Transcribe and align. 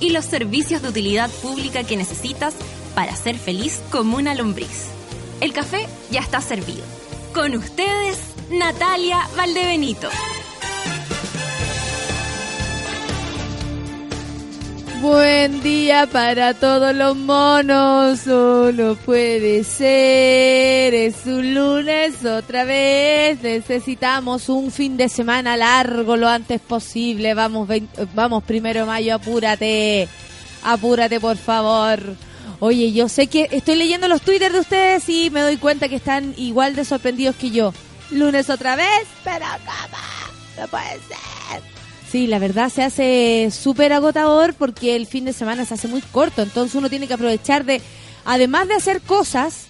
y 0.00 0.10
los 0.10 0.24
servicios 0.24 0.82
de 0.82 0.88
utilidad 0.88 1.30
pública 1.42 1.84
que 1.84 1.96
necesitas 1.96 2.54
para 2.94 3.14
ser 3.16 3.38
feliz 3.38 3.80
como 3.90 4.16
una 4.16 4.34
lombriz. 4.34 4.86
El 5.40 5.52
café 5.52 5.86
ya 6.10 6.20
está 6.20 6.40
servido. 6.40 6.84
Con 7.34 7.54
ustedes, 7.54 8.18
Natalia 8.50 9.18
Valdebenito. 9.36 10.08
Buen 15.00 15.62
día 15.62 16.06
para 16.06 16.54
todos 16.54 16.94
los 16.94 17.16
monos, 17.16 18.20
solo 18.20 18.96
puede 18.96 19.62
ser, 19.62 20.94
es 20.94 21.26
un 21.26 21.54
lunes 21.54 22.24
otra 22.24 22.64
vez, 22.64 23.42
necesitamos 23.42 24.48
un 24.48 24.72
fin 24.72 24.96
de 24.96 25.08
semana 25.08 25.56
largo 25.56 26.16
lo 26.16 26.28
antes 26.28 26.60
posible, 26.60 27.34
vamos, 27.34 27.68
vamos 28.14 28.42
primero 28.44 28.80
de 28.80 28.86
mayo, 28.86 29.14
apúrate, 29.14 30.08
apúrate 30.64 31.20
por 31.20 31.36
favor. 31.36 32.00
Oye, 32.58 32.92
yo 32.92 33.08
sé 33.08 33.26
que 33.26 33.48
estoy 33.52 33.76
leyendo 33.76 34.08
los 34.08 34.22
twitters 34.22 34.54
de 34.54 34.60
ustedes 34.60 35.08
y 35.10 35.28
me 35.30 35.42
doy 35.42 35.58
cuenta 35.58 35.88
que 35.88 35.96
están 35.96 36.32
igual 36.38 36.74
de 36.74 36.86
sorprendidos 36.86 37.36
que 37.36 37.50
yo. 37.50 37.74
Lunes 38.10 38.48
otra 38.48 38.76
vez, 38.76 39.06
pero 39.22 39.44
¿cómo? 39.64 39.98
No 40.58 40.68
puede 40.68 40.94
ser. 41.06 41.75
Sí, 42.10 42.26
la 42.26 42.38
verdad 42.38 42.70
se 42.70 42.84
hace 42.84 43.48
súper 43.50 43.92
agotador 43.92 44.54
porque 44.54 44.94
el 44.94 45.06
fin 45.06 45.24
de 45.24 45.32
semana 45.32 45.64
se 45.64 45.74
hace 45.74 45.88
muy 45.88 46.00
corto, 46.00 46.42
entonces 46.42 46.74
uno 46.76 46.88
tiene 46.88 47.08
que 47.08 47.14
aprovechar 47.14 47.64
de, 47.64 47.80
además 48.24 48.68
de 48.68 48.74
hacer 48.74 49.00
cosas, 49.00 49.66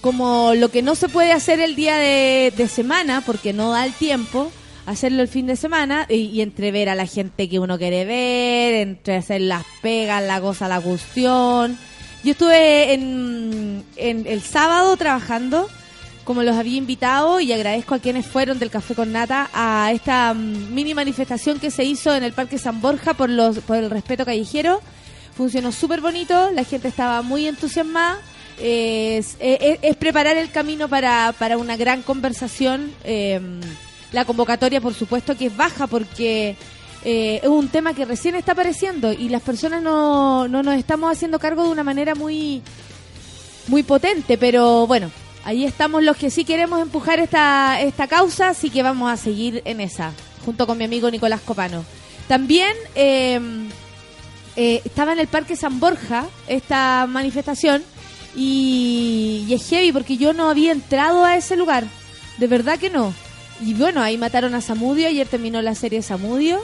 como 0.00 0.54
lo 0.54 0.68
que 0.70 0.82
no 0.82 0.94
se 0.94 1.08
puede 1.08 1.32
hacer 1.32 1.60
el 1.60 1.74
día 1.74 1.96
de, 1.96 2.68
semana, 2.68 3.22
porque 3.26 3.52
no 3.52 3.72
da 3.72 3.84
el 3.84 3.92
tiempo, 3.92 4.52
hacerlo 4.86 5.22
el 5.22 5.28
fin 5.28 5.46
de 5.46 5.56
semana 5.56 6.06
y, 6.08 6.26
y, 6.26 6.40
entre 6.40 6.70
ver 6.70 6.88
a 6.88 6.94
la 6.94 7.06
gente 7.06 7.48
que 7.48 7.58
uno 7.58 7.78
quiere 7.78 8.04
ver, 8.04 8.74
entre 8.74 9.16
hacer 9.16 9.40
las 9.40 9.64
pegas, 9.80 10.22
la 10.22 10.40
cosa, 10.40 10.68
la 10.68 10.80
cuestión. 10.80 11.76
Yo 12.24 12.32
estuve 12.32 12.94
en, 12.94 13.84
en 13.96 14.26
el 14.26 14.42
sábado 14.42 14.96
trabajando 14.96 15.68
como 16.32 16.44
los 16.44 16.56
había 16.56 16.78
invitado 16.78 17.40
y 17.40 17.52
agradezco 17.52 17.94
a 17.94 17.98
quienes 17.98 18.24
fueron 18.24 18.58
del 18.58 18.70
Café 18.70 18.94
con 18.94 19.12
Nata 19.12 19.50
a 19.52 19.92
esta 19.92 20.32
mm, 20.32 20.72
mini 20.72 20.94
manifestación 20.94 21.60
que 21.60 21.70
se 21.70 21.84
hizo 21.84 22.14
en 22.14 22.22
el 22.22 22.32
Parque 22.32 22.56
San 22.56 22.80
Borja 22.80 23.12
por, 23.12 23.28
los, 23.28 23.58
por 23.58 23.76
el 23.76 23.90
respeto 23.90 24.24
callejero. 24.24 24.80
Funcionó 25.36 25.72
súper 25.72 26.00
bonito, 26.00 26.50
la 26.52 26.64
gente 26.64 26.88
estaba 26.88 27.20
muy 27.20 27.46
entusiasmada. 27.46 28.18
Es, 28.58 29.36
preparar 29.98 30.38
el 30.38 30.50
camino 30.50 30.88
para, 30.88 31.34
para 31.38 31.58
una 31.58 31.76
gran 31.76 32.00
conversación. 32.00 32.90
Em, 33.04 33.60
la 34.12 34.24
convocatoria, 34.24 34.80
por 34.80 34.94
supuesto, 34.94 35.36
que 35.36 35.48
es 35.48 35.56
baja 35.56 35.86
porque 35.86 36.56
eh, 37.04 37.40
es 37.42 37.48
un 37.48 37.68
tema 37.68 37.92
que 37.92 38.06
recién 38.06 38.36
está 38.36 38.52
apareciendo 38.52 39.12
y 39.12 39.28
las 39.28 39.42
personas 39.42 39.82
no, 39.82 40.48
no 40.48 40.62
nos 40.62 40.78
estamos 40.78 41.12
haciendo 41.12 41.38
cargo 41.38 41.64
de 41.64 41.72
una 41.72 41.84
manera 41.84 42.14
muy, 42.14 42.62
muy 43.68 43.82
potente, 43.82 44.38
pero 44.38 44.86
bueno, 44.86 45.10
ahí 45.44 45.64
estamos 45.64 46.02
los 46.02 46.16
que 46.16 46.30
sí 46.30 46.44
queremos 46.44 46.80
empujar 46.80 47.18
esta, 47.18 47.80
esta 47.80 48.06
causa, 48.06 48.50
así 48.50 48.70
que 48.70 48.82
vamos 48.82 49.10
a 49.10 49.16
seguir 49.16 49.62
en 49.64 49.80
esa, 49.80 50.12
junto 50.44 50.66
con 50.66 50.78
mi 50.78 50.84
amigo 50.84 51.10
Nicolás 51.10 51.40
Copano. 51.40 51.84
También 52.28 52.74
em, 52.94 53.68
eh, 54.56 54.80
estaba 54.84 55.12
en 55.12 55.18
el 55.18 55.26
Parque 55.26 55.56
San 55.56 55.80
Borja 55.80 56.26
esta 56.46 57.06
manifestación 57.08 57.82
y, 58.36 59.46
es 59.50 59.68
heavy 59.68 59.92
porque 59.92 60.16
yo 60.16 60.32
no 60.32 60.48
había 60.48 60.72
entrado 60.72 61.24
a 61.24 61.36
ese 61.36 61.56
lugar, 61.56 61.84
de 62.38 62.46
verdad 62.46 62.78
que 62.78 62.90
no. 62.90 63.12
Y 63.60 63.74
bueno, 63.74 64.02
ahí 64.02 64.18
mataron 64.18 64.54
a 64.54 64.60
Samudio, 64.60 65.08
ayer 65.08 65.26
terminó 65.26 65.62
la 65.62 65.74
serie 65.74 66.02
Samudio, 66.02 66.60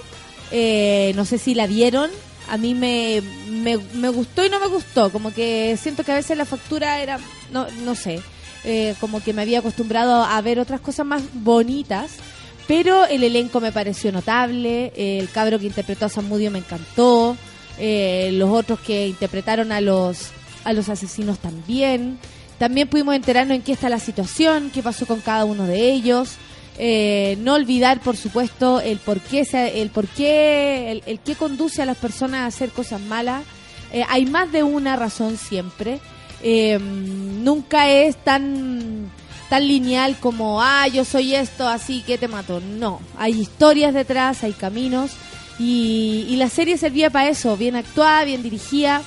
eh, 0.50 1.12
no 1.16 1.24
sé 1.24 1.38
si 1.38 1.54
la 1.54 1.66
vieron, 1.66 2.10
a 2.48 2.56
mí 2.56 2.74
me, 2.74 3.22
me, 3.50 3.76
me, 3.76 4.08
gustó 4.08 4.44
y 4.44 4.48
no 4.50 4.58
me 4.58 4.66
gustó, 4.68 5.10
como 5.10 5.32
que 5.32 5.78
siento 5.80 6.02
que 6.02 6.12
a 6.12 6.16
veces 6.16 6.36
la 6.36 6.46
factura 6.46 7.00
era, 7.00 7.20
no, 7.52 7.66
no 7.84 7.94
sé, 7.94 8.20
eh, 8.68 8.94
como 9.00 9.22
que 9.22 9.32
me 9.32 9.42
había 9.42 9.60
acostumbrado 9.60 10.22
a 10.22 10.40
ver 10.42 10.60
otras 10.60 10.80
cosas 10.80 11.06
más 11.06 11.22
bonitas, 11.32 12.12
pero 12.66 13.06
el 13.06 13.24
elenco 13.24 13.60
me 13.60 13.72
pareció 13.72 14.12
notable, 14.12 14.92
el 14.94 15.30
cabro 15.30 15.58
que 15.58 15.66
interpretó 15.66 16.04
a 16.04 16.10
Samudio 16.10 16.50
me 16.50 16.58
encantó, 16.58 17.34
eh, 17.78 18.30
los 18.34 18.50
otros 18.50 18.78
que 18.80 19.08
interpretaron 19.08 19.72
a 19.72 19.80
los, 19.80 20.32
a 20.64 20.74
los 20.74 20.90
asesinos 20.90 21.38
también, 21.38 22.18
también 22.58 22.88
pudimos 22.88 23.14
enterarnos 23.14 23.56
en 23.56 23.62
qué 23.62 23.72
está 23.72 23.88
la 23.88 24.00
situación, 24.00 24.70
qué 24.72 24.82
pasó 24.82 25.06
con 25.06 25.20
cada 25.20 25.46
uno 25.46 25.66
de 25.66 25.90
ellos. 25.90 26.36
Eh, 26.76 27.38
no 27.40 27.54
olvidar, 27.54 28.00
por 28.00 28.16
supuesto, 28.16 28.80
el 28.80 28.98
por 28.98 29.20
qué, 29.20 29.46
el 29.74 29.90
por 29.90 30.06
qué, 30.08 30.90
el, 30.90 31.02
el 31.06 31.20
qué 31.20 31.36
conduce 31.36 31.80
a 31.80 31.86
las 31.86 31.96
personas 31.96 32.40
a 32.40 32.46
hacer 32.46 32.68
cosas 32.70 33.00
malas. 33.00 33.44
Eh, 33.92 34.04
hay 34.08 34.26
más 34.26 34.52
de 34.52 34.62
una 34.62 34.96
razón 34.96 35.38
siempre. 35.38 36.00
Eh, 36.42 36.78
nunca 36.78 37.90
es 37.90 38.16
tan 38.22 39.10
tan 39.48 39.66
lineal 39.66 40.16
como, 40.20 40.62
ah, 40.62 40.86
yo 40.88 41.04
soy 41.04 41.34
esto, 41.34 41.66
así 41.66 42.02
que 42.02 42.18
te 42.18 42.28
mato. 42.28 42.60
No, 42.60 43.00
hay 43.16 43.40
historias 43.40 43.94
detrás, 43.94 44.44
hay 44.44 44.52
caminos. 44.52 45.12
Y, 45.58 46.36
la 46.36 46.48
serie 46.48 46.78
servía 46.78 47.10
para 47.10 47.28
eso, 47.28 47.56
bien 47.56 47.74
actuada, 47.74 48.24
bien 48.24 48.42
dirigida. 48.42 49.02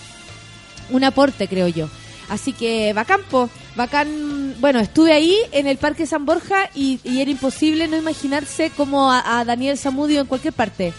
Un 0.89 1.03
aporte, 1.03 1.47
creo 1.47 1.67
yo. 1.67 1.87
Así 2.27 2.53
que 2.53 2.93
va 2.93 3.05
campo 3.05 3.49
bacán. 3.75 4.55
Bueno, 4.59 4.79
estuve 4.79 5.13
ahí 5.13 5.37
en 5.51 5.67
el 5.67 5.77
Parque 5.77 6.05
San 6.05 6.25
Borja 6.25 6.69
y, 6.75 6.99
era 7.05 7.31
imposible 7.31 7.87
no 7.87 7.97
imaginarse 7.97 8.69
como 8.71 9.11
a, 9.11 9.43
Daniel 9.45 9.77
Zamudio 9.77 10.21
en 10.21 10.27
cualquier 10.27 10.53
parte. 10.53 10.93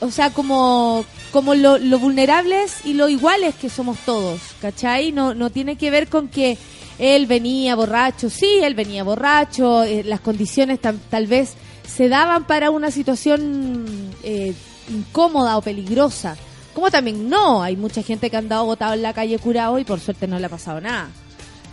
O 0.00 0.10
sea, 0.10 0.30
como, 0.30 1.04
como 1.34 1.56
lo, 1.56 1.80
vulnerables 1.98 2.86
y 2.86 2.92
lo 2.92 3.08
iguales 3.08 3.56
que 3.56 3.68
somos 3.68 3.98
todos, 4.06 4.40
¿cachai? 4.62 5.10
No, 5.10 5.34
no 5.34 5.50
tiene 5.50 5.74
que 5.74 5.90
ver 5.90 6.06
con 6.06 6.28
que 6.28 6.56
él 7.00 7.26
venía 7.26 7.74
borracho, 7.74 8.30
sí, 8.30 8.60
él 8.62 8.76
venía 8.76 9.02
borracho, 9.02 9.82
eh, 9.82 10.04
las 10.04 10.20
condiciones 10.20 10.78
tal 10.78 11.26
vez 11.26 11.54
se 11.88 12.08
daban 12.08 12.46
para 12.46 12.70
una 12.70 12.92
situación 12.92 14.12
eh, 14.22 14.54
incómoda 14.88 15.58
o 15.58 15.60
peligrosa. 15.60 16.36
Como 16.72 16.88
también 16.92 17.28
no, 17.28 17.64
hay 17.64 17.76
mucha 17.76 18.04
gente 18.04 18.30
que 18.30 18.36
ha 18.36 18.38
andado 18.38 18.64
botado 18.66 18.94
en 18.94 19.02
la 19.02 19.12
calle 19.12 19.36
curado 19.40 19.80
y 19.80 19.84
por 19.84 19.98
suerte 19.98 20.28
no 20.28 20.38
le 20.38 20.46
ha 20.46 20.50
pasado 20.50 20.80
nada. 20.80 21.08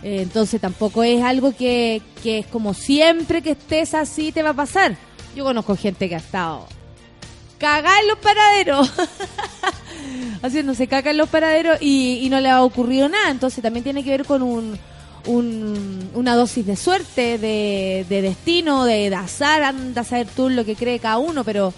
Eh, 0.02 0.22
entonces 0.22 0.60
tampoco 0.60 1.04
es 1.04 1.22
algo 1.22 1.54
que, 1.54 2.02
que 2.20 2.40
es 2.40 2.46
como 2.48 2.74
siempre 2.74 3.42
que 3.42 3.52
estés 3.52 3.94
así 3.94 4.32
te 4.32 4.42
va 4.42 4.50
a 4.50 4.54
pasar. 4.54 4.96
Yo 5.36 5.44
conozco 5.44 5.76
gente 5.76 6.08
que 6.08 6.16
ha 6.16 6.18
estado 6.18 6.66
cagada 7.62 8.00
en 8.00 8.08
los 8.08 8.18
paraderos. 8.18 8.92
Haciéndose 10.42 10.88
caca 10.88 11.12
en 11.12 11.16
los 11.16 11.28
paraderos 11.28 11.78
y, 11.80 12.18
y, 12.22 12.28
no 12.28 12.40
le 12.40 12.50
ha 12.50 12.62
ocurrido 12.62 13.08
nada. 13.08 13.30
Entonces 13.30 13.62
también 13.62 13.84
tiene 13.84 14.02
que 14.02 14.10
ver 14.10 14.24
con 14.24 14.42
un, 14.42 14.76
un, 15.26 16.10
una 16.14 16.34
dosis 16.34 16.66
de 16.66 16.74
suerte, 16.74 17.38
de, 17.38 18.04
de 18.08 18.22
destino, 18.22 18.84
de, 18.84 19.08
de, 19.08 19.16
azar. 19.16 19.62
Anda 19.62 20.00
a 20.00 20.04
saber 20.04 20.26
tú 20.26 20.48
lo 20.50 20.64
que 20.64 20.74
cree 20.74 20.98
cada 20.98 21.18
uno, 21.18 21.44
pero, 21.44 21.72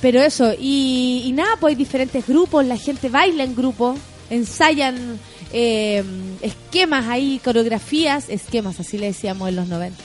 pero 0.00 0.22
eso. 0.22 0.54
Y, 0.58 1.24
y 1.26 1.32
nada, 1.32 1.56
pues 1.60 1.72
hay 1.72 1.76
diferentes 1.76 2.26
grupos. 2.26 2.64
La 2.64 2.78
gente 2.78 3.10
baila 3.10 3.44
en 3.44 3.54
grupo, 3.54 3.96
ensayan 4.30 5.20
eh, 5.52 6.02
esquemas 6.40 7.06
ahí, 7.06 7.38
coreografías, 7.44 8.30
esquemas, 8.30 8.80
así 8.80 8.96
le 8.96 9.08
decíamos 9.08 9.50
en 9.50 9.56
los 9.56 9.68
90. 9.68 10.02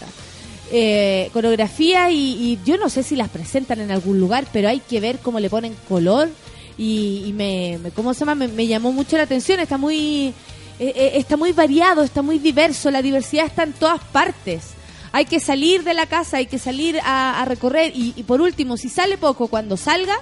Eh, 0.75 1.29
coreografía 1.33 2.09
y, 2.09 2.57
yo 2.65 2.77
no 2.77 2.89
sé 2.89 3.03
si 3.03 3.15
las 3.15 3.29
presentan 3.29 3.79
en 3.79 3.91
algún 3.91 4.19
lugar, 4.19 4.47
pero 4.51 4.67
hay 4.67 4.79
que 4.79 4.99
ver 4.99 5.19
cómo 5.19 5.39
le 5.39 5.47
ponen 5.47 5.75
color 5.87 6.29
y, 6.79 7.31
me, 7.35 7.77
¿cómo 7.95 8.15
se 8.15 8.21
llama? 8.21 8.47
Me, 8.47 8.65
llamó 8.65 8.91
mucho 8.91 9.15
la 9.15 9.21
atención, 9.21 9.59
está 9.59 9.77
muy, 9.77 10.29
eh, 10.79 10.93
eh, 10.95 11.11
está 11.13 11.37
muy 11.37 11.51
variado, 11.51 12.01
está 12.01 12.23
muy 12.23 12.39
diverso, 12.39 12.89
la 12.89 13.03
diversidad 13.03 13.45
está 13.45 13.61
en 13.61 13.73
todas 13.73 14.03
partes. 14.05 14.69
Hay 15.11 15.25
que 15.25 15.39
salir 15.39 15.83
de 15.83 15.93
la 15.93 16.07
casa, 16.07 16.37
hay 16.37 16.47
que 16.47 16.57
salir 16.57 16.99
a, 17.03 17.45
recorrer 17.47 17.91
y, 17.95 18.15
y 18.15 18.23
por 18.23 18.41
último, 18.41 18.75
si 18.75 18.89
sale 18.89 19.19
poco, 19.19 19.49
cuando 19.49 19.77
salga, 19.77 20.15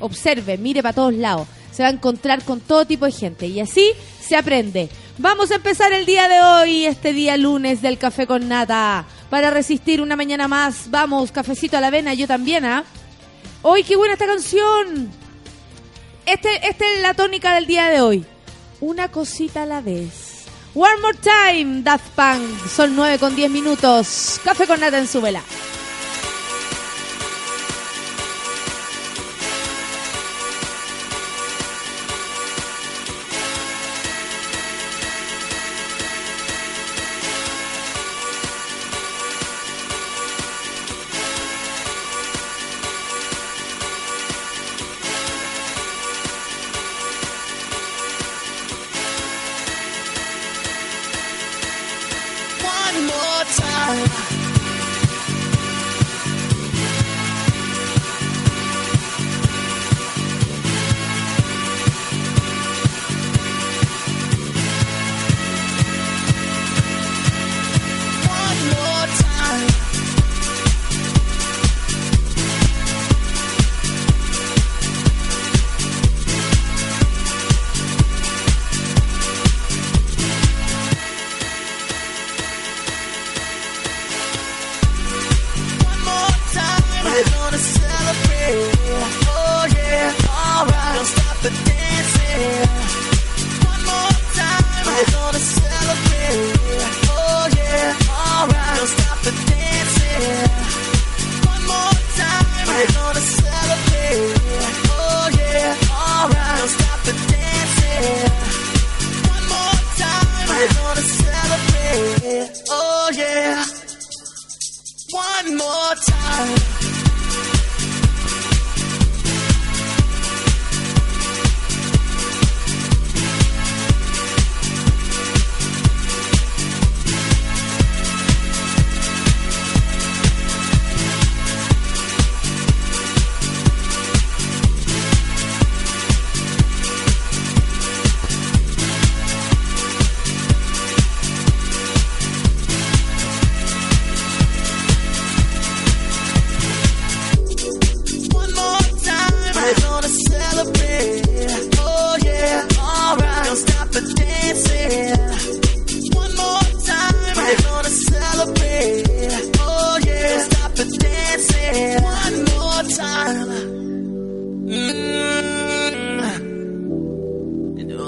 observe, 0.00 0.56
mire 0.56 0.82
para 0.82 0.94
todos 0.94 1.12
lados 1.12 1.46
se 1.78 1.84
va 1.84 1.90
a 1.90 1.92
encontrar 1.92 2.42
con 2.42 2.58
todo 2.58 2.86
tipo 2.86 3.04
de 3.04 3.12
gente 3.12 3.46
y 3.46 3.60
así 3.60 3.92
se 4.20 4.34
aprende. 4.34 4.88
Vamos 5.18 5.52
a 5.52 5.56
empezar 5.56 5.92
el 5.92 6.06
día 6.06 6.28
de 6.28 6.40
hoy, 6.40 6.84
este 6.86 7.12
día 7.12 7.36
lunes 7.36 7.82
del 7.82 7.98
café 7.98 8.26
con 8.26 8.48
nata, 8.48 9.06
para 9.30 9.50
resistir 9.50 10.00
una 10.00 10.16
mañana 10.16 10.48
más. 10.48 10.90
Vamos, 10.90 11.32
cafecito 11.32 11.76
a 11.76 11.80
la 11.80 11.88
avena, 11.88 12.14
yo 12.14 12.26
también, 12.26 12.64
¿ah? 12.64 12.84
¿eh? 12.86 12.98
¡Hoy 13.62 13.82
qué 13.82 13.96
buena 13.96 14.14
esta 14.14 14.26
canción! 14.26 15.10
Este, 16.24 16.68
esta 16.68 16.84
es 16.92 17.02
la 17.02 17.14
tónica 17.14 17.54
del 17.54 17.66
día 17.66 17.86
de 17.86 18.00
hoy. 18.00 18.24
Una 18.80 19.10
cosita 19.10 19.62
a 19.62 19.66
la 19.66 19.80
vez. 19.80 20.44
One 20.74 21.00
more 21.00 21.18
time, 21.18 21.82
Daft 21.82 22.08
Punk. 22.14 22.68
Son 22.68 22.94
9 22.94 23.18
con 23.18 23.34
10 23.34 23.50
minutos. 23.50 24.40
Café 24.44 24.66
con 24.66 24.78
nata 24.78 24.98
en 24.98 25.08
su 25.08 25.20
vela. 25.20 25.42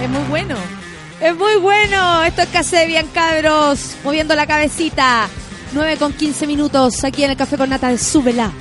Es 0.00 0.10
muy 0.10 0.22
bueno. 0.28 0.56
Es 1.20 1.36
muy 1.36 1.56
bueno. 1.56 2.22
Esto 2.22 2.42
es 2.42 2.48
Casebian, 2.48 3.06
cabros. 3.08 3.96
Moviendo 4.04 4.34
la 4.34 4.46
cabecita. 4.46 5.28
9 5.72 5.96
con 5.96 6.12
15 6.12 6.46
minutos 6.46 7.02
aquí 7.04 7.24
en 7.24 7.32
el 7.32 7.36
Café 7.36 7.56
con 7.56 7.70
Nata 7.70 7.88
de 7.88 7.98
Súbela. 7.98 8.52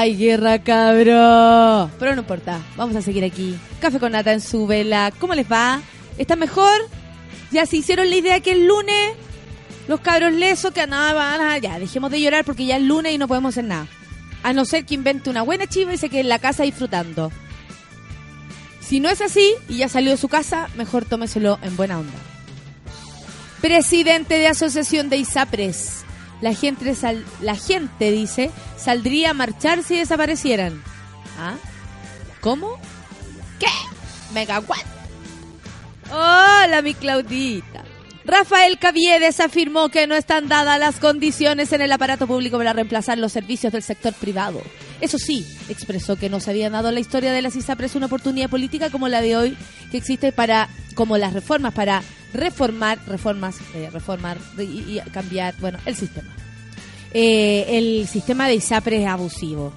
Ay, 0.00 0.16
guerra, 0.16 0.58
cabro. 0.60 1.90
Pero 1.98 2.14
no 2.14 2.22
importa, 2.22 2.58
vamos 2.74 2.96
a 2.96 3.02
seguir 3.02 3.22
aquí. 3.22 3.54
Café 3.82 4.00
con 4.00 4.12
Nata 4.12 4.32
en 4.32 4.40
su 4.40 4.66
vela. 4.66 5.12
¿Cómo 5.18 5.34
les 5.34 5.44
va? 5.44 5.82
¿Está 6.16 6.36
mejor? 6.36 6.88
¿Ya 7.50 7.66
se 7.66 7.76
hicieron 7.76 8.08
la 8.08 8.16
idea 8.16 8.40
que 8.40 8.52
el 8.52 8.66
lunes 8.66 9.12
los 9.88 10.00
cabros 10.00 10.32
lesos 10.32 10.72
que 10.72 10.80
andaban, 10.80 11.38
ah, 11.42 11.58
ya, 11.58 11.78
dejemos 11.78 12.10
de 12.10 12.18
llorar 12.18 12.46
porque 12.46 12.64
ya 12.64 12.78
es 12.78 12.82
lunes 12.82 13.12
y 13.12 13.18
no 13.18 13.28
podemos 13.28 13.52
hacer 13.52 13.64
nada. 13.64 13.88
A 14.42 14.54
no 14.54 14.64
ser 14.64 14.86
que 14.86 14.94
invente 14.94 15.28
una 15.28 15.42
buena 15.42 15.66
chiva 15.66 15.92
y 15.92 15.98
se 15.98 16.08
quede 16.08 16.20
en 16.22 16.30
la 16.30 16.38
casa 16.38 16.62
disfrutando. 16.62 17.30
Si 18.80 19.00
no 19.00 19.10
es 19.10 19.20
así 19.20 19.52
y 19.68 19.76
ya 19.76 19.90
salió 19.90 20.12
de 20.12 20.16
su 20.16 20.28
casa, 20.28 20.70
mejor 20.76 21.04
tómeselo 21.04 21.58
en 21.60 21.76
buena 21.76 21.98
onda. 21.98 22.18
Presidente 23.60 24.38
de 24.38 24.48
Asociación 24.48 25.10
de 25.10 25.18
ISAPRES. 25.18 25.99
La 26.40 26.54
gente, 26.54 26.94
sal- 26.94 27.24
la 27.42 27.54
gente 27.54 28.10
dice, 28.10 28.50
saldría 28.78 29.30
a 29.30 29.34
marchar 29.34 29.82
si 29.82 29.96
desaparecieran. 29.96 30.82
¿Ah? 31.38 31.54
¿Cómo? 32.40 32.78
¿Qué? 33.58 33.66
Megawatt. 34.32 34.84
Hola, 36.10 36.80
mi 36.82 36.94
Claudita. 36.94 37.84
Rafael 38.24 38.78
Caviedes 38.78 39.40
afirmó 39.40 39.88
que 39.88 40.06
no 40.06 40.14
están 40.14 40.48
dadas 40.48 40.78
las 40.78 40.96
condiciones 41.00 41.72
en 41.72 41.82
el 41.82 41.92
aparato 41.92 42.26
público 42.26 42.58
para 42.58 42.72
reemplazar 42.72 43.18
los 43.18 43.32
servicios 43.32 43.72
del 43.72 43.82
sector 43.82 44.12
privado. 44.14 44.62
Eso 45.00 45.18
sí, 45.18 45.46
expresó 45.68 46.16
que 46.16 46.28
no 46.28 46.40
se 46.40 46.50
había 46.50 46.70
dado 46.70 46.88
en 46.88 46.94
la 46.94 47.00
historia 47.00 47.32
de 47.32 47.42
las 47.42 47.56
ISAPRES 47.56 47.94
una 47.94 48.06
oportunidad 48.06 48.50
política 48.50 48.90
como 48.90 49.08
la 49.08 49.22
de 49.22 49.36
hoy 49.36 49.56
que 49.90 49.96
existe 49.96 50.30
para, 50.32 50.68
como 50.94 51.16
las 51.16 51.32
reformas 51.32 51.72
para 51.72 52.02
reformar, 52.34 52.98
reformas, 53.06 53.56
eh, 53.74 53.88
reformar 53.92 54.38
y, 54.58 54.62
y 54.62 55.00
cambiar, 55.12 55.54
bueno, 55.58 55.78
el 55.86 55.96
sistema. 55.96 56.30
Eh, 57.12 57.66
el 57.68 58.06
sistema 58.06 58.46
de 58.46 58.54
ISAPRES 58.54 59.02
es 59.02 59.08
abusivo, 59.08 59.72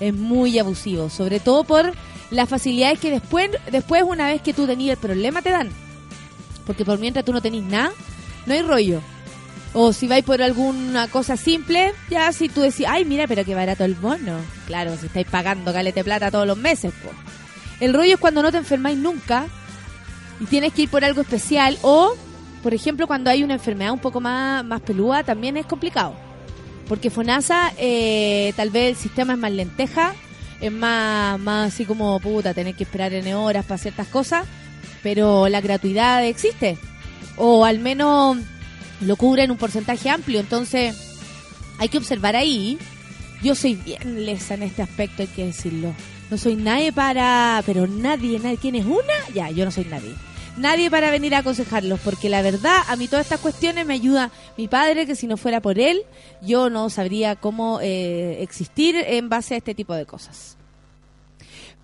es 0.00 0.14
muy 0.14 0.58
abusivo, 0.58 1.10
sobre 1.10 1.40
todo 1.40 1.64
por 1.64 1.92
las 2.30 2.48
facilidades 2.48 2.98
que 2.98 3.10
después, 3.10 3.50
después 3.70 4.02
una 4.02 4.28
vez 4.28 4.42
que 4.42 4.54
tú 4.54 4.66
tenías 4.66 4.96
el 4.96 5.02
problema 5.02 5.42
te 5.42 5.50
dan. 5.50 5.70
Porque 6.66 6.84
por 6.84 6.98
mientras 6.98 7.24
tú 7.24 7.32
no 7.32 7.42
tenés 7.42 7.62
nada, 7.64 7.92
no 8.46 8.54
hay 8.54 8.62
rollo. 8.62 9.00
O 9.74 9.92
si 9.92 10.08
vais 10.08 10.24
por 10.24 10.40
alguna 10.40 11.08
cosa 11.08 11.36
simple, 11.36 11.92
ya 12.10 12.32
si 12.32 12.48
tú 12.48 12.62
decís, 12.62 12.86
ay, 12.88 13.04
mira, 13.04 13.26
pero 13.26 13.44
qué 13.44 13.54
barato 13.54 13.84
el 13.84 13.94
bono. 13.94 14.38
Claro, 14.66 14.96
si 14.96 15.06
estáis 15.06 15.26
pagando 15.26 15.72
calete 15.72 16.02
plata 16.02 16.30
todos 16.30 16.46
los 16.46 16.56
meses, 16.56 16.92
po. 17.02 17.10
El 17.80 17.94
rollo 17.94 18.14
es 18.14 18.20
cuando 18.20 18.42
no 18.42 18.50
te 18.50 18.58
enfermáis 18.58 18.98
nunca 18.98 19.46
y 20.40 20.46
tienes 20.46 20.72
que 20.72 20.82
ir 20.82 20.88
por 20.88 21.04
algo 21.04 21.20
especial. 21.20 21.78
O, 21.82 22.16
por 22.62 22.74
ejemplo, 22.74 23.06
cuando 23.06 23.30
hay 23.30 23.44
una 23.44 23.54
enfermedad 23.54 23.92
un 23.92 24.00
poco 24.00 24.20
más, 24.20 24.64
más 24.64 24.80
pelúa, 24.80 25.22
también 25.22 25.56
es 25.56 25.66
complicado. 25.66 26.14
Porque 26.88 27.10
FONASA, 27.10 27.72
eh, 27.76 28.52
tal 28.56 28.70
vez 28.70 28.88
el 28.88 28.96
sistema 28.96 29.34
es 29.34 29.38
más 29.38 29.52
lenteja, 29.52 30.14
es 30.60 30.72
más, 30.72 31.38
más 31.38 31.74
así 31.74 31.84
como, 31.84 32.18
puta, 32.20 32.54
tener 32.54 32.74
que 32.74 32.84
esperar 32.84 33.12
N 33.12 33.34
horas 33.34 33.66
para 33.66 33.78
ciertas 33.78 34.08
cosas, 34.08 34.46
pero 35.02 35.48
la 35.48 35.60
gratuidad 35.60 36.24
existe. 36.24 36.78
O 37.36 37.64
al 37.64 37.78
menos 37.78 38.38
lo 39.00 39.16
cubre 39.16 39.44
en 39.44 39.50
un 39.50 39.56
porcentaje 39.56 40.10
amplio. 40.10 40.40
Entonces, 40.40 40.96
hay 41.78 41.88
que 41.88 41.98
observar 41.98 42.36
ahí 42.36 42.78
Yo 43.42 43.54
soy 43.54 43.74
bien 43.74 44.26
lesa 44.26 44.54
en 44.54 44.64
este 44.64 44.82
aspecto, 44.82 45.22
hay 45.22 45.28
que 45.28 45.46
decirlo. 45.46 45.94
No 46.30 46.36
soy 46.36 46.56
nadie 46.56 46.92
para... 46.92 47.62
Pero 47.64 47.86
nadie, 47.86 48.38
nadie. 48.38 48.58
¿Quién 48.58 48.74
es 48.74 48.84
una? 48.84 49.14
Ya, 49.32 49.50
yo 49.50 49.64
no 49.64 49.70
soy 49.70 49.84
nadie. 49.84 50.14
Nadie 50.58 50.90
para 50.90 51.10
venir 51.10 51.36
a 51.36 51.38
aconsejarlos, 51.38 52.00
porque 52.00 52.28
la 52.28 52.42
verdad, 52.42 52.78
a 52.88 52.96
mí 52.96 53.06
todas 53.06 53.26
estas 53.26 53.40
cuestiones 53.40 53.86
me 53.86 53.94
ayuda 53.94 54.32
mi 54.56 54.66
padre, 54.66 55.06
que 55.06 55.14
si 55.14 55.28
no 55.28 55.36
fuera 55.36 55.60
por 55.60 55.78
él, 55.78 56.02
yo 56.42 56.68
no 56.68 56.90
sabría 56.90 57.36
cómo 57.36 57.78
eh, 57.80 58.42
existir 58.42 58.96
en 58.96 59.28
base 59.28 59.54
a 59.54 59.58
este 59.58 59.76
tipo 59.76 59.94
de 59.94 60.04
cosas. 60.04 60.56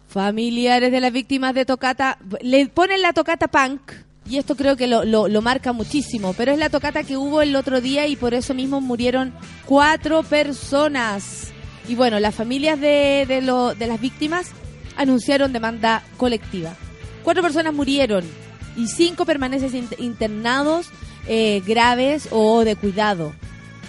Familiares 0.08 0.90
de 0.90 1.00
las 1.00 1.12
víctimas 1.12 1.54
de 1.54 1.64
Tocata, 1.64 2.18
le 2.40 2.66
ponen 2.66 3.00
la 3.00 3.12
Tocata 3.12 3.46
Punk, 3.46 3.92
y 4.28 4.38
esto 4.38 4.56
creo 4.56 4.76
que 4.76 4.86
lo, 4.86 5.04
lo, 5.04 5.42
marca 5.42 5.72
muchísimo, 5.72 6.32
pero 6.34 6.52
es 6.52 6.58
la 6.58 6.70
Tocata 6.70 7.02
que 7.04 7.16
hubo 7.16 7.42
el 7.42 7.54
otro 7.56 7.80
día 7.80 8.06
y 8.06 8.16
por 8.16 8.32
eso 8.34 8.54
mismo 8.54 8.80
murieron 8.80 9.32
cuatro 9.66 10.22
personas. 10.22 11.52
Y 11.88 11.94
bueno, 11.94 12.18
las 12.20 12.34
familias 12.34 12.80
de, 12.80 13.26
de, 13.28 13.42
lo, 13.42 13.74
de 13.74 13.86
las 13.86 14.00
víctimas 14.00 14.48
anunciaron 14.96 15.52
demanda 15.52 16.02
colectiva. 16.16 16.74
Cuatro 17.22 17.42
personas 17.42 17.74
murieron 17.74 18.24
y 18.76 18.88
cinco 18.88 19.26
permanecen 19.26 19.76
in- 19.76 19.88
internados 19.98 20.88
eh, 21.26 21.62
graves 21.66 22.28
o 22.30 22.64
de 22.64 22.76
cuidado. 22.76 23.34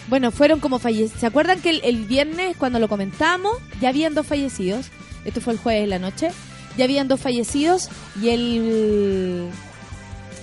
Bueno, 0.08 0.32
fueron 0.32 0.60
como 0.60 0.78
fallecidos. 0.80 1.20
¿Se 1.20 1.26
acuerdan 1.26 1.62
que 1.62 1.70
el, 1.70 1.82
el 1.84 2.06
viernes, 2.06 2.58
cuando 2.58 2.80
lo 2.80 2.88
comentamos, 2.88 3.54
ya 3.82 3.90
habían 3.90 4.14
dos 4.14 4.28
fallecidos? 4.28 4.88
Esto 5.24 5.42
fue 5.42 5.54
el 5.54 5.60
jueves 5.60 5.84
en 5.86 5.90
la 5.90 6.00
noche. 6.00 6.32
Ya 6.78 6.84
habían 6.84 7.08
dos 7.08 7.22
fallecidos 7.22 7.90
y 8.22 8.30
el. 8.30 9.48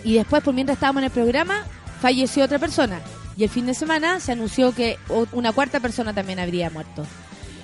Y 0.04 0.14
después, 0.14 0.42
por 0.42 0.54
mientras 0.54 0.76
estábamos 0.76 1.00
en 1.00 1.06
el 1.06 1.10
programa, 1.10 1.64
falleció 2.00 2.44
otra 2.44 2.58
persona. 2.58 3.00
Y 3.36 3.44
el 3.44 3.50
fin 3.50 3.66
de 3.66 3.74
semana 3.74 4.20
se 4.20 4.32
anunció 4.32 4.74
que 4.74 4.98
una 5.32 5.52
cuarta 5.52 5.80
persona 5.80 6.12
también 6.12 6.38
habría 6.38 6.70
muerto. 6.70 7.06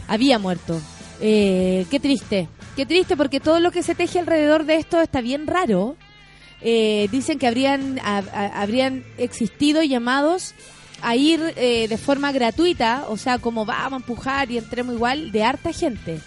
Había 0.07 0.39
muerto. 0.39 0.81
Eh, 1.21 1.87
qué 1.91 2.01
triste. 2.01 2.49
Qué 2.77 2.87
triste 2.87 3.17
porque 3.17 3.41
todo 3.41 3.61
lo 3.61 3.71
que 3.71 3.83
se 3.83 3.95
teje 3.95 4.19
alrededor 4.19 4.65
de 4.65 4.77
esto 4.77 5.01
está 5.01 5.21
bien 5.21 5.47
raro. 5.47 5.97
Eh, 6.61 7.09
dicen 7.11 7.39
que 7.39 7.47
habrían, 7.47 8.01
habrían 8.03 9.05
existido 9.17 9.83
llamados 9.83 10.55
a 11.03 11.17
ir 11.17 11.41
eh, 11.57 11.87
de 11.89 11.99
forma 11.99 12.33
gratuita, 12.33 13.05
o 13.09 13.17
sea, 13.17 13.39
como 13.39 13.65
vamos 13.65 13.93
a 13.93 13.97
empujar 13.97 14.51
y 14.51 14.59
entremos 14.59 14.95
igual, 14.95 15.31
de 15.33 15.45
harta 15.45 15.73
gente. 15.73 16.21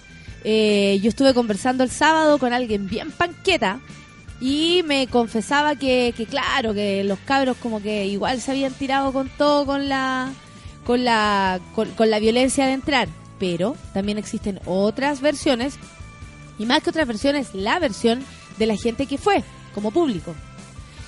Eh, 0.43 0.99
yo 1.03 1.09
estuve 1.09 1.33
conversando 1.33 1.83
el 1.83 1.91
sábado 1.91 2.37
con 2.37 2.53
alguien 2.53 2.87
bien 2.87 3.11
panqueta 3.11 3.79
y 4.41 4.81
me 4.83 5.05
confesaba 5.05 5.75
que, 5.75 6.15
que 6.17 6.25
claro, 6.25 6.73
que 6.73 7.03
los 7.03 7.19
cabros 7.19 7.55
como 7.57 7.79
que 7.79 8.07
igual 8.07 8.41
se 8.41 8.51
habían 8.51 8.73
tirado 8.73 9.13
con 9.13 9.29
todo 9.29 9.67
con 9.67 9.87
la 9.87 10.33
con 10.83 11.05
la 11.05 11.59
con, 11.75 12.09
la 12.09 12.19
violencia 12.19 12.65
de 12.65 12.73
entrar, 12.73 13.07
pero 13.39 13.75
también 13.93 14.17
existen 14.17 14.59
otras 14.65 15.21
versiones 15.21 15.75
y 16.57 16.65
más 16.65 16.81
que 16.81 16.89
otras 16.89 17.07
versiones, 17.07 17.53
la 17.53 17.77
versión 17.77 18.25
de 18.57 18.65
la 18.65 18.75
gente 18.75 19.05
que 19.05 19.19
fue 19.19 19.43
como 19.75 19.91
público. 19.91 20.33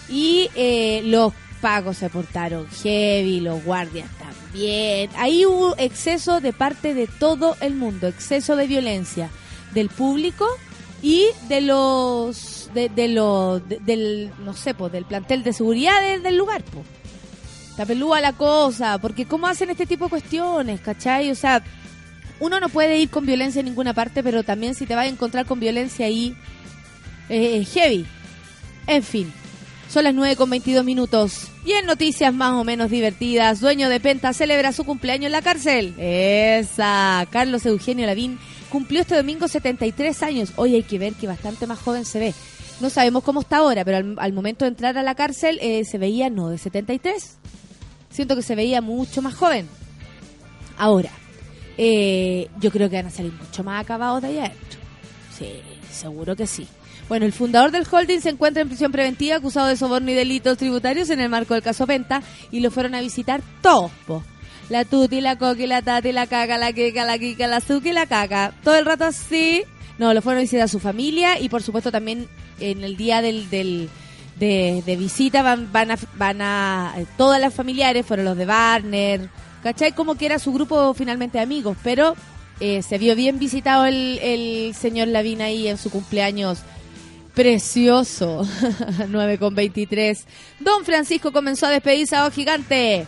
Y 0.09 0.49
eh, 0.55 1.01
los 1.05 1.33
pagos 1.59 1.97
se 1.97 2.09
portaron 2.09 2.67
heavy, 2.83 3.39
los 3.39 3.63
guardias 3.63 4.09
también. 4.19 5.09
Ahí 5.17 5.45
hubo 5.45 5.75
exceso 5.77 6.39
de 6.39 6.53
parte 6.53 6.93
de 6.93 7.07
todo 7.07 7.57
el 7.61 7.73
mundo, 7.73 8.07
exceso 8.07 8.55
de 8.55 8.67
violencia 8.67 9.29
del 9.73 9.89
público 9.89 10.45
y 11.01 11.25
de 11.47 11.61
los 11.61 12.62
de, 12.73 12.89
de- 12.89 13.79
del 13.81 14.31
no 14.43 14.53
sé, 14.53 14.73
pues 14.73 14.91
del 14.91 15.05
plantel 15.05 15.43
de 15.43 15.53
seguridad 15.53 15.93
del, 16.21 16.37
lugar, 16.37 16.63
pues. 16.63 16.85
Pelúa 17.87 18.21
la 18.21 18.33
cosa, 18.33 18.97
porque 18.99 19.25
cómo 19.25 19.47
hacen 19.47 19.69
este 19.71 19.85
tipo 19.85 20.05
de 20.05 20.09
cuestiones, 20.11 20.79
¿cachai? 20.81 21.31
O 21.31 21.35
sea, 21.35 21.63
uno 22.39 22.59
no 22.59 22.69
puede 22.69 22.99
ir 22.99 23.09
con 23.09 23.25
violencia 23.25 23.59
en 23.59 23.65
ninguna 23.65 23.93
parte, 23.93 24.21
pero 24.23 24.43
también 24.43 24.75
si 24.75 24.85
te 24.85 24.95
vas 24.95 25.05
a 25.05 25.09
encontrar 25.09 25.45
con 25.45 25.59
violencia 25.59 26.05
ahí, 26.05 26.35
eh, 27.29 27.65
heavy. 27.73 28.05
En 28.85 29.01
fin, 29.01 29.33
son 29.89 30.03
las 30.03 30.13
9 30.13 30.35
con 30.35 30.49
22 30.49 30.85
minutos. 30.85 31.47
Y 31.65 31.71
en 31.71 31.85
noticias 31.85 32.33
más 32.33 32.53
o 32.53 32.63
menos 32.63 32.91
divertidas, 32.91 33.59
dueño 33.61 33.89
de 33.89 33.99
Penta 33.99 34.33
celebra 34.33 34.71
su 34.73 34.83
cumpleaños 34.83 35.27
en 35.27 35.31
la 35.31 35.41
cárcel. 35.41 35.93
Esa, 35.97 37.25
Carlos 37.31 37.65
Eugenio 37.65 38.05
Lavín 38.05 38.37
cumplió 38.69 39.01
este 39.01 39.15
domingo 39.15 39.47
73 39.47 40.23
años. 40.23 40.51
Hoy 40.57 40.75
hay 40.75 40.83
que 40.83 40.99
ver 40.99 41.13
que 41.13 41.27
bastante 41.27 41.65
más 41.67 41.79
joven 41.79 42.05
se 42.05 42.19
ve. 42.19 42.33
No 42.83 42.89
sabemos 42.89 43.23
cómo 43.23 43.39
está 43.39 43.59
ahora, 43.59 43.85
pero 43.85 44.13
al, 44.17 44.33
momento 44.33 44.65
de 44.65 44.69
entrar 44.69 44.97
a 44.97 45.03
la 45.03 45.15
cárcel 45.15 45.57
eh, 45.61 45.85
se 45.85 45.97
veía 45.97 46.29
no 46.29 46.49
de 46.49 46.57
73. 46.57 47.37
Siento 48.09 48.35
que 48.35 48.41
se 48.41 48.55
veía 48.55 48.81
mucho 48.81 49.21
más 49.21 49.35
joven. 49.35 49.69
Ahora, 50.77 51.09
eh, 51.77 52.49
yo 52.59 52.71
creo 52.71 52.89
que 52.89 52.97
van 52.97 53.05
a 53.05 53.09
salir 53.09 53.31
mucho 53.31 53.63
más 53.63 53.81
acabados 53.81 54.21
de 54.21 54.27
allá. 54.27 54.51
Sí, 55.31 55.61
seguro 55.93 56.35
que 56.35 56.45
sí. 56.45 56.67
Bueno, 57.07 57.25
el 57.25 57.31
fundador 57.31 57.71
del 57.71 57.87
holding 57.89 58.19
se 58.19 58.31
encuentra 58.31 58.61
en 58.61 58.67
prisión 58.67 58.91
preventiva 58.91 59.37
acusado 59.37 59.67
de 59.67 59.77
soborno 59.77 60.11
y 60.11 60.13
delitos 60.13 60.57
tributarios 60.57 61.09
en 61.09 61.21
el 61.21 61.29
marco 61.29 61.53
del 61.53 61.63
caso 61.63 61.87
Penta 61.87 62.21
y 62.51 62.59
lo 62.59 62.69
fueron 62.69 62.95
a 62.95 62.99
visitar 62.99 63.41
todos. 63.61 63.91
La 64.67 64.83
tuti, 64.83 65.21
la 65.21 65.37
coqui, 65.37 65.67
la 65.67 65.81
tati, 65.81 66.11
la 66.11 66.27
caca, 66.27 66.57
la 66.57 66.73
kika, 66.73 67.05
la 67.05 67.17
kika, 67.17 67.47
la 67.47 67.61
zuki, 67.61 67.93
la 67.93 68.07
caca. 68.07 68.53
Todo 68.61 68.75
el 68.75 68.85
rato 68.85 69.05
así. 69.05 69.63
No, 69.97 70.13
lo 70.13 70.21
fueron 70.21 70.39
a 70.39 70.41
visitar 70.41 70.65
a 70.65 70.67
su 70.67 70.79
familia 70.81 71.39
y 71.39 71.47
por 71.47 71.63
supuesto 71.63 71.89
también 71.89 72.27
en 72.59 72.83
el 72.83 72.97
día 72.97 73.21
del, 73.21 73.49
del 73.49 73.89
de, 74.37 74.83
de 74.85 74.95
visita 74.95 75.41
van, 75.41 75.71
van 75.71 75.91
a, 75.91 75.97
van 76.15 76.41
a 76.41 76.95
todas 77.17 77.39
las 77.39 77.53
familiares 77.53 78.05
fueron 78.05 78.25
los 78.25 78.37
de 78.37 78.45
Barner, 78.45 79.29
¿cachai? 79.61 79.93
Como 79.93 80.15
que 80.15 80.25
era 80.25 80.39
su 80.39 80.51
grupo 80.53 80.93
finalmente 80.93 81.37
de 81.37 81.43
amigos, 81.43 81.77
pero 81.83 82.15
eh, 82.59 82.81
se 82.81 82.97
vio 82.97 83.15
bien 83.15 83.39
visitado 83.39 83.85
el, 83.85 84.19
el 84.21 84.73
señor 84.75 85.07
Lavín 85.07 85.41
ahí 85.41 85.67
en 85.67 85.77
su 85.77 85.89
cumpleaños 85.89 86.59
precioso, 87.33 88.47
9 89.09 89.37
con 89.37 89.55
23. 89.55 90.25
Don 90.59 90.85
Francisco 90.85 91.31
comenzó 91.31 91.65
a 91.65 91.71
despedirse 91.71 92.15
a 92.15 92.29
Gigante. 92.29 93.07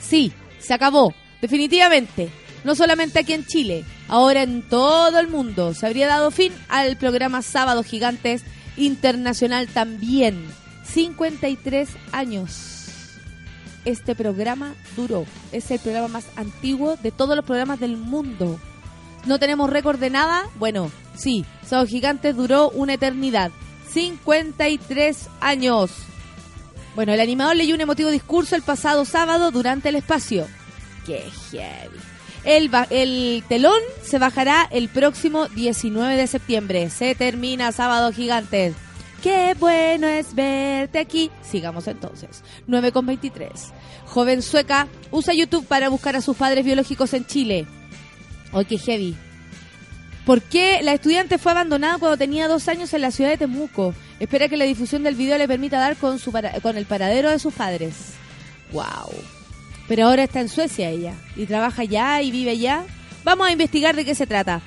Sí, 0.00 0.32
se 0.58 0.74
acabó, 0.74 1.14
definitivamente. 1.40 2.28
No 2.64 2.74
solamente 2.74 3.20
aquí 3.20 3.32
en 3.32 3.46
Chile, 3.46 3.84
ahora 4.10 4.42
en 4.42 4.62
todo 4.62 5.18
el 5.18 5.28
mundo. 5.28 5.72
Se 5.72 5.86
habría 5.86 6.08
dado 6.08 6.30
fin 6.30 6.52
al 6.68 6.96
programa 6.96 7.40
Sábado 7.40 7.82
Gigantes 7.82 8.42
Internacional 8.76 9.68
también. 9.68 10.44
53 10.84 11.88
años. 12.12 12.76
Este 13.84 14.14
programa 14.14 14.74
duró. 14.96 15.24
Es 15.52 15.70
el 15.70 15.78
programa 15.78 16.08
más 16.08 16.26
antiguo 16.36 16.96
de 16.96 17.12
todos 17.12 17.36
los 17.36 17.44
programas 17.44 17.80
del 17.80 17.96
mundo. 17.96 18.60
No 19.26 19.38
tenemos 19.38 19.70
récord 19.70 19.98
de 19.98 20.10
nada. 20.10 20.42
Bueno, 20.56 20.90
sí, 21.14 21.44
Sábado 21.64 21.86
Gigantes 21.86 22.36
duró 22.36 22.70
una 22.70 22.94
eternidad. 22.94 23.52
53 23.92 25.28
años. 25.40 25.90
Bueno, 26.96 27.12
el 27.12 27.20
animador 27.20 27.56
leyó 27.56 27.76
un 27.76 27.80
emotivo 27.80 28.10
discurso 28.10 28.56
el 28.56 28.62
pasado 28.62 29.04
sábado 29.04 29.52
durante 29.52 29.88
el 29.90 29.96
espacio. 29.96 30.46
¡Qué 31.06 31.30
heavy! 31.50 32.09
El, 32.44 33.44
telón 33.48 33.80
se 34.02 34.18
bajará 34.18 34.66
el 34.70 34.88
próximo 34.88 35.46
19 35.48 36.16
de 36.16 36.26
septiembre. 36.26 36.90
Se 36.90 37.14
termina 37.14 37.72
Sábado 37.72 38.12
Gigantes. 38.12 38.74
¡Qué 39.22 39.54
bueno 39.58 40.06
es 40.06 40.34
verte 40.34 40.98
aquí! 40.98 41.30
Sigamos 41.42 41.86
entonces. 41.86 42.42
9 42.66 42.92
con 42.92 43.04
23. 43.04 43.50
Joven 44.06 44.40
sueca 44.40 44.88
usa 45.10 45.34
YouTube 45.34 45.66
para 45.66 45.90
buscar 45.90 46.16
a 46.16 46.22
sus 46.22 46.36
padres 46.36 46.64
biológicos 46.64 47.12
en 47.12 47.26
Chile. 47.26 47.66
¡Oh, 48.52 48.64
qué 48.64 48.78
heavy! 48.78 49.14
¿Por 50.24 50.40
qué 50.42 50.80
la 50.82 50.94
estudiante 50.94 51.38
fue 51.38 51.52
abandonada 51.52 51.98
cuando 51.98 52.16
tenía 52.16 52.48
dos 52.48 52.68
años 52.68 52.92
en 52.94 53.02
la 53.02 53.10
ciudad 53.10 53.30
de 53.30 53.36
Temuco? 53.38 53.94
Espera 54.18 54.48
que 54.48 54.56
la 54.56 54.64
difusión 54.64 55.02
del 55.02 55.14
video 55.14 55.36
le 55.38 55.48
permita 55.48 55.78
dar 55.78 55.96
con, 55.96 56.18
su 56.18 56.32
para- 56.32 56.52
con 56.60 56.76
el 56.78 56.86
paradero 56.86 57.30
de 57.30 57.38
sus 57.38 57.52
padres. 57.52 57.94
¡Wow! 58.72 59.12
Pero 59.90 60.06
ahora 60.06 60.22
está 60.22 60.40
en 60.40 60.48
Suecia 60.48 60.88
ella 60.88 61.14
y 61.34 61.46
trabaja 61.46 61.82
allá 61.82 62.22
y 62.22 62.30
vive 62.30 62.52
allá. 62.52 62.84
Vamos 63.24 63.48
a 63.48 63.50
investigar 63.50 63.96
de 63.96 64.04
qué 64.04 64.14
se 64.14 64.24
trata. 64.24 64.62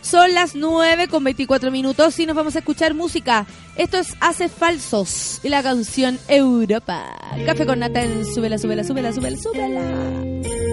Son 0.00 0.32
las 0.32 0.54
9 0.54 1.08
con 1.08 1.22
24 1.22 1.70
minutos 1.70 2.18
y 2.18 2.24
nos 2.24 2.34
vamos 2.34 2.56
a 2.56 2.60
escuchar 2.60 2.94
música. 2.94 3.44
Esto 3.76 3.98
es 3.98 4.16
Hace 4.20 4.48
Falsos 4.48 5.40
y 5.42 5.50
la 5.50 5.62
canción 5.62 6.18
Europa. 6.26 7.04
Café 7.44 7.66
con 7.66 7.80
nata 7.80 8.00
Súbela, 8.34 8.56
Súbela, 8.56 8.82
Súbela, 8.82 9.12
Súbela, 9.12 9.36
Súbela. 9.36 10.71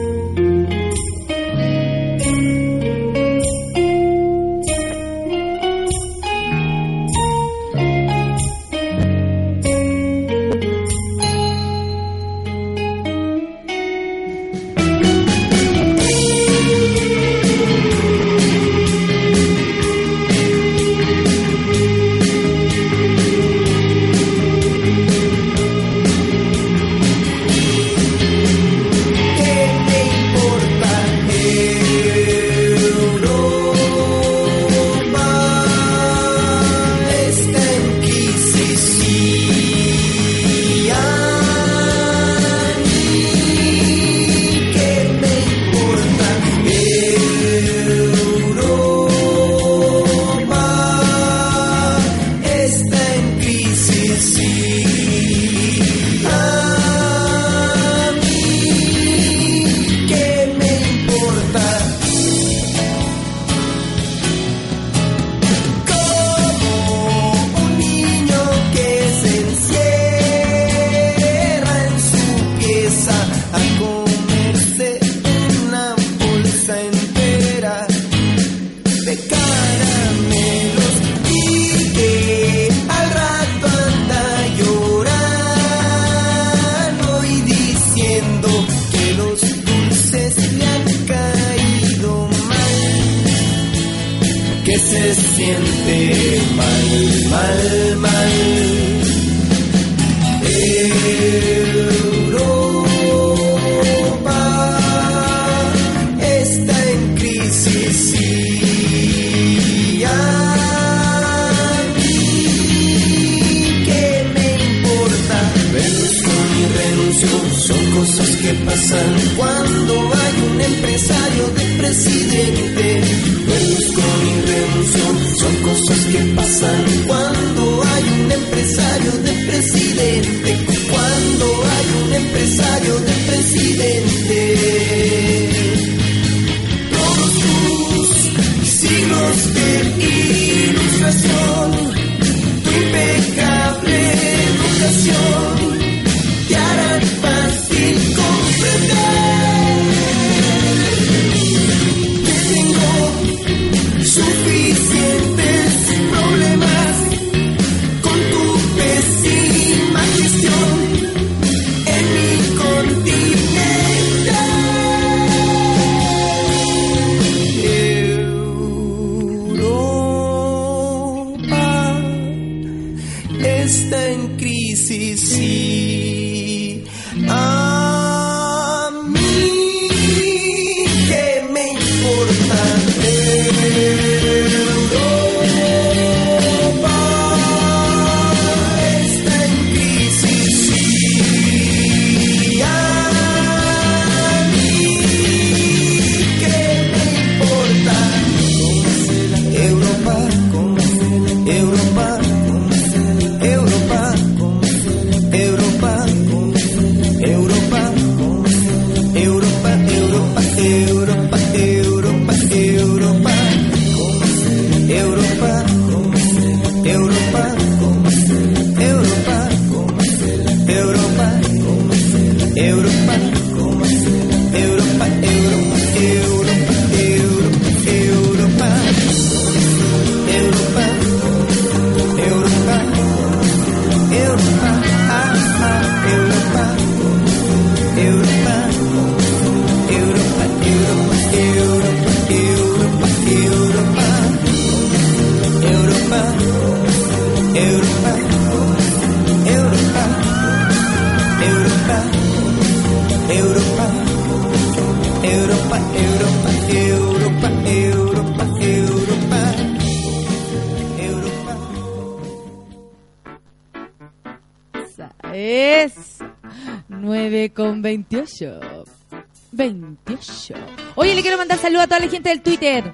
A 271.81 271.87
toda 271.87 271.99
la 271.99 272.07
gente 272.07 272.29
del 272.29 272.41
Twitter. 272.41 272.91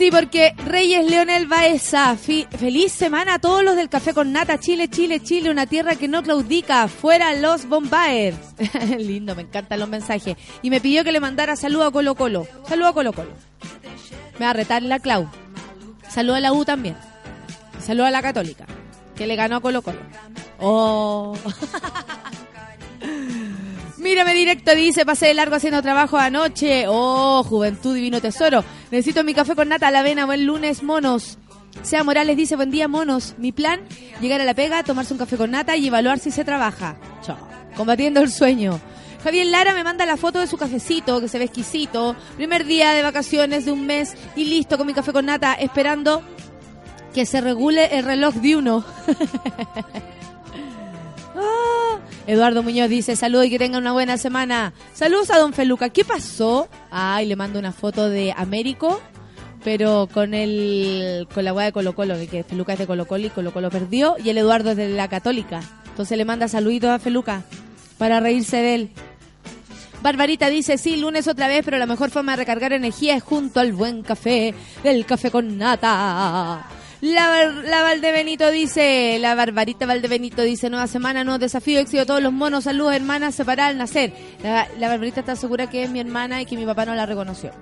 Sí, 0.00 0.10
porque 0.10 0.54
Reyes 0.64 1.10
Leonel 1.10 1.46
Baeza, 1.46 2.16
feliz 2.16 2.90
semana 2.90 3.34
a 3.34 3.38
todos 3.38 3.62
los 3.62 3.76
del 3.76 3.90
Café 3.90 4.14
con 4.14 4.32
Nata, 4.32 4.58
Chile, 4.58 4.88
Chile, 4.88 5.20
Chile, 5.22 5.50
una 5.50 5.66
tierra 5.66 5.94
que 5.94 6.08
no 6.08 6.22
claudica, 6.22 6.88
fuera 6.88 7.34
los 7.34 7.66
Bombaers. 7.66 8.38
Lindo, 8.98 9.36
me 9.36 9.42
encantan 9.42 9.78
los 9.78 9.90
mensajes. 9.90 10.38
Y 10.62 10.70
me 10.70 10.80
pidió 10.80 11.04
que 11.04 11.12
le 11.12 11.20
mandara 11.20 11.54
saludo 11.54 11.84
a 11.84 11.92
Colo 11.92 12.14
Colo. 12.14 12.46
Saludo 12.66 12.88
a 12.88 12.94
Colo 12.94 13.12
Colo. 13.12 13.32
Me 14.38 14.46
va 14.46 14.50
a 14.50 14.54
retar 14.54 14.82
la 14.82 15.00
Clau. 15.00 15.28
Saludo 16.08 16.36
a 16.36 16.40
la 16.40 16.54
U 16.54 16.64
también. 16.64 16.96
Saludo 17.78 18.06
a 18.06 18.10
la 18.10 18.22
Católica, 18.22 18.64
que 19.14 19.26
le 19.26 19.36
ganó 19.36 19.56
a 19.56 19.60
Colo 19.60 19.82
Colo. 19.82 19.98
Oh. 20.60 21.36
Mírame 24.00 24.32
directo, 24.32 24.74
dice, 24.74 25.04
pasé 25.04 25.26
de 25.26 25.34
largo 25.34 25.56
haciendo 25.56 25.82
trabajo 25.82 26.16
anoche. 26.16 26.86
Oh, 26.88 27.44
juventud 27.44 27.94
divino 27.94 28.20
tesoro. 28.20 28.64
Necesito 28.90 29.24
mi 29.24 29.34
café 29.34 29.54
con 29.54 29.68
nata 29.68 29.88
a 29.88 29.90
la 29.90 30.00
avena. 30.00 30.24
Buen 30.24 30.46
lunes, 30.46 30.82
monos. 30.82 31.38
Sea 31.82 32.02
Morales 32.02 32.36
dice, 32.36 32.56
buen 32.56 32.70
día, 32.70 32.88
monos. 32.88 33.34
Mi 33.36 33.52
plan, 33.52 33.80
llegar 34.20 34.40
a 34.40 34.44
la 34.44 34.54
pega, 34.54 34.82
tomarse 34.82 35.12
un 35.12 35.18
café 35.18 35.36
con 35.36 35.50
nata 35.50 35.76
y 35.76 35.86
evaluar 35.86 36.18
si 36.18 36.30
se 36.30 36.44
trabaja. 36.44 36.96
Chao. 37.22 37.36
Combatiendo 37.76 38.20
el 38.20 38.30
sueño. 38.30 38.80
Javier 39.22 39.46
Lara 39.46 39.74
me 39.74 39.84
manda 39.84 40.06
la 40.06 40.16
foto 40.16 40.40
de 40.40 40.46
su 40.46 40.56
cafecito, 40.56 41.20
que 41.20 41.28
se 41.28 41.38
ve 41.38 41.44
exquisito. 41.44 42.16
Primer 42.36 42.64
día 42.64 42.92
de 42.92 43.02
vacaciones 43.02 43.66
de 43.66 43.72
un 43.72 43.86
mes 43.86 44.16
y 44.34 44.46
listo 44.46 44.78
con 44.78 44.86
mi 44.86 44.94
café 44.94 45.12
con 45.12 45.26
nata, 45.26 45.52
esperando 45.54 46.22
que 47.12 47.26
se 47.26 47.42
regule 47.42 47.98
el 47.98 48.04
reloj 48.04 48.34
de 48.36 48.56
uno. 48.56 48.84
Ah, 51.40 51.98
Eduardo 52.26 52.62
Muñoz 52.62 52.88
dice, 52.88 53.16
saludos 53.16 53.46
y 53.46 53.50
que 53.50 53.58
tengan 53.58 53.82
una 53.82 53.92
buena 53.92 54.18
semana. 54.18 54.72
Saludos 54.94 55.30
a 55.30 55.38
don 55.38 55.52
Feluca. 55.52 55.88
¿Qué 55.88 56.04
pasó? 56.04 56.68
Ay, 56.90 57.26
le 57.26 57.36
mando 57.36 57.58
una 57.58 57.72
foto 57.72 58.08
de 58.08 58.34
Américo, 58.36 59.00
pero 59.64 60.08
con 60.12 60.34
el 60.34 61.26
con 61.34 61.44
la 61.44 61.52
weá 61.52 61.66
de 61.66 61.72
Colo 61.72 61.94
Colo, 61.94 62.14
que 62.30 62.44
Feluca 62.44 62.74
es 62.74 62.78
de 62.78 62.86
Colo 62.86 63.06
Colo 63.06 63.26
y 63.26 63.30
Colo 63.30 63.52
Colo 63.52 63.70
perdió, 63.70 64.16
y 64.22 64.30
el 64.30 64.38
Eduardo 64.38 64.72
es 64.72 64.76
de 64.76 64.88
la 64.90 65.08
Católica. 65.08 65.60
Entonces 65.88 66.16
le 66.16 66.24
manda 66.24 66.48
saluditos 66.48 66.90
a 66.90 66.98
Feluca 66.98 67.42
para 67.98 68.20
reírse 68.20 68.58
de 68.58 68.74
él. 68.74 68.90
Barbarita 70.02 70.48
dice, 70.48 70.78
sí, 70.78 70.96
lunes 70.96 71.28
otra 71.28 71.46
vez, 71.46 71.62
pero 71.62 71.76
la 71.76 71.84
mejor 71.84 72.10
forma 72.10 72.32
de 72.32 72.36
recargar 72.36 72.72
energía 72.72 73.16
es 73.16 73.22
junto 73.22 73.60
al 73.60 73.72
buen 73.72 74.02
café, 74.02 74.54
del 74.82 75.04
café 75.04 75.30
con 75.30 75.58
nata. 75.58 76.66
La, 77.00 77.46
la 77.46 77.82
Valdebenito 77.82 78.50
dice, 78.50 79.18
la 79.20 79.34
Barbarita 79.34 79.86
Valdebenito 79.86 80.42
dice, 80.42 80.68
nueva 80.68 80.86
semana, 80.86 81.24
nuevo 81.24 81.38
desafío, 81.38 81.80
éxito 81.80 82.04
todos 82.04 82.22
los 82.22 82.32
monos, 82.32 82.64
saludos 82.64 82.94
hermanas, 82.94 83.34
separadas 83.34 83.70
al 83.70 83.78
nacer. 83.78 84.12
La, 84.42 84.88
Barbarita 84.88 85.20
está 85.20 85.34
segura 85.34 85.70
que 85.70 85.82
es 85.82 85.90
mi 85.90 85.98
hermana 86.00 86.42
y 86.42 86.46
que 86.46 86.58
mi 86.58 86.66
papá 86.66 86.84
no 86.84 86.94
la 86.94 87.06
reconoció. 87.06 87.52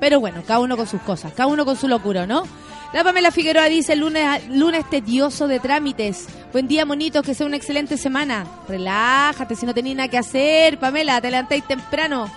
Pero 0.00 0.18
bueno, 0.18 0.42
cada 0.44 0.58
uno 0.58 0.76
con 0.76 0.88
sus 0.88 1.00
cosas, 1.02 1.32
cada 1.32 1.46
uno 1.46 1.64
con 1.64 1.76
su 1.76 1.86
locura, 1.86 2.26
¿no? 2.26 2.42
La 2.92 3.04
Pamela 3.04 3.30
Figueroa 3.30 3.66
dice, 3.66 3.94
lunes, 3.94 4.48
lunes 4.48 4.90
tedioso 4.90 5.46
de 5.46 5.60
trámites. 5.60 6.26
Buen 6.52 6.66
día, 6.66 6.84
monitos, 6.84 7.24
que 7.24 7.34
sea 7.34 7.46
una 7.46 7.56
excelente 7.56 7.96
semana. 7.96 8.44
Relájate, 8.68 9.54
si 9.54 9.64
no 9.64 9.72
tenéis 9.72 9.94
nada 9.94 10.08
que 10.08 10.18
hacer, 10.18 10.78
Pamela, 10.78 11.20
te 11.20 11.30
levantáis 11.30 11.64
temprano. 11.68 12.28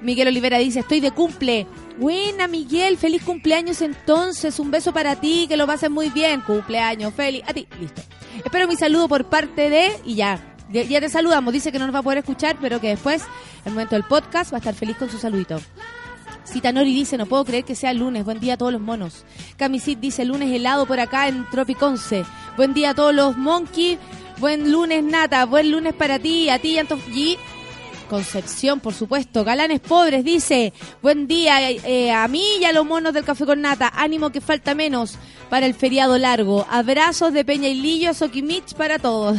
Miguel 0.00 0.28
Olivera 0.28 0.58
dice, 0.58 0.80
estoy 0.80 1.00
de 1.00 1.10
cumple. 1.10 1.66
Buena, 1.98 2.48
Miguel, 2.48 2.98
feliz 2.98 3.22
cumpleaños 3.22 3.80
entonces. 3.82 4.58
Un 4.58 4.70
beso 4.70 4.92
para 4.92 5.16
ti, 5.16 5.46
que 5.48 5.56
lo 5.56 5.66
pases 5.66 5.90
muy 5.90 6.10
bien. 6.10 6.40
Cumpleaños, 6.40 7.14
feliz. 7.14 7.42
A 7.46 7.52
ti, 7.52 7.66
listo. 7.80 8.02
Espero 8.44 8.66
mi 8.66 8.76
saludo 8.76 9.08
por 9.08 9.24
parte 9.26 9.70
de... 9.70 9.92
Y 10.04 10.16
ya, 10.16 10.56
ya, 10.70 11.00
te 11.00 11.08
saludamos. 11.08 11.52
Dice 11.52 11.70
que 11.70 11.78
no 11.78 11.86
nos 11.86 11.94
va 11.94 12.00
a 12.00 12.02
poder 12.02 12.18
escuchar, 12.18 12.56
pero 12.60 12.80
que 12.80 12.88
después, 12.88 13.22
en 13.22 13.66
el 13.66 13.72
momento 13.72 13.94
del 13.94 14.04
podcast, 14.04 14.52
va 14.52 14.56
a 14.56 14.58
estar 14.58 14.74
feliz 14.74 14.96
con 14.96 15.08
su 15.10 15.18
saludito. 15.18 15.60
Cita 16.44 16.72
Nori 16.72 16.92
dice, 16.92 17.16
no 17.16 17.26
puedo 17.26 17.44
creer 17.44 17.64
que 17.64 17.74
sea 17.74 17.92
lunes. 17.92 18.24
Buen 18.24 18.40
día 18.40 18.54
a 18.54 18.56
todos 18.56 18.72
los 18.72 18.80
monos. 18.80 19.24
Camisit 19.56 20.00
dice, 20.00 20.24
lunes 20.24 20.52
helado 20.52 20.86
por 20.86 21.00
acá 21.00 21.28
en 21.28 21.48
Tropiconce. 21.50 22.24
Buen 22.56 22.74
día 22.74 22.90
a 22.90 22.94
todos 22.94 23.14
los 23.14 23.36
monkeys. 23.36 23.98
Buen 24.38 24.70
lunes, 24.72 25.02
Nata. 25.04 25.46
Buen 25.46 25.70
lunes 25.70 25.94
para 25.94 26.18
ti, 26.18 26.50
a 26.50 26.58
ti 26.58 26.72
y 26.72 26.78
a 26.78 26.84
G. 26.84 27.38
Concepción, 28.08 28.80
por 28.80 28.94
supuesto. 28.94 29.44
Galanes 29.44 29.80
Pobres 29.80 30.24
dice, 30.24 30.72
buen 31.02 31.26
día 31.26 31.70
eh, 31.70 32.12
a 32.12 32.26
mí 32.28 32.44
y 32.60 32.64
a 32.64 32.72
los 32.72 32.84
monos 32.84 33.14
del 33.14 33.24
Café 33.24 33.46
con 33.46 33.60
Nata. 33.60 33.92
Ánimo 33.94 34.30
que 34.30 34.40
falta 34.40 34.74
menos 34.74 35.18
para 35.50 35.66
el 35.66 35.74
feriado 35.74 36.18
largo. 36.18 36.66
Abrazos 36.70 37.32
de 37.32 37.44
Peña 37.44 37.68
y 37.68 37.74
Lillo, 37.74 38.14
Soquimich 38.14 38.74
para 38.74 38.98
todos. 38.98 39.38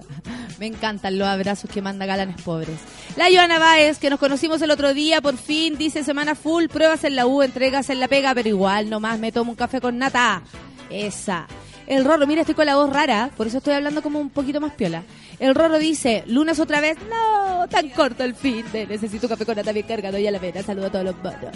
Me 0.58 0.66
encantan 0.66 1.18
los 1.18 1.26
abrazos 1.26 1.70
que 1.70 1.82
manda 1.82 2.06
Galanes 2.06 2.40
Pobres. 2.42 2.78
La 3.16 3.26
Joana 3.32 3.58
Báez, 3.58 3.98
que 3.98 4.10
nos 4.10 4.20
conocimos 4.20 4.62
el 4.62 4.70
otro 4.70 4.94
día, 4.94 5.20
por 5.20 5.36
fin, 5.36 5.76
dice 5.76 6.04
semana 6.04 6.34
full, 6.34 6.66
pruebas 6.66 7.02
en 7.04 7.16
la 7.16 7.26
U, 7.26 7.42
entregas 7.42 7.90
en 7.90 7.98
la 7.98 8.08
pega, 8.08 8.34
pero 8.34 8.48
igual 8.48 8.88
nomás 8.88 9.18
me 9.18 9.32
tomo 9.32 9.52
un 9.52 9.56
café 9.56 9.80
con 9.80 9.98
Nata. 9.98 10.42
Esa. 10.88 11.48
El 11.86 12.04
Rorro, 12.04 12.26
mira, 12.26 12.42
estoy 12.42 12.54
con 12.54 12.66
la 12.66 12.76
voz 12.76 12.90
rara, 12.90 13.30
por 13.36 13.46
eso 13.46 13.58
estoy 13.58 13.74
hablando 13.74 14.02
como 14.02 14.20
un 14.20 14.30
poquito 14.30 14.60
más 14.60 14.72
piola. 14.72 15.02
El 15.38 15.54
Rorro 15.54 15.78
dice, 15.78 16.22
lunes 16.26 16.60
otra 16.60 16.80
vez, 16.80 16.96
no, 17.10 17.41
tan 17.68 17.88
corto 17.90 18.24
el 18.24 18.34
fin 18.34 18.64
de 18.72 18.86
necesito 18.86 19.28
café 19.28 19.44
con 19.44 19.56
nata 19.56 19.72
bien 19.72 19.86
cargado 19.86 20.18
y 20.18 20.26
a 20.26 20.30
la 20.30 20.38
pena, 20.38 20.62
saludo 20.62 20.86
a 20.86 20.90
todos 20.90 21.04
los 21.04 21.16
monos. 21.16 21.54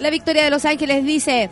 La 0.00 0.10
Victoria 0.10 0.44
de 0.44 0.50
Los 0.50 0.64
Ángeles 0.64 1.04
dice, 1.04 1.50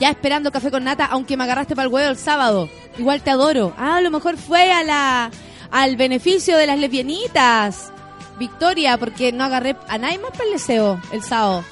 ya 0.00 0.10
esperando 0.10 0.52
café 0.52 0.70
con 0.70 0.84
nata, 0.84 1.06
aunque 1.06 1.36
me 1.36 1.44
agarraste 1.44 1.74
para 1.74 1.86
el 1.86 1.92
huevo 1.92 2.10
el 2.10 2.16
sábado, 2.16 2.68
igual 2.98 3.22
te 3.22 3.30
adoro. 3.30 3.74
Ah, 3.78 3.96
a 3.96 4.00
lo 4.00 4.10
mejor 4.10 4.36
fue 4.36 4.72
a 4.72 4.82
la 4.84 5.30
al 5.70 5.96
beneficio 5.96 6.56
de 6.56 6.66
las 6.66 6.78
lesbianitas. 6.78 7.92
Victoria, 8.38 8.96
porque 8.96 9.32
no 9.32 9.44
agarré 9.44 9.76
a 9.88 9.98
nadie 9.98 10.18
más 10.18 10.30
para 10.32 10.44
el 10.44 10.52
deseo 10.52 11.00
el 11.12 11.22
sábado. 11.22 11.64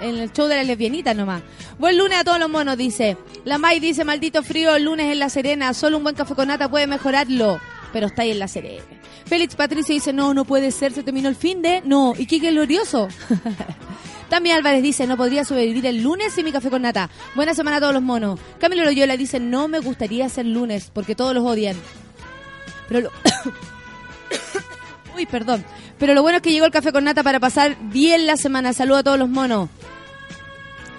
En 0.00 0.18
el 0.18 0.32
show 0.32 0.46
de 0.46 0.56
las 0.56 0.66
lesbianitas 0.66 1.14
nomás. 1.14 1.42
Buen 1.78 1.96
lunes 1.96 2.18
a 2.18 2.24
todos 2.24 2.38
los 2.38 2.50
monos, 2.50 2.76
dice. 2.76 3.16
La 3.44 3.58
May 3.58 3.80
dice, 3.80 4.04
maldito 4.04 4.42
frío, 4.42 4.76
el 4.76 4.84
lunes 4.84 5.06
en 5.06 5.18
La 5.18 5.28
Serena. 5.28 5.72
Solo 5.74 5.96
un 5.96 6.02
buen 6.02 6.14
café 6.14 6.34
con 6.34 6.48
nata 6.48 6.70
puede 6.70 6.86
mejorarlo. 6.86 7.60
Pero 7.92 8.06
está 8.06 8.22
ahí 8.22 8.30
en 8.30 8.38
La 8.38 8.48
Serena. 8.48 8.99
Félix 9.30 9.54
Patricio 9.54 9.94
dice, 9.94 10.12
no, 10.12 10.34
no 10.34 10.44
puede 10.44 10.72
ser, 10.72 10.92
se 10.92 11.04
terminó 11.04 11.28
el 11.28 11.36
fin 11.36 11.62
de... 11.62 11.82
No, 11.84 12.14
y 12.18 12.26
qué 12.26 12.40
glorioso. 12.40 13.06
También 14.28 14.56
Álvarez 14.56 14.82
dice, 14.82 15.06
no 15.06 15.16
podría 15.16 15.44
sobrevivir 15.44 15.86
el 15.86 16.02
lunes 16.02 16.32
sin 16.32 16.44
mi 16.44 16.50
café 16.50 16.68
con 16.68 16.82
nata. 16.82 17.08
Buena 17.36 17.54
semana 17.54 17.76
a 17.76 17.80
todos 17.80 17.94
los 17.94 18.02
monos. 18.02 18.40
Camilo 18.58 18.82
Loyola 18.82 19.16
dice, 19.16 19.38
no 19.38 19.68
me 19.68 19.78
gustaría 19.78 20.28
ser 20.28 20.46
lunes 20.46 20.90
porque 20.92 21.14
todos 21.14 21.32
los 21.32 21.44
odian. 21.44 21.76
Pero 22.88 23.02
lo... 23.02 23.12
Uy, 25.16 25.26
perdón. 25.26 25.64
Pero 26.00 26.12
lo 26.14 26.22
bueno 26.22 26.38
es 26.38 26.42
que 26.42 26.50
llegó 26.50 26.66
el 26.66 26.72
café 26.72 26.90
con 26.90 27.04
nata 27.04 27.22
para 27.22 27.38
pasar 27.38 27.76
bien 27.82 28.26
la 28.26 28.36
semana. 28.36 28.72
Saludo 28.72 28.96
a 28.96 29.04
todos 29.04 29.18
los 29.20 29.28
monos. 29.28 29.68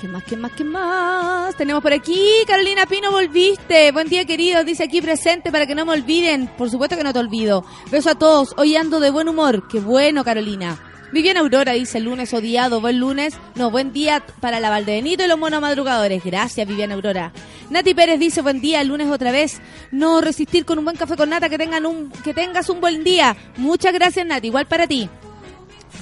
¿Qué 0.02 0.08
más, 0.08 0.24
qué 0.24 0.36
más, 0.36 0.52
qué 0.54 0.64
más? 0.64 1.56
Tenemos 1.56 1.84
por 1.84 1.94
aquí, 1.94 2.20
Carolina 2.48 2.88
Pino, 2.88 3.12
volviste. 3.12 3.92
Buen 3.92 4.08
día, 4.08 4.26
querido. 4.26 4.64
Dice 4.64 4.86
aquí 4.86 5.00
presente 5.00 5.52
para 5.52 5.68
que 5.68 5.76
no 5.76 5.86
me 5.86 5.92
olviden. 5.92 6.48
Por 6.58 6.72
supuesto 6.72 6.98
que 6.98 7.04
no 7.04 7.14
te 7.14 7.20
olvido. 7.20 7.64
Beso 7.92 8.10
a 8.10 8.16
todos. 8.16 8.56
Hoy 8.58 8.76
ando 8.76 9.00
de 9.00 9.12
buen 9.12 9.30
humor. 9.30 9.68
Qué 9.68 9.80
bueno, 9.80 10.24
Carolina. 10.24 10.80
Viviana 11.12 11.42
Aurora 11.42 11.74
dice 11.74 12.00
lunes 12.00 12.34
odiado. 12.34 12.82
Buen 12.82 13.00
lunes. 13.00 13.36
No, 13.54 13.70
buen 13.70 13.94
día 13.94 14.26
para 14.40 14.60
la 14.60 14.72
Valdebenito 14.72 15.24
y 15.24 15.28
los 15.28 15.38
monos 15.38 15.62
madrugadores. 15.62 16.24
Gracias, 16.24 16.68
Viviana 16.68 16.96
Aurora. 16.96 17.32
Nati 17.70 17.94
Pérez 17.94 18.20
dice 18.20 18.42
buen 18.42 18.60
día, 18.60 18.84
lunes 18.84 19.08
otra 19.08 19.32
vez. 19.32 19.62
No 19.92 20.20
resistir 20.20 20.66
con 20.66 20.80
un 20.80 20.86
buen 20.86 20.98
café 20.98 21.16
con 21.16 21.30
nata. 21.30 21.48
Que, 21.48 21.60
tengan 21.60 21.86
un, 21.86 22.10
que 22.10 22.34
tengas 22.34 22.70
un 22.70 22.82
buen 22.82 23.04
día. 23.04 23.38
Muchas 23.58 23.94
gracias, 23.94 24.26
Nati. 24.26 24.48
Igual 24.48 24.66
para 24.66 24.88
ti. 24.88 25.12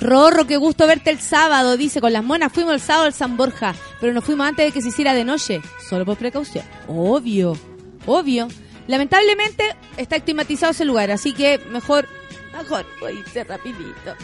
Rorro, 0.01 0.47
qué 0.47 0.55
gusto 0.55 0.87
verte 0.87 1.09
el 1.09 1.19
sábado, 1.19 1.75
dice, 1.75 1.99
con 1.99 2.13
las 2.13 2.23
monas 2.23 2.53
fuimos 2.53 2.73
el 2.73 2.79
sábado 2.79 3.05
al 3.05 3.13
San 3.13 3.35
Borja, 3.35 3.75
pero 3.99 4.13
nos 4.13 4.23
fuimos 4.23 4.47
antes 4.47 4.65
de 4.65 4.71
que 4.71 4.81
se 4.81 4.89
hiciera 4.89 5.13
de 5.13 5.25
noche, 5.25 5.61
solo 5.89 6.05
por 6.05 6.17
precaución. 6.17 6.63
Obvio, 6.87 7.57
obvio. 8.05 8.47
Lamentablemente 8.87 9.75
está 9.97 10.15
estigmatizado 10.15 10.71
ese 10.71 10.85
lugar, 10.85 11.11
así 11.11 11.33
que 11.33 11.59
mejor, 11.69 12.07
mejor, 12.57 12.85
voy 13.01 13.23
a 13.39 13.43
rapidito. 13.43 14.15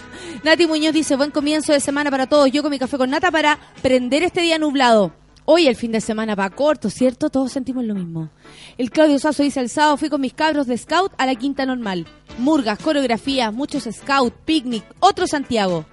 Nati 0.43 0.65
Muñoz 0.65 0.93
dice, 0.93 1.17
buen 1.17 1.31
comienzo 1.31 1.73
de 1.73 1.81
semana 1.81 2.09
para 2.09 2.27
todos, 2.27 2.49
yo 2.51 2.61
con 2.61 2.71
mi 2.71 2.79
café 2.79 2.97
con 2.97 3.09
nata 3.09 3.29
para 3.29 3.59
prender 3.81 4.23
este 4.23 4.41
día 4.41 4.57
nublado. 4.57 5.13
Hoy 5.47 5.67
el 5.67 5.75
fin 5.75 5.91
de 5.91 6.01
semana 6.01 6.33
va 6.33 6.49
corto, 6.49 6.89
¿cierto? 6.89 7.29
Todos 7.29 7.51
sentimos 7.51 7.85
lo 7.85 7.93
mismo. 7.93 8.31
El 8.79 8.89
Claudio 8.89 9.19
Sasso 9.19 9.43
dice, 9.43 9.59
el 9.59 9.69
sábado 9.69 9.95
fui 9.95 10.09
con 10.09 10.19
mis 10.19 10.33
cabros 10.33 10.65
de 10.65 10.75
scout 10.75 11.13
a 11.19 11.27
la 11.27 11.35
quinta 11.35 11.67
normal. 11.67 12.07
Murgas, 12.39 12.79
coreografías, 12.79 13.53
muchos 13.53 13.87
scout, 13.91 14.33
picnic, 14.45 14.83
otro 14.99 15.27
Santiago. 15.27 15.85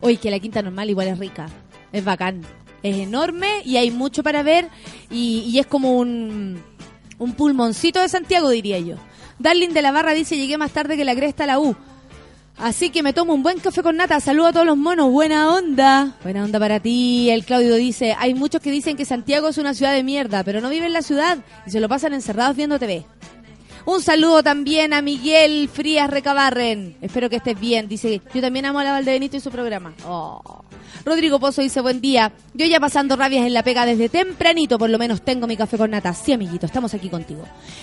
Hoy 0.00 0.18
que 0.18 0.30
la 0.30 0.38
quinta 0.38 0.60
normal 0.60 0.90
igual 0.90 1.08
es 1.08 1.18
rica, 1.18 1.46
es 1.92 2.04
bacán. 2.04 2.42
Es 2.82 2.98
enorme 2.98 3.62
y 3.64 3.78
hay 3.78 3.90
mucho 3.90 4.22
para 4.22 4.42
ver 4.42 4.68
y, 5.10 5.58
es 5.58 5.66
como 5.66 5.96
un, 5.98 6.62
un 7.18 7.32
pulmoncito 7.32 8.02
de 8.02 8.10
Santiago, 8.10 8.50
diría 8.50 8.78
yo. 8.80 8.96
Darling 9.38 9.70
de 9.70 9.80
la 9.80 9.92
Barra 9.92 10.12
dice, 10.12 10.36
llegué 10.36 10.58
más 10.58 10.72
tarde 10.72 10.98
que 10.98 11.06
la 11.06 11.14
cresta 11.14 11.44
a 11.44 11.46
la 11.46 11.58
U. 11.58 11.74
Así 12.56 12.90
que 12.90 13.02
me 13.02 13.12
tomo 13.12 13.34
un 13.34 13.42
buen 13.42 13.58
café 13.58 13.82
con 13.82 13.96
nata. 13.96 14.20
Saludo 14.20 14.46
a 14.46 14.52
todos 14.52 14.66
los 14.66 14.76
monos. 14.76 15.10
Buena 15.10 15.54
onda. 15.54 16.16
Buena 16.22 16.44
onda 16.44 16.58
para 16.58 16.80
ti. 16.80 17.30
El 17.30 17.44
Claudio 17.44 17.74
dice, 17.74 18.14
hay 18.18 18.34
muchos 18.34 18.60
que 18.60 18.70
dicen 18.70 18.96
que 18.96 19.04
Santiago 19.04 19.48
es 19.48 19.58
una 19.58 19.74
ciudad 19.74 19.92
de 19.92 20.04
mierda, 20.04 20.44
pero 20.44 20.60
no 20.60 20.70
viven 20.70 20.86
en 20.86 20.92
la 20.92 21.02
ciudad 21.02 21.38
y 21.66 21.70
se 21.70 21.80
lo 21.80 21.88
pasan 21.88 22.14
encerrados 22.14 22.56
viendo 22.56 22.78
TV. 22.78 23.04
Un 23.86 24.00
saludo 24.00 24.42
también 24.42 24.94
a 24.94 25.02
Miguel 25.02 25.68
Frías 25.68 26.08
Recabarren. 26.08 26.96
Espero 27.02 27.28
que 27.28 27.36
estés 27.36 27.58
bien. 27.60 27.86
Dice, 27.86 28.22
yo 28.32 28.40
también 28.40 28.64
amo 28.64 28.78
a 28.78 28.84
la 28.84 28.92
Valdebenito 28.92 29.36
y 29.36 29.40
su 29.40 29.50
programa. 29.50 29.92
Oh. 30.06 30.64
Rodrigo 31.04 31.38
Pozo 31.38 31.60
dice, 31.60 31.82
buen 31.82 32.00
día. 32.00 32.32
Yo 32.54 32.64
ya 32.64 32.80
pasando 32.80 33.14
rabias 33.14 33.46
en 33.46 33.52
la 33.52 33.62
pega 33.62 33.84
desde 33.84 34.08
tempranito, 34.08 34.78
por 34.78 34.88
lo 34.88 34.98
menos 34.98 35.20
tengo 35.22 35.46
mi 35.46 35.54
café 35.54 35.76
con 35.76 35.90
nata. 35.90 36.14
Sí, 36.14 36.32
amiguito, 36.32 36.64
estamos 36.64 36.94
aquí 36.94 37.10
contigo. 37.10 37.42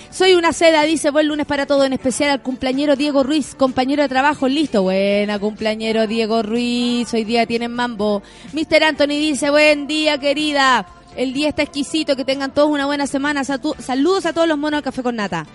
Soy 0.10 0.34
una 0.34 0.54
seda, 0.54 0.82
dice, 0.84 1.12
buen 1.12 1.28
lunes 1.28 1.46
para 1.46 1.68
todo, 1.68 1.86
en 1.86 1.94
especial 1.94 2.32
al 2.32 2.42
cumpleañero 2.42 2.96
Diego 2.96 3.22
Ruiz, 3.22 3.54
compañero 3.54 4.02
de 4.02 4.10
trabajo, 4.10 4.48
listo. 4.48 4.82
Buena, 4.82 5.38
cumpleañero 5.38 6.08
Diego 6.08 6.42
Ruiz, 6.42 7.14
hoy 7.14 7.26
día 7.26 7.46
tienen 7.46 7.74
mambo. 7.74 8.24
Mr. 8.54 8.84
Anthony 8.86 9.20
dice, 9.20 9.52
buen 9.52 9.86
día, 9.86 10.18
querida. 10.18 10.88
El 11.16 11.34
día 11.34 11.50
está 11.50 11.62
exquisito, 11.62 12.16
que 12.16 12.24
tengan 12.24 12.54
todos 12.54 12.70
una 12.70 12.86
buena 12.86 13.06
semana. 13.06 13.44
Saludos 13.44 14.26
a 14.26 14.34
todos 14.34 14.48
los 14.48 14.58
monos 14.58 14.78
del 14.78 14.84
café 14.84 15.04
con 15.04 15.18
nata. 15.18 15.46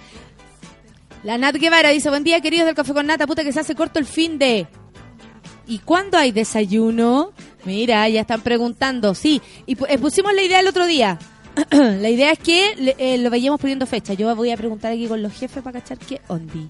La 1.26 1.38
Nat 1.38 1.56
Guevara 1.56 1.88
dice, 1.90 2.08
buen 2.08 2.22
día 2.22 2.40
queridos 2.40 2.66
del 2.66 2.76
Café 2.76 2.94
con 2.94 3.04
Nata, 3.04 3.26
puta 3.26 3.42
que 3.42 3.52
se 3.52 3.58
hace 3.58 3.74
corto 3.74 3.98
el 3.98 4.06
fin 4.06 4.38
de... 4.38 4.68
¿Y 5.66 5.80
cuándo 5.80 6.16
hay 6.18 6.30
desayuno? 6.30 7.32
Mira, 7.64 8.08
ya 8.08 8.20
están 8.20 8.42
preguntando. 8.42 9.12
Sí, 9.12 9.42
y 9.66 9.74
pusimos 9.74 10.32
la 10.34 10.42
idea 10.42 10.60
el 10.60 10.68
otro 10.68 10.86
día. 10.86 11.18
la 11.72 12.08
idea 12.08 12.30
es 12.30 12.38
que 12.38 12.94
eh, 12.96 13.18
lo 13.18 13.28
vayamos 13.28 13.60
poniendo 13.60 13.86
fecha. 13.86 14.14
Yo 14.14 14.36
voy 14.36 14.52
a 14.52 14.56
preguntar 14.56 14.92
aquí 14.92 15.08
con 15.08 15.20
los 15.20 15.32
jefes 15.32 15.64
para 15.64 15.80
cachar 15.80 15.98
qué 15.98 16.20
ondi. 16.28 16.68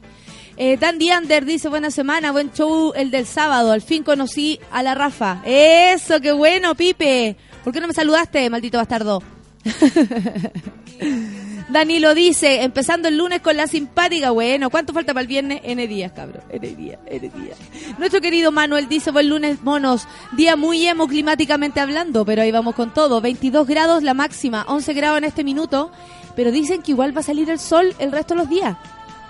Eh, 0.57 0.79
Dandy 0.79 1.11
Under 1.13 1.45
dice, 1.45 1.69
buena 1.69 1.91
semana, 1.91 2.33
buen 2.33 2.51
show 2.51 2.95
el 2.97 3.11
del 3.11 3.27
sábado. 3.27 3.73
Al 3.73 3.83
fin 3.83 4.05
conocí 4.05 4.59
a 4.73 4.83
la 4.83 4.95
Rafa. 4.95 5.43
Eso, 5.45 6.19
qué 6.23 6.33
bueno, 6.33 6.75
Pipe. 6.75 7.37
¿Por 7.63 7.75
qué 7.75 7.81
no 7.83 7.89
me 7.89 7.93
saludaste, 7.93 8.49
maldito 8.49 8.79
bastardo? 8.79 9.23
Danilo 11.77 12.15
dice, 12.15 12.63
empezando 12.63 13.09
el 13.09 13.19
lunes 13.19 13.43
con 13.43 13.55
la 13.55 13.67
simpática, 13.67 14.31
bueno, 14.31 14.71
¿cuánto 14.71 14.95
falta 14.95 15.13
para 15.13 15.21
el 15.21 15.27
viernes? 15.27 15.61
N 15.63 15.87
días, 15.87 16.11
cabrón, 16.11 16.43
N 16.49 16.67
días, 16.75 16.99
N 17.05 17.29
días. 17.29 17.59
Nuestro 17.99 18.23
querido 18.23 18.51
Manuel 18.51 18.89
dice, 18.89 19.11
buen 19.11 19.29
lunes, 19.29 19.63
monos, 19.63 20.09
día 20.39 20.57
muy 20.57 20.87
emo 20.87 21.07
climáticamente 21.07 21.79
hablando, 21.81 22.25
pero 22.25 22.41
ahí 22.41 22.51
vamos 22.51 22.75
con 22.75 22.95
todo, 22.95 23.21
22 23.21 23.67
grados 23.67 24.03
la 24.03 24.15
máxima, 24.15 24.65
11 24.69 24.95
grados 24.95 25.19
en 25.19 25.25
este 25.25 25.45
minuto, 25.45 25.93
pero 26.35 26.51
dicen 26.51 26.81
que 26.81 26.93
igual 26.93 27.15
va 27.15 27.21
a 27.21 27.25
salir 27.25 27.51
el 27.51 27.59
sol 27.59 27.95
el 27.99 28.11
resto 28.11 28.33
de 28.33 28.41
los 28.41 28.49
días, 28.49 28.79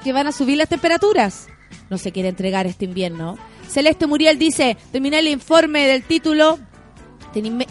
que 0.05 0.13
van 0.13 0.29
a 0.29 0.33
subir 0.33 0.57
las 0.57 0.69
temperaturas. 0.69 1.49
No 1.91 1.99
se 1.99 2.13
quiere 2.13 2.29
entregar 2.29 2.69
este 2.69 2.85
invierno. 2.85 3.39
Celeste 3.69 4.07
Muriel 4.07 4.39
dice, 4.39 4.77
terminé 4.93 5.19
el 5.19 5.27
informe 5.27 5.89
del 5.89 6.05
título 6.05 6.61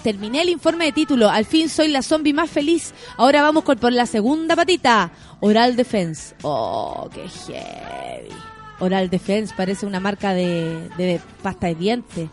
Terminé 0.03 0.41
el 0.41 0.49
informe 0.49 0.85
de 0.85 0.91
título. 0.91 1.29
Al 1.29 1.45
fin 1.45 1.69
soy 1.69 1.87
la 1.87 2.03
zombie 2.03 2.33
más 2.33 2.51
feliz. 2.51 2.93
Ahora 3.17 3.41
vamos 3.41 3.63
con, 3.63 3.79
por 3.79 3.91
la 3.91 4.05
segunda 4.05 4.55
patita. 4.55 5.11
Oral 5.39 5.75
Defense. 5.75 6.35
Oh, 6.43 7.09
qué 7.11 7.27
heavy. 7.27 8.29
Oral 8.79 9.09
Defense 9.09 9.53
parece 9.55 9.87
una 9.87 9.99
marca 9.99 10.33
de, 10.33 11.19
pasta 11.41 11.67
de 11.67 11.75
dientes. 11.75 12.29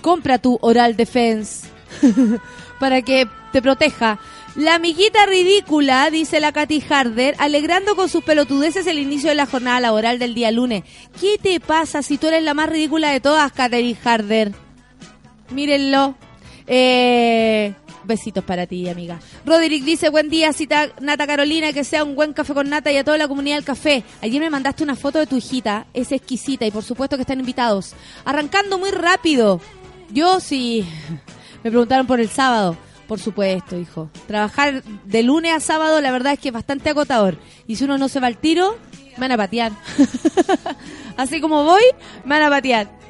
Compra 0.00 0.38
tu 0.38 0.58
Oral 0.62 0.96
Defense 0.96 1.68
para 2.80 3.02
que 3.02 3.28
te 3.52 3.60
proteja. 3.60 4.18
La 4.54 4.76
amiguita 4.76 5.26
ridícula, 5.26 6.08
dice 6.10 6.40
la 6.40 6.52
Katy 6.52 6.82
Harder, 6.88 7.34
alegrando 7.38 7.94
con 7.94 8.08
sus 8.08 8.24
pelotudeces 8.24 8.86
el 8.86 8.98
inicio 8.98 9.28
de 9.28 9.34
la 9.34 9.46
jornada 9.46 9.80
laboral 9.80 10.18
del 10.18 10.34
día 10.34 10.50
lunes. 10.50 10.84
¿Qué 11.20 11.38
te 11.38 11.60
pasa 11.60 12.02
si 12.02 12.16
tú 12.16 12.28
eres 12.28 12.42
la 12.42 12.54
más 12.54 12.70
ridícula 12.70 13.10
de 13.10 13.20
todas, 13.20 13.52
Katy 13.52 13.96
Harder? 14.02 14.61
Mírenlo. 15.52 16.14
Eh, 16.66 17.74
besitos 18.04 18.44
para 18.44 18.66
ti, 18.66 18.88
amiga. 18.88 19.18
Roderick 19.44 19.84
dice, 19.84 20.08
buen 20.08 20.28
día, 20.28 20.52
cita 20.52 20.88
Nata 21.00 21.26
Carolina, 21.26 21.72
que 21.72 21.84
sea 21.84 22.04
un 22.04 22.14
buen 22.14 22.32
café 22.32 22.54
con 22.54 22.68
Nata 22.68 22.90
y 22.92 22.96
a 22.96 23.04
toda 23.04 23.18
la 23.18 23.28
comunidad 23.28 23.56
del 23.56 23.64
café. 23.64 24.04
Ayer 24.20 24.40
me 24.40 24.50
mandaste 24.50 24.82
una 24.82 24.96
foto 24.96 25.18
de 25.18 25.26
tu 25.26 25.36
hijita, 25.36 25.86
es 25.94 26.12
exquisita 26.12 26.66
y 26.66 26.70
por 26.70 26.82
supuesto 26.82 27.16
que 27.16 27.22
están 27.22 27.40
invitados. 27.40 27.94
Arrancando 28.24 28.78
muy 28.78 28.90
rápido. 28.90 29.60
Yo 30.10 30.40
sí. 30.40 30.86
Me 31.64 31.70
preguntaron 31.70 32.08
por 32.08 32.18
el 32.18 32.28
sábado. 32.28 32.76
Por 33.06 33.20
supuesto, 33.20 33.78
hijo. 33.78 34.10
Trabajar 34.26 34.82
de 34.82 35.22
lunes 35.22 35.52
a 35.52 35.60
sábado, 35.60 36.00
la 36.00 36.10
verdad 36.10 36.32
es 36.32 36.38
que 36.38 36.48
es 36.48 36.54
bastante 36.54 36.90
agotador. 36.90 37.36
Y 37.68 37.76
si 37.76 37.84
uno 37.84 37.98
no 37.98 38.08
se 38.08 38.18
va 38.18 38.26
al 38.26 38.38
tiro, 38.38 38.76
me 39.16 39.20
van 39.20 39.32
a 39.32 39.36
patear. 39.36 39.72
Así 41.16 41.40
como 41.40 41.62
voy, 41.62 41.82
me 42.24 42.30
van 42.36 42.42
a 42.42 42.50
patear. 42.50 43.01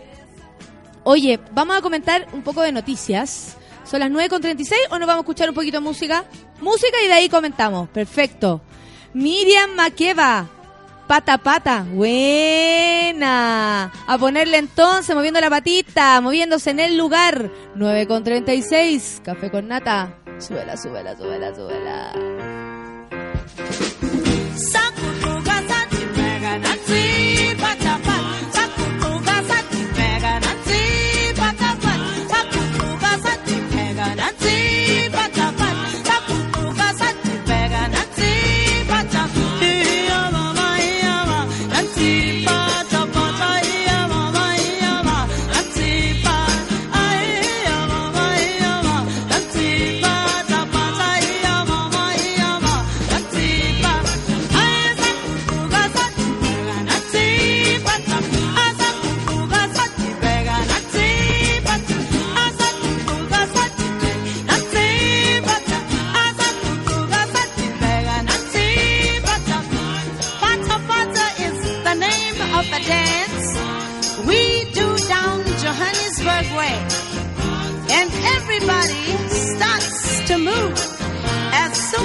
Oye, 1.04 1.40
vamos 1.52 1.76
a 1.76 1.82
comentar 1.82 2.26
un 2.32 2.42
poco 2.42 2.62
de 2.62 2.72
noticias. 2.72 3.56
¿Son 3.84 4.00
las 4.00 4.10
9.36 4.10 4.72
o 4.90 4.98
nos 4.98 5.06
vamos 5.06 5.16
a 5.16 5.20
escuchar 5.20 5.48
un 5.48 5.54
poquito 5.54 5.78
de 5.78 5.80
música? 5.80 6.24
Música 6.60 6.96
y 7.04 7.08
de 7.08 7.14
ahí 7.14 7.28
comentamos. 7.28 7.88
Perfecto. 7.88 8.60
Miriam 9.12 9.74
Makeba. 9.74 10.48
Pata 11.08 11.38
pata. 11.38 11.84
Buena. 11.92 13.92
A 14.06 14.18
ponerle 14.18 14.58
entonces, 14.58 15.14
moviendo 15.14 15.40
la 15.40 15.50
patita, 15.50 16.20
moviéndose 16.20 16.70
en 16.70 16.80
el 16.80 16.96
lugar. 16.96 17.50
9.36. 17.76 19.22
Café 19.22 19.50
con 19.50 19.68
nata. 19.68 20.16
Súbela, 20.38 20.76
súbela, 20.76 21.16
súbela, 21.16 21.54
súbela. 21.54 22.51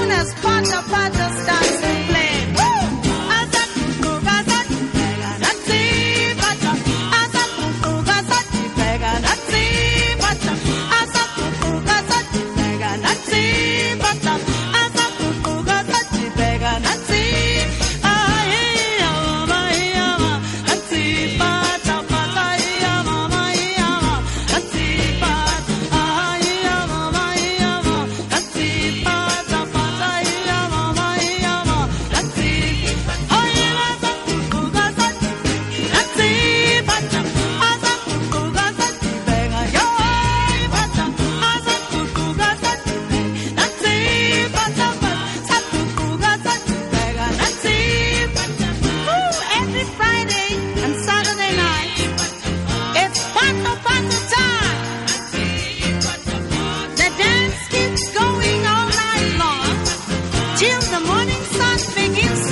Soon 0.08 0.12
as 0.12 0.34
Pata 0.36 0.82
Pata 0.89 1.41
starts 1.41 1.96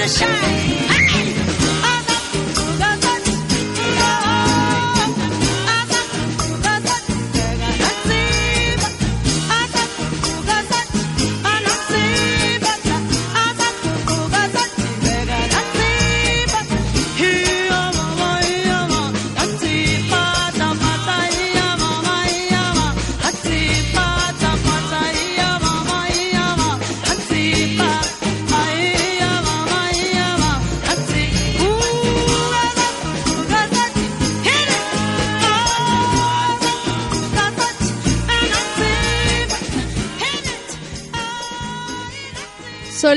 the 0.06 0.12
shine. 0.12 0.35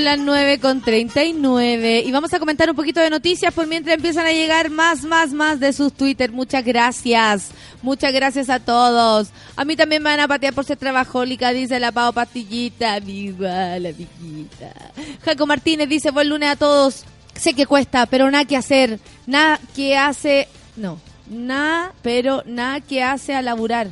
Las 0.09 0.19
9 0.21 0.59
con 0.59 0.81
39 0.81 2.03
y 2.07 2.11
vamos 2.13 2.33
a 2.33 2.39
comentar 2.39 2.71
un 2.71 2.77
poquito 2.77 2.99
de 2.99 3.11
noticias 3.11 3.53
por 3.53 3.67
mientras 3.67 3.95
empiezan 3.95 4.25
a 4.25 4.33
llegar 4.33 4.71
más, 4.71 5.05
más, 5.05 5.35
más 5.35 5.61
de 5.61 5.75
sus 5.75 5.93
Twitter. 5.93 6.33
Muchas 6.33 6.65
gracias. 6.65 7.51
Muchas 7.83 8.11
gracias 8.15 8.49
a 8.49 8.59
todos. 8.59 9.29
A 9.55 9.67
mí 9.67 9.77
también 9.77 10.03
me 10.03 10.09
van 10.09 10.21
a 10.21 10.27
patear 10.27 10.55
por 10.55 10.65
ser 10.65 10.79
trabajólica, 10.79 11.51
dice 11.51 11.79
la 11.79 11.93
Pau 11.93 12.15
Pastillita. 12.15 13.01
Viva 13.01 13.79
la 13.79 13.91
amiguita. 13.91 14.73
Jaco 15.27 15.45
Martínez 15.45 15.91
dice, 15.91 16.11
buen 16.11 16.31
lunes 16.31 16.49
a 16.49 16.57
todos. 16.57 17.05
Sé 17.35 17.53
que 17.53 17.67
cuesta, 17.67 18.07
pero 18.07 18.31
nada 18.31 18.47
que 18.47 18.57
hacer. 18.57 19.01
Nada 19.27 19.61
que 19.77 19.99
hace... 19.99 20.49
No, 20.75 20.99
nada, 21.29 21.93
pero 22.01 22.43
nada 22.47 22.81
que 22.81 23.03
hace 23.03 23.35
a 23.35 23.43
laburar. 23.43 23.89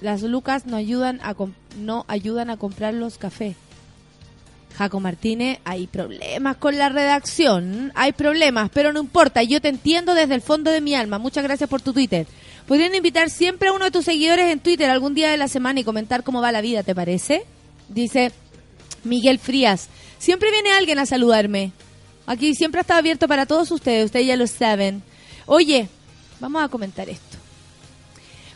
Las 0.00 0.22
lucas 0.22 0.64
no 0.64 0.78
ayudan 0.78 1.20
a, 1.22 1.34
no 1.76 2.06
ayudan 2.08 2.48
a 2.48 2.56
comprar 2.56 2.94
los 2.94 3.18
cafés. 3.18 3.56
Jaco 4.80 4.98
Martínez, 4.98 5.58
hay 5.64 5.86
problemas 5.88 6.56
con 6.56 6.78
la 6.78 6.88
redacción, 6.88 7.92
hay 7.94 8.12
problemas, 8.12 8.70
pero 8.72 8.94
no 8.94 9.00
importa, 9.00 9.42
yo 9.42 9.60
te 9.60 9.68
entiendo 9.68 10.14
desde 10.14 10.34
el 10.34 10.40
fondo 10.40 10.70
de 10.70 10.80
mi 10.80 10.94
alma. 10.94 11.18
Muchas 11.18 11.44
gracias 11.44 11.68
por 11.68 11.82
tu 11.82 11.92
Twitter. 11.92 12.26
Podrían 12.66 12.94
invitar 12.94 13.28
siempre 13.28 13.68
a 13.68 13.72
uno 13.74 13.84
de 13.84 13.90
tus 13.90 14.06
seguidores 14.06 14.50
en 14.50 14.58
Twitter 14.58 14.88
algún 14.88 15.12
día 15.12 15.30
de 15.30 15.36
la 15.36 15.48
semana 15.48 15.80
y 15.80 15.84
comentar 15.84 16.24
cómo 16.24 16.40
va 16.40 16.50
la 16.50 16.62
vida, 16.62 16.82
¿te 16.82 16.94
parece? 16.94 17.44
Dice 17.90 18.32
Miguel 19.04 19.38
Frías. 19.38 19.90
Siempre 20.16 20.50
viene 20.50 20.72
alguien 20.72 20.98
a 20.98 21.04
saludarme. 21.04 21.72
Aquí 22.24 22.54
siempre 22.54 22.80
estado 22.80 23.00
abierto 23.00 23.28
para 23.28 23.44
todos 23.44 23.70
ustedes, 23.72 24.06
ustedes 24.06 24.28
ya 24.28 24.36
lo 24.36 24.46
saben. 24.46 25.02
Oye, 25.44 25.90
vamos 26.40 26.62
a 26.62 26.68
comentar 26.68 27.10
esto. 27.10 27.39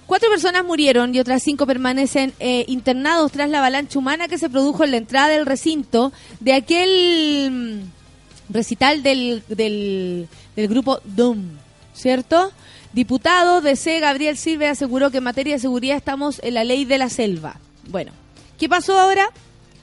Cuatro 0.07 0.28
personas 0.28 0.64
murieron 0.64 1.14
y 1.14 1.18
otras 1.18 1.42
cinco 1.42 1.66
permanecen 1.66 2.34
eh, 2.38 2.64
internados 2.68 3.32
tras 3.32 3.48
la 3.48 3.59
avalancha 3.59 3.98
humana 3.98 4.28
que 4.28 4.38
se 4.38 4.50
produjo 4.50 4.84
en 4.84 4.90
la 4.90 4.98
entrada 4.98 5.28
del 5.28 5.46
recinto 5.46 6.12
de 6.40 6.52
aquel 6.52 7.50
mm, 7.50 8.52
recital 8.52 9.02
del, 9.02 9.42
del, 9.48 10.28
del 10.57 10.68
grupo 10.68 11.00
Doom, 11.05 11.57
¿cierto? 11.94 12.52
Diputado 12.92 13.62
de 13.62 13.76
C. 13.76 13.98
Gabriel 14.00 14.36
Silva 14.36 14.70
aseguró 14.70 15.11
que 15.11 15.18
en 15.18 15.24
materia 15.24 15.55
de 15.55 15.61
seguridad 15.61 15.96
estamos 15.96 16.40
en 16.44 16.55
la 16.55 16.64
ley 16.64 16.84
de 16.84 16.98
la 16.98 17.09
selva. 17.09 17.57
Bueno, 17.88 18.12
¿qué 18.59 18.68
pasó 18.68 18.98
ahora? 18.98 19.28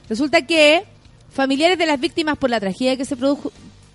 Resulta 0.08 0.46
que 0.46 0.84
familiares 1.30 1.78
de 1.78 1.86
las 1.86 1.98
víctimas 1.98 2.38
por 2.38 2.48
la 2.48 2.60
tragedia 2.60 2.96
que 2.96 3.04
se 3.04 3.16
produjo 3.16 3.52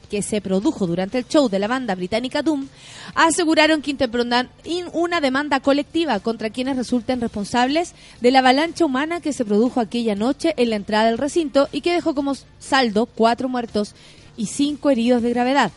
que 0.10 0.22
se 0.22 0.40
produjo 0.42 0.88
durante 0.88 1.18
el 1.18 1.28
show 1.28 1.50
de 1.50 1.60
la 1.60 1.68
banda 1.68 1.94
británica 1.96 2.42
Doom, 2.42 2.68
aseguraron 3.14 3.82
que 3.82 3.92
interpondrán 3.92 4.50
in- 4.64 4.88
una 4.94 5.20
demanda 5.22 5.60
colectiva 5.60 6.20
contra 6.20 6.50
quienes 6.50 6.78
resulten 6.78 7.20
responsables 7.22 7.94
de 8.22 8.32
la 8.32 8.40
avalancha 8.40 8.86
humana 8.86 9.20
que 9.22 9.34
se 9.34 9.44
produjo 9.46 9.80
aquella 9.80 10.16
noche 10.16 10.54
en 10.58 10.70
la 10.70 10.78
entrada 10.78 11.08
del 11.08 11.18
recinto 11.18 11.68
y 11.72 11.82
que 11.82 11.94
dejó 11.94 12.16
como 12.16 12.36
saldo 12.60 13.06
cuatro 13.06 13.50
muertos 13.50 13.96
y 14.38 14.46
cinco 14.46 14.90
heridos 14.90 15.22
de 15.24 15.30
gravedad. 15.32 15.72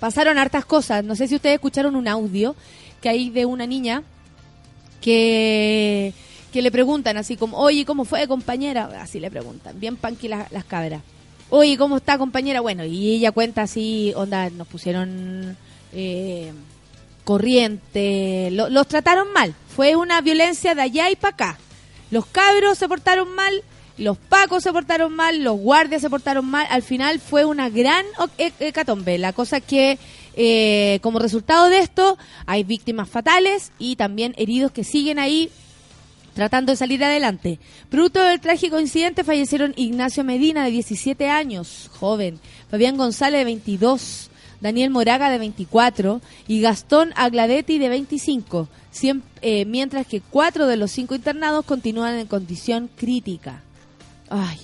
Pasaron 0.00 0.36
hartas 0.38 0.64
cosas. 0.64 1.04
No 1.04 1.14
sé 1.16 1.28
si 1.28 1.36
ustedes 1.36 1.54
escucharon 1.54 1.96
un 1.96 2.08
audio 2.08 2.56
que 3.00 3.08
hay 3.08 3.30
de 3.30 3.46
una 3.46 3.66
niña 3.66 4.02
que, 5.00 6.12
que 6.52 6.62
le 6.62 6.70
preguntan 6.70 7.16
así 7.16 7.36
como, 7.36 7.58
oye, 7.58 7.84
¿cómo 7.84 8.04
fue, 8.04 8.26
compañera? 8.26 8.90
Así 9.00 9.20
le 9.20 9.30
preguntan, 9.30 9.78
bien 9.78 9.96
panqui 9.96 10.28
las, 10.28 10.50
las 10.50 10.64
cabras. 10.64 11.02
Oye, 11.56 11.78
¿cómo 11.78 11.98
está, 11.98 12.18
compañera? 12.18 12.60
Bueno, 12.60 12.84
y 12.84 13.14
ella 13.14 13.30
cuenta 13.30 13.62
así, 13.62 14.12
onda, 14.16 14.50
nos 14.50 14.66
pusieron 14.66 15.56
eh, 15.92 16.52
corriente, 17.22 18.48
lo- 18.50 18.68
los 18.70 18.88
trataron 18.88 19.32
mal. 19.32 19.54
Fue 19.68 19.94
una 19.94 20.20
violencia 20.20 20.74
de 20.74 20.82
allá 20.82 21.10
y 21.10 21.16
para 21.16 21.34
acá. 21.34 21.58
Los 22.10 22.26
cabros 22.26 22.76
se 22.78 22.88
portaron 22.88 23.32
mal, 23.34 23.62
los 23.98 24.18
pacos 24.18 24.64
se 24.64 24.72
portaron 24.72 25.14
mal, 25.14 25.44
los 25.44 25.56
guardias 25.56 26.02
se 26.02 26.10
portaron 26.10 26.44
mal. 26.44 26.66
Al 26.70 26.82
final 26.82 27.20
fue 27.20 27.44
una 27.44 27.68
gran 27.70 28.04
he- 28.36 28.52
hecatombe. 28.58 29.16
La 29.18 29.32
cosa 29.32 29.60
que, 29.60 29.98
eh, 30.34 30.98
como 31.02 31.20
resultado 31.20 31.68
de 31.68 31.78
esto, 31.78 32.18
hay 32.46 32.64
víctimas 32.64 33.08
fatales 33.08 33.70
y 33.78 33.94
también 33.94 34.34
heridos 34.38 34.72
que 34.72 34.82
siguen 34.82 35.18
ahí 35.20 35.50
tratando 36.34 36.72
de 36.72 36.76
salir 36.76 37.02
adelante. 37.04 37.58
Producto 37.88 38.20
del 38.22 38.40
trágico 38.40 38.78
incidente 38.80 39.24
fallecieron 39.24 39.72
Ignacio 39.76 40.24
Medina, 40.24 40.64
de 40.64 40.70
17 40.72 41.28
años, 41.30 41.90
joven, 41.98 42.38
Fabián 42.70 42.96
González, 42.96 43.40
de 43.40 43.44
22, 43.44 44.30
Daniel 44.60 44.90
Moraga, 44.90 45.30
de 45.30 45.38
24, 45.38 46.20
y 46.48 46.60
Gastón 46.60 47.12
Agladetti, 47.16 47.78
de 47.78 47.88
25, 47.88 48.68
siem- 48.92 49.22
eh, 49.42 49.64
mientras 49.64 50.06
que 50.06 50.20
cuatro 50.20 50.66
de 50.66 50.76
los 50.76 50.90
cinco 50.90 51.14
internados 51.14 51.64
continúan 51.64 52.14
en 52.18 52.26
condición 52.26 52.90
crítica. 52.96 53.62
Ay. 54.28 54.58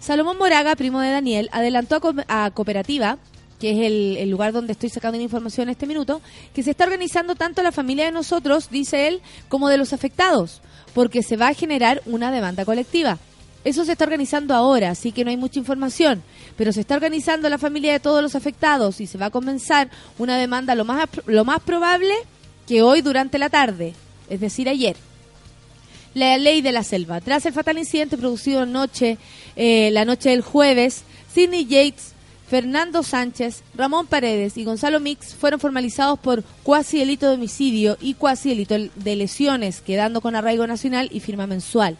Salomón 0.00 0.38
Moraga, 0.38 0.76
primo 0.76 1.00
de 1.00 1.10
Daniel, 1.10 1.48
adelantó 1.52 2.00
a 2.28 2.50
Cooperativa, 2.52 3.18
que 3.58 3.70
es 3.70 3.86
el, 3.86 4.16
el 4.18 4.30
lugar 4.30 4.52
donde 4.52 4.72
estoy 4.72 4.88
sacando 4.90 5.16
la 5.16 5.24
información 5.24 5.68
en 5.68 5.72
este 5.72 5.86
minuto, 5.86 6.20
que 6.54 6.62
se 6.62 6.70
está 6.72 6.84
organizando 6.84 7.34
tanto 7.34 7.62
la 7.62 7.72
familia 7.72 8.04
de 8.04 8.12
nosotros, 8.12 8.68
dice 8.70 9.08
él, 9.08 9.20
como 9.48 9.68
de 9.68 9.78
los 9.78 9.92
afectados, 9.92 10.60
porque 10.96 11.22
se 11.22 11.36
va 11.36 11.48
a 11.48 11.54
generar 11.54 12.00
una 12.06 12.32
demanda 12.32 12.64
colectiva. 12.64 13.18
Eso 13.64 13.84
se 13.84 13.92
está 13.92 14.04
organizando 14.04 14.54
ahora, 14.54 14.88
así 14.88 15.12
que 15.12 15.24
no 15.24 15.30
hay 15.30 15.36
mucha 15.36 15.58
información, 15.58 16.22
pero 16.56 16.72
se 16.72 16.80
está 16.80 16.94
organizando 16.94 17.50
la 17.50 17.58
familia 17.58 17.92
de 17.92 18.00
todos 18.00 18.22
los 18.22 18.34
afectados 18.34 19.02
y 19.02 19.06
se 19.06 19.18
va 19.18 19.26
a 19.26 19.30
comenzar 19.30 19.90
una 20.16 20.38
demanda 20.38 20.74
lo 20.74 20.86
más, 20.86 21.06
lo 21.26 21.44
más 21.44 21.60
probable 21.60 22.14
que 22.66 22.80
hoy 22.80 23.02
durante 23.02 23.38
la 23.38 23.50
tarde, 23.50 23.92
es 24.30 24.40
decir, 24.40 24.70
ayer 24.70 24.96
la 26.14 26.38
ley 26.38 26.62
de 26.62 26.72
la 26.72 26.82
selva. 26.82 27.20
Tras 27.20 27.44
el 27.44 27.52
fatal 27.52 27.76
incidente 27.76 28.16
producido 28.16 28.62
anoche, 28.62 29.18
eh, 29.54 29.90
la 29.92 30.06
noche 30.06 30.30
del 30.30 30.40
jueves, 30.40 31.02
Sidney 31.30 31.66
Yates, 31.66 32.14
Fernando 32.48 33.02
Sánchez, 33.02 33.62
Ramón 33.74 34.06
Paredes 34.06 34.56
y 34.56 34.64
Gonzalo 34.64 35.00
Mix 35.00 35.34
fueron 35.34 35.58
formalizados 35.58 36.18
por 36.18 36.44
cuasi 36.62 36.98
delito 36.98 37.28
de 37.28 37.34
homicidio 37.34 37.98
y 38.00 38.14
cuasi 38.14 38.50
delito 38.50 38.76
de 38.94 39.16
lesiones, 39.16 39.80
quedando 39.80 40.20
con 40.20 40.36
arraigo 40.36 40.66
nacional 40.66 41.08
y 41.12 41.18
firma 41.18 41.48
mensual. 41.48 41.96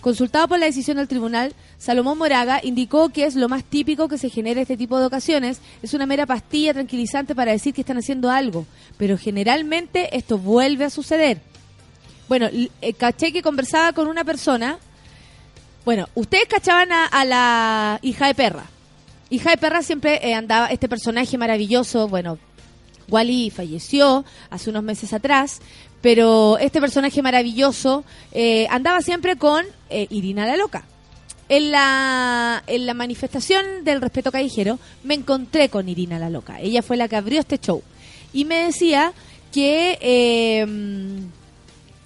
Consultado 0.00 0.48
por 0.48 0.58
la 0.58 0.66
decisión 0.66 0.96
del 0.96 1.08
tribunal, 1.08 1.54
Salomón 1.78 2.18
Moraga 2.18 2.60
indicó 2.62 3.10
que 3.10 3.24
es 3.24 3.36
lo 3.36 3.48
más 3.48 3.62
típico 3.64 4.08
que 4.08 4.18
se 4.18 4.30
genera 4.30 4.62
este 4.62 4.76
tipo 4.76 4.98
de 4.98 5.06
ocasiones, 5.06 5.60
es 5.82 5.94
una 5.94 6.06
mera 6.06 6.26
pastilla 6.26 6.72
tranquilizante 6.72 7.34
para 7.34 7.52
decir 7.52 7.74
que 7.74 7.82
están 7.82 7.98
haciendo 7.98 8.30
algo, 8.30 8.66
pero 8.96 9.18
generalmente 9.18 10.16
esto 10.16 10.38
vuelve 10.38 10.86
a 10.86 10.90
suceder. 10.90 11.40
Bueno, 12.28 12.48
eh, 12.50 12.94
caché 12.94 13.30
que 13.30 13.42
conversaba 13.42 13.92
con 13.92 14.08
una 14.08 14.24
persona. 14.24 14.78
Bueno, 15.84 16.08
ustedes 16.14 16.46
cachaban 16.46 16.90
a, 16.90 17.06
a 17.06 17.24
la 17.24 17.98
hija 18.02 18.26
de 18.26 18.34
perra. 18.34 18.71
Hija 19.32 19.48
de 19.48 19.56
perra 19.56 19.82
siempre 19.82 20.20
eh, 20.28 20.34
andaba 20.34 20.66
este 20.66 20.90
personaje 20.90 21.38
maravilloso. 21.38 22.06
Bueno, 22.06 22.36
Wally 23.08 23.48
falleció 23.48 24.26
hace 24.50 24.68
unos 24.68 24.82
meses 24.82 25.14
atrás, 25.14 25.60
pero 26.02 26.58
este 26.58 26.82
personaje 26.82 27.22
maravilloso 27.22 28.04
eh, 28.32 28.66
andaba 28.68 29.00
siempre 29.00 29.36
con 29.36 29.64
eh, 29.88 30.06
Irina 30.10 30.44
la 30.44 30.58
Loca. 30.58 30.84
En 31.48 31.70
la, 31.70 32.62
en 32.66 32.84
la 32.84 32.92
manifestación 32.92 33.84
del 33.84 34.02
respeto 34.02 34.30
callejero 34.30 34.78
me 35.02 35.14
encontré 35.14 35.70
con 35.70 35.88
Irina 35.88 36.18
la 36.18 36.28
Loca. 36.28 36.60
Ella 36.60 36.82
fue 36.82 36.98
la 36.98 37.08
que 37.08 37.16
abrió 37.16 37.40
este 37.40 37.56
show. 37.56 37.82
Y 38.34 38.44
me 38.44 38.66
decía 38.66 39.14
que... 39.50 39.98
eh, 40.02 40.66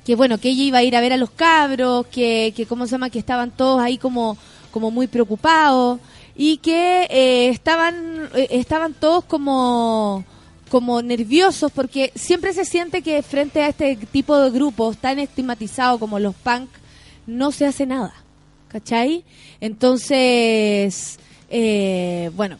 que 0.04 0.14
bueno, 0.14 0.38
que 0.38 0.50
ella 0.50 0.62
iba 0.62 0.78
a 0.78 0.84
ir 0.84 0.94
a 0.94 1.00
ver 1.00 1.12
a 1.12 1.16
los 1.16 1.30
cabros, 1.30 2.06
que, 2.06 2.52
que 2.54 2.66
cómo 2.66 2.86
se 2.86 2.92
llama, 2.92 3.10
que 3.10 3.18
estaban 3.18 3.50
todos 3.50 3.80
ahí 3.82 3.98
como, 3.98 4.38
como 4.70 4.92
muy 4.92 5.08
preocupados 5.08 5.98
y 6.36 6.58
que 6.58 7.06
eh, 7.10 7.48
estaban, 7.48 8.28
eh, 8.34 8.48
estaban 8.50 8.92
todos 8.94 9.24
como, 9.24 10.24
como 10.70 11.00
nerviosos 11.02 11.72
porque 11.72 12.12
siempre 12.14 12.52
se 12.52 12.64
siente 12.64 13.02
que 13.02 13.22
frente 13.22 13.62
a 13.62 13.68
este 13.68 13.96
tipo 13.96 14.36
de 14.38 14.50
grupos 14.50 14.98
tan 14.98 15.18
estigmatizados 15.18 15.98
como 15.98 16.18
los 16.18 16.34
punk 16.34 16.68
no 17.26 17.52
se 17.52 17.66
hace 17.66 17.86
nada, 17.86 18.12
¿cachai? 18.68 19.24
Entonces, 19.60 21.18
eh, 21.48 22.30
bueno, 22.34 22.58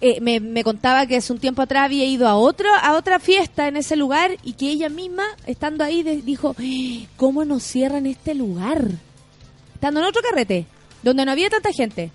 eh, 0.00 0.20
me, 0.20 0.40
me 0.40 0.64
contaba 0.64 1.06
que 1.06 1.16
hace 1.16 1.32
un 1.32 1.38
tiempo 1.38 1.62
atrás 1.62 1.84
había 1.84 2.04
ido 2.06 2.26
a 2.26 2.36
otro 2.36 2.68
a 2.82 2.94
otra 2.94 3.18
fiesta 3.18 3.68
en 3.68 3.76
ese 3.76 3.96
lugar 3.96 4.36
y 4.42 4.54
que 4.54 4.68
ella 4.68 4.88
misma 4.88 5.24
estando 5.46 5.84
ahí 5.84 6.02
dijo 6.02 6.54
"¡Ah! 6.58 7.06
cómo 7.16 7.44
nos 7.44 7.62
cierran 7.62 8.06
este 8.06 8.34
lugar 8.34 8.86
estando 9.74 10.00
en 10.00 10.06
otro 10.06 10.20
carrete 10.22 10.66
donde 11.02 11.24
no 11.24 11.32
había 11.32 11.48
tanta 11.48 11.72
gente 11.72 12.10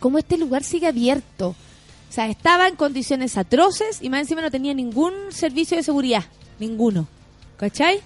cómo 0.00 0.18
este 0.18 0.36
lugar 0.36 0.64
sigue 0.64 0.88
abierto 0.88 1.50
o 1.50 2.12
sea 2.12 2.28
estaba 2.28 2.66
en 2.66 2.74
condiciones 2.74 3.36
atroces 3.36 4.02
y 4.02 4.10
más 4.10 4.22
encima 4.22 4.42
no 4.42 4.50
tenía 4.50 4.74
ningún 4.74 5.12
servicio 5.30 5.76
de 5.76 5.84
seguridad 5.84 6.24
ninguno 6.58 7.06
¿cachai? 7.56 8.00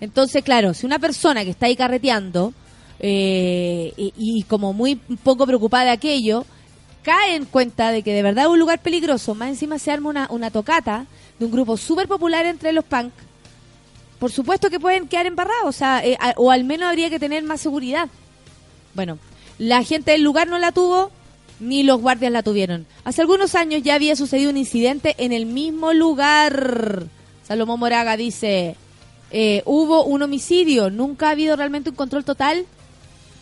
entonces 0.00 0.44
claro 0.44 0.74
si 0.74 0.84
una 0.84 0.98
persona 0.98 1.44
que 1.44 1.50
está 1.50 1.66
ahí 1.66 1.76
carreteando 1.76 2.52
eh, 2.98 3.92
y, 3.96 4.42
como 4.44 4.72
muy 4.72 4.96
poco 4.96 5.46
preocupada 5.46 5.84
de 5.84 5.90
aquello 5.90 6.46
cae 7.02 7.36
en 7.36 7.44
cuenta 7.44 7.92
de 7.92 8.02
que 8.02 8.12
de 8.12 8.22
verdad 8.22 8.46
es 8.46 8.50
un 8.50 8.58
lugar 8.58 8.80
peligroso, 8.80 9.34
más 9.34 9.48
encima 9.48 9.78
se 9.78 9.92
arma 9.92 10.08
una, 10.08 10.26
una 10.30 10.50
tocata 10.50 11.06
de 11.38 11.44
un 11.44 11.52
grupo 11.52 11.76
súper 11.76 12.08
popular 12.08 12.46
entre 12.46 12.72
los 12.72 12.84
punk, 12.84 13.12
por 14.18 14.32
supuesto 14.32 14.70
que 14.70 14.80
pueden 14.80 15.06
quedar 15.06 15.26
embarrados, 15.26 15.66
o, 15.66 15.72
sea, 15.72 16.04
eh, 16.04 16.16
o 16.36 16.50
al 16.50 16.64
menos 16.64 16.88
habría 16.88 17.10
que 17.10 17.20
tener 17.20 17.44
más 17.44 17.60
seguridad. 17.60 18.08
Bueno, 18.94 19.18
la 19.58 19.84
gente 19.84 20.12
del 20.12 20.22
lugar 20.22 20.48
no 20.48 20.58
la 20.58 20.72
tuvo, 20.72 21.10
ni 21.60 21.82
los 21.82 22.00
guardias 22.00 22.32
la 22.32 22.42
tuvieron. 22.42 22.86
Hace 23.04 23.22
algunos 23.22 23.54
años 23.54 23.82
ya 23.82 23.94
había 23.94 24.16
sucedido 24.16 24.50
un 24.50 24.56
incidente 24.56 25.14
en 25.18 25.32
el 25.32 25.46
mismo 25.46 25.92
lugar. 25.92 27.04
Salomón 27.46 27.80
Moraga 27.80 28.16
dice, 28.16 28.76
eh, 29.30 29.62
hubo 29.64 30.04
un 30.04 30.22
homicidio, 30.22 30.90
nunca 30.90 31.28
ha 31.28 31.32
habido 31.32 31.56
realmente 31.56 31.90
un 31.90 31.96
control 31.96 32.24
total 32.24 32.66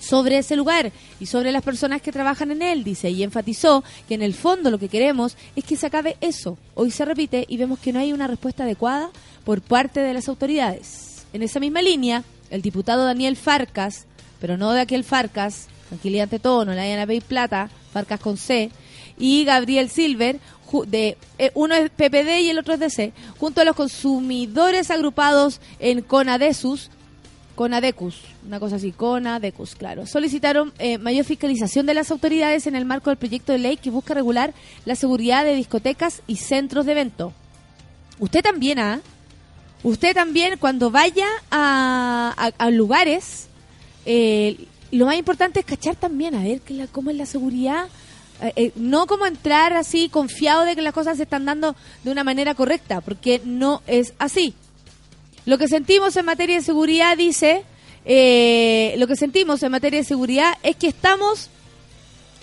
sobre 0.00 0.38
ese 0.38 0.56
lugar 0.56 0.92
y 1.18 1.26
sobre 1.26 1.50
las 1.50 1.62
personas 1.62 2.02
que 2.02 2.12
trabajan 2.12 2.50
en 2.50 2.62
él, 2.62 2.84
dice, 2.84 3.10
y 3.10 3.22
enfatizó 3.22 3.82
que 4.06 4.14
en 4.14 4.22
el 4.22 4.34
fondo 4.34 4.70
lo 4.70 4.78
que 4.78 4.88
queremos 4.88 5.36
es 5.56 5.64
que 5.64 5.76
se 5.76 5.86
acabe 5.86 6.16
eso. 6.20 6.58
Hoy 6.74 6.90
se 6.90 7.04
repite 7.04 7.44
y 7.48 7.56
vemos 7.56 7.78
que 7.78 7.92
no 7.92 8.00
hay 8.00 8.12
una 8.12 8.26
respuesta 8.26 8.64
adecuada 8.64 9.10
por 9.44 9.62
parte 9.62 10.00
de 10.00 10.12
las 10.12 10.28
autoridades. 10.28 11.24
En 11.32 11.42
esa 11.42 11.60
misma 11.60 11.82
línea, 11.82 12.22
el 12.50 12.62
diputado 12.62 13.04
Daniel 13.04 13.36
Farcas, 13.36 14.06
pero 14.40 14.56
no 14.56 14.72
de 14.72 14.80
aquel 14.80 15.04
Farcas, 15.04 15.68
tranquilidad 15.88 16.28
todo, 16.40 16.64
no 16.64 16.72
le 16.72 16.78
vayan 16.78 17.00
a 17.00 17.06
pedir 17.06 17.22
plata, 17.22 17.70
Farcas 17.94 18.18
con 18.18 18.36
C, 18.36 18.70
y 19.16 19.44
Gabriel 19.44 19.88
Silver, 19.88 20.40
de 20.88 21.16
eh, 21.38 21.52
uno 21.54 21.76
es 21.76 21.88
PPD 21.90 22.40
y 22.42 22.50
el 22.50 22.58
otro 22.58 22.74
es 22.74 22.80
DC, 22.80 23.12
junto 23.38 23.60
a 23.60 23.64
los 23.64 23.76
consumidores 23.76 24.90
agrupados 24.90 25.60
en 25.78 26.02
CONADESUS, 26.02 26.90
CONADECUS, 27.54 28.16
una 28.44 28.58
cosa 28.58 28.76
así, 28.76 28.90
CONADECUS, 28.90 29.76
claro. 29.76 30.06
Solicitaron 30.06 30.72
eh, 30.80 30.98
mayor 30.98 31.24
fiscalización 31.24 31.86
de 31.86 31.94
las 31.94 32.10
autoridades 32.10 32.66
en 32.66 32.74
el 32.74 32.84
marco 32.84 33.10
del 33.10 33.16
proyecto 33.16 33.52
de 33.52 33.58
ley 33.58 33.76
que 33.76 33.90
busca 33.90 34.12
regular 34.12 34.52
la 34.84 34.96
seguridad 34.96 35.44
de 35.44 35.54
discotecas 35.54 36.22
y 36.26 36.36
centros 36.36 36.86
de 36.86 36.92
evento. 36.92 37.32
Usted 38.18 38.42
también, 38.42 38.80
¿ah? 38.80 39.00
Usted 39.84 40.14
también, 40.14 40.58
cuando 40.58 40.90
vaya 40.90 41.26
a 41.50 42.70
lugares, 42.72 43.48
eh, 44.06 44.66
lo 44.96 45.06
más 45.06 45.16
importante 45.16 45.60
es 45.60 45.66
cachar 45.66 45.96
también, 45.96 46.34
a 46.34 46.42
ver 46.42 46.60
que 46.60 46.74
la- 46.74 46.86
cómo 46.86 47.10
es 47.10 47.16
la 47.16 47.26
seguridad. 47.26 47.86
Eh, 48.42 48.52
eh, 48.56 48.72
no 48.74 49.06
como 49.06 49.26
entrar 49.26 49.72
así 49.74 50.08
confiado 50.08 50.64
de 50.64 50.74
que 50.74 50.82
las 50.82 50.92
cosas 50.92 51.16
se 51.16 51.22
están 51.22 51.44
dando 51.44 51.76
de 52.02 52.10
una 52.10 52.24
manera 52.24 52.54
correcta, 52.54 53.00
porque 53.00 53.40
no 53.44 53.82
es 53.86 54.12
así. 54.18 54.54
Lo 55.46 55.56
que 55.58 55.68
sentimos 55.68 56.16
en 56.16 56.24
materia 56.24 56.56
de 56.56 56.62
seguridad, 56.62 57.16
dice, 57.16 57.62
eh, 58.04 58.94
lo 58.98 59.06
que 59.06 59.16
sentimos 59.16 59.62
en 59.62 59.70
materia 59.70 60.00
de 60.00 60.04
seguridad 60.04 60.54
es 60.62 60.74
que 60.76 60.88
estamos 60.88 61.48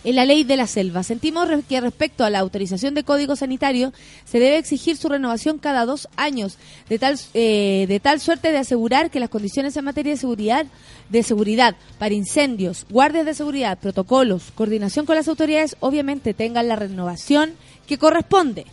en 0.04 0.16
la 0.16 0.26
ley 0.26 0.44
de 0.44 0.58
la 0.58 0.68
selva. 0.68 1.04
Sentimos 1.04 1.48
que 1.68 1.82
respecto 1.82 2.24
a 2.24 2.30
la 2.30 2.40
autorización 2.40 2.94
de 2.94 3.04
código 3.04 3.36
sanitario 3.36 3.94
se 4.26 4.40
debe 4.40 4.58
exigir 4.58 4.98
su 4.98 5.10
renovación 5.10 5.58
cada 5.58 5.86
dos 5.86 6.08
años, 6.16 6.58
de 6.90 7.00
tal, 7.00 7.20
eh, 7.34 7.86
de 7.88 8.00
tal 8.00 8.20
suerte 8.20 8.52
de 8.52 8.58
asegurar 8.58 9.12
que 9.12 9.20
las 9.20 9.30
condiciones 9.30 9.76
en 9.78 9.86
materia 9.86 10.14
de 10.14 10.18
seguridad, 10.18 10.66
de 11.10 11.24
seguridad 11.24 11.76
para 12.00 12.14
incendios, 12.14 12.86
guardias 12.90 13.26
de 13.26 13.34
seguridad, 13.34 13.78
protocolos, 13.78 14.52
coordinación 14.56 15.06
con 15.06 15.16
las 15.16 15.28
autoridades, 15.28 15.76
obviamente 15.80 16.34
tengan 16.34 16.68
la 16.68 16.76
renovación 16.76 17.54
que 17.88 17.98
corresponde. 17.98 18.66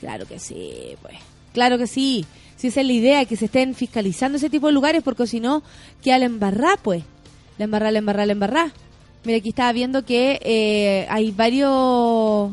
Claro 0.00 0.26
que 0.26 0.38
sí, 0.38 0.96
pues. 1.02 1.16
Claro 1.52 1.78
que 1.78 1.86
sí. 1.86 2.24
si 2.56 2.68
esa 2.68 2.80
es 2.80 2.86
la 2.86 2.92
idea, 2.92 3.24
que 3.24 3.36
se 3.36 3.46
estén 3.46 3.74
fiscalizando 3.74 4.38
ese 4.38 4.50
tipo 4.50 4.68
de 4.68 4.72
lugares, 4.72 5.02
porque 5.02 5.26
si 5.26 5.40
no, 5.40 5.62
queda 6.02 6.18
la 6.18 6.26
embarrá, 6.26 6.78
pues. 6.82 7.02
La 7.58 7.64
embarrá, 7.64 7.90
la 7.90 7.98
embarrá, 7.98 8.24
la 8.24 8.32
embarrá. 8.32 8.72
Mira, 9.24 9.38
aquí 9.38 9.50
estaba 9.50 9.72
viendo 9.72 10.04
que 10.04 10.40
eh, 10.42 11.06
hay 11.10 11.30
varios... 11.30 12.52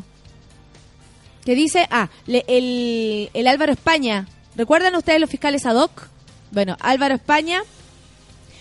Que 1.44 1.54
dice, 1.54 1.86
ah, 1.90 2.10
le- 2.26 2.44
el, 2.46 3.30
el 3.32 3.46
Álvaro 3.46 3.72
España. 3.72 4.26
¿Recuerdan 4.54 4.94
ustedes 4.96 5.20
los 5.20 5.30
fiscales 5.30 5.64
ad 5.64 5.76
hoc? 5.76 6.08
Bueno, 6.50 6.76
Álvaro 6.80 7.14
España 7.14 7.62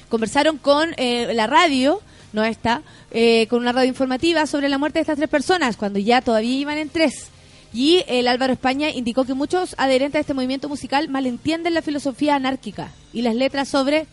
conversaron 0.10 0.58
con 0.58 0.92
eh, 0.98 1.34
la 1.34 1.48
radio, 1.48 2.02
no 2.32 2.46
esta, 2.46 2.82
eh, 3.12 3.48
con 3.50 3.60
una 3.60 3.74
radio 3.74 3.90
informativa 3.90 4.46
sobre 4.46 4.70
la 4.70 4.78
muerte 4.78 5.00
de 5.00 5.02
estas 5.02 5.18
tres 5.18 5.30
personas, 5.30 5.76
cuando 5.76 6.00
ya 6.00 6.22
todavía 6.22 6.56
iban 6.56 6.78
en 6.78 6.90
tres. 6.90 7.28
Y 7.74 8.06
el 8.08 8.30
Álvaro 8.30 8.54
España 8.54 8.90
indicó 8.90 9.26
que 9.26 9.34
muchos 9.34 9.76
adherentes 9.78 10.16
a 10.16 10.22
este 10.22 10.34
movimiento 10.34 10.70
musical 10.70 11.10
malentienden 11.10 11.74
la 11.74 11.82
filosofía 11.82 12.36
anárquica 12.36 12.92
y 13.12 13.22
las 13.22 13.36
letras 13.36 13.68
sobre 13.68 14.08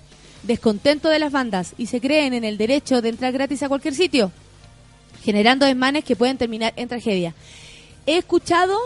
descontento 0.47 1.09
de 1.09 1.19
las 1.19 1.33
bandas 1.33 1.75
y 1.79 1.87
se 1.87 2.01
creen 2.01 2.35
en 2.35 2.45
el 2.45 2.57
derecho 2.57 3.03
de 3.03 3.09
entrar 3.09 3.33
gratis 3.33 3.63
a 3.63 3.69
cualquier 3.69 3.95
sitio, 3.95 4.31
generando 5.23 5.67
desmanes 5.67 6.05
que 6.05 6.17
pueden 6.17 6.39
terminar 6.39 6.73
en 6.77 6.89
tragedia. 6.89 7.35
He 8.07 8.19
escuchado, 8.19 8.79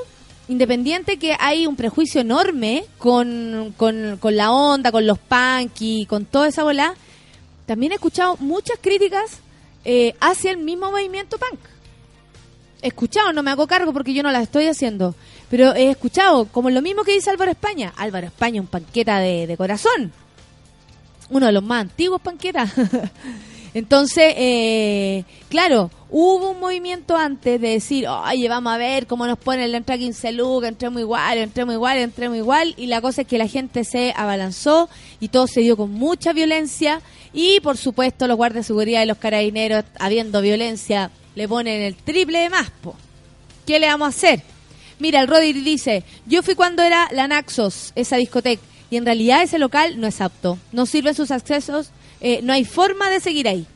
independiente, 0.48 1.18
que 1.18 1.36
hay 1.38 1.66
un 1.66 1.76
prejuicio 1.76 2.20
enorme 2.20 2.84
con, 2.98 3.74
con, 3.76 4.18
la 4.36 4.52
onda, 4.52 4.92
con 4.92 5.06
los 5.06 5.18
punky, 5.18 6.06
con 6.06 6.24
toda 6.24 6.48
esa 6.48 6.62
bola. 6.62 6.94
También 7.66 7.92
he 7.92 7.96
escuchado 7.96 8.36
muchas 8.38 8.78
críticas 8.80 9.40
eh, 9.84 10.14
hacia 10.20 10.52
el 10.52 10.58
mismo 10.58 10.90
movimiento 10.90 11.38
punk. 11.38 11.60
He 12.80 12.88
escuchado, 12.88 13.32
no 13.32 13.42
me 13.42 13.50
hago 13.50 13.66
cargo 13.66 13.92
porque 13.92 14.14
yo 14.14 14.22
no 14.22 14.30
las 14.30 14.44
estoy 14.44 14.68
haciendo, 14.68 15.16
pero 15.50 15.74
he 15.74 15.90
escuchado, 15.90 16.44
como 16.46 16.70
lo 16.70 16.80
mismo 16.80 17.02
que 17.02 17.14
dice 17.14 17.30
Álvaro 17.30 17.50
España. 17.50 17.92
Álvaro 17.96 18.28
España, 18.28 18.60
un 18.60 18.68
panqueta 18.68 19.18
de, 19.18 19.48
de 19.48 19.56
corazón. 19.56 20.12
Uno 21.30 21.46
de 21.46 21.52
los 21.52 21.62
más 21.62 21.82
antiguos 21.82 22.20
panquetas. 22.20 22.72
Entonces, 23.74 24.34
eh, 24.36 25.24
claro, 25.50 25.90
hubo 26.10 26.50
un 26.50 26.60
movimiento 26.60 27.16
antes 27.16 27.60
de 27.60 27.68
decir, 27.68 28.08
oye, 28.08 28.48
vamos 28.48 28.72
a 28.72 28.78
ver 28.78 29.06
cómo 29.06 29.26
nos 29.26 29.38
ponen 29.38 29.70
la 29.70 29.78
entrada 29.78 29.98
15 29.98 30.32
lucas, 30.32 30.70
entremos 30.70 31.00
igual, 31.00 31.38
entremos 31.38 31.74
igual, 31.74 31.98
entremos 31.98 32.38
igual. 32.38 32.74
Y 32.76 32.86
la 32.86 33.00
cosa 33.00 33.22
es 33.22 33.28
que 33.28 33.38
la 33.38 33.46
gente 33.46 33.84
se 33.84 34.12
abalanzó 34.16 34.88
y 35.20 35.28
todo 35.28 35.46
se 35.46 35.60
dio 35.60 35.76
con 35.76 35.92
mucha 35.92 36.32
violencia. 36.32 37.02
Y 37.32 37.60
por 37.60 37.76
supuesto, 37.76 38.26
los 38.26 38.36
guardias 38.36 38.64
de 38.64 38.68
seguridad 38.68 39.02
y 39.02 39.06
los 39.06 39.18
carabineros, 39.18 39.84
habiendo 39.98 40.40
violencia, 40.40 41.10
le 41.34 41.46
ponen 41.46 41.82
el 41.82 41.94
triple 41.94 42.40
de 42.40 42.50
más, 42.50 42.70
po. 42.82 42.96
¿Qué 43.66 43.78
le 43.78 43.86
vamos 43.86 44.06
a 44.06 44.08
hacer? 44.08 44.42
Mira, 44.98 45.20
el 45.20 45.28
Rodri 45.28 45.52
dice, 45.52 46.02
yo 46.26 46.42
fui 46.42 46.54
cuando 46.54 46.82
era 46.82 47.08
la 47.12 47.28
Naxos, 47.28 47.92
esa 47.94 48.16
discoteca, 48.16 48.62
y 48.90 48.96
en 48.96 49.04
realidad 49.04 49.42
ese 49.42 49.58
local 49.58 50.00
no 50.00 50.06
es 50.06 50.20
apto. 50.20 50.58
No 50.72 50.86
sirven 50.86 51.14
sus 51.14 51.30
accesos, 51.30 51.90
eh, 52.20 52.40
no 52.42 52.52
hay 52.52 52.64
forma 52.64 53.10
de 53.10 53.20
seguir 53.20 53.48
ahí. 53.48 53.66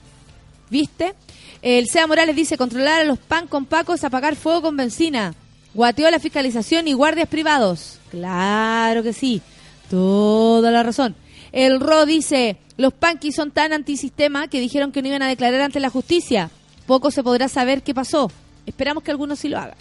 ¿Viste? 0.71 1.15
El 1.61 1.89
SEA 1.89 2.07
Morales 2.07 2.35
dice, 2.35 2.57
controlar 2.57 3.03
a 3.03 3.05
los 3.05 3.19
pan 3.19 3.47
con 3.47 3.67
pacos, 3.67 4.03
apagar 4.05 4.37
fuego 4.37 4.63
con 4.63 4.77
benzina. 4.77 5.35
Guateó 5.75 6.11
la 6.11 6.19
fiscalización 6.19 6.89
y 6.89 6.93
guardias 6.93 7.29
privados. 7.29 7.99
Claro 8.11 9.03
que 9.03 9.13
sí. 9.13 9.41
Toda 9.89 10.71
la 10.71 10.83
razón. 10.83 11.15
El 11.53 11.81
Ro 11.81 12.07
dice, 12.07 12.57
los 12.77 12.93
panquis 12.93 13.35
son 13.35 13.51
tan 13.51 13.73
antisistema 13.73 14.49
que 14.49 14.61
dijeron 14.61 14.91
que 14.91 15.03
no 15.03 15.09
iban 15.09 15.23
a 15.23 15.29
declarar 15.29 15.61
ante 15.61 15.81
la 15.81 15.91
justicia. 15.91 16.51
Poco 16.87 17.11
se 17.11 17.23
podrá 17.23 17.49
saber 17.49 17.83
qué 17.83 17.95
pasó. 17.95 18.31
Esperamos 18.67 19.05
que 19.05 19.11
algunos 19.11 19.39
sí 19.39 19.49
lo 19.49 19.59
hagan. 19.59 19.77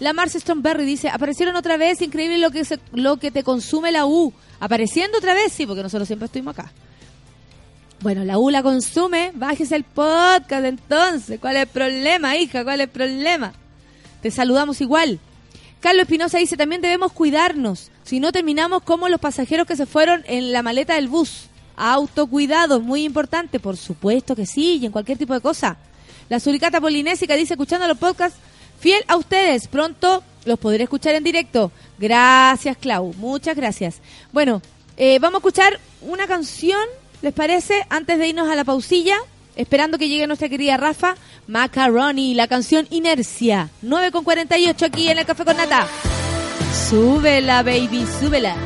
La 0.00 0.14
Marce 0.14 0.40
Stromberry 0.40 0.86
dice, 0.86 1.10
aparecieron 1.10 1.56
otra 1.56 1.76
vez, 1.76 2.00
increíble 2.00 2.38
lo 2.38 2.50
que, 2.50 2.64
lo 2.92 3.18
que 3.18 3.30
te 3.30 3.44
consume 3.44 3.92
la 3.92 4.06
U. 4.06 4.32
Apareciendo 4.58 5.18
otra 5.18 5.34
vez, 5.34 5.52
sí, 5.52 5.66
porque 5.66 5.82
nosotros 5.82 6.08
siempre 6.08 6.26
estuvimos 6.26 6.58
acá. 6.58 6.72
Bueno, 8.00 8.24
la 8.24 8.38
U 8.38 8.48
la 8.48 8.62
consume, 8.62 9.30
bájese 9.34 9.76
el 9.76 9.84
podcast 9.84 10.64
entonces. 10.64 11.38
¿Cuál 11.38 11.56
es 11.56 11.62
el 11.62 11.68
problema, 11.68 12.34
hija? 12.36 12.64
¿Cuál 12.64 12.80
es 12.80 12.86
el 12.86 12.90
problema? 12.90 13.52
Te 14.22 14.30
saludamos 14.30 14.80
igual. 14.80 15.18
Carlos 15.80 16.02
Espinosa 16.02 16.38
dice, 16.38 16.56
también 16.56 16.80
debemos 16.80 17.12
cuidarnos. 17.12 17.90
Si 18.02 18.20
no 18.20 18.32
terminamos 18.32 18.82
como 18.82 19.08
los 19.10 19.20
pasajeros 19.20 19.66
que 19.66 19.76
se 19.76 19.84
fueron 19.84 20.24
en 20.26 20.50
la 20.52 20.62
maleta 20.62 20.94
del 20.94 21.08
bus. 21.08 21.48
Autocuidado, 21.76 22.80
muy 22.80 23.04
importante. 23.04 23.60
Por 23.60 23.76
supuesto 23.76 24.34
que 24.34 24.46
sí, 24.46 24.78
y 24.80 24.86
en 24.86 24.92
cualquier 24.92 25.18
tipo 25.18 25.34
de 25.34 25.42
cosa. 25.42 25.76
La 26.30 26.40
suricata 26.40 26.80
polinésica 26.80 27.34
dice, 27.34 27.54
escuchando 27.54 27.86
los 27.86 27.98
podcasts, 27.98 28.38
fiel 28.80 29.04
a 29.06 29.16
ustedes. 29.16 29.68
Pronto 29.68 30.24
los 30.44 30.58
podré 30.58 30.84
escuchar 30.84 31.14
en 31.14 31.24
directo. 31.24 31.70
Gracias, 31.98 32.76
Clau. 32.76 33.14
Muchas 33.18 33.54
gracias. 33.54 34.00
Bueno, 34.32 34.62
eh, 34.96 35.18
vamos 35.20 35.36
a 35.36 35.38
escuchar 35.38 35.78
una 36.02 36.26
canción, 36.26 36.80
¿les 37.22 37.32
parece? 37.32 37.86
Antes 37.90 38.18
de 38.18 38.28
irnos 38.28 38.48
a 38.48 38.54
la 38.54 38.64
pausilla, 38.64 39.16
esperando 39.54 39.98
que 39.98 40.08
llegue 40.08 40.26
nuestra 40.26 40.48
querida 40.48 40.76
Rafa, 40.76 41.14
Macaroni, 41.46 42.34
la 42.34 42.48
canción 42.48 42.86
Inercia, 42.90 43.68
9 43.82 44.10
con 44.10 44.24
48 44.24 44.86
aquí 44.86 45.08
en 45.08 45.18
el 45.18 45.26
Café 45.26 45.44
con 45.44 45.56
Nata. 45.56 45.86
Súbela, 46.88 47.62
baby, 47.62 48.04
súbela. 48.20 48.56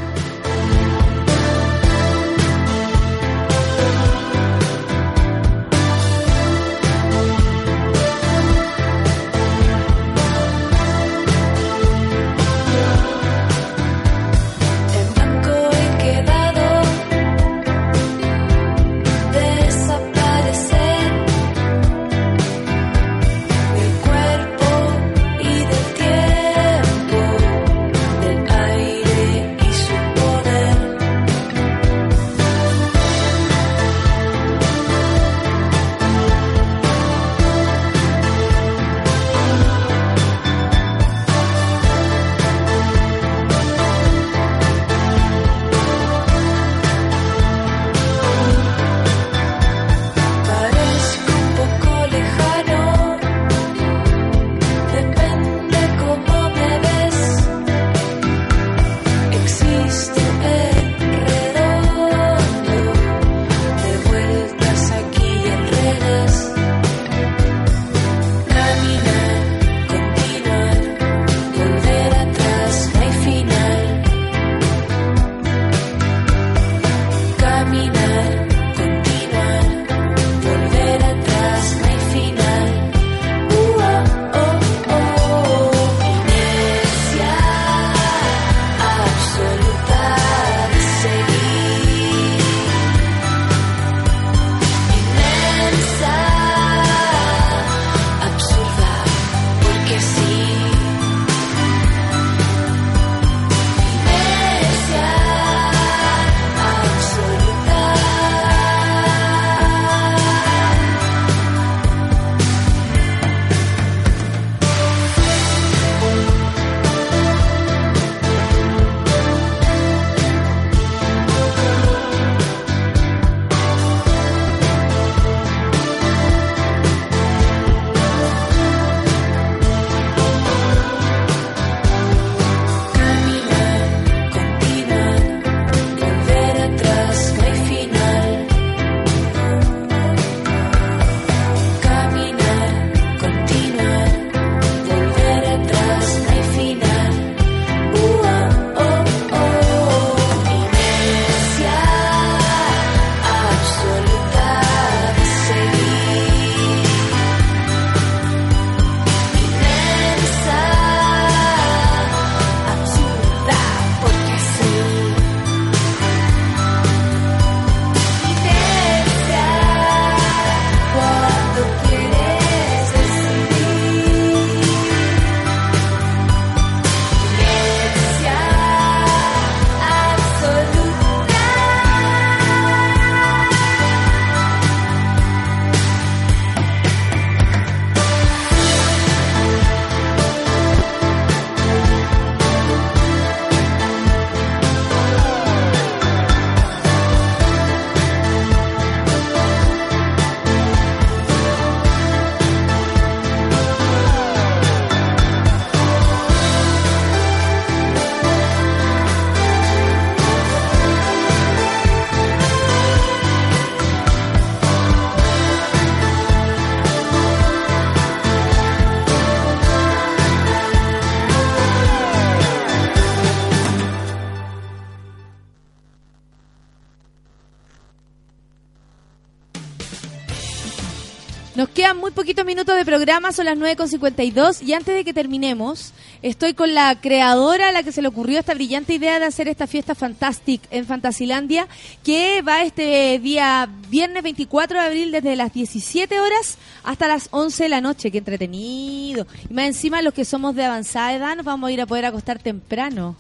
Poquitos 232.25 232.47
minutos 232.47 232.75
de 232.75 232.87
programa, 232.87 233.33
son 233.33 233.45
las 233.45 233.59
9.52 233.59 234.63
y 234.63 234.73
antes 234.73 234.95
de 234.95 235.05
que 235.05 235.13
terminemos, 235.13 235.93
estoy 236.23 236.55
con 236.55 236.73
la 236.73 236.99
creadora 236.99 237.69
a 237.69 237.73
la 237.73 237.83
que 237.83 237.93
se 237.93 238.01
le 238.01 238.09
ocurrió 238.09 238.39
esta 238.39 238.55
brillante 238.55 238.95
idea 238.95 239.19
de 239.19 239.27
hacer 239.27 239.47
esta 239.47 239.67
fiesta 239.67 239.95
Fantastic 239.95 240.63
en 240.71 240.87
Fantasilandia, 240.87 241.69
que 242.03 242.41
va 242.41 242.63
este 242.63 243.19
día 243.19 243.69
viernes 243.91 244.23
24 244.23 244.81
de 244.81 244.87
abril 244.87 245.13
desde 245.13 245.37
las 245.37 245.53
17 245.53 246.19
horas 246.19 246.57
hasta 246.83 247.09
las 247.09 247.29
11 247.31 247.65
de 247.65 247.69
la 247.69 247.83
noche. 247.83 248.11
Qué 248.11 248.17
entretenido. 248.17 249.27
Y 249.51 249.53
más 249.53 249.67
encima 249.67 250.01
los 250.01 250.15
que 250.15 250.25
somos 250.25 250.55
de 250.55 250.65
avanzada 250.65 251.13
edad 251.13 251.37
nos 251.37 251.45
vamos 251.45 251.69
a 251.69 251.73
ir 251.73 251.83
a 251.83 251.87
poder 251.87 252.07
acostar 252.07 252.39
temprano. 252.39 253.17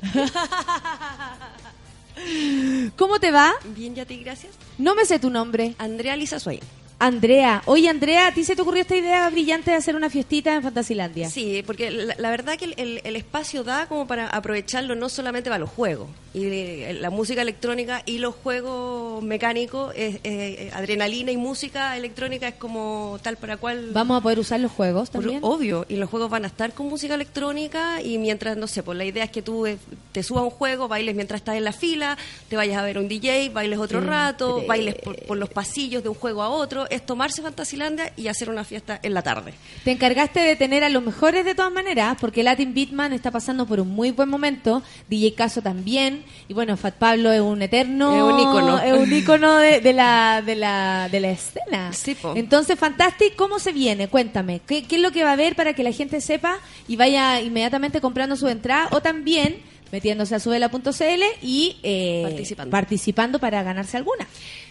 ¿Cómo 2.96 3.20
te 3.20 3.30
va? 3.30 3.52
Bien, 3.76 3.94
ya 3.94 4.06
te 4.06 4.16
gracias. 4.16 4.54
No 4.78 4.94
me 4.94 5.04
sé 5.04 5.18
tu 5.18 5.28
nombre. 5.28 5.74
Andrea 5.76 6.16
Lisa 6.16 6.40
Swain. 6.40 6.60
Andrea. 7.06 7.62
Oye, 7.66 7.88
Andrea, 7.88 8.28
¿a 8.28 8.32
ti 8.32 8.44
se 8.44 8.54
te 8.54 8.62
ocurrió 8.62 8.82
esta 8.82 8.96
idea 8.96 9.28
brillante 9.28 9.72
de 9.72 9.76
hacer 9.76 9.96
una 9.96 10.08
fiestita 10.08 10.54
en 10.54 10.62
Fantasilandia? 10.62 11.28
Sí, 11.28 11.62
porque 11.66 11.90
la, 11.90 12.14
la 12.16 12.30
verdad 12.30 12.56
que 12.56 12.66
el, 12.66 12.74
el- 12.76 13.00
el 13.02 13.16
espacio 13.16 13.64
da 13.64 13.86
como 13.86 14.06
para 14.06 14.28
aprovecharlo 14.28 14.94
no 14.94 15.08
solamente 15.08 15.50
para 15.50 15.58
los 15.58 15.70
juegos. 15.70 16.08
Y 16.34 16.44
eh, 16.46 16.96
la 17.00 17.10
música 17.10 17.42
electrónica 17.42 18.02
y 18.06 18.18
los 18.18 18.34
juegos 18.36 19.22
mecánicos, 19.22 19.92
es, 19.96 20.20
eh, 20.24 20.70
adrenalina 20.74 21.30
y 21.32 21.36
música 21.36 21.96
electrónica 21.96 22.48
es 22.48 22.54
como 22.54 23.18
tal 23.22 23.36
para 23.36 23.56
cual... 23.56 23.90
Vamos 23.92 24.18
a 24.18 24.22
poder 24.22 24.38
usar 24.38 24.60
los 24.60 24.72
juegos 24.72 25.10
también. 25.10 25.40
obvio, 25.42 25.84
y 25.88 25.96
los 25.96 26.08
juegos 26.08 26.30
van 26.30 26.44
a 26.44 26.46
estar 26.48 26.72
con 26.72 26.86
música 26.88 27.14
electrónica 27.14 28.00
y 28.00 28.16
mientras, 28.18 28.56
no 28.56 28.66
sé, 28.68 28.82
pues 28.82 28.96
la 28.96 29.04
idea 29.04 29.24
es 29.24 29.30
que 29.30 29.42
tú 29.42 29.66
eh, 29.66 29.76
te 30.12 30.22
subas 30.22 30.42
a 30.42 30.44
un 30.44 30.50
juego, 30.50 30.88
bailes 30.88 31.14
mientras 31.16 31.40
estás 31.40 31.56
en 31.56 31.64
la 31.64 31.72
fila, 31.72 32.16
te 32.48 32.56
vayas 32.56 32.78
a 32.78 32.84
ver 32.84 32.96
un 32.96 33.08
DJ, 33.08 33.50
bailes 33.50 33.78
otro 33.78 34.00
rato, 34.00 34.62
bailes 34.66 34.94
por, 34.94 35.16
por 35.26 35.36
los 35.36 35.50
pasillos 35.50 36.02
de 36.02 36.08
un 36.08 36.14
juego 36.14 36.42
a 36.42 36.48
otro, 36.48 36.86
es 36.94 37.04
tomarse 37.04 37.42
Fantasilandia 37.42 38.12
y 38.16 38.28
hacer 38.28 38.50
una 38.50 38.64
fiesta 38.64 38.98
en 39.02 39.14
la 39.14 39.22
tarde. 39.22 39.54
Te 39.84 39.92
encargaste 39.92 40.40
de 40.40 40.56
tener 40.56 40.84
a 40.84 40.88
los 40.88 41.02
mejores 41.02 41.44
de 41.44 41.54
todas 41.54 41.72
maneras, 41.72 42.16
porque 42.20 42.42
Latin 42.42 42.74
Beatman 42.74 43.12
está 43.12 43.30
pasando 43.30 43.66
por 43.66 43.80
un 43.80 43.88
muy 43.88 44.10
buen 44.10 44.28
momento, 44.28 44.82
DJ 45.08 45.34
Caso 45.34 45.62
también, 45.62 46.24
y 46.48 46.54
bueno, 46.54 46.76
Fat 46.76 46.94
Pablo 46.94 47.32
es 47.32 47.40
un 47.40 47.62
eterno... 47.62 48.14
Es 48.14 48.34
un 48.34 48.40
ícono. 48.40 48.78
Es 48.78 48.92
un 48.92 49.12
ícono 49.12 49.56
de, 49.56 49.80
de 49.80 49.92
la, 49.92 50.42
de, 50.44 50.56
la, 50.56 51.08
de 51.10 51.20
la 51.20 51.30
escena. 51.30 51.92
Sí, 51.92 52.14
po. 52.14 52.34
Entonces, 52.36 52.78
Fantastic, 52.78 53.36
¿cómo 53.36 53.58
se 53.58 53.72
viene? 53.72 54.08
Cuéntame, 54.08 54.60
¿qué, 54.66 54.84
¿qué 54.84 54.96
es 54.96 55.02
lo 55.02 55.12
que 55.12 55.24
va 55.24 55.30
a 55.30 55.34
haber 55.34 55.56
para 55.56 55.72
que 55.72 55.82
la 55.82 55.92
gente 55.92 56.20
sepa 56.20 56.58
y 56.88 56.96
vaya 56.96 57.40
inmediatamente 57.40 58.00
comprando 58.00 58.36
su 58.36 58.48
entrada 58.48 58.88
o 58.92 59.00
también 59.00 59.71
metiéndose 59.92 60.34
a 60.34 60.40
subela.cl 60.40 61.22
y 61.42 61.76
eh, 61.82 62.22
Participando. 62.24 62.70
participando 62.70 63.38
para 63.38 63.62
ganarse 63.62 63.96
alguna? 63.98 64.26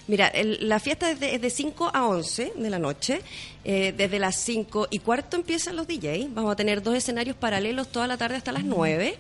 Mira, 0.08 0.28
el- 0.28 0.68
la 0.68 0.80
fiesta 0.80 1.10
es 1.12 1.20
de, 1.20 1.36
es 1.36 1.42
de 1.42 1.50
5 1.50 1.92
a 1.94 2.08
11 2.08 2.54
de 2.58 2.70
la 2.70 2.80
noche. 2.80 3.22
Eh, 3.64 3.94
desde 3.96 4.18
las 4.18 4.36
5 4.38 4.88
y 4.90 5.00
cuarto 5.00 5.38
empiezan 5.38 5.76
los 5.76 5.88
DJs. 5.88 6.34
Vamos 6.34 6.52
a 6.52 6.56
tener 6.56 6.82
dos 6.82 6.96
escenarios 6.96 7.36
paralelos 7.38 7.90
toda 7.92 8.08
la 8.08 8.18
tarde 8.18 8.36
hasta 8.36 8.52
las 8.52 8.64
9, 8.64 9.16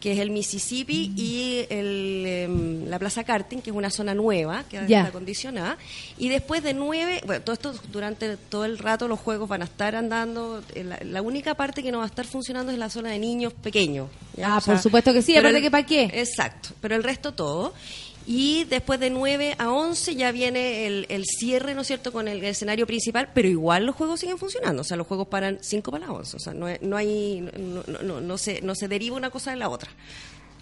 que 0.00 0.12
es 0.12 0.18
el 0.18 0.30
Mississippi 0.30 1.12
y 1.16 1.66
el, 1.70 2.24
em, 2.26 2.86
la 2.88 2.98
Plaza 2.98 3.24
Karting, 3.24 3.60
que 3.60 3.70
es 3.70 3.76
una 3.76 3.90
zona 3.90 4.14
nueva, 4.14 4.64
que 4.68 4.76
Ya. 4.86 4.98
está 4.98 5.08
acondicionada. 5.08 5.78
Y 6.18 6.28
después 6.28 6.62
de 6.62 6.74
9, 6.74 7.22
bueno, 7.26 7.42
todo 7.42 7.54
esto 7.54 7.74
durante 7.90 8.36
todo 8.36 8.64
el 8.64 8.78
rato 8.78 9.08
los 9.08 9.18
juegos 9.18 9.48
van 9.48 9.62
a 9.62 9.64
estar 9.64 9.94
andando. 9.96 10.62
Eh, 10.74 10.84
La, 10.84 10.98
la 11.02 11.22
única 11.22 11.54
parte 11.54 11.82
que 11.82 11.90
no 11.90 11.98
va 11.98 12.04
a 12.04 12.08
estar 12.08 12.26
funcionando 12.26 12.70
es 12.72 12.78
la 12.78 12.90
zona 12.90 13.10
de 13.10 13.18
niños 13.18 13.52
pequeños. 13.54 14.08
¿ya? 14.36 14.56
Ah, 14.56 14.60
por 14.64 14.78
supuesto 14.78 15.12
que 15.12 15.22
sí, 15.22 15.36
aparte 15.36 15.56
el- 15.58 15.62
que 15.64 15.70
pa' 15.70 15.82
qué. 15.84 16.10
Exacto, 16.12 16.70
pero 16.80 16.94
el 16.94 17.02
resto 17.02 17.32
todo. 17.32 17.72
Y 18.26 18.64
después 18.64 18.98
de 18.98 19.10
9 19.10 19.54
a 19.58 19.70
11 19.70 20.16
ya 20.16 20.32
viene 20.32 20.86
el, 20.86 21.06
el 21.08 21.24
cierre, 21.26 21.74
¿no 21.74 21.82
es 21.82 21.86
cierto?, 21.86 22.12
con 22.12 22.26
el 22.26 22.42
escenario 22.42 22.86
principal, 22.86 23.30
pero 23.32 23.46
igual 23.46 23.86
los 23.86 23.94
juegos 23.94 24.18
siguen 24.18 24.36
funcionando. 24.36 24.82
O 24.82 24.84
sea, 24.84 24.96
los 24.96 25.06
juegos 25.06 25.28
paran 25.28 25.58
5 25.60 25.90
para 25.92 26.06
las 26.06 26.16
11. 26.16 26.36
O 26.36 26.40
sea, 26.40 26.52
no, 26.52 26.66
no 26.80 26.96
hay, 26.96 27.40
no, 27.56 27.84
no, 27.86 28.02
no, 28.02 28.20
no 28.20 28.38
se, 28.38 28.60
no 28.62 28.74
se 28.74 28.88
deriva 28.88 29.16
una 29.16 29.30
cosa 29.30 29.52
de 29.52 29.58
la 29.58 29.68
otra. 29.68 29.90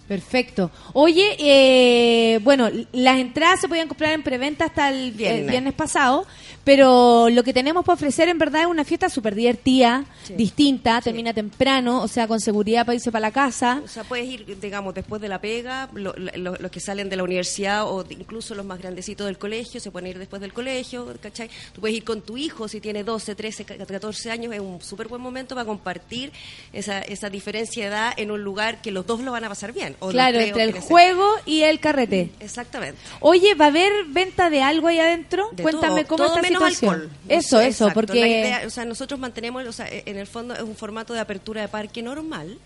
Perfecto. 0.06 0.70
Oye, 0.92 1.36
eh, 1.38 2.38
bueno, 2.42 2.68
las 2.92 3.18
entradas 3.18 3.62
se 3.62 3.68
podían 3.68 3.88
comprar 3.88 4.12
en 4.12 4.22
preventa 4.22 4.66
hasta 4.66 4.90
el 4.90 5.12
viernes 5.12 5.72
pasado, 5.72 6.26
pero 6.64 7.28
lo 7.30 7.42
que 7.44 7.52
tenemos 7.52 7.84
para 7.84 7.94
ofrecer 7.94 8.28
en 8.28 8.38
verdad 8.38 8.62
es 8.62 8.66
una 8.66 8.84
fiesta 8.84 9.08
súper 9.08 9.34
divertida, 9.34 10.04
Sí. 10.24 10.34
distinta, 10.34 10.98
Sí. 10.98 11.04
termina 11.04 11.32
temprano, 11.34 12.02
o 12.02 12.08
sea, 12.08 12.26
con 12.26 12.40
seguridad 12.40 12.86
para 12.86 12.94
irse 12.96 13.12
para 13.12 13.20
la 13.28 13.30
casa. 13.32 13.82
O 13.84 13.88
sea, 13.88 14.04
puedes 14.04 14.26
ir, 14.26 14.58
digamos, 14.60 14.94
después 14.94 15.20
de 15.20 15.28
la 15.28 15.40
pega, 15.40 15.88
lo- 15.94 16.14
lo- 16.16 16.56
los 16.56 16.70
que 16.70 16.80
salen 16.80 17.08
de 17.10 17.16
la 17.16 17.22
universidad 17.24 17.86
o 17.90 18.02
de- 18.04 18.14
incluso 18.14 18.54
los 18.54 18.64
más 18.64 18.78
grandecitos 18.80 19.26
del 19.26 19.36
colegio, 19.38 19.80
se 19.80 19.90
pueden 19.90 20.10
ir 20.10 20.18
después 20.18 20.40
del 20.40 20.52
colegio, 20.52 21.14
¿cachai? 21.20 21.50
Tú 21.74 21.80
puedes 21.80 21.96
ir 21.96 22.04
con 22.04 22.22
tu 22.22 22.36
hijo 22.36 22.66
si 22.68 22.80
tiene 22.80 23.04
12, 23.04 23.34
13, 23.34 23.64
14 23.64 24.30
años, 24.30 24.52
es 24.54 24.60
un 24.60 24.80
súper 24.80 25.08
buen 25.08 25.20
momento 25.20 25.54
para 25.54 25.66
compartir 25.66 26.32
esa, 26.72 27.00
esa 27.00 27.28
diferencia 27.28 27.84
de 27.84 27.88
edad 27.90 28.12
en 28.16 28.30
un 28.30 28.42
lugar 28.42 28.80
que 28.80 28.90
los 28.90 29.06
dos 29.06 29.20
lo 29.20 29.32
van 29.32 29.44
a 29.44 29.48
pasar 29.48 29.72
bien. 29.72 29.96
o 30.00 30.08
Claro, 30.08 30.38
entre 30.40 30.62
el 30.64 30.72
juego 30.72 31.28
y 31.44 31.62
el 31.62 31.80
carrete. 31.80 32.30
Exactamente. 32.40 32.98
Oye, 33.20 33.54
¿va 33.54 33.66
a 33.66 33.68
haber 33.68 33.92
venta 34.08 34.48
de 34.50 34.62
algo 34.62 34.88
ahí 34.88 34.98
adentro? 34.98 35.48
De 35.52 35.62
Cuéntame 35.62 36.04
todo, 36.04 36.08
cómo 36.16 36.24
todo 36.24 36.36
está 36.36 36.40
situación. 36.58 36.94
alcohol. 36.94 37.10
Eso, 37.28 37.60
eso, 37.60 37.84
exacto. 37.86 37.94
porque 37.94 38.20
La 38.20 38.28
idea- 38.28 38.62
o 38.66 38.70
sea, 38.70 38.84
nosotros 38.84 39.18
mantenemos, 39.20 39.66
o 39.66 39.72
sea, 39.72 39.86
en 39.90 40.16
el 40.16 40.26
fondo 40.26 40.54
es 40.54 40.62
un 40.62 40.76
formato 40.76 41.12
de 41.12 41.20
apertura 41.20 41.62
de 41.62 41.68
parque 41.68 42.02
normal, 42.02 42.58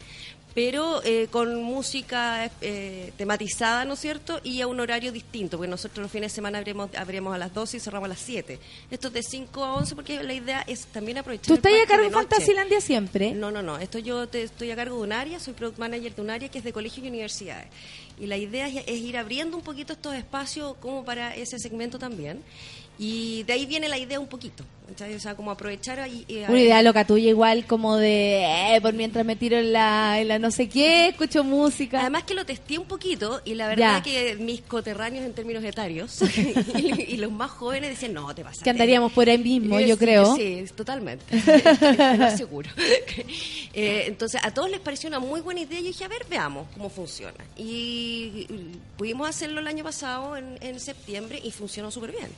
pero 0.55 1.03
eh, 1.05 1.29
con 1.31 1.63
música 1.63 2.51
eh, 2.63 3.13
tematizada, 3.17 3.85
¿no 3.85 3.95
es 3.95 4.01
cierto? 4.01 4.41
Y 4.43 4.61
a 4.61 4.67
un 4.67 4.81
horario 4.81 5.13
distinto, 5.13 5.57
porque 5.57 5.71
nosotros 5.71 6.03
los 6.03 6.11
fines 6.11 6.33
de 6.33 6.35
semana 6.35 6.59
abrimos, 6.59 6.93
abrimos 6.97 7.33
a 7.33 7.39
las 7.39 7.55
12 7.55 7.77
y 7.77 7.81
cerramos 7.81 8.07
a 8.07 8.09
las 8.09 8.19
7. 8.19 8.59
Esto 8.91 9.09
es 9.09 9.15
de 9.15 9.23
5 9.23 9.63
a 9.63 9.75
11 9.77 9.95
porque 9.95 10.23
la 10.25 10.33
idea 10.35 10.65
es 10.67 10.87
también 10.87 11.19
aprovechar 11.19 11.47
¿Tú 11.47 11.55
estás 11.55 11.73
a 11.85 11.87
cargo 11.87 12.07
de. 12.07 12.11
Fantasilandia 12.11 12.81
siempre? 12.81 13.33
No, 13.35 13.53
no, 13.53 13.63
no. 13.63 13.79
Esto 13.79 14.01
yo 14.01 14.27
te, 14.27 14.43
estoy 14.43 14.73
a 14.73 14.77
cargo 14.77 14.97
de 14.97 15.03
un 15.03 15.13
área, 15.13 15.39
soy 15.39 15.53
product 15.55 15.79
manager 15.79 16.15
de 16.17 16.23
un 16.23 16.31
área 16.31 16.49
que 16.49 16.59
es 16.59 16.65
de 16.65 16.73
colegios 16.73 17.05
y 17.07 17.09
universidades. 17.09 17.69
Y 18.19 18.27
la 18.27 18.37
idea 18.37 18.67
es, 18.67 18.83
es 18.85 18.97
ir 19.01 19.17
abriendo 19.17 19.57
un 19.57 19.63
poquito 19.63 19.93
estos 19.93 20.15
espacios 20.17 20.75
como 20.81 21.05
para 21.05 21.37
ese 21.37 21.61
segmento 21.61 22.01
también. 22.01 22.43
Y 22.99 23.43
de 23.45 23.53
ahí 23.53 23.67
viene 23.67 23.89
la 23.89 23.97
idea 23.99 24.19
un 24.19 24.27
poquito. 24.27 24.65
O 24.91 25.19
sea, 25.21 25.35
como 25.37 25.51
aprovechar 25.51 26.01
ahí. 26.01 26.25
eh, 26.29 26.47
Una 26.49 26.61
idea 26.61 26.83
loca 26.83 27.07
tuya 27.07 27.29
igual 27.29 27.67
como 27.67 27.97
de, 27.97 28.75
eh, 28.75 28.81
por 28.81 28.95
mientras 28.95 29.25
me 29.25 29.37
tiro 29.37 29.59
en 29.59 29.71
la, 29.75 30.19
en 30.19 30.29
la 30.29 30.39
no 30.39 30.51
sé 30.51 30.67
qué, 30.71 31.09
escucho 31.09 31.45
música. 31.45 32.01
Además 32.01 32.25
que 32.25 32.33
lo 32.35 32.47
testé 32.47 32.79
un 32.79 32.87
poquito 32.87 33.43
y 33.45 33.55
la 33.55 33.69
verdad 33.69 33.97
Ya. 33.99 34.03
que 34.03 34.37
mis 34.37 34.63
coterráneos 34.63 35.27
en 35.27 35.35
términos 35.35 35.63
etarios 35.63 36.19
y, 36.79 37.13
y 37.15 37.17
los 37.19 37.31
más 37.31 37.51
jóvenes 37.51 37.91
decían, 37.91 38.15
no, 38.15 38.35
te 38.35 38.43
vas 38.43 38.59
a 38.61 38.65
que 38.65 38.71
andaríamos 38.71 39.13
por 39.13 39.29
ahí 39.29 39.37
mismo, 39.37 39.79
yo 39.79 39.95
Sí, 39.95 39.99
creo. 40.01 40.35
Sí, 40.37 40.65
totalmente. 40.75 41.25
Aseguro. 42.23 42.71
Eh, 43.75 44.05
entonces, 44.09 44.41
a 44.43 44.53
todos 44.53 44.69
les 44.71 44.81
pareció 44.81 45.09
una 45.09 45.21
muy 45.21 45.41
buena 45.41 45.61
idea. 45.61 45.79
Y 45.79 45.83
yo 45.83 45.89
dije, 45.89 46.05
a 46.05 46.09
ver, 46.09 46.27
veamos 46.29 46.67
cómo 46.75 46.89
funciona. 46.89 47.45
Y, 47.57 47.63
y 48.49 48.73
pudimos 48.97 49.29
hacerlo 49.29 49.61
el 49.61 49.69
año 49.69 49.85
pasado, 49.85 50.37
en, 50.37 50.59
en 50.61 50.81
septiembre, 50.81 51.39
y 51.45 51.53
funcionó 51.53 51.91
súper 51.93 52.11
bien. 52.11 52.29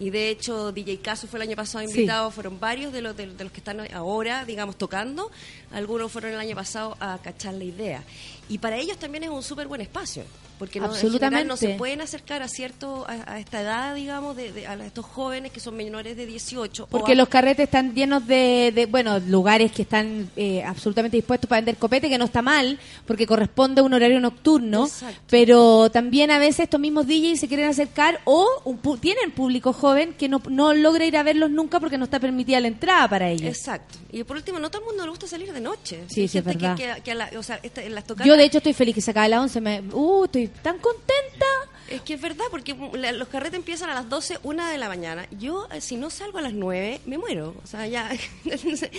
Y 0.00 0.10
de 0.10 0.30
hecho, 0.30 0.72
DJ 0.72 0.98
Caso 1.00 1.26
fue 1.28 1.38
el 1.38 1.48
año 1.48 1.56
pasado 1.56 1.84
Sí. 1.86 1.90
invitado, 1.90 2.30
fueron 2.30 2.58
varios 2.58 2.92
de 2.92 3.02
los, 3.02 3.16
de, 3.16 3.26
de 3.26 3.44
los 3.44 3.52
que 3.52 3.58
están 3.60 3.80
ahora, 3.94 4.44
digamos, 4.44 4.76
tocando. 4.76 5.30
Algunos 5.70 6.10
fueron 6.10 6.32
el 6.32 6.38
año 6.40 6.56
pasado 6.56 6.96
a 6.98 7.18
cachar 7.22 7.54
la 7.54 7.64
idea. 7.64 8.02
Y 8.48 8.58
para 8.58 8.76
ellos 8.78 8.98
también 8.98 9.24
es 9.24 9.30
un 9.30 9.42
súper 9.42 9.68
buen 9.68 9.80
espacio. 9.80 10.24
Porque 10.62 10.78
no, 10.78 10.86
Absolutamente. 10.86 11.44
no 11.44 11.56
se 11.56 11.70
pueden 11.70 12.02
acercar 12.02 12.40
a 12.40 12.46
cierto 12.46 13.04
a, 13.08 13.32
a 13.32 13.40
esta 13.40 13.62
edad, 13.62 13.96
digamos, 13.96 14.36
de, 14.36 14.52
de- 14.52 14.68
a 14.68 14.74
estos 14.86 15.04
jóvenes 15.04 15.50
que 15.50 15.58
son 15.58 15.74
menores 15.74 16.16
de 16.16 16.24
18. 16.24 16.84
o 16.84 16.86
Porque 16.86 17.12
a- 17.12 17.14
los 17.16 17.28
carretes 17.28 17.64
están 17.64 17.96
llenos 17.96 18.24
de, 18.28 18.70
de, 18.72 18.86
bueno, 18.86 19.18
lugares 19.18 19.72
que 19.72 19.82
están 19.82 20.30
eh, 20.36 20.62
absolutamente 20.62 21.16
dispuestos 21.16 21.48
para 21.48 21.58
vender 21.62 21.78
copete, 21.78 22.08
que 22.08 22.16
no 22.16 22.26
está 22.26 22.42
mal, 22.42 22.78
porque 23.08 23.26
corresponde 23.26 23.80
a 23.80 23.82
un 23.82 23.92
horario 23.92 24.20
nocturno, 24.20 24.84
Exacto. 24.86 25.20
pero 25.28 25.90
también 25.90 26.30
a 26.30 26.38
veces 26.38 26.60
estos 26.60 26.78
mismos 26.78 27.08
DJs 27.08 27.40
se 27.40 27.48
quieren 27.48 27.66
acercar 27.68 28.20
o 28.24 28.46
un 28.64 28.80
pu- 28.80 29.00
tienen 29.00 29.32
público 29.32 29.72
joven 29.72 30.14
que 30.16 30.28
no, 30.28 30.40
no 30.48 30.74
logra 30.74 31.04
ir 31.04 31.16
a 31.16 31.24
verlos 31.24 31.50
nunca 31.50 31.80
porque 31.80 31.98
no 31.98 32.04
está 32.04 32.20
permitida 32.20 32.60
la 32.60 32.68
entrada 32.68 33.08
para 33.08 33.28
ellos. 33.30 33.48
Exacto. 33.48 33.98
Y 34.12 34.22
por 34.22 34.36
último, 34.36 34.60
no 34.60 34.70
todo 34.70 34.82
el 34.82 34.86
mundo 34.90 35.02
le 35.02 35.10
gusta 35.10 35.26
salir 35.26 35.52
de 35.52 35.60
noche. 35.60 36.04
Sí, 36.06 36.28
sí, 36.28 36.38
es 36.38 36.44
que- 36.44 36.52
verdad. 36.52 36.76
Que, 36.76 37.02
que 37.02 37.10
a 37.10 37.14
la- 37.16 37.30
o 37.36 37.42
sea, 37.42 37.58
esta- 37.64 37.82
en 37.82 37.96
las 37.96 38.04
tocadas- 38.04 38.28
Yo 38.28 38.36
de 38.36 38.44
hecho 38.44 38.58
estoy 38.58 38.74
feliz 38.74 38.94
que 38.94 39.00
se 39.00 39.10
acabe 39.10 39.28
la 39.30 39.40
11, 39.40 39.60
me, 39.60 39.80
uh, 39.92 40.24
estoy 40.26 40.50
tan 40.62 40.78
contenta. 40.78 41.46
Es 41.88 42.00
que 42.02 42.14
es 42.14 42.20
verdad, 42.20 42.44
porque 42.50 42.74
la- 42.94 43.12
los 43.12 43.28
carretes 43.28 43.58
empiezan 43.58 43.90
a 43.90 43.94
las 43.94 44.08
12, 44.08 44.38
una 44.44 44.70
de 44.70 44.78
la 44.78 44.88
mañana. 44.88 45.26
Yo, 45.38 45.68
eh, 45.72 45.80
si 45.80 45.96
no 45.96 46.08
salgo 46.10 46.38
a 46.38 46.40
las 46.42 46.52
9, 46.54 47.00
me 47.06 47.18
muero. 47.18 47.54
O 47.62 47.66
sea, 47.66 47.86
ya. 47.86 48.10
Entonces, 48.44 48.90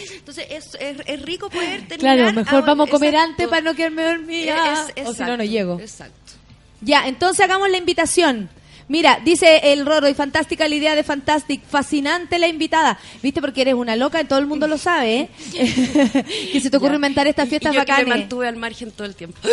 es, 0.50 0.76
es, 0.80 0.98
es 1.06 1.22
rico 1.22 1.50
poder 1.50 1.88
terminar. 1.88 2.18
Claro, 2.18 2.34
mejor 2.34 2.60
a- 2.64 2.66
vamos 2.66 2.88
a 2.88 2.92
comer 2.92 3.14
exacto. 3.14 3.32
antes 3.32 3.48
para 3.48 3.62
no 3.62 3.76
quedarme 3.76 4.04
dormida. 4.04 4.88
Es- 4.96 5.08
o 5.08 5.14
si 5.14 5.24
no, 5.24 5.38
no 5.38 5.44
llego. 5.44 5.80
Exacto. 5.80 6.34
Ya, 6.82 7.08
entonces 7.08 7.44
hagamos 7.46 7.70
la 7.70 7.78
invitación. 7.78 8.50
Mira, 8.88 9.20
dice 9.24 9.58
el 9.72 9.86
Roro, 9.86 10.08
y 10.10 10.14
fantástica 10.14 10.68
la 10.68 10.76
idea 10.76 10.96
de 10.96 11.04
Fantastic, 11.04 11.64
fascinante 11.66 12.38
la 12.40 12.48
invitada. 12.48 12.98
¿Viste? 13.22 13.42
Porque 13.42 13.62
eres 13.62 13.74
una 13.76 13.96
loca, 13.96 14.24
todo 14.26 14.40
el 14.40 14.48
mundo 14.48 14.68
lo 14.68 14.78
sabe, 14.78 15.20
¿eh? 15.20 15.30
que 16.52 16.60
se 16.62 16.70
te 16.70 16.78
ocurre 16.78 16.92
Ya. 16.92 16.96
inventar 16.98 17.28
estas 17.28 17.48
Y- 17.48 17.50
fiestas 17.50 17.74
y 17.74 17.78
yo 17.78 17.86
que 17.86 17.94
me 18.04 18.06
mantuve 18.06 18.48
al 18.48 18.56
margen 18.58 18.92
todo 18.92 19.06
el 19.06 19.16
tiempo. 19.16 19.38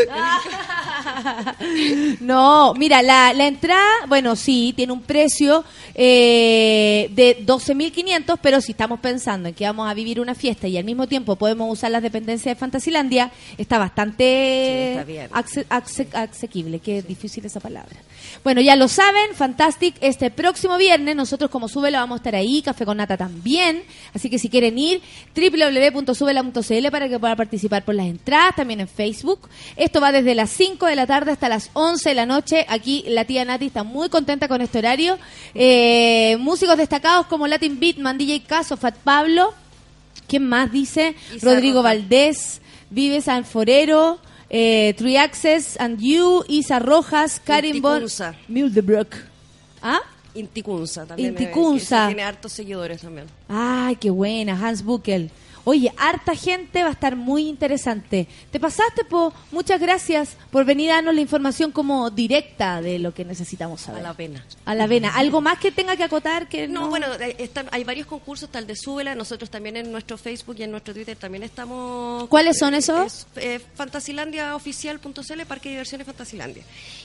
No, 2.21 2.75
mira, 2.75 3.03
la, 3.03 3.33
la 3.33 3.47
entrada, 3.47 3.85
bueno, 4.09 4.37
sí, 4.37 4.73
tiene 4.77 4.93
un 4.93 5.03
precio 5.03 5.65
eh, 5.95 7.09
de 7.13 7.45
12.500, 7.47 8.39
pero 8.43 8.61
si 8.61 8.73
estamos 8.73 9.01
pensando 9.01 9.49
en 9.49 9.55
que 9.55 9.65
vamos 9.65 9.89
a 9.89 9.95
vivir 9.95 10.21
una 10.21 10.35
fiesta 10.35 10.69
y 10.69 10.77
al 10.77 10.85
mismo 10.85 11.07
tiempo 11.07 11.37
podemos 11.37 11.71
usar 11.73 11.91
las 11.91 12.03
dependencias 12.03 12.55
de 12.55 12.59
Fantasilandia, 12.59 13.31
está 13.59 13.79
bastante 13.79 15.05
Sí, 15.47 15.61
está 16.03 16.23
asequible, 16.23 16.79
que 16.81 17.03
difícil 17.03 17.45
esa 17.45 17.61
palabra. 17.61 17.97
Bueno, 18.45 18.61
ya 18.61 18.77
lo 18.77 18.89
saben, 18.89 19.20
Fantastic, 19.35 19.97
este 20.01 20.31
próximo 20.31 20.77
viernes, 20.77 21.17
nosotros 21.17 21.51
como 21.51 21.69
Sube 21.69 21.91
vamos 21.91 22.17
a 22.17 22.19
estar 22.19 22.35
ahí, 22.35 22.63
Café 22.63 22.85
con 22.85 22.97
Nata 22.97 23.17
también, 23.17 23.83
así 24.15 24.29
que 24.29 24.39
si 24.39 24.49
quieren 24.49 24.79
ir, 24.79 25.01
www.subela.cl 25.35 26.91
para 26.91 27.09
que 27.09 27.19
puedan 27.19 27.37
participar 27.37 27.85
por 27.85 27.95
las 27.95 28.07
entradas, 28.07 28.57
también 28.57 28.81
en 28.81 28.89
Facebook. 28.89 29.49
Esto 29.77 30.01
va 30.01 30.13
desde 30.13 30.35
las 30.35 30.51
5 30.51 30.87
de 30.87 30.97
la 30.97 31.07
tarde 31.07 31.33
hasta 31.33 31.49
las 31.49 31.71
11 31.73 32.09
de 32.09 32.15
la 32.15 32.27
noche, 32.27 32.67
aquí 32.69 33.05
la 33.09 33.25
tía 33.25 33.45
Nati 33.45 33.67
está 33.67 33.85
muy 33.85 34.09
contenta 34.09 34.49
con 34.49 34.61
este 34.61 34.79
horario. 34.79 35.19
Eh, 35.55 36.37
músicos 36.41 36.77
destacados 36.77 37.27
como 37.27 37.47
Latin 37.47 37.79
Beatman, 37.81 38.19
DJ 38.19 38.43
Caso, 38.43 38.77
Fat 38.77 38.97
Pablo, 38.97 39.55
¿quién 40.27 40.49
más 40.49 40.71
dice? 40.73 41.15
Isa 41.35 41.55
Rodrigo. 41.55 41.83
Valdés, 41.83 42.61
Vives 42.91 43.29
Alforero, 43.29 44.19
eh, 44.51 44.95
Three 44.99 45.17
Access 45.17 45.79
and 45.81 45.99
You, 46.01 46.45
Isa 46.49 46.79
Rojas, 46.79 47.41
Karin 47.43 47.81
Bon 47.81 48.03
Inticunza. 48.03 48.35
Mildebrook. 48.49 49.15
¿Ah? 49.81 50.01
Inticunza 50.35 51.07
también. 51.07 51.35
que 51.35 51.47
tiene 51.47 52.23
hartos 52.23 52.53
seguidores 52.53 53.01
también. 53.01 53.27
Ay, 53.49 53.97
qué 53.97 54.11
buena, 54.11 54.55
Hans 54.55 54.85
Buckel. 54.85 55.31
Oye, 55.65 55.93
harta 55.97 56.35
gente 56.35 56.83
va 56.83 56.89
a 56.89 56.93
estar 56.93 57.17
muy 57.17 57.49
interesante. 57.49 58.27
Te 58.51 58.59
pasaste, 58.61 59.05
po. 59.05 59.33
Muchas 59.53 59.81
gracias 59.81 60.37
por 60.51 60.65
venir 60.65 60.91
a 60.91 60.95
darnos 60.97 61.15
la 61.15 61.21
información 61.21 61.71
como 61.73 62.11
directa 62.11 62.81
de 62.83 62.99
lo 62.99 63.13
que 63.15 63.25
necesitamos 63.25 63.81
saber. 63.83 64.01
A 64.05 64.09
la 64.09 64.15
pena. 64.15 64.45
A 64.65 64.75
la 64.75 64.87
vena. 64.87 65.11
¿Algo 65.15 65.41
más 65.41 65.59
que 65.59 65.71
tenga 65.73 65.97
que 65.97 66.05
acotar? 66.05 66.49
que 66.49 66.67
No, 66.69 66.83
no? 66.83 66.89
bueno, 66.91 67.07
eh, 67.21 67.37
está- 67.39 67.65
hay 67.71 67.85
varios 67.85 68.07
concursos, 68.07 68.49
el 68.55 68.67
de 68.67 68.77
Súbela, 68.77 69.15
nosotros 69.15 69.51
también 69.51 69.77
en 69.77 69.91
nuestro 69.93 70.17
Facebook 70.19 70.57
y 70.59 70.63
en 70.63 70.71
nuestro 70.71 70.95
Twitter 70.95 71.17
también 71.17 71.43
estamos... 71.45 72.29
¿Cuáles 72.29 72.59
son 72.59 72.75
esos? 72.75 73.27
Es, 73.37 73.45
eh, 73.45 73.61
fantasilandiaoficial.cl, 73.75 75.43
Parque 75.47 75.69
de 75.69 75.75
Diversiones 75.77 76.07
Fantasilandia. 76.07 76.63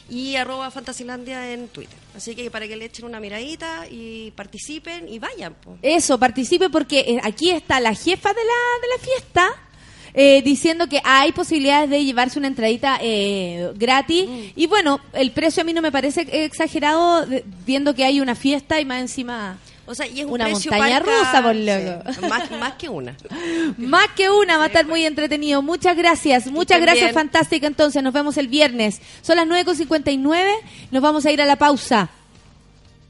Y 0.10 0.36
arroba 0.36 0.70
Fantasilandia 0.72 1.51
en 1.51 1.68
Twitter. 1.68 1.97
Así 2.16 2.36
que 2.36 2.49
para 2.49 2.68
que 2.68 2.76
le 2.76 2.86
echen 2.86 3.05
una 3.05 3.20
miradita 3.20 3.88
y 3.89 4.32
participen 4.32 5.07
y 5.09 5.20
vayan. 5.20 5.53
po. 5.55 5.78
Eso, 5.82 6.18
participe 6.18 6.70
porque 6.70 6.99
eh, 6.99 7.20
aquí 7.24 7.51
está 7.51 7.80
la 7.80 7.93
jefa 7.93 8.30
de 8.30 8.41
la, 8.45 8.82
de 8.82 8.88
la 8.88 9.03
fiesta 9.03 9.66
eh, 10.13 10.41
diciendo 10.41 10.88
que 10.88 11.01
hay 11.03 11.34
posibilidades 11.34 11.89
de 11.89 12.05
llevarse 12.05 12.39
una 12.39 12.47
entradita 12.47 12.99
eh, 13.01 13.72
gratis. 13.76 14.30
Mm. 14.30 14.39
Y 14.55 14.68
bueno, 14.68 15.01
el 15.11 15.32
precio 15.32 15.61
a 15.61 15.66
mí 15.66 15.74
no 15.74 15.82
me 15.82 15.91
parece 15.91 16.22
exagerado 16.45 17.26
viendo 17.66 17.93
que 17.93 18.05
hay 18.05 18.22
una 18.22 18.36
fiesta 18.36 18.80
y 18.80 18.86
más 18.86 19.01
encima... 19.01 19.57
O 19.88 19.94
sea, 19.94 20.08
y 20.08 20.20
es 20.22 20.26
un 20.26 20.32
Una 20.34 20.46
precio 20.46 20.72
montaña 20.72 21.00
rusa, 21.00 21.42
por 21.44 21.56
loco. 21.56 22.12
sí, 22.12 22.22
más, 22.28 22.52
más 22.52 22.74
que 22.74 22.90
una. 22.90 23.16
Más 23.78 24.08
que 24.16 24.30
una, 24.30 24.58
va 24.58 24.64
a 24.64 24.68
estar 24.68 24.88
muy 24.88 25.06
entretenido. 25.06 25.62
Muchas 25.62 25.96
gracias, 25.96 26.48
muchas 26.48 26.82
gracias, 26.82 27.06
bien. 27.06 27.14
fantástica. 27.14 27.68
Entonces, 27.68 28.02
nos 28.02 28.14
vemos 28.14 28.38
el 28.38 28.48
viernes. 28.48 29.00
Son 29.22 29.36
las 29.36 29.46
9.59, 29.48 30.44
nos 30.92 31.02
vamos 31.04 31.26
a 31.26 31.32
ir 31.32 31.42
a 31.42 31.46
la 31.46 31.56
pausa. 31.58 32.10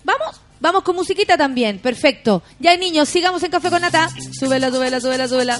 ¿Vamos? 0.03 0.41
Vamos 0.59 0.83
con 0.83 0.95
musiquita 0.95 1.37
también, 1.37 1.79
perfecto. 1.79 2.41
Ya 2.59 2.75
niños, 2.77 3.07
sigamos 3.09 3.43
en 3.43 3.51
Café 3.51 3.69
con 3.69 3.81
Nata. 3.81 4.09
Súbela, 4.39 4.71
súbela, 4.71 4.99
súbela, 4.99 5.27
súbela. 5.27 5.59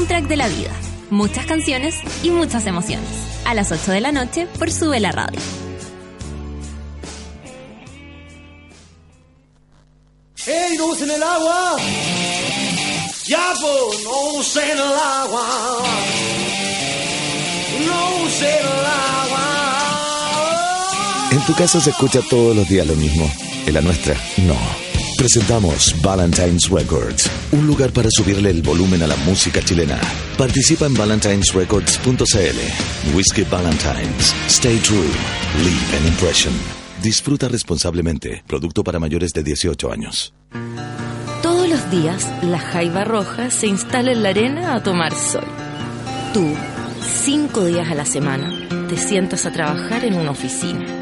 Soundtrack 0.00 0.28
de 0.28 0.36
la 0.36 0.48
vida. 0.48 0.72
Muchas 1.10 1.44
canciones 1.44 1.94
y 2.22 2.30
muchas 2.30 2.66
emociones. 2.66 3.08
A 3.44 3.54
las 3.54 3.70
8 3.70 3.92
de 3.92 4.00
la 4.00 4.12
noche 4.12 4.46
por 4.58 4.70
Sube 4.70 4.98
la 4.98 5.12
Radio. 5.12 5.38
¡Ey, 10.46 10.78
no 10.78 10.86
usen 10.86 11.10
el 11.10 11.22
agua! 11.22 11.76
¡Ya, 13.26 13.52
pues, 13.60 14.04
no 14.04 14.38
usen 14.38 14.70
el 14.70 14.80
agua! 14.80 15.82
¡No 17.86 18.24
usen 18.24 18.48
el 18.48 18.86
agua! 19.26 19.44
En 21.30 21.40
tu 21.46 21.54
casa 21.54 21.78
se 21.78 21.90
escucha 21.90 22.20
todos 22.30 22.56
los 22.56 22.66
días 22.66 22.86
lo 22.86 22.94
mismo. 22.94 23.30
En 23.66 23.74
la 23.74 23.82
nuestra, 23.82 24.16
no. 24.38 24.89
Presentamos 25.20 25.94
Valentine's 26.00 26.70
Records, 26.70 27.30
un 27.52 27.66
lugar 27.66 27.92
para 27.92 28.08
subirle 28.10 28.48
el 28.48 28.62
volumen 28.62 29.02
a 29.02 29.06
la 29.06 29.16
música 29.16 29.60
chilena. 29.60 30.00
Participa 30.38 30.86
en 30.86 30.94
valentinesrecords.cl. 30.94 33.14
Whiskey 33.14 33.44
Valentines. 33.44 34.34
Stay 34.46 34.78
true. 34.78 35.10
Leave 35.58 35.98
an 35.98 36.06
impression. 36.06 36.54
Disfruta 37.02 37.48
responsablemente. 37.48 38.42
Producto 38.46 38.82
para 38.82 38.98
mayores 38.98 39.34
de 39.34 39.42
18 39.42 39.92
años. 39.92 40.32
Todos 41.42 41.68
los 41.68 41.90
días, 41.90 42.26
la 42.42 42.58
jaiba 42.58 43.04
roja 43.04 43.50
se 43.50 43.66
instala 43.66 44.12
en 44.12 44.22
la 44.22 44.30
arena 44.30 44.74
a 44.74 44.82
tomar 44.82 45.14
sol. 45.14 45.44
Tú, 46.32 46.46
cinco 47.26 47.66
días 47.66 47.90
a 47.90 47.94
la 47.94 48.06
semana, 48.06 48.86
te 48.88 48.96
sientas 48.96 49.44
a 49.44 49.52
trabajar 49.52 50.02
en 50.06 50.14
una 50.14 50.30
oficina. 50.30 50.99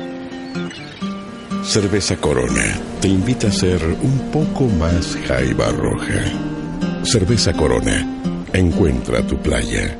Cerveza 1.68 2.16
Corona 2.16 2.80
te 2.98 3.08
invita 3.08 3.48
a 3.48 3.52
ser 3.52 3.84
un 3.84 4.30
poco 4.32 4.64
más 4.64 5.18
jaiba 5.26 5.68
roja. 5.68 6.24
Cerveza 7.02 7.52
Corona. 7.52 8.06
Encuentra 8.54 9.20
tu 9.26 9.36
playa. 9.36 9.94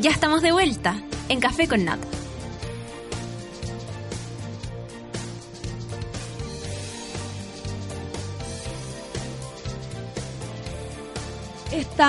Ya 0.00 0.10
estamos 0.10 0.42
de 0.42 0.50
vuelta 0.50 1.00
en 1.28 1.38
Café 1.38 1.68
con 1.68 1.84
Nata. 1.84 2.21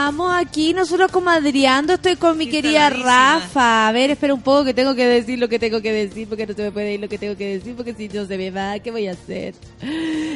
Estamos 0.04 0.34
aquí 0.36 0.74
nosotros 0.74 1.10
comadreando. 1.14 1.94
Estoy 1.94 2.18
con 2.18 2.38
mi 2.38 2.48
querida 2.48 2.90
Rafa. 2.90 3.88
A 3.88 3.92
ver, 3.94 4.12
espera 4.12 4.34
un 4.34 4.42
poco 4.42 4.66
que 4.66 4.74
tengo 4.74 4.96
que 4.96 5.06
decir 5.06 5.40
lo 5.40 5.48
que 5.48 5.60
tengo 5.60 5.82
que 5.82 5.94
decir 5.94 6.28
porque 6.28 6.46
no 6.46 6.54
se 6.54 6.62
me 6.62 6.72
puede 6.74 6.96
ir 6.96 7.00
lo 7.00 7.08
que 7.08 7.18
tengo 7.18 7.38
que 7.38 7.58
decir 7.58 7.74
porque 7.74 7.94
si 7.94 8.10
no 8.10 8.26
se 8.26 8.38
me 8.38 8.52
va, 8.52 8.78
¿qué 8.80 8.92
voy 8.92 9.08
a 9.08 9.14
hacer? 9.14 9.56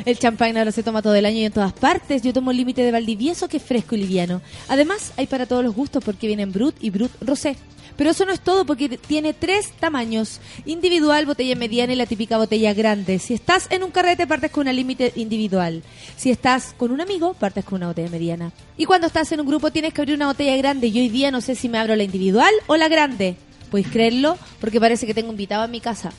El 0.06 0.18
champán 0.18 0.56
ahora 0.56 0.72
se 0.72 0.84
toma 0.84 1.02
todo 1.02 1.16
el 1.16 1.26
año 1.26 1.40
y 1.40 1.44
en 1.44 1.52
todas 1.52 1.74
partes. 1.74 2.22
Yo 2.22 2.32
tomo 2.32 2.52
el 2.52 2.56
límite 2.56 2.82
de 2.82 2.94
Valdivieso 2.94 3.50
que 3.50 3.58
es 3.58 3.64
fresco 3.64 3.96
y 3.96 3.98
liviano. 3.98 4.42
Además, 4.70 5.12
hay 5.18 5.28
para 5.28 5.46
todos 5.46 5.66
los 5.66 5.76
gustos 5.76 6.02
porque 6.02 6.28
vienen 6.28 6.54
Brut 6.54 6.76
y 6.80 6.90
Brut 6.90 7.12
Rosé. 7.20 7.58
Pero 7.96 8.12
eso 8.12 8.26
no 8.26 8.32
es 8.32 8.42
todo 8.42 8.66
porque 8.66 8.98
tiene 8.98 9.34
tres 9.34 9.72
tamaños. 9.80 10.40
Individual, 10.66 11.26
botella 11.26 11.56
mediana 11.56 11.94
y 11.94 11.96
la 11.96 12.06
típica 12.06 12.38
botella 12.38 12.74
grande. 12.74 13.20
Si 13.20 13.34
estás 13.34 13.68
en 13.70 13.84
un 13.84 13.92
carrete, 13.92 14.28
partes 14.28 14.52
con 14.52 14.62
una 14.62 14.74
límite 14.74 15.14
individual. 15.16 15.84
Si 16.16 16.32
estás 16.32 16.74
con 16.78 16.92
un 16.92 17.02
amigo, 17.02 17.34
partes 17.34 17.66
con 17.66 17.78
una 17.78 17.88
botella 17.88 18.10
mediana. 18.10 18.52
Y 18.78 18.86
cuando 18.86 19.08
estás 19.08 19.32
en 19.32 19.40
un 19.40 19.48
grupo, 19.48 19.72
tienes 19.72 19.94
que 19.94 20.02
abrir 20.02 20.16
una 20.16 20.28
botella 20.28 20.56
grande. 20.58 20.88
Y 20.88 21.00
hoy 21.00 21.10
día 21.10 21.32
no 21.32 21.42
sé 21.42 21.56
si 21.56 21.70
me 21.70 21.78
abro 21.78 21.96
la 21.96 22.04
individual 22.04 22.54
o 22.68 22.76
la 22.76 22.88
grande. 22.88 23.36
Podéis 23.72 23.88
creerlo 23.90 24.38
porque 24.60 24.80
parece 24.80 25.06
que 25.06 25.14
tengo 25.14 25.32
invitado 25.32 25.66
en 25.66 25.72
mi 25.72 25.82
casa. 25.82 26.12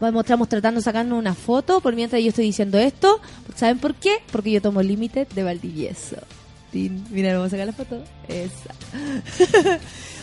Vamos, 0.00 0.24
Estamos 0.24 0.48
tratando 0.48 0.80
de 0.80 0.84
sacarnos 0.84 1.16
una 1.16 1.34
foto 1.34 1.80
por 1.80 1.94
mientras 1.94 2.20
yo 2.20 2.30
estoy 2.30 2.46
diciendo 2.46 2.76
esto. 2.78 3.20
¿Saben 3.54 3.78
por 3.78 3.94
qué? 3.94 4.16
Porque 4.32 4.50
yo 4.50 4.60
tomo 4.60 4.82
límite 4.82 5.28
de 5.32 5.42
Valdivieso. 5.44 6.16
Mira, 6.72 7.34
vamos 7.34 7.48
a 7.48 7.50
sacar 7.50 7.66
la 7.66 7.72
foto. 7.72 8.02
Esa. 8.26 8.74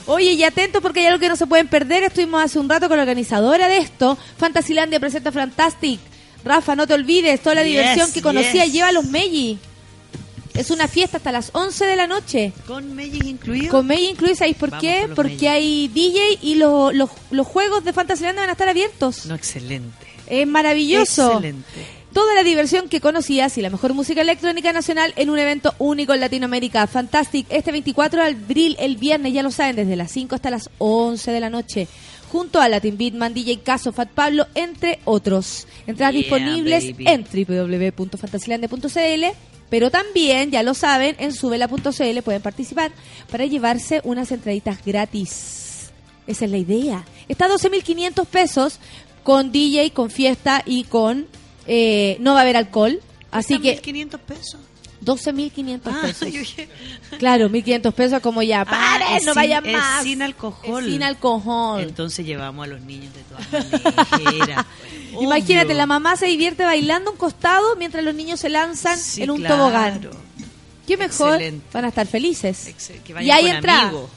Oye, 0.10 0.34
y 0.34 0.44
atento 0.44 0.82
porque 0.82 1.02
hay 1.02 1.06
algo 1.08 1.20
que 1.20 1.30
no 1.30 1.36
se 1.36 1.48
pueden 1.48 1.68
perder. 1.68 2.04
Estuvimos 2.04 2.44
hace 2.44 2.60
un 2.60 2.68
rato 2.70 2.88
con 2.88 2.98
la 2.98 3.04
organizadora 3.04 3.68
de 3.68 3.78
esto. 3.78 4.18
Fantasilandia 4.38 5.00
presenta 5.00 5.32
Fantastic. 5.32 6.00
Rafa, 6.44 6.76
no 6.76 6.88
te 6.88 6.94
olvides, 6.94 7.42
toda 7.42 7.56
la 7.56 7.64
Yes, 7.64 7.72
diversión 7.72 8.12
que 8.14 8.22
conocía 8.22 8.64
yes. 8.66 8.74
lleva 8.74 8.88
a 8.88 8.92
los 8.92 9.06
Meiji. 9.06 9.60
Es 10.56 10.72
una 10.72 10.88
fiesta 10.88 11.18
hasta 11.18 11.32
las 11.32 11.52
11 11.54 11.86
de 11.86 11.96
la 11.96 12.08
noche. 12.08 12.52
Con 12.66 12.96
Mellis 12.96 13.24
incluido. 13.26 13.72
Con 13.72 13.88
Meiji 13.88 14.08
incluido, 14.12 14.36
¿sabéis 14.36 14.58
por 14.58 14.70
Vamos 14.72 14.82
qué? 14.84 15.08
Porque 15.16 15.32
Meiji. 15.32 15.48
hay 15.48 15.88
DJ 15.90 16.40
y 16.42 16.56
lo- 16.56 16.92
los- 16.92 17.12
los 17.32 17.46
juegos 17.48 17.84
de 17.86 17.94
Fantasilandia 17.94 18.42
van 18.42 18.50
a 18.50 18.54
estar 18.54 18.68
abiertos. 18.68 19.26
No, 19.28 19.36
excelente. 19.36 20.08
Es 20.28 20.48
maravilloso. 20.48 21.34
Excelente. 21.34 21.99
Toda 22.14 22.34
la 22.34 22.44
diversión 22.44 22.90
que 22.90 23.02
conocías 23.02 23.56
y 23.58 23.62
la 23.62 23.70
mejor 23.70 23.94
música 23.94 24.22
electrónica 24.22 24.74
nacional 24.74 25.14
en 25.16 25.30
un 25.30 25.38
evento 25.38 25.76
único 25.78 26.14
en 26.14 26.22
Latinoamérica. 26.22 26.88
Fantastic, 26.88 27.46
este 27.50 27.72
24 27.72 28.24
de 28.24 28.30
abril, 28.30 28.76
el 28.80 28.98
viernes, 28.98 29.32
ya 29.34 29.44
lo 29.44 29.52
saben, 29.52 29.76
desde 29.76 29.96
las 29.96 30.12
5 30.12 30.34
hasta 30.36 30.50
las 30.50 30.72
11 30.80 31.32
de 31.32 31.40
la 31.40 31.52
noche. 31.52 31.88
Junto 32.32 32.62
a 32.62 32.70
Latin 32.70 32.98
Beatman, 32.98 33.34
DJ 33.34 33.60
Caso, 33.60 33.92
Fat 33.92 34.10
Pablo, 34.10 34.48
entre 34.56 35.00
otros. 35.06 35.68
Entradas 35.86 36.14
Yeah, 36.14 36.22
disponibles 36.22 36.92
baby. 36.98 37.06
en 37.08 37.26
www.fantasilandia.cl 37.94 39.26
pero 39.70 39.92
también, 39.92 40.50
ya 40.52 40.64
lo 40.64 40.74
saben, 40.74 41.16
en 41.20 41.32
subela.cl 41.32 42.22
pueden 42.24 42.42
participar 42.42 42.92
para 43.32 43.46
llevarse 43.46 44.02
unas 44.04 44.32
entraditas 44.32 44.84
gratis. 44.84 45.92
Esa 46.26 46.46
es 46.46 46.52
la 46.52 46.58
idea. 46.58 47.06
Está 47.28 47.46
a 47.46 47.50
12.500 47.50 48.26
pesos 48.26 48.80
con 49.24 49.52
DJ, 49.52 49.92
con 49.92 50.10
fiesta 50.10 50.64
y 50.66 50.86
con... 50.86 51.28
eh, 51.70 52.18
no 52.20 52.34
va 52.34 52.40
a 52.40 52.42
haber 52.44 52.58
alcohol. 52.58 53.00
Así 53.32 53.60
que 53.60 53.80
1.500 53.82 54.18
pesos. 54.20 54.58
12.500 55.06 55.80
Ah, 55.86 56.00
pesos. 56.02 56.28
dije- 56.32 56.68
Claro, 57.20 57.50
1.500 57.50 57.94
pesos 57.94 58.20
como 58.22 58.42
ya. 58.42 58.62
Ah, 58.62 58.66
¡Paren! 58.66 59.18
es 59.18 59.26
no 59.26 59.34
vayan 59.34 59.66
es 59.66 59.74
más. 59.78 60.04
sin 60.04 60.22
alcohol. 60.22 60.84
Es 60.84 60.92
sin 60.92 61.04
alcohol. 61.04 61.80
Entonces 61.82 62.26
llevamos 62.26 62.66
a 62.66 62.68
los 62.72 62.82
niños 62.82 63.14
de 63.14 63.22
todas 63.24 64.12
maneras. 64.24 64.66
pues. 65.14 65.22
Imagínate, 65.24 65.74
la 65.74 65.86
mamá 65.86 66.16
se 66.18 66.26
divierte 66.26 66.64
bailando 66.66 67.12
a 67.12 67.14
un 67.14 67.18
costado 67.20 67.76
mientras 67.78 68.04
los 68.04 68.14
niños 68.14 68.40
se 68.40 68.50
lanzan 68.50 68.98
Sí, 68.98 69.24
en 69.24 69.30
un 69.32 69.38
claro. 69.40 69.56
tobogán. 69.56 70.10
¿Qué 70.86 70.98
mejor? 70.98 71.34
Excelente. 71.36 71.66
Van 71.72 71.86
a 71.86 71.88
estar 71.90 72.08
felices. 72.08 72.74
Que 73.06 73.12
Y 73.12 73.14
vayan 73.14 73.38
hay 73.38 73.44
con 73.46 73.56
entrada. 73.56 73.82
amigos. 73.90 74.10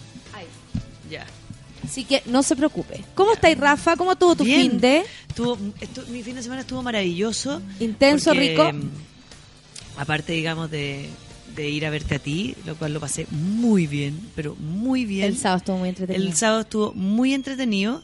Así 1.84 2.04
que 2.04 2.22
no 2.26 2.42
se 2.42 2.54
preocupe. 2.56 3.04
¿Cómo 3.14 3.32
estáis, 3.32 3.58
Rafa? 3.58 3.96
¿Cómo 3.96 4.14
tuvo 4.16 4.36
tu 4.36 4.44
Bien. 4.44 4.70
fin 4.70 4.80
de? 4.80 5.04
Estuvo, 5.28 5.56
estu- 5.56 6.06
mi 6.08 6.22
fin 6.22 6.36
de 6.36 6.42
semana 6.42 6.60
estuvo 6.62 6.82
maravilloso. 6.82 7.60
Intenso, 7.80 8.30
porque, 8.30 8.50
rico. 8.50 8.72
mm, 8.72 8.90
Aparte, 9.98 10.32
digamos, 10.32 10.70
de, 10.70 11.08
de 11.54 11.68
ir 11.68 11.84
a 11.84 11.90
verte 11.90 12.14
a 12.14 12.18
ti, 12.18 12.54
lo 12.64 12.76
cual 12.76 12.94
lo 12.94 13.00
pasé 13.00 13.26
muy 13.30 13.86
bien, 13.86 14.18
pero 14.34 14.54
muy 14.56 15.04
bien. 15.04 15.26
El 15.26 15.36
sábado 15.36 15.58
estuvo 15.58 15.76
muy 15.78 15.88
entretenido. 15.90 16.24
El 16.24 16.36
sábado 16.36 16.60
estuvo 16.62 16.92
muy 16.94 17.34
entretenido. 17.34 18.02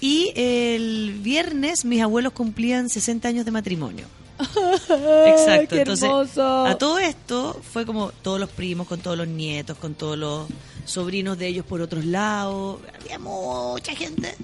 Y 0.00 0.32
el 0.36 1.18
viernes 1.22 1.84
mis 1.84 2.02
abuelos 2.02 2.32
cumplían 2.32 2.88
60 2.88 3.26
años 3.28 3.44
de 3.44 3.50
matrimonio. 3.50 4.06
Exacto. 4.38 5.74
qué 5.74 5.78
Entonces, 5.80 6.08
a 6.38 6.76
todo 6.78 6.98
esto 6.98 7.60
fue 7.72 7.84
como 7.86 8.10
todos 8.22 8.38
los 8.38 8.48
primos, 8.50 8.86
con 8.86 9.00
todos 9.00 9.16
los 9.18 9.26
nietos, 9.28 9.76
con 9.78 9.94
todos 9.94 10.16
los 10.18 10.46
sobrinos 10.90 11.38
de 11.38 11.46
ellos 11.48 11.64
por 11.64 11.80
otros 11.80 12.04
lados. 12.04 12.80
Había 13.00 13.18
mucha 13.18 13.94
gente. 13.94 14.34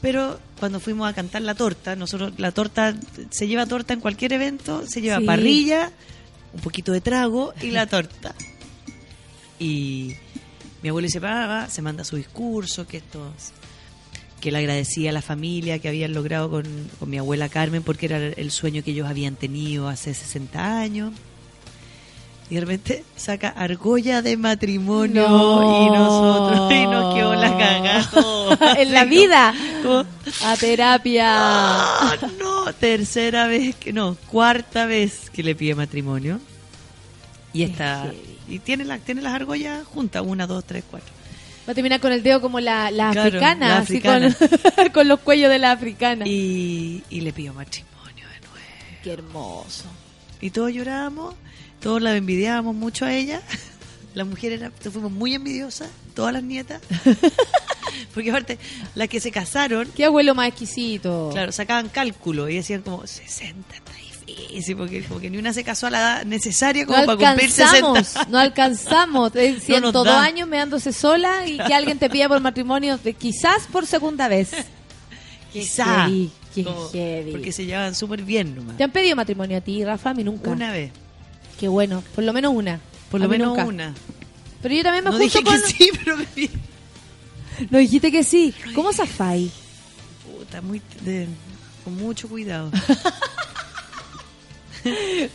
Pero 0.00 0.38
cuando 0.58 0.80
fuimos 0.80 1.08
a 1.08 1.14
cantar 1.14 1.42
la 1.42 1.54
torta, 1.54 1.94
nosotros 1.94 2.32
la 2.38 2.50
torta 2.52 2.94
se 3.30 3.46
lleva 3.46 3.66
torta 3.66 3.94
en 3.94 4.00
cualquier 4.00 4.32
evento, 4.32 4.84
se 4.86 5.00
lleva 5.00 5.18
Sí. 5.18 5.24
parrilla, 5.26 5.92
un 6.54 6.60
poquito 6.60 6.90
de 6.92 7.00
trago 7.00 7.54
y 7.62 7.70
la 7.70 7.86
torta. 7.88 8.34
Y 9.58 10.14
mi 10.82 10.88
abuelo 10.88 11.08
se 11.08 11.20
paga, 11.20 11.68
se 11.70 11.82
manda 11.82 12.02
su 12.04 12.16
discurso, 12.16 12.86
que 12.86 12.96
esto 12.98 13.32
que 14.40 14.50
le 14.50 14.58
agradecía 14.58 15.10
a 15.10 15.12
la 15.12 15.22
familia 15.22 15.78
que 15.78 15.86
habían 15.86 16.12
logrado 16.14 16.50
con, 16.50 16.64
con 16.98 17.08
mi 17.08 17.16
abuela 17.16 17.48
Carmen 17.48 17.84
porque 17.84 18.06
era 18.06 18.18
el 18.18 18.50
sueño 18.50 18.82
que 18.82 18.90
ellos 18.90 19.08
habían 19.08 19.36
tenido 19.36 19.86
hace 19.88 20.12
60 20.14 20.80
años. 20.80 21.12
Y 22.52 22.56
de 22.56 22.60
repente 22.60 23.04
saca 23.16 23.48
argolla 23.48 24.20
de 24.20 24.36
matrimonio 24.36 25.26
No. 25.26 25.86
y 25.86 25.90
nosotros 25.90 26.70
y 26.72 26.86
nos 26.86 27.14
quedó 27.14 27.34
la 27.34 27.56
cagada. 27.56 28.74
en 28.78 28.92
la 28.92 29.04
vida. 29.06 29.54
A 30.44 30.56
terapia. 30.58 31.26
ah, 31.30 32.16
no, 32.38 32.70
tercera 32.74 33.46
vez 33.46 33.74
que 33.76 33.94
no, 33.94 34.18
cuarta 34.30 34.84
vez 34.84 35.30
que 35.30 35.42
le 35.42 35.54
pide 35.54 35.74
matrimonio. 35.74 36.40
Y 37.54 37.62
está 37.62 38.12
y 38.46 38.58
tiene 38.58 38.84
la, 38.84 38.98
tiene 38.98 39.22
las 39.22 39.32
argollas 39.32 39.86
juntas, 39.86 40.22
una, 40.22 40.46
dos, 40.46 40.62
tres, 40.66 40.84
cuatro. 40.90 41.08
Va 41.66 41.72
a 41.72 41.74
terminar 41.74 42.00
con 42.00 42.12
el 42.12 42.22
dedo 42.22 42.42
como 42.42 42.60
la, 42.60 42.90
la 42.90 43.12
Claro, 43.12 43.28
africana, 43.28 43.68
la 43.68 43.78
así 43.78 43.94
africana. 43.96 44.34
con, 44.76 44.88
con 44.92 45.08
los 45.08 45.20
cuellos 45.20 45.48
de 45.48 45.58
la 45.58 45.72
africana. 45.72 46.26
Y, 46.28 47.02
y 47.08 47.20
le 47.22 47.32
pidió 47.32 47.54
matrimonio 47.54 48.26
de 48.28 48.40
nuevo. 48.46 49.00
Qué 49.02 49.10
hermoso. 49.12 49.84
Y 50.42 50.50
todos 50.50 50.70
llorábamos, 50.72 51.34
todos 51.82 52.00
la 52.00 52.14
envidiábamos 52.16 52.74
mucho 52.74 53.04
a 53.04 53.12
ella. 53.14 53.40
Las 54.14 54.26
mujeres 54.26 54.60
era- 54.60 54.70
fuimos 54.90 55.10
muy 55.10 55.34
envidiosas, 55.34 55.88
todas 56.14 56.34
las 56.34 56.42
nietas. 56.42 56.82
Porque 58.14 58.30
aparte, 58.30 58.58
las 58.94 59.08
que 59.08 59.20
se 59.20 59.30
casaron, 59.30 59.88
Qué 59.96 60.04
abuelo 60.04 60.34
más 60.34 60.48
exquisito. 60.48 61.30
claro, 61.32 61.50
sacaban 61.52 61.88
cálculo 61.88 62.48
y 62.48 62.56
decían 62.56 62.82
como 62.82 63.06
60 63.06 63.74
está 63.74 63.92
difícil, 64.26 64.76
porque 64.76 65.02
como 65.04 65.18
que 65.20 65.30
ni 65.30 65.38
una 65.38 65.52
se 65.54 65.64
casó 65.64 65.86
a 65.86 65.90
la 65.90 65.98
edad 65.98 66.24
necesaria 66.24 66.82
No 66.84 66.88
como 66.92 67.06
para 67.06 67.16
cumplir 67.34 67.50
alcanzamos, 67.50 67.98
60. 68.08 68.30
no 68.30 68.38
alcanzamos. 68.38 69.32
En 69.36 69.52
No 69.52 69.56
nos 69.56 69.64
102 69.64 70.04
da. 70.04 70.22
años 70.22 70.48
meándose 70.48 70.92
sola 70.92 71.46
y 71.46 71.56
que 71.58 71.72
alguien 71.74 71.98
te 71.98 72.10
pida 72.10 72.28
por 72.28 72.40
matrimonio, 72.40 72.98
de- 72.98 73.14
quizás 73.14 73.66
por 73.72 73.86
segunda 73.86 74.28
vez. 74.28 74.50
Quizá. 75.52 76.06
heavy, 76.06 76.30
qué 76.54 76.64
Como- 76.64 76.88
heavy. 76.90 77.30
Porque 77.32 77.52
se 77.52 77.64
llevaban 77.66 77.94
súper 77.94 78.22
bien 78.22 78.54
nomás. 78.54 78.76
¿Te 78.76 78.84
han 78.84 78.90
pedido 78.90 79.16
matrimonio 79.16 79.58
a 79.58 79.60
ti, 79.60 79.84
Rafa? 79.84 80.10
A 80.10 80.14
mí 80.14 80.24
nunca. 80.24 80.50
Una 80.50 80.70
vez, 80.72 80.92
Qué 81.58 81.68
bueno, 81.68 82.02
por 82.14 82.24
lo 82.24 82.32
menos 82.32 82.52
una. 82.54 82.80
por 83.10 83.20
lo 83.20 83.28
menos 83.28 83.48
nunca. 83.48 83.64
una. 83.64 83.94
Pero 84.62 84.74
yo 84.74 84.82
también 84.82 85.04
me 85.04 85.10
No 85.10 85.16
junto 85.18 85.24
dije 85.24 85.42
con... 85.44 85.60
que 85.60 85.68
sí, 85.68 85.90
pero 86.04 86.16
No 87.70 87.78
dijiste 87.78 88.10
que 88.12 88.24
sí. 88.24 88.54
¿Cómo 88.74 88.92
zafáis? 88.92 89.50
Puta, 90.38 90.60
muy 90.62 90.80
de- 91.02 91.28
con 91.84 91.96
mucho 91.96 92.28
cuidado. 92.28 92.70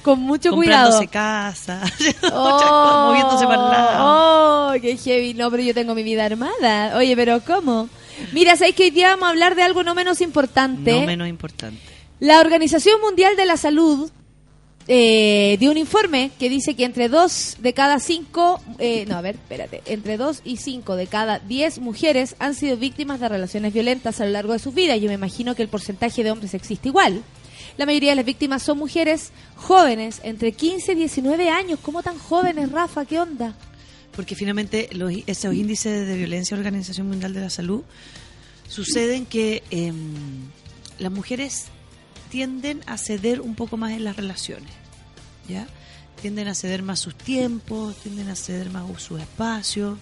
Con 0.01 0.19
mucho 0.19 0.49
Comprándose 0.51 1.07
cuidado. 1.07 1.11
casa, 1.11 1.81
Oh, 2.33 3.05
moviéndose 3.07 3.45
para 3.45 3.63
el 3.63 3.69
lado. 3.71 4.03
Oh, 4.05 4.73
qué 4.81 4.97
heavy. 4.97 5.33
No, 5.33 5.49
pero 5.49 5.63
yo 5.63 5.73
tengo 5.73 5.95
mi 5.95 6.03
vida 6.03 6.25
armada. 6.25 6.97
Oye, 6.97 7.15
pero 7.15 7.39
¿cómo? 7.45 7.87
Mira, 8.33 8.57
¿sabéis 8.57 8.75
que 8.75 8.83
hoy 8.83 8.89
día 8.89 9.09
vamos 9.11 9.27
a 9.27 9.29
hablar 9.29 9.55
de 9.55 9.63
algo 9.63 9.83
no 9.83 9.95
menos 9.95 10.19
importante? 10.19 10.91
No 10.99 11.05
menos 11.05 11.29
importante. 11.29 11.79
La 12.19 12.41
Organización 12.41 12.99
Mundial 12.99 13.37
de 13.37 13.45
la 13.45 13.55
Salud 13.55 14.11
eh, 14.89 15.57
dio 15.59 15.71
un 15.71 15.77
informe 15.77 16.31
que 16.39 16.49
dice 16.49 16.75
que 16.75 16.85
entre 16.85 17.09
dos 17.09 17.57
de 17.59 17.73
cada 17.73 17.99
cinco, 17.99 18.61
eh, 18.79 19.05
no, 19.05 19.17
a 19.17 19.21
ver, 19.21 19.35
espérate, 19.35 19.81
entre 19.85 20.15
dos 20.17 20.41
y 20.45 20.57
cinco 20.57 20.95
de 20.95 21.07
cada 21.07 21.39
diez 21.39 21.79
mujeres 21.79 22.35
han 22.39 22.55
sido 22.55 22.77
víctimas 22.77 23.19
de 23.19 23.27
relaciones 23.27 23.73
violentas 23.73 24.21
a 24.21 24.25
lo 24.25 24.31
largo 24.31 24.53
de 24.53 24.59
sus 24.59 24.73
vidas. 24.73 25.01
Yo 25.01 25.09
me 25.09 25.15
imagino 25.15 25.55
que 25.55 25.61
el 25.61 25.67
porcentaje 25.67 26.23
de 26.23 26.31
hombres 26.31 26.53
existe 26.53 26.87
igual. 26.87 27.21
La 27.75 27.85
mayoría 27.85 28.11
de 28.11 28.15
las 28.15 28.25
víctimas 28.25 28.63
son 28.63 28.77
mujeres 28.77 29.31
jóvenes, 29.55 30.21
entre 30.23 30.53
15 30.53 30.93
y 30.93 30.95
19 30.95 31.49
años. 31.49 31.79
¿Cómo 31.81 32.01
tan 32.01 32.17
jóvenes, 32.17 32.71
Rafa? 32.71 33.05
¿Qué 33.05 33.19
onda? 33.19 33.55
Porque 34.15 34.35
finalmente 34.35 34.89
los, 34.93 35.11
esos 35.27 35.53
índices 35.53 36.07
de 36.07 36.15
violencia 36.15 36.57
Organización 36.57 37.07
Mundial 37.07 37.33
de 37.33 37.41
la 37.41 37.49
Salud 37.49 37.83
suceden 38.67 39.25
que 39.25 39.63
em, 39.69 39.95
las 40.97 41.11
mujeres 41.11 41.65
tienden 42.29 42.81
a 42.85 42.97
ceder 42.97 43.41
un 43.41 43.55
poco 43.55 43.77
más 43.77 43.91
en 43.91 44.03
las 44.03 44.15
relaciones, 44.15 44.71
¿ya? 45.47 45.67
Tienden 46.21 46.47
a 46.47 46.55
ceder 46.55 46.81
más 46.81 46.99
sus 46.99 47.15
tiempos, 47.15 47.95
tienden 47.97 48.29
a 48.29 48.35
ceder 48.35 48.69
más 48.69 48.85
sus 49.01 49.19
espacios. 49.19 49.97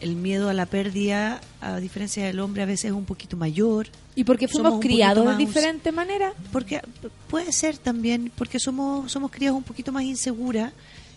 El 0.00 0.14
miedo 0.14 0.48
a 0.48 0.54
la 0.54 0.66
pérdida, 0.66 1.40
a 1.60 1.78
diferencia 1.78 2.24
del 2.24 2.38
hombre, 2.38 2.62
a 2.62 2.66
veces 2.66 2.86
es 2.86 2.92
un 2.92 3.04
poquito 3.04 3.36
mayor. 3.36 3.88
¿Y 4.14 4.24
porque 4.24 4.46
Somos 4.46 4.62
fuimos 4.62 4.72
poquito 4.74 4.94
criados 4.94 5.26
de 5.26 5.36
diferente 5.36 5.90
manera? 5.90 6.32
Porque 6.52 6.80
puede 7.28 7.52
ser 7.52 7.78
también, 7.78 8.30
porque 8.36 8.60
somos, 8.60 9.10
somos 9.10 9.30
criadas 9.30 9.56
un 9.56 9.64
poquito 9.64 9.90
más 9.90 10.04
inseguras 10.04 10.72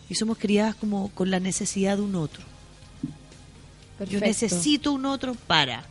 y 0.10 0.16
somos 0.16 0.38
criadas 0.38 0.76
como 0.76 1.10
con 1.10 1.30
la 1.30 1.40
necesidad 1.40 1.98
de 1.98 2.04
un 2.04 2.16
otro. 2.16 2.44
Yo 4.10 4.20
necesito 4.20 4.92
un 4.92 5.06
otro 5.06 5.36
para 5.36 5.84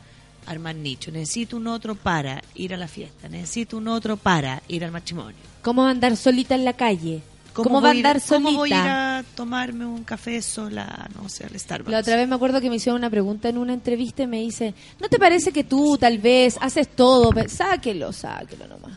armar 0.50 0.74
nicho, 0.74 1.10
necesito 1.10 1.56
un 1.56 1.66
otro 1.68 1.94
para 1.94 2.42
ir 2.54 2.74
a 2.74 2.76
la 2.76 2.88
fiesta, 2.88 3.28
necesito 3.28 3.76
un 3.76 3.88
otro 3.88 4.16
para 4.16 4.62
ir 4.68 4.84
al 4.84 4.90
matrimonio. 4.90 5.36
¿Cómo 5.62 5.84
andar 5.86 6.16
solita 6.16 6.54
en 6.54 6.64
la 6.64 6.72
calle? 6.72 7.22
¿Cómo, 7.52 7.80
va 7.80 7.90
a 7.90 7.94
ir- 7.94 7.98
andar 7.98 8.20
solita? 8.20 8.48
¿Cómo 8.50 8.58
voy 8.58 8.72
a 8.72 8.76
ir 8.76 8.88
a 8.88 9.24
tomarme 9.34 9.84
un 9.86 10.04
café 10.04 10.40
sola, 10.40 11.08
no 11.20 11.28
sé, 11.28 11.44
al 11.44 11.58
Starbucks? 11.58 11.90
La 11.90 11.98
otra 12.00 12.16
vez 12.16 12.28
me 12.28 12.34
acuerdo 12.36 12.60
que 12.60 12.70
me 12.70 12.76
hicieron 12.76 13.00
una 13.00 13.10
pregunta 13.10 13.48
en 13.48 13.58
una 13.58 13.72
entrevista 13.74 14.22
y 14.22 14.26
me 14.26 14.40
dice, 14.40 14.74
¿no 15.00 15.08
te 15.08 15.18
parece 15.18 15.52
que 15.52 15.64
tú 15.64 15.96
tal 15.98 16.18
vez 16.18 16.56
haces 16.60 16.88
todo? 16.88 17.30
Sáquelo, 17.48 18.12
sáquelo 18.12 18.66
nomás. 18.68 18.92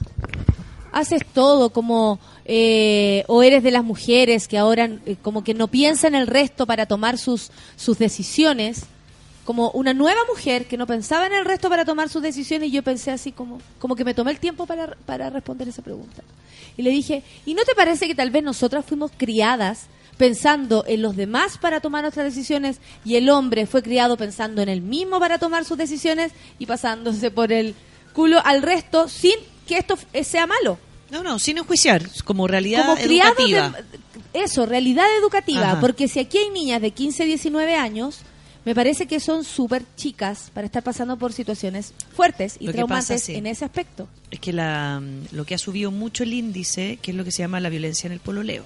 Haces 0.91 1.21
todo 1.33 1.71
como, 1.71 2.19
eh, 2.45 3.23
o 3.27 3.41
eres 3.41 3.63
de 3.63 3.71
las 3.71 3.83
mujeres 3.83 4.47
que 4.47 4.59
ahora 4.59 4.85
eh, 5.07 5.15
como 5.23 5.43
que 5.43 5.55
no 5.55 5.67
piensan 5.67 6.13
el 6.13 6.27
resto 6.27 6.67
para 6.67 6.85
tomar 6.85 7.17
sus, 7.17 7.49
sus 7.75 7.97
decisiones, 7.97 8.83
como 9.45 9.71
una 9.71 9.93
nueva 9.93 10.21
mujer 10.29 10.65
que 10.67 10.77
no 10.77 10.87
pensaba 10.87 11.27
en 11.27 11.33
el 11.33 11.43
resto 11.45 11.69
para 11.69 11.83
tomar 11.85 12.09
sus 12.09 12.21
decisiones 12.21 12.69
y 12.69 12.71
yo 12.71 12.83
pensé 12.83 13.11
así 13.11 13.31
como, 13.31 13.59
como 13.79 13.95
que 13.95 14.05
me 14.05 14.13
tomé 14.13 14.31
el 14.31 14.39
tiempo 14.39 14.65
para, 14.65 14.95
para 15.05 15.29
responder 15.29 15.67
esa 15.67 15.81
pregunta. 15.81 16.23
Y 16.77 16.81
le 16.81 16.89
dije, 16.91 17.23
¿y 17.45 17.53
no 17.53 17.63
te 17.65 17.75
parece 17.75 18.07
que 18.07 18.15
tal 18.15 18.31
vez 18.31 18.43
nosotras 18.43 18.85
fuimos 18.85 19.11
criadas 19.17 19.87
pensando 20.17 20.85
en 20.87 21.01
los 21.01 21.15
demás 21.15 21.57
para 21.57 21.79
tomar 21.81 22.03
nuestras 22.03 22.25
decisiones 22.25 22.77
y 23.03 23.15
el 23.15 23.29
hombre 23.29 23.65
fue 23.65 23.81
criado 23.83 24.15
pensando 24.15 24.61
en 24.61 24.69
él 24.69 24.81
mismo 24.81 25.19
para 25.19 25.39
tomar 25.39 25.65
sus 25.65 25.77
decisiones 25.77 26.31
y 26.59 26.65
pasándose 26.65 27.31
por 27.31 27.51
el 27.51 27.75
culo 28.13 28.39
al 28.45 28.61
resto 28.61 29.07
sin 29.09 29.33
que 29.67 29.77
esto 29.77 29.95
f- 29.95 30.23
sea 30.23 30.45
malo? 30.47 30.77
No, 31.11 31.21
no, 31.23 31.37
sin 31.39 31.57
enjuiciar, 31.57 32.03
como 32.25 32.47
realidad 32.47 32.85
Como 32.85 32.97
educativa. 32.97 33.69
de, 34.33 34.43
eso, 34.43 34.65
realidad 34.65 35.05
educativa, 35.19 35.71
Ajá. 35.73 35.79
porque 35.79 36.07
si 36.07 36.19
aquí 36.19 36.37
hay 36.37 36.49
niñas 36.49 36.81
de 36.81 36.91
15, 36.91 37.25
19 37.25 37.75
años, 37.75 38.19
me 38.65 38.73
parece 38.73 39.07
que 39.07 39.19
son 39.19 39.43
súper 39.43 39.83
chicas 39.97 40.49
para 40.53 40.65
estar 40.65 40.83
pasando 40.83 41.17
por 41.17 41.33
situaciones 41.33 41.93
fuertes 42.15 42.55
y 42.59 42.71
Lo 42.71 42.87
pasa, 42.87 43.17
sí. 43.17 43.35
en 43.35 43.45
ese 43.47 43.65
aspecto. 43.65 44.07
es 44.31 44.39
que 44.39 44.53
la, 44.53 45.01
lo 45.31 45.45
que 45.45 45.55
ha 45.55 45.57
subido 45.57 45.91
mucho 45.91 46.23
el 46.23 46.33
índice, 46.33 46.97
que 47.01 47.11
es 47.11 47.17
lo 47.17 47.25
que 47.25 47.31
se 47.31 47.39
llama 47.43 47.59
la 47.59 47.69
violencia 47.69 48.07
en 48.07 48.13
el 48.13 48.19
pololeo. 48.19 48.65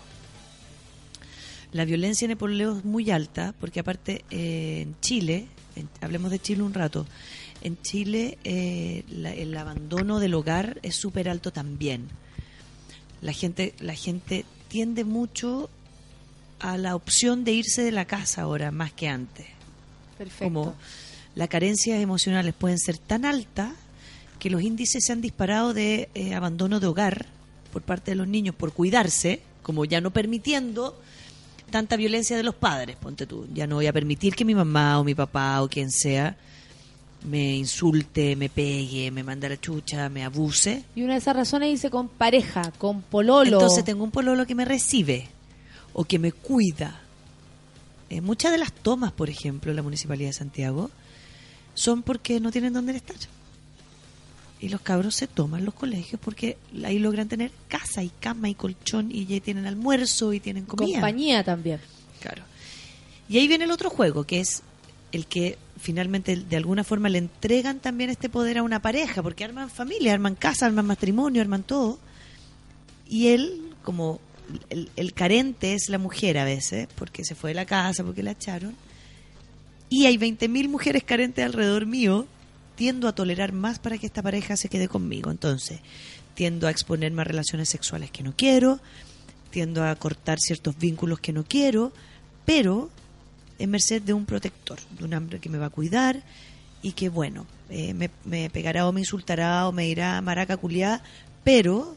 La 1.73 1.83
violencia 1.85 2.25
en 2.25 2.31
el 2.31 2.37
pololeo 2.37 2.77
es 2.77 2.85
muy 2.85 3.11
alta, 3.11 3.53
porque 3.59 3.79
aparte 3.79 4.23
eh, 4.31 4.81
en 4.83 4.95
Chile, 5.01 5.47
en- 5.75 5.89
hablemos 6.01 6.31
de 6.31 6.39
Chile 6.39 6.61
un 6.63 6.73
rato, 6.73 7.05
en 7.61 7.81
Chile 7.81 8.37
eh, 8.43 9.03
la- 9.09 9.33
el 9.33 9.55
abandono 9.57 10.19
del 10.19 10.33
hogar 10.35 10.79
es 10.83 10.95
súper 10.95 11.27
alto 11.27 11.51
también. 11.51 12.07
La 13.21 13.33
gente, 13.33 13.73
la 13.79 13.95
gente 13.95 14.45
tiende 14.67 15.03
mucho 15.03 15.69
a 16.59 16.77
la 16.77 16.95
opción 16.95 17.43
de 17.43 17.51
irse 17.53 17.81
de 17.81 17.91
la 17.91 18.05
casa 18.05 18.43
ahora, 18.43 18.71
más 18.71 18.91
que 18.93 19.07
antes 19.09 19.45
Perfecto. 20.17 20.43
como 20.43 20.75
las 21.35 21.47
carencias 21.49 22.01
emocionales 22.01 22.53
pueden 22.53 22.79
ser 22.79 22.97
tan 22.97 23.25
altas 23.25 23.69
que 24.39 24.49
los 24.49 24.61
índices 24.61 25.05
se 25.05 25.13
han 25.13 25.21
disparado 25.21 25.73
de 25.73 26.09
eh, 26.13 26.33
abandono 26.33 26.79
de 26.79 26.87
hogar 26.87 27.25
por 27.71 27.81
parte 27.81 28.11
de 28.11 28.15
los 28.15 28.27
niños 28.27 28.55
por 28.55 28.73
cuidarse, 28.73 29.41
como 29.61 29.85
ya 29.85 30.01
no 30.01 30.11
permitiendo 30.11 30.99
tanta 31.69 31.97
violencia 31.97 32.37
de 32.37 32.43
los 32.43 32.55
padres, 32.55 32.95
ponte 32.95 33.25
tú, 33.27 33.47
ya 33.53 33.67
no 33.67 33.75
voy 33.75 33.87
a 33.87 33.93
permitir 33.93 34.35
que 34.35 34.45
mi 34.45 34.55
mamá 34.55 34.99
o 34.99 35.03
mi 35.03 35.13
papá 35.13 35.61
o 35.61 35.67
quien 35.67 35.91
sea 35.91 36.37
me 37.25 37.55
insulte, 37.55 38.35
me 38.35 38.49
pegue, 38.49 39.11
me 39.11 39.23
mande 39.23 39.47
a 39.47 39.49
la 39.49 39.59
chucha, 39.59 40.09
me 40.09 40.23
abuse. 40.23 40.83
Y 40.95 41.03
una 41.03 41.13
de 41.13 41.19
esas 41.19 41.35
razones 41.35 41.69
dice 41.69 41.89
con 41.89 42.07
pareja, 42.07 42.71
con 42.77 43.01
pololo. 43.01 43.57
Entonces 43.57 43.83
tengo 43.83 44.03
un 44.03 44.11
pololo 44.11 44.45
que 44.45 44.55
me 44.55 44.65
recibe 44.65 45.27
o 45.93 46.05
que 46.05 46.19
me 46.19 46.31
cuida. 46.31 47.01
Eh, 48.09 48.21
muchas 48.21 48.51
de 48.51 48.57
las 48.57 48.71
tomas, 48.71 49.11
por 49.11 49.29
ejemplo, 49.29 49.71
en 49.71 49.75
la 49.75 49.83
Municipalidad 49.83 50.29
de 50.29 50.33
Santiago, 50.33 50.89
son 51.73 52.03
porque 52.03 52.39
no 52.39 52.51
tienen 52.51 52.73
dónde 52.73 52.95
estar. 52.95 53.15
Y 54.59 54.69
los 54.69 54.81
cabros 54.81 55.15
se 55.15 55.27
toman 55.27 55.65
los 55.65 55.73
colegios 55.73 56.19
porque 56.23 56.57
ahí 56.83 56.97
logran 56.97 57.27
tener 57.27 57.51
casa 57.67 58.01
y 58.01 58.09
cama 58.09 58.49
y 58.49 58.55
colchón 58.55 59.11
y 59.11 59.25
ya 59.25 59.39
tienen 59.39 59.67
almuerzo 59.67 60.33
y 60.33 60.39
tienen 60.39 60.65
comida. 60.65 60.93
compañía 60.93 61.43
también. 61.43 61.79
Claro. 62.19 62.43
Y 63.29 63.37
ahí 63.37 63.47
viene 63.47 63.65
el 63.65 63.71
otro 63.71 63.89
juego, 63.89 64.23
que 64.23 64.39
es 64.39 64.63
el 65.11 65.27
que 65.27 65.57
finalmente 65.79 66.35
de 66.35 66.55
alguna 66.55 66.83
forma 66.83 67.09
le 67.09 67.19
entregan 67.19 67.79
también 67.79 68.09
este 68.09 68.29
poder 68.29 68.57
a 68.57 68.63
una 68.63 68.81
pareja, 68.81 69.21
porque 69.21 69.43
arman 69.43 69.69
familia, 69.69 70.13
arman 70.13 70.35
casa, 70.35 70.65
arman 70.65 70.87
matrimonio, 70.87 71.41
arman 71.41 71.63
todo. 71.63 71.99
Y 73.07 73.27
él, 73.27 73.61
como 73.83 74.19
el, 74.69 74.89
el 74.95 75.13
carente 75.13 75.73
es 75.73 75.89
la 75.89 75.97
mujer 75.97 76.37
a 76.37 76.45
veces, 76.45 76.87
porque 76.95 77.23
se 77.25 77.35
fue 77.35 77.51
de 77.51 77.55
la 77.55 77.65
casa, 77.65 78.03
porque 78.03 78.23
la 78.23 78.31
echaron, 78.31 78.75
y 79.89 80.05
hay 80.05 80.17
20.000 80.17 80.67
mujeres 80.67 81.03
carentes 81.03 81.45
alrededor 81.45 81.85
mío, 81.85 82.27
tiendo 82.75 83.07
a 83.07 83.15
tolerar 83.15 83.53
más 83.53 83.79
para 83.79 83.97
que 83.97 84.05
esta 84.05 84.21
pareja 84.21 84.57
se 84.57 84.69
quede 84.69 84.87
conmigo. 84.87 85.31
Entonces, 85.31 85.79
tiendo 86.35 86.67
a 86.67 86.71
exponerme 86.71 87.21
a 87.21 87.25
relaciones 87.25 87.69
sexuales 87.69 88.11
que 88.11 88.23
no 88.23 88.33
quiero, 88.35 88.79
tiendo 89.49 89.83
a 89.83 89.95
cortar 89.95 90.37
ciertos 90.39 90.77
vínculos 90.77 91.19
que 91.19 91.33
no 91.33 91.43
quiero, 91.43 91.91
pero 92.45 92.89
en 93.57 93.71
merced 93.71 94.01
de 94.01 94.13
un 94.13 94.25
protector, 94.25 94.77
de 94.97 95.05
un 95.05 95.13
hombre 95.13 95.39
que 95.39 95.49
me 95.49 95.57
va 95.57 95.67
a 95.67 95.71
cuidar 95.71 96.21
y 96.83 96.91
que 96.91 97.09
bueno, 97.09 97.47
eh, 97.69 97.93
me, 97.93 98.49
pegará 98.49 98.87
o 98.87 98.91
me 98.91 99.01
insultará 99.01 99.67
o 99.67 99.71
me 99.71 99.85
dirá 99.85 100.21
maraca 100.21 100.57
culiá, 100.57 101.01
pero 101.43 101.95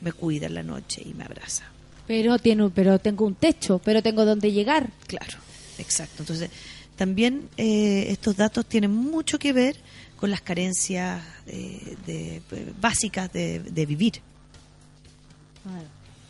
me 0.00 0.12
cuida 0.12 0.46
en 0.46 0.54
la 0.54 0.62
noche 0.62 1.02
y 1.04 1.12
me 1.12 1.24
abraza. 1.24 1.73
Pero, 2.06 2.38
tiene, 2.38 2.68
pero 2.70 2.98
tengo 2.98 3.24
un 3.24 3.34
techo, 3.34 3.80
pero 3.84 4.02
tengo 4.02 4.24
donde 4.24 4.52
llegar. 4.52 4.90
Claro, 5.06 5.38
exacto. 5.78 6.16
Entonces, 6.22 6.50
también 6.96 7.48
eh, 7.56 8.06
estos 8.10 8.36
datos 8.36 8.66
tienen 8.66 8.90
mucho 8.92 9.38
que 9.38 9.52
ver 9.52 9.76
con 10.16 10.30
las 10.30 10.40
carencias 10.42 11.22
eh, 11.46 11.96
de- 12.06 12.42
de- 12.50 12.72
básicas 12.80 13.32
de, 13.32 13.58
de 13.60 13.86
vivir. 13.86 14.20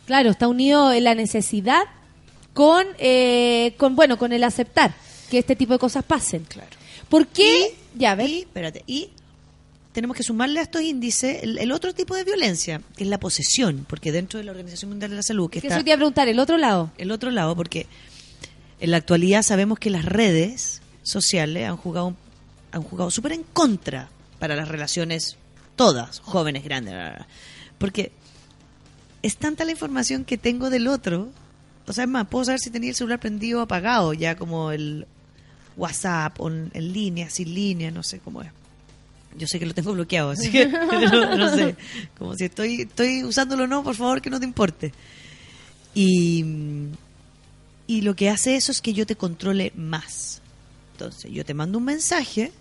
Claro, 0.05 0.29
está 0.29 0.47
unido 0.47 0.93
en 0.93 1.03
la 1.03 1.15
necesidad 1.15 1.83
con, 2.53 2.85
eh, 2.99 3.73
con 3.77 3.95
bueno, 3.95 4.17
con 4.17 4.31
el 4.33 4.43
aceptar 4.43 4.93
que 5.29 5.39
este 5.39 5.55
tipo 5.55 5.73
de 5.73 5.79
cosas 5.79 6.03
pasen. 6.03 6.43
Claro. 6.45 6.69
¿Por 7.09 7.27
qué? 7.27 7.75
ya, 7.95 8.11
a 8.11 8.15
ver. 8.15 8.29
Y, 8.29 8.39
espérate, 8.39 8.83
y 8.87 9.09
tenemos 9.95 10.17
que 10.17 10.23
sumarle 10.23 10.59
a 10.59 10.63
estos 10.63 10.81
índices 10.81 11.41
el, 11.41 11.57
el 11.57 11.71
otro 11.71 11.93
tipo 11.93 12.15
de 12.15 12.25
violencia, 12.25 12.81
que 12.97 13.05
es 13.05 13.09
la 13.09 13.17
posesión, 13.17 13.85
porque 13.87 14.11
dentro 14.11 14.37
de 14.37 14.43
la 14.43 14.51
Organización 14.51 14.89
Mundial 14.91 15.11
de 15.11 15.15
la 15.15 15.23
Salud, 15.23 15.49
que 15.49 15.59
está 15.59 15.73
eso 15.73 15.83
te 15.85 15.89
iba 15.89 15.95
a 15.95 15.97
preguntar, 15.97 16.27
el 16.27 16.37
otro 16.37 16.57
lado. 16.57 16.91
el 16.97 17.11
otro 17.11 17.31
lado, 17.31 17.55
porque 17.55 17.87
en 18.81 18.91
la 18.91 18.97
actualidad 18.97 19.41
sabemos 19.41 19.79
que 19.79 19.89
las 19.89 20.03
redes 20.03 20.81
sociales 21.01 21.69
han 21.69 21.77
jugado 21.77 22.13
han 22.73 22.83
jugado 22.83 23.09
súper 23.09 23.31
en 23.31 23.43
contra 23.43 24.09
para 24.37 24.57
las 24.57 24.67
relaciones 24.67 25.37
todas, 25.77 26.19
jóvenes, 26.19 26.65
grandes, 26.65 26.93
bla, 26.93 27.03
bla, 27.03 27.15
bla. 27.15 27.27
porque 27.77 28.11
es 29.21 29.37
tanta 29.37 29.63
la 29.63 29.71
información 29.71 30.25
que 30.25 30.37
tengo 30.37 30.69
del 30.69 30.89
otro, 30.89 31.29
o 31.87 31.93
sea, 31.93 32.03
es 32.03 32.09
más, 32.09 32.27
puedo 32.27 32.43
saber 32.43 32.59
si 32.59 32.69
tenía 32.69 32.89
el 32.89 32.95
celular 32.97 33.21
prendido 33.21 33.59
o 33.59 33.61
apagado, 33.61 34.11
ya 34.13 34.35
como 34.35 34.73
el 34.73 35.07
WhatsApp, 35.77 36.37
o 36.41 36.49
en, 36.49 36.69
en 36.73 36.91
línea, 36.91 37.29
sin 37.29 37.53
línea, 37.53 37.91
no 37.91 38.03
sé 38.03 38.19
cómo 38.19 38.41
es. 38.41 38.51
Yo 39.37 39.47
sé 39.47 39.59
que 39.59 39.65
lo 39.65 39.73
tengo 39.73 39.93
bloqueado, 39.93 40.31
así 40.31 40.49
que 40.49 40.67
no, 40.67 41.37
no 41.37 41.55
sé. 41.55 41.75
Como 42.17 42.35
si 42.35 42.45
estoy, 42.45 42.81
estoy 42.81 43.23
usándolo 43.23 43.63
o 43.63 43.67
no, 43.67 43.83
por 43.83 43.95
favor, 43.95 44.21
que 44.21 44.29
no 44.29 44.39
te 44.39 44.45
importe. 44.45 44.93
Y, 45.93 46.43
y 47.87 48.01
lo 48.01 48.15
que 48.15 48.29
hace 48.29 48.55
eso 48.55 48.71
es 48.71 48.81
que 48.81 48.93
yo 48.93 49.05
te 49.05 49.15
controle 49.15 49.71
más. 49.75 50.41
Entonces, 50.93 51.31
yo 51.31 51.43
te 51.43 51.53
mando 51.53 51.77
un 51.77 51.85
mensaje, 51.85 52.51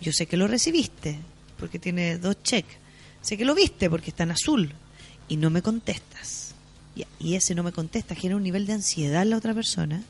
yo 0.00 0.12
sé 0.12 0.26
que 0.26 0.36
lo 0.36 0.46
recibiste, 0.46 1.18
porque 1.58 1.78
tiene 1.78 2.18
dos 2.18 2.42
checks. 2.42 2.74
Sé 3.20 3.36
que 3.36 3.44
lo 3.44 3.54
viste 3.54 3.90
porque 3.90 4.10
está 4.10 4.22
en 4.22 4.30
azul 4.30 4.72
y 5.28 5.36
no 5.36 5.50
me 5.50 5.62
contestas. 5.62 6.54
Y, 6.94 7.04
y 7.18 7.34
ese 7.34 7.54
no 7.54 7.62
me 7.62 7.72
contesta 7.72 8.14
genera 8.14 8.36
un 8.36 8.42
nivel 8.42 8.66
de 8.66 8.74
ansiedad 8.74 9.22
en 9.22 9.30
la 9.30 9.36
otra 9.36 9.52
persona 9.52 10.02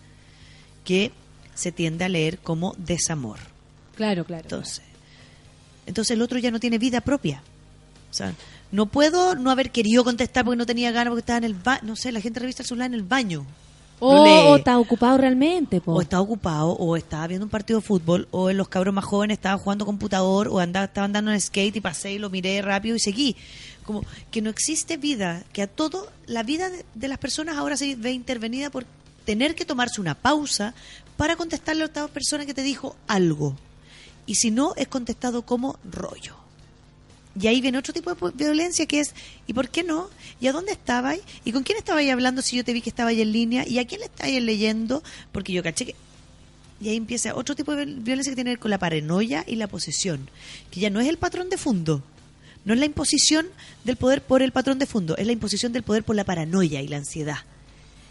que 0.85 1.11
se 1.55 1.73
tiende 1.73 2.05
a 2.05 2.09
leer 2.09 2.39
como 2.39 2.75
desamor. 2.79 3.39
Claro, 3.97 4.25
claro. 4.25 4.45
Entonces, 4.45 4.85
entonces 5.87 6.15
el 6.17 6.23
otro 6.23 6.39
ya 6.39 6.51
no 6.51 6.61
tiene 6.61 6.79
vida 6.79 7.01
propia. 7.01 7.43
O 8.11 8.15
sea, 8.15 8.35
no 8.73 8.87
puedo 8.87 9.35
no 9.35 9.51
haber 9.51 9.71
querido 9.71 10.05
contestar 10.05 10.45
porque 10.45 10.59
no 10.59 10.67
tenía 10.67 10.91
ganas, 10.91 11.11
porque 11.11 11.21
estaba 11.21 11.39
en 11.39 11.45
el 11.45 11.55
baño. 11.55 11.81
No 11.85 11.97
sé, 11.97 12.13
la 12.13 12.21
gente 12.21 12.41
revisa 12.41 12.63
el 12.63 12.69
celular 12.69 12.87
en 12.87 12.95
el 12.95 13.03
baño. 13.03 13.47
o, 14.01 14.15
Lo 14.15 14.25
lee. 14.25 14.49
o 14.49 14.57
está 14.57 14.79
ocupado 14.79 15.19
realmente, 15.19 15.81
po. 15.81 15.95
O 15.95 16.01
estaba 16.01 16.23
ocupado, 16.23 16.71
o 16.73 16.97
estaba 16.97 17.27
viendo 17.27 17.47
un 17.47 17.51
partido 17.51 17.81
de 17.81 17.87
fútbol, 17.87 18.29
o 18.31 18.51
en 18.51 18.57
los 18.57 18.69
cabros 18.69 18.95
más 18.95 19.05
jóvenes 19.05 19.39
estaba 19.39 19.59
jugando 19.59 19.87
computador, 19.87 20.49
o 20.49 20.59
andaba, 20.59 20.87
estaba 20.87 21.05
andando 21.05 21.33
en 21.33 21.41
skate 21.41 21.77
y 21.77 21.81
pasé 21.81 22.13
y 22.13 22.19
lo 22.19 22.31
miré 22.31 22.61
rápido 22.63 22.97
y 22.97 23.01
seguí. 23.01 23.37
Como 23.85 24.03
que 24.31 24.43
no 24.43 24.51
existe 24.51 24.97
vida, 24.97 25.45
que 25.53 25.63
a 25.63 25.67
todo, 25.69 26.11
la 26.27 26.43
vida 26.43 26.71
de, 26.71 26.85
de 26.95 27.09
las 27.09 27.19
personas 27.19 27.57
ahora 27.57 27.77
se 27.77 27.95
ve 27.95 28.13
intervenida 28.13 28.71
por 28.71 28.85
tener 29.25 29.55
que 29.55 29.65
tomarse 29.65 30.01
una 30.01 30.15
pausa 30.15 30.75
para 31.17 31.37
contestarle 31.37 31.83
a 31.83 31.87
otra 31.87 32.09
persona 32.09 32.47
que 32.47 32.55
te 32.55 32.63
dijo 32.63 32.97
algo. 33.07 33.57
Y 34.27 34.35
si 34.35 34.51
no, 34.51 34.75
es 34.77 34.89
contestado 34.89 35.43
como 35.43 35.79
rollo. 35.91 36.35
Y 37.41 37.47
ahí 37.49 37.61
viene 37.61 37.79
otro 37.79 37.93
tipo 37.93 38.15
de 38.15 38.45
violencia 38.45 38.87
que 38.87 39.01
es, 39.01 39.15
¿y 39.47 39.53
por 39.53 39.69
qué 39.69 39.85
no? 39.85 40.09
¿Y 40.41 40.47
a 40.47 40.53
dónde 40.53 40.73
estabais? 40.73 41.21
¿Y 41.45 41.53
con 41.53 41.63
quién 41.63 41.77
estabais 41.79 42.11
hablando 42.11 42.43
si 42.43 42.57
yo 42.57 42.65
te 42.65 42.73
vi 42.73 42.81
que 42.81 42.89
estabais 42.91 43.19
en 43.19 43.31
línea? 43.31 43.69
¿Y 43.69 43.79
a 43.79 43.87
quién 43.87 44.01
le 44.01 44.07
estabais 44.07 44.43
leyendo? 44.43 45.03
Porque 45.33 45.53
yo 45.53 45.63
caché 45.63 45.87
que... 45.87 45.95
Y 46.81 46.89
ahí 46.89 46.97
empieza 46.97 47.35
otro 47.35 47.55
tipo 47.55 47.75
de 47.75 47.85
viol- 47.87 48.03
violencia 48.03 48.33
que 48.33 48.37
tiene 48.37 48.51
que 48.51 48.55
ver 48.55 48.59
con 48.61 48.71
la 48.71 48.79
paranoia 48.79 49.45
y 49.47 49.57
la 49.57 49.67
posesión, 49.67 50.29
que 50.71 50.81
ya 50.81 50.91
no 50.91 51.01
es 51.01 51.09
el 51.09 51.19
patrón 51.19 51.49
de 51.49 51.57
fondo, 51.57 52.03
no 52.67 52.75
es 52.75 52.81
la 52.81 52.87
imposición 52.87 53.47
del 53.85 53.97
poder 53.97 54.23
por 54.23 54.43
el 54.43 54.53
patrón 54.53 54.79
de 54.79 54.87
fondo, 54.87 55.17
es 55.17 55.27
la 55.27 55.33
imposición 55.33 55.73
del 55.73 55.83
poder 55.85 56.05
por 56.05 56.17
la 56.17 56.25
paranoia 56.25 56.83
y 56.83 56.89
la 56.89 56.99
ansiedad, 56.99 57.39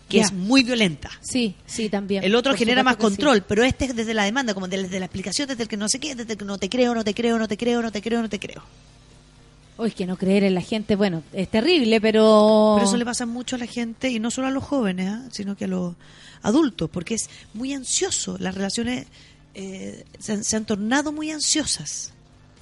que 0.09 0.19
es 0.19 0.31
muy 0.31 0.63
violenta. 0.63 1.09
Sí, 1.21 1.55
sí, 1.65 1.89
también. 1.89 2.23
El 2.23 2.35
otro 2.35 2.51
Por 2.51 2.59
genera 2.59 2.83
más 2.83 2.95
sí. 2.95 3.01
control, 3.01 3.43
pero 3.47 3.63
este 3.63 3.85
es 3.85 3.95
desde 3.95 4.13
la 4.13 4.23
demanda, 4.23 4.53
como 4.53 4.67
desde 4.67 4.99
la 4.99 5.05
explicación, 5.05 5.47
desde 5.47 5.63
el 5.63 5.69
que 5.69 5.77
no 5.77 5.89
sé 5.89 5.99
qué, 5.99 6.15
desde 6.15 6.33
el 6.33 6.37
que 6.37 6.45
no 6.45 6.57
te 6.57 6.69
creo, 6.69 6.93
no 6.93 7.03
te 7.03 7.13
creo, 7.13 7.39
no 7.39 7.47
te 7.47 7.57
creo, 7.57 7.81
no 7.81 7.91
te 7.91 8.01
creo, 8.01 8.21
no 8.21 8.29
te 8.29 8.39
creo. 8.39 8.63
Uy, 9.77 9.91
que 9.91 10.05
no 10.05 10.15
creer 10.15 10.43
en 10.43 10.53
la 10.53 10.61
gente, 10.61 10.95
bueno, 10.95 11.23
es 11.33 11.49
terrible, 11.49 11.99
pero... 11.99 12.75
Pero 12.75 12.87
eso 12.87 12.97
le 12.97 13.03
pasa 13.03 13.25
mucho 13.25 13.57
a 13.57 13.59
la 13.59 13.65
gente, 13.65 14.09
y 14.09 14.19
no 14.19 14.31
solo 14.31 14.47
a 14.47 14.51
los 14.51 14.63
jóvenes, 14.63 15.09
¿ah? 15.09 15.27
sino 15.31 15.57
que 15.57 15.65
a 15.65 15.67
los 15.67 15.95
adultos, 16.43 16.89
porque 16.89 17.15
es 17.15 17.29
muy 17.53 17.73
ansioso. 17.73 18.37
Las 18.39 18.55
relaciones 18.55 19.07
eh, 19.53 20.05
se, 20.19 20.33
han, 20.33 20.43
se 20.43 20.55
han 20.55 20.65
tornado 20.65 21.11
muy 21.11 21.31
ansiosas. 21.31 22.13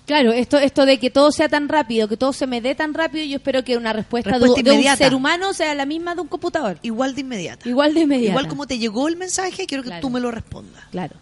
Claro, 0.05 0.33
esto, 0.33 0.57
esto 0.57 0.85
de 0.85 0.97
que 0.99 1.09
todo 1.09 1.31
sea 1.31 1.47
tan 1.47 1.69
rápido, 1.69 2.07
que 2.09 2.17
todo 2.17 2.33
se 2.33 2.45
me 2.45 2.59
dé 2.59 2.75
tan 2.75 2.93
rápido, 2.93 3.23
yo 3.25 3.37
espero 3.37 3.63
que 3.63 3.77
una 3.77 3.93
respuesta, 3.93 4.31
Respuesta 4.31 4.61
de, 4.61 4.69
de 4.71 4.77
un 4.89 4.97
ser 4.97 5.15
humano 5.15 5.53
sea 5.53 5.73
la 5.75 5.85
misma 5.85 6.13
de 6.13 6.21
un 6.21 6.27
computador. 6.27 6.77
Igual 6.81 7.15
de 7.15 7.21
inmediata. 7.21 7.69
Igual 7.69 7.93
de 7.93 8.01
inmediata. 8.01 8.31
Igual 8.31 8.47
como 8.49 8.67
te 8.67 8.77
llegó 8.77 9.07
el 9.07 9.15
mensaje, 9.15 9.65
quiero 9.65 9.81
que 9.83 9.89
Claro. 9.89 10.01
tú 10.01 10.09
me 10.09 10.19
lo 10.19 10.29
respondas. 10.29 10.83
Claro. 10.91 11.15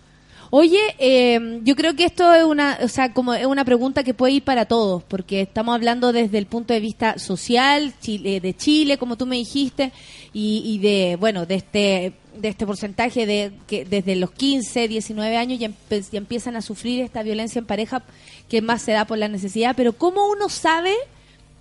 Oye, 0.53 0.79
eh, 0.99 1.59
yo 1.63 1.75
creo 1.77 1.95
que 1.95 2.03
esto 2.03 2.33
es 2.33 2.43
una, 2.43 2.77
o 2.81 2.87
sea, 2.89 3.13
como 3.13 3.33
es 3.33 3.45
una 3.45 3.63
pregunta 3.63 4.03
que 4.03 4.13
puede 4.13 4.33
ir 4.33 4.43
para 4.43 4.65
todos, 4.65 5.01
porque 5.03 5.39
estamos 5.41 5.73
hablando 5.75 6.11
desde 6.11 6.37
el 6.39 6.45
punto 6.45 6.73
de 6.73 6.81
vista 6.81 7.17
social 7.19 7.93
Chile- 8.01 8.41
de 8.41 8.53
Chile, 8.53 8.97
como 8.97 9.15
tú 9.15 9.25
me 9.25 9.37
dijiste, 9.37 9.93
y, 10.33 10.61
y 10.65 10.79
de, 10.79 11.15
bueno, 11.17 11.45
de 11.45 11.55
este, 11.55 12.13
de 12.35 12.47
este 12.49 12.65
porcentaje 12.65 13.25
de 13.25 13.53
que 13.65 13.85
desde 13.85 14.17
los 14.17 14.31
15, 14.31 14.89
19 14.89 15.37
años 15.37 15.57
ya, 15.57 15.69
ya 15.89 16.17
empiezan 16.17 16.57
a 16.57 16.61
sufrir 16.61 16.99
esta 17.01 17.23
violencia 17.23 17.59
en 17.59 17.65
pareja 17.65 18.03
que 18.51 18.61
más 18.61 18.81
se 18.81 18.91
da 18.91 19.05
por 19.05 19.17
la 19.17 19.29
necesidad. 19.29 19.75
Pero 19.77 19.93
cómo 19.93 20.29
uno 20.29 20.49
sabe 20.49 20.93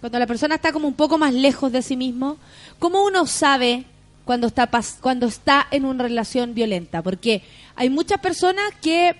cuando 0.00 0.18
la 0.18 0.26
persona 0.26 0.56
está 0.56 0.72
como 0.72 0.88
un 0.88 0.94
poco 0.94 1.18
más 1.18 1.32
lejos 1.32 1.70
de 1.70 1.82
sí 1.82 1.96
mismo, 1.96 2.36
cómo 2.80 3.04
uno 3.04 3.26
sabe 3.26 3.84
cuando 4.24 4.48
está 4.48 4.68
pas- 4.70 4.96
cuando 5.00 5.26
está 5.28 5.68
en 5.70 5.84
una 5.84 6.02
relación 6.02 6.52
violenta, 6.52 7.00
porque 7.00 7.42
hay 7.76 7.90
muchas 7.90 8.18
personas 8.18 8.64
que 8.82 9.14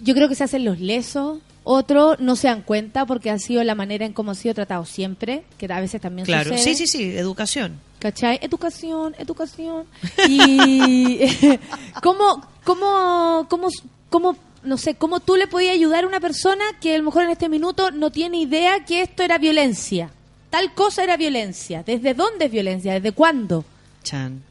yo 0.00 0.14
creo 0.14 0.28
que 0.28 0.34
se 0.36 0.44
hacen 0.44 0.64
los 0.64 0.78
lesos, 0.78 1.38
otros 1.64 2.20
no 2.20 2.36
se 2.36 2.46
dan 2.48 2.62
cuenta 2.62 3.04
porque 3.06 3.30
ha 3.30 3.38
sido 3.40 3.64
la 3.64 3.74
manera 3.74 4.06
en 4.06 4.12
cómo 4.12 4.30
ha 4.30 4.34
sido 4.36 4.54
tratado 4.54 4.84
siempre, 4.84 5.42
que 5.58 5.66
a 5.72 5.80
veces 5.80 6.00
también 6.00 6.26
Claro, 6.26 6.50
sucede. 6.56 6.74
sí, 6.76 6.86
sí, 6.86 6.86
sí, 6.86 7.16
educación. 7.16 7.80
¿Cachai? 7.98 8.38
Educación, 8.42 9.14
educación. 9.18 9.86
Y 10.28 11.20
cómo, 12.02 12.46
cómo, 12.64 13.46
cómo, 13.48 13.68
cómo, 14.10 14.36
no 14.66 14.76
sé, 14.78 14.94
cómo 14.96 15.20
tú 15.20 15.36
le 15.36 15.46
podías 15.46 15.74
ayudar 15.74 16.04
a 16.04 16.08
una 16.08 16.20
persona 16.20 16.64
que 16.80 16.94
a 16.94 16.98
lo 16.98 17.04
mejor 17.04 17.24
en 17.24 17.30
este 17.30 17.48
minuto 17.48 17.90
no 17.90 18.10
tiene 18.10 18.38
idea 18.38 18.84
que 18.84 19.02
esto 19.02 19.22
era 19.22 19.38
violencia. 19.38 20.10
Tal 20.50 20.74
cosa 20.74 21.04
era 21.04 21.16
violencia. 21.16 21.82
¿Desde 21.82 22.14
dónde 22.14 22.46
es 22.46 22.52
violencia? 22.52 22.94
¿Desde 22.94 23.12
cuándo? 23.12 23.64
Chan. 24.02 24.42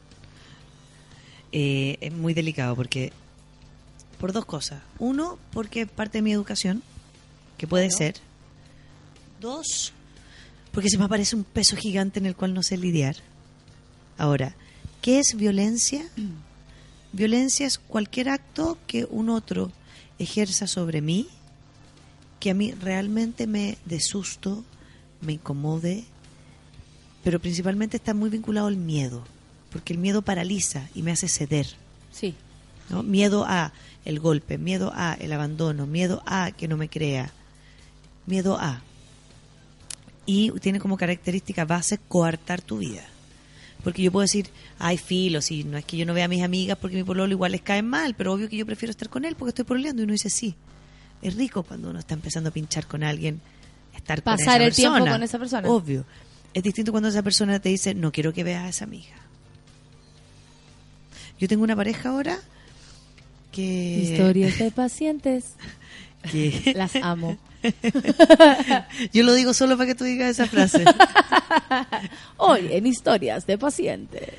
Eh, 1.52 1.96
es 2.00 2.12
muy 2.12 2.34
delicado 2.34 2.74
porque 2.76 3.12
por 4.18 4.32
dos 4.32 4.44
cosas. 4.44 4.82
Uno, 4.98 5.38
porque 5.52 5.86
parte 5.86 6.18
de 6.18 6.22
mi 6.22 6.32
educación, 6.32 6.82
que 7.56 7.66
puede 7.66 7.90
ser. 7.90 8.16
Dos, 9.40 9.92
porque 10.72 10.90
se 10.90 10.98
me 10.98 11.04
aparece 11.04 11.36
un 11.36 11.44
peso 11.44 11.76
gigante 11.76 12.18
en 12.18 12.26
el 12.26 12.36
cual 12.36 12.54
no 12.54 12.62
sé 12.62 12.76
lidiar. 12.76 13.16
Ahora, 14.18 14.54
¿qué 15.02 15.18
es 15.18 15.34
violencia? 15.36 16.04
Violencia 17.12 17.66
es 17.66 17.78
cualquier 17.78 18.28
acto 18.28 18.78
que 18.86 19.06
un 19.08 19.30
otro 19.30 19.70
ejerza 20.18 20.66
sobre 20.66 21.00
mí 21.00 21.28
que 22.40 22.50
a 22.50 22.54
mí 22.54 22.72
realmente 22.72 23.46
me 23.46 23.78
dé 23.84 24.00
susto, 24.00 24.64
me 25.20 25.34
incomode, 25.34 26.04
pero 27.24 27.40
principalmente 27.40 27.96
está 27.96 28.14
muy 28.14 28.30
vinculado 28.30 28.66
al 28.66 28.76
miedo, 28.76 29.24
porque 29.70 29.92
el 29.92 29.98
miedo 29.98 30.22
paraliza 30.22 30.88
y 30.94 31.02
me 31.02 31.12
hace 31.12 31.28
ceder. 31.28 31.66
Sí. 32.12 32.34
¿no? 32.90 33.02
Miedo 33.02 33.44
a 33.46 33.72
el 34.04 34.20
golpe, 34.20 34.58
miedo 34.58 34.92
a 34.94 35.14
el 35.14 35.32
abandono, 35.32 35.86
miedo 35.86 36.22
a 36.26 36.52
que 36.52 36.68
no 36.68 36.76
me 36.76 36.88
crea, 36.88 37.32
miedo 38.26 38.58
a. 38.58 38.82
Y 40.24 40.50
tiene 40.60 40.80
como 40.80 40.96
característica 40.96 41.64
base 41.64 41.98
coartar 41.98 42.60
tu 42.60 42.78
vida. 42.78 43.02
Porque 43.86 44.02
yo 44.02 44.10
puedo 44.10 44.22
decir, 44.22 44.48
ay, 44.80 44.98
filo, 44.98 45.40
si 45.40 45.62
no 45.62 45.78
es 45.78 45.84
que 45.84 45.96
yo 45.96 46.04
no 46.06 46.12
vea 46.12 46.24
a 46.24 46.28
mis 46.28 46.42
amigas 46.42 46.76
porque 46.76 46.96
mi 46.96 47.04
pololo 47.04 47.30
igual 47.30 47.52
les 47.52 47.60
cae 47.62 47.82
mal, 47.82 48.14
pero 48.16 48.32
obvio 48.32 48.48
que 48.48 48.56
yo 48.56 48.66
prefiero 48.66 48.90
estar 48.90 49.08
con 49.08 49.24
él 49.24 49.36
porque 49.36 49.50
estoy 49.50 49.64
pololeando. 49.64 50.02
Y 50.02 50.06
uno 50.06 50.12
dice, 50.12 50.28
sí. 50.28 50.56
Es 51.22 51.36
rico 51.36 51.62
cuando 51.62 51.90
uno 51.90 52.00
está 52.00 52.14
empezando 52.14 52.50
a 52.50 52.52
pinchar 52.52 52.88
con 52.88 53.04
alguien, 53.04 53.40
estar 53.94 54.22
con 54.24 54.36
Pasar 54.36 54.60
esa 54.60 54.66
el 54.66 54.74
tiempo 54.74 54.98
con 55.08 55.22
esa 55.22 55.38
persona. 55.38 55.68
Obvio. 55.68 56.04
Es 56.52 56.64
distinto 56.64 56.90
cuando 56.90 57.10
esa 57.10 57.22
persona 57.22 57.60
te 57.60 57.68
dice, 57.68 57.94
no 57.94 58.10
quiero 58.10 58.32
que 58.32 58.42
veas 58.42 58.64
a 58.64 58.68
esa 58.70 58.84
amiga. 58.86 59.14
Yo 61.38 61.46
tengo 61.46 61.62
una 61.62 61.76
pareja 61.76 62.08
ahora 62.08 62.38
que... 63.52 64.00
Historias 64.02 64.58
de 64.58 64.70
pacientes. 64.72 65.44
que- 66.32 66.72
Las 66.74 66.96
amo. 66.96 67.38
Yo 69.12 69.22
lo 69.24 69.34
digo 69.34 69.54
solo 69.54 69.76
para 69.76 69.88
que 69.88 69.94
tú 69.94 70.04
digas 70.04 70.30
esa 70.30 70.46
frase. 70.46 70.84
Hoy 72.36 72.68
en 72.70 72.86
Historias 72.86 73.46
de 73.46 73.58
pacientes. 73.58 74.30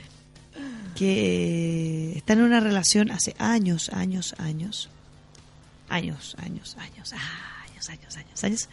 que 0.95 2.13
están 2.17 2.39
en 2.39 2.45
una 2.45 2.59
relación 2.59 3.11
hace 3.11 3.35
años, 3.37 3.89
años, 3.89 4.35
años. 4.37 4.89
Años, 5.89 6.35
años, 6.39 6.75
años, 6.77 7.13
años, 7.13 7.89
años, 7.89 8.17
años, 8.17 8.43
años. 8.43 8.69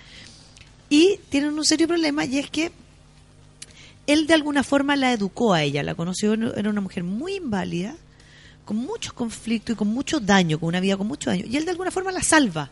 Y 0.88 1.18
tienen 1.28 1.52
un 1.52 1.64
serio 1.64 1.86
problema 1.86 2.24
y 2.24 2.38
es 2.38 2.50
que 2.50 2.72
él 4.06 4.26
de 4.26 4.34
alguna 4.34 4.62
forma 4.62 4.96
la 4.96 5.12
educó 5.12 5.54
a 5.54 5.62
ella, 5.62 5.82
la 5.82 5.94
conoció, 5.94 6.34
era 6.34 6.70
una 6.70 6.80
mujer 6.80 7.04
muy 7.04 7.36
inválida, 7.36 7.96
con 8.64 8.76
muchos 8.76 9.12
conflictos 9.12 9.74
y 9.74 9.76
con 9.76 9.88
mucho 9.88 10.20
daño, 10.20 10.58
con 10.58 10.68
una 10.68 10.80
vida 10.80 10.96
con 10.96 11.06
mucho 11.06 11.30
daño. 11.30 11.44
Y 11.46 11.56
él 11.56 11.64
de 11.64 11.70
alguna 11.70 11.90
forma 11.90 12.12
la 12.12 12.22
salva. 12.22 12.70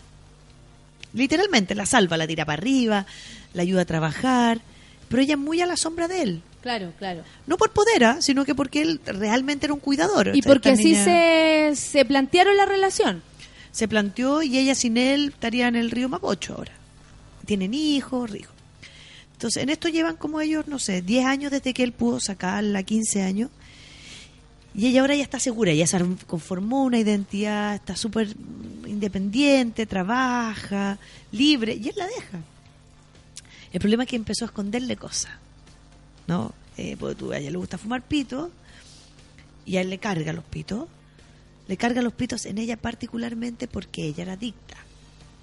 Literalmente 1.15 1.75
la 1.75 1.87
salva, 1.87 2.17
la 2.17 2.27
tira 2.27 2.45
para 2.45 2.59
arriba, 2.61 3.07
la 3.55 3.63
ayuda 3.63 3.83
a 3.83 3.85
trabajar, 3.85 4.61
pero 5.09 5.23
ella 5.23 5.37
muy 5.37 5.61
a 5.61 5.67
la 5.67 5.77
sombra 5.77 6.09
de 6.09 6.23
él. 6.23 6.43
Claro, 6.63 6.93
claro. 6.99 7.23
No 7.47 7.57
por 7.57 7.71
poder, 7.73 8.05
¿ah? 8.05 8.17
sino 8.21 8.45
que 8.45 8.55
porque 8.55 8.83
él 8.83 9.01
realmente 9.05 9.67
era 9.67 9.75
un 9.75 9.81
cuidador. 9.81 10.31
Y 10.35 10.43
porque 10.43 10.71
así 10.71 10.93
niña 10.93 11.05
se, 11.05 11.73
se 11.75 12.05
plantearon 12.05 12.57
la 12.57 12.67
relación. 12.67 13.23
se 13.73 13.89
planteó 13.89 14.43
y 14.43 14.57
ella 14.59 14.75
sin 14.75 14.97
él 14.97 15.31
estaría 15.35 15.67
en 15.69 15.77
el 15.77 15.91
río 15.91 16.09
Mapocho 16.09 16.55
ahora. 16.55 16.73
Tienen 17.47 17.75
hijos, 17.75 18.35
hijos. 18.35 18.55
Entonces, 19.33 19.65
en 19.65 19.71
esto 19.71 19.89
llevan 19.89 20.17
como 20.17 20.41
ellos, 20.41 20.69
no 20.69 20.79
sé, 20.79 21.03
10 21.03 21.27
años 21.27 21.51
desde 21.51 21.75
que 21.75 21.83
él 21.83 21.91
pudo 21.91 22.21
sacarla, 22.21 22.85
15 22.85 23.23
años. 23.23 23.51
Y 24.75 24.87
ella 24.87 25.03
ahora 25.03 25.15
ya 25.15 25.23
está 25.23 25.39
segura, 25.39 25.73
ya 25.75 25.87
se 25.87 25.99
conformó 26.27 26.85
una 26.85 26.99
identidad, 26.99 27.75
está 27.75 27.95
súper 27.95 28.35
independiente, 28.87 29.87
trabaja, 29.87 30.99
libre, 31.31 31.75
y 31.75 31.89
él 31.89 31.95
la 31.97 32.07
deja. 32.07 32.41
El 33.73 33.81
problema 33.81 34.05
es 34.05 34.09
que 34.09 34.17
empezó 34.17 34.45
a 34.45 34.47
esconderle 34.47 34.97
cosas. 34.97 35.33
¿No? 36.27 36.53
Eh, 36.79 36.97
porque 36.99 37.17
tú, 37.17 37.33
a 37.33 37.39
ella 37.39 37.51
le 37.51 37.59
gusta 37.59 37.77
fumar 37.77 38.03
pito, 38.03 38.51
y 39.67 39.77
a 39.77 39.83
él 39.83 39.91
le 39.91 39.99
carga 39.99 40.33
los 40.33 40.45
pitos. 40.45 40.89
Le 41.69 41.77
carga 41.77 42.03
los 42.03 42.13
pitos 42.13 42.47
en 42.47 42.59
ella 42.59 42.77
particularmente 42.77 43.69
porque 43.69 44.07
ella 44.07 44.23
era 44.23 44.33
adicta. 44.33 44.77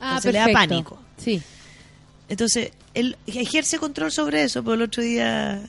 Entonces 0.02 0.34
le 0.34 0.40
da 0.40 0.46
perfecto. 0.46 0.70
pánico. 0.70 1.00
Sí. 1.18 1.42
Entonces, 2.28 2.72
él 2.94 3.18
ejerce 3.26 3.80
control 3.80 4.12
sobre 4.12 4.44
eso, 4.44 4.64
pero 4.64 4.76
el 4.76 4.82
otro 4.84 5.02
día 5.02 5.62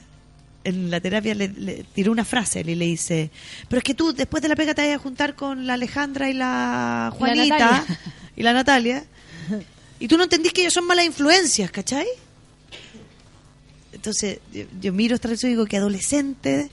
en 0.63 0.91
la 0.91 0.99
terapia 0.99 1.33
le, 1.33 1.47
le 1.49 1.85
tiró 1.93 2.11
una 2.11 2.25
frase 2.25 2.61
y 2.61 2.75
le 2.75 2.85
dice, 2.85 3.31
pero 3.67 3.79
es 3.79 3.83
que 3.83 3.93
tú 3.93 4.13
después 4.13 4.41
de 4.43 4.49
la 4.49 4.55
pega 4.55 4.73
te 4.73 4.85
vas 4.85 4.95
a 4.95 4.99
juntar 4.99 5.35
con 5.35 5.65
la 5.65 5.73
Alejandra 5.73 6.29
y 6.29 6.33
la 6.33 7.13
Juanita 7.17 7.85
y 8.35 8.43
la 8.43 8.53
Natalia 8.53 9.03
y 9.99 10.07
tú 10.07 10.17
no 10.17 10.23
entendís 10.23 10.51
que 10.51 10.61
ellos 10.61 10.73
son 10.73 10.87
malas 10.87 11.05
influencias, 11.05 11.69
¿cachai? 11.69 12.07
Entonces, 13.93 14.39
yo, 14.51 14.63
yo 14.81 14.93
miro 14.93 15.13
esta 15.13 15.27
relación 15.27 15.51
y 15.51 15.53
digo 15.53 15.67
que 15.67 15.77
adolescente 15.77 16.71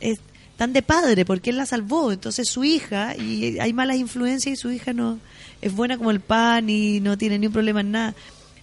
es 0.00 0.18
tan 0.56 0.72
de 0.72 0.82
padre 0.82 1.24
porque 1.24 1.50
él 1.50 1.56
la 1.56 1.66
salvó, 1.66 2.10
entonces 2.10 2.48
su 2.48 2.64
hija 2.64 3.16
y 3.16 3.58
hay 3.58 3.72
malas 3.72 3.96
influencias 3.96 4.52
y 4.52 4.56
su 4.56 4.70
hija 4.70 4.92
no 4.92 5.18
es 5.60 5.72
buena 5.72 5.96
como 5.96 6.10
el 6.10 6.20
pan 6.20 6.68
y 6.68 7.00
no 7.00 7.16
tiene 7.16 7.38
ni 7.38 7.46
un 7.46 7.52
problema 7.52 7.80
en 7.80 7.92
nada. 7.92 8.14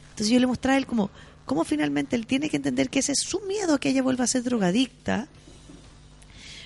Entonces 0.10 0.30
yo 0.30 0.40
le 0.40 0.48
mostraba 0.48 0.76
a 0.76 0.78
él 0.78 0.86
como, 0.86 1.10
cómo 1.52 1.66
finalmente 1.66 2.16
él 2.16 2.26
tiene 2.26 2.50
que 2.50 2.56
entender 2.56 2.90
que 2.90 3.00
ese 3.00 3.12
es 3.12 3.20
su 3.20 3.42
miedo 3.42 3.74
a 3.74 3.78
que 3.78 3.90
ella 3.90 4.02
vuelva 4.02 4.24
a 4.24 4.28
ser 4.28 4.42
drogadicta, 4.42 5.28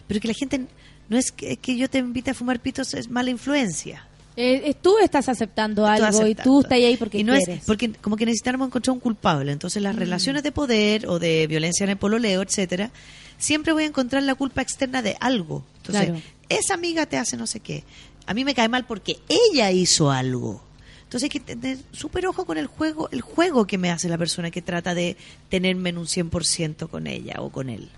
pero 0.06 0.20
que 0.20 0.28
la 0.28 0.36
gente, 0.36 0.62
no 1.10 1.18
es 1.18 1.32
que, 1.32 1.57
que 1.57 1.76
yo 1.76 1.90
te 1.90 1.98
invite 1.98 2.30
a 2.30 2.34
fumar 2.36 2.60
pitos, 2.60 2.94
es 2.94 3.10
mala 3.10 3.32
influencia. 3.32 4.06
Eh, 4.38 4.62
eh, 4.64 4.76
tú 4.80 4.99
estás 4.99 5.28
aceptando 5.28 5.88
algo 5.88 6.28
y 6.28 6.36
tú 6.36 6.60
estás 6.60 6.74
ahí 6.74 6.98
porque 6.98 7.18
y 7.18 7.24
no 7.24 7.34
quieres. 7.34 7.62
es 7.62 7.66
porque 7.66 7.94
como 7.94 8.16
que 8.16 8.28
necesitamos 8.28 8.68
encontrar 8.68 8.94
un 8.94 8.99
culpable 8.99 9.52
entonces 9.52 9.82
las 9.82 9.95
relaciones 9.95 10.44
de 10.44 10.52
poder 10.52 11.07
o 11.07 11.18
de 11.18 11.48
violencia 11.48 11.86
en 11.86 11.90
el 11.91 11.98
pololeo 11.98 12.44
etcétera 12.44 12.91
siempre 13.40 13.72
voy 13.74 13.84
a 13.84 13.88
encontrar 13.88 14.22
la 14.24 14.36
culpa 14.36 14.62
externa 14.62 15.02
de 15.02 15.16
algo 15.22 15.64
entonces 15.78 16.07
Claro. 16.07 16.22
esa 16.49 16.74
amiga 16.76 17.06
te 17.06 17.18
hace 17.18 17.38
no 17.38 17.48
sé 17.48 17.62
qué 17.62 17.86
a 18.28 18.34
mí 18.34 18.44
me 18.44 18.53
cae 18.53 18.68
mal 18.68 18.86
porque 18.86 19.18
ella 19.30 19.72
hizo 19.72 20.12
algo 20.12 20.62
entonces 21.06 21.23
hay 21.23 21.30
que 21.30 21.40
tener 21.40 21.77
súper 21.91 22.27
ojo 22.27 22.45
con 22.45 22.57
el 22.57 22.68
juego 22.68 23.10
el 23.11 23.22
juego 23.22 23.65
que 23.65 23.77
me 23.77 23.90
hace 23.90 24.10
la 24.10 24.18
persona 24.18 24.52
que 24.52 24.61
trata 24.61 24.94
de 24.94 25.18
tenerme 25.49 25.90
en 25.90 25.98
un 25.98 26.06
100% 26.06 26.90
con 26.90 27.07
ella 27.07 27.36
o 27.40 27.49
con 27.49 27.69
él 27.69 27.90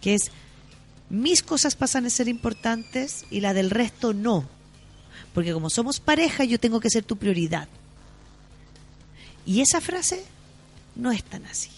que 0.00 0.14
es 0.14 0.30
mis 1.08 1.42
cosas 1.42 1.76
pasan 1.76 2.06
a 2.06 2.10
ser 2.10 2.28
importantes 2.28 3.24
y 3.30 3.40
la 3.40 3.54
del 3.54 3.70
resto 3.70 4.12
no 4.12 4.48
porque 5.34 5.52
como 5.52 5.68
somos 5.68 5.98
pareja, 5.98 6.44
yo 6.44 6.58
tengo 6.60 6.80
que 6.80 6.88
ser 6.88 7.02
tu 7.02 7.16
prioridad. 7.16 7.68
Y 9.44 9.60
esa 9.60 9.80
frase 9.80 10.24
no 10.94 11.10
es 11.10 11.24
tan 11.24 11.44
así. 11.46 11.70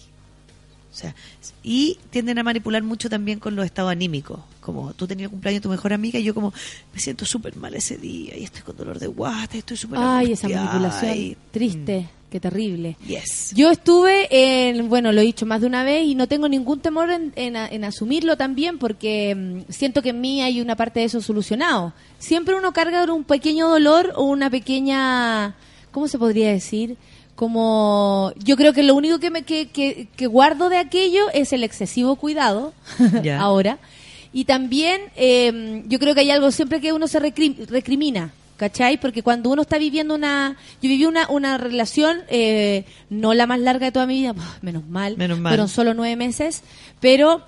O 0.92 0.94
sea, 0.94 1.14
y 1.62 1.98
tienden 2.10 2.38
a 2.38 2.42
manipular 2.42 2.82
mucho 2.82 3.10
también 3.10 3.40
con 3.40 3.56
los 3.56 3.64
estados 3.64 3.90
anímicos. 3.90 4.40
Como 4.66 4.92
tú 4.94 5.06
tenías 5.06 5.26
el 5.26 5.30
cumpleaños 5.30 5.60
de 5.60 5.62
tu 5.62 5.68
mejor 5.68 5.92
amiga 5.92 6.18
y 6.18 6.24
yo 6.24 6.34
como 6.34 6.52
me 6.92 6.98
siento 6.98 7.24
súper 7.24 7.54
mal 7.54 7.72
ese 7.76 7.96
día 7.98 8.36
y 8.36 8.42
estoy 8.42 8.62
con 8.62 8.76
dolor 8.76 8.98
de 8.98 9.06
guata, 9.06 9.54
y 9.54 9.60
estoy 9.60 9.76
súper 9.76 10.00
Ay, 10.02 10.32
esa 10.32 10.48
manipulación. 10.48 11.36
Triste. 11.52 12.08
Qué 12.28 12.40
terrible. 12.40 12.96
Yes. 13.06 13.52
Yo 13.54 13.70
estuve 13.70 14.26
en, 14.28 14.88
bueno, 14.88 15.12
lo 15.12 15.20
he 15.20 15.24
dicho 15.24 15.46
más 15.46 15.60
de 15.60 15.68
una 15.68 15.84
vez 15.84 16.04
y 16.04 16.16
no 16.16 16.26
tengo 16.26 16.48
ningún 16.48 16.80
temor 16.80 17.12
en, 17.12 17.32
en 17.36 17.54
en 17.54 17.84
asumirlo 17.84 18.36
también 18.36 18.78
porque 18.78 19.36
mm, 19.36 19.70
siento 19.72 20.02
que 20.02 20.08
en 20.08 20.20
mí 20.20 20.42
hay 20.42 20.60
una 20.60 20.74
parte 20.74 20.98
de 20.98 21.06
eso 21.06 21.20
solucionado. 21.20 21.92
Siempre 22.18 22.56
uno 22.56 22.72
carga 22.72 23.04
un 23.14 23.22
pequeño 23.22 23.68
dolor 23.68 24.14
o 24.16 24.24
una 24.24 24.50
pequeña, 24.50 25.54
¿cómo 25.92 26.08
se 26.08 26.18
podría 26.18 26.50
decir? 26.50 26.96
Como, 27.36 28.32
yo 28.36 28.56
creo 28.56 28.72
que 28.72 28.82
lo 28.82 28.96
único 28.96 29.20
que, 29.20 29.30
me, 29.30 29.44
que, 29.44 29.68
que, 29.68 30.08
que 30.16 30.26
guardo 30.26 30.68
de 30.68 30.78
aquello 30.78 31.30
es 31.32 31.52
el 31.52 31.62
excesivo 31.62 32.16
cuidado 32.16 32.74
ahora. 33.38 33.78
Y 34.36 34.44
también 34.44 35.00
eh, 35.16 35.82
yo 35.86 35.98
creo 35.98 36.14
que 36.14 36.20
hay 36.20 36.30
algo 36.30 36.50
siempre 36.50 36.78
que 36.82 36.92
uno 36.92 37.08
se 37.08 37.18
recri- 37.18 37.66
recrimina, 37.68 38.32
¿cachai? 38.58 39.00
Porque 39.00 39.22
cuando 39.22 39.48
uno 39.48 39.62
está 39.62 39.78
viviendo 39.78 40.14
una... 40.14 40.58
Yo 40.82 40.90
viví 40.90 41.06
una, 41.06 41.26
una 41.30 41.56
relación, 41.56 42.18
eh, 42.28 42.84
no 43.08 43.32
la 43.32 43.46
más 43.46 43.60
larga 43.60 43.86
de 43.86 43.92
toda 43.92 44.04
mi 44.04 44.20
vida, 44.20 44.34
menos 44.60 44.86
mal, 44.86 45.16
Menos 45.16 45.38
mal. 45.38 45.52
fueron 45.52 45.68
solo 45.70 45.94
nueve 45.94 46.16
meses, 46.16 46.62
pero 47.00 47.42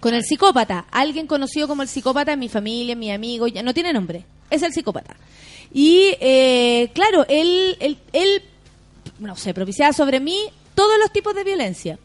con 0.00 0.14
el 0.14 0.24
psicópata, 0.24 0.86
alguien 0.90 1.28
conocido 1.28 1.68
como 1.68 1.82
el 1.82 1.88
psicópata 1.88 2.32
en 2.32 2.40
mi 2.40 2.48
familia, 2.48 2.94
en 2.94 2.98
mi 2.98 3.12
amigo, 3.12 3.46
ya 3.46 3.62
no 3.62 3.72
tiene 3.72 3.92
nombre, 3.92 4.24
es 4.50 4.62
el 4.64 4.72
psicópata. 4.72 5.14
Y 5.72 6.08
eh, 6.20 6.90
claro, 6.92 7.24
él, 7.28 7.76
él, 7.78 7.98
él, 8.12 8.42
no 9.20 9.36
sé, 9.36 9.54
propiciaba 9.54 9.92
sobre 9.92 10.18
mí 10.18 10.38
todos 10.74 10.98
los 10.98 11.12
tipos 11.12 11.36
de 11.36 11.44
violencia 11.44 12.00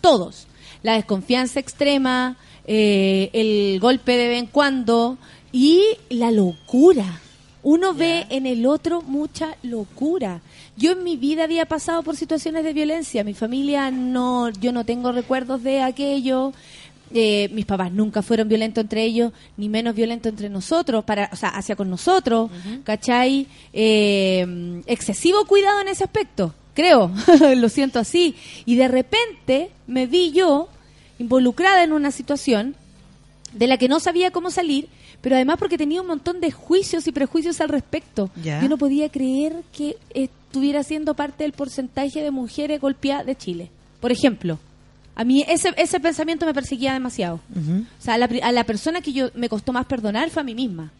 todos. 0.00 0.48
La 0.82 0.94
desconfianza 0.94 1.60
extrema, 1.60 2.36
eh, 2.66 3.30
el 3.32 3.80
golpe 3.80 4.16
de 4.16 4.28
vez 4.28 4.38
en 4.40 4.46
cuando 4.46 5.18
y 5.52 5.82
la 6.10 6.30
locura. 6.30 7.20
Uno 7.62 7.94
ve 7.94 8.26
en 8.28 8.44
el 8.44 8.66
otro 8.66 9.00
mucha 9.02 9.56
locura. 9.62 10.42
Yo 10.76 10.92
en 10.92 11.02
mi 11.02 11.16
vida 11.16 11.44
había 11.44 11.64
pasado 11.66 12.02
por 12.02 12.16
situaciones 12.16 12.64
de 12.64 12.72
violencia. 12.72 13.24
Mi 13.24 13.32
familia 13.32 13.90
no, 13.90 14.50
yo 14.50 14.72
no 14.72 14.84
tengo 14.84 15.12
recuerdos 15.12 15.62
de 15.62 15.80
aquello. 15.80 16.52
Eh, 17.12 17.48
mis 17.52 17.64
papás 17.64 17.92
nunca 17.92 18.22
fueron 18.22 18.48
violentos 18.48 18.82
entre 18.82 19.04
ellos, 19.04 19.32
ni 19.56 19.68
menos 19.68 19.94
violentos 19.94 20.30
entre 20.30 20.48
nosotros, 20.48 21.04
para, 21.04 21.30
o 21.32 21.36
sea, 21.36 21.50
hacia 21.50 21.76
con 21.76 21.88
nosotros, 21.88 22.50
¿cachai? 22.82 23.46
Eh, 23.72 24.82
excesivo 24.86 25.44
cuidado 25.46 25.80
en 25.80 25.88
ese 25.88 26.02
aspecto, 26.02 26.54
creo, 26.74 27.12
lo 27.56 27.68
siento 27.68 28.00
así. 28.00 28.34
Y 28.64 28.74
de 28.74 28.88
repente 28.88 29.70
me 29.86 30.06
vi 30.06 30.32
yo 30.32 30.68
involucrada 31.18 31.84
en 31.84 31.92
una 31.92 32.10
situación 32.10 32.74
de 33.52 33.66
la 33.66 33.78
que 33.78 33.88
no 33.88 34.00
sabía 34.00 34.30
cómo 34.30 34.50
salir, 34.50 34.88
pero 35.20 35.36
además 35.36 35.56
porque 35.58 35.78
tenía 35.78 36.00
un 36.00 36.06
montón 36.06 36.40
de 36.40 36.50
juicios 36.50 37.06
y 37.06 37.12
prejuicios 37.12 37.60
al 37.60 37.68
respecto. 37.68 38.30
Ya. 38.42 38.60
Yo 38.60 38.68
no 38.68 38.76
podía 38.76 39.08
creer 39.08 39.62
que 39.72 39.96
estuviera 40.12 40.82
siendo 40.82 41.14
parte 41.14 41.44
del 41.44 41.52
porcentaje 41.52 42.22
de 42.22 42.30
mujeres 42.30 42.80
golpeadas 42.80 43.26
de 43.26 43.36
Chile. 43.36 43.70
Por 44.00 44.12
ejemplo, 44.12 44.58
a 45.14 45.24
mí 45.24 45.44
ese, 45.48 45.72
ese 45.76 46.00
pensamiento 46.00 46.44
me 46.44 46.54
perseguía 46.54 46.92
demasiado. 46.92 47.40
O 47.56 48.02
sea, 48.02 48.14
a 48.14 48.18
la, 48.18 48.28
a 48.42 48.52
la 48.52 48.64
persona 48.64 49.00
que 49.00 49.12
yo 49.12 49.30
me 49.34 49.48
costó 49.48 49.72
más 49.72 49.86
perdonar 49.86 50.28
fue 50.30 50.42
a 50.42 50.44
mí 50.44 50.54
misma. 50.54 50.92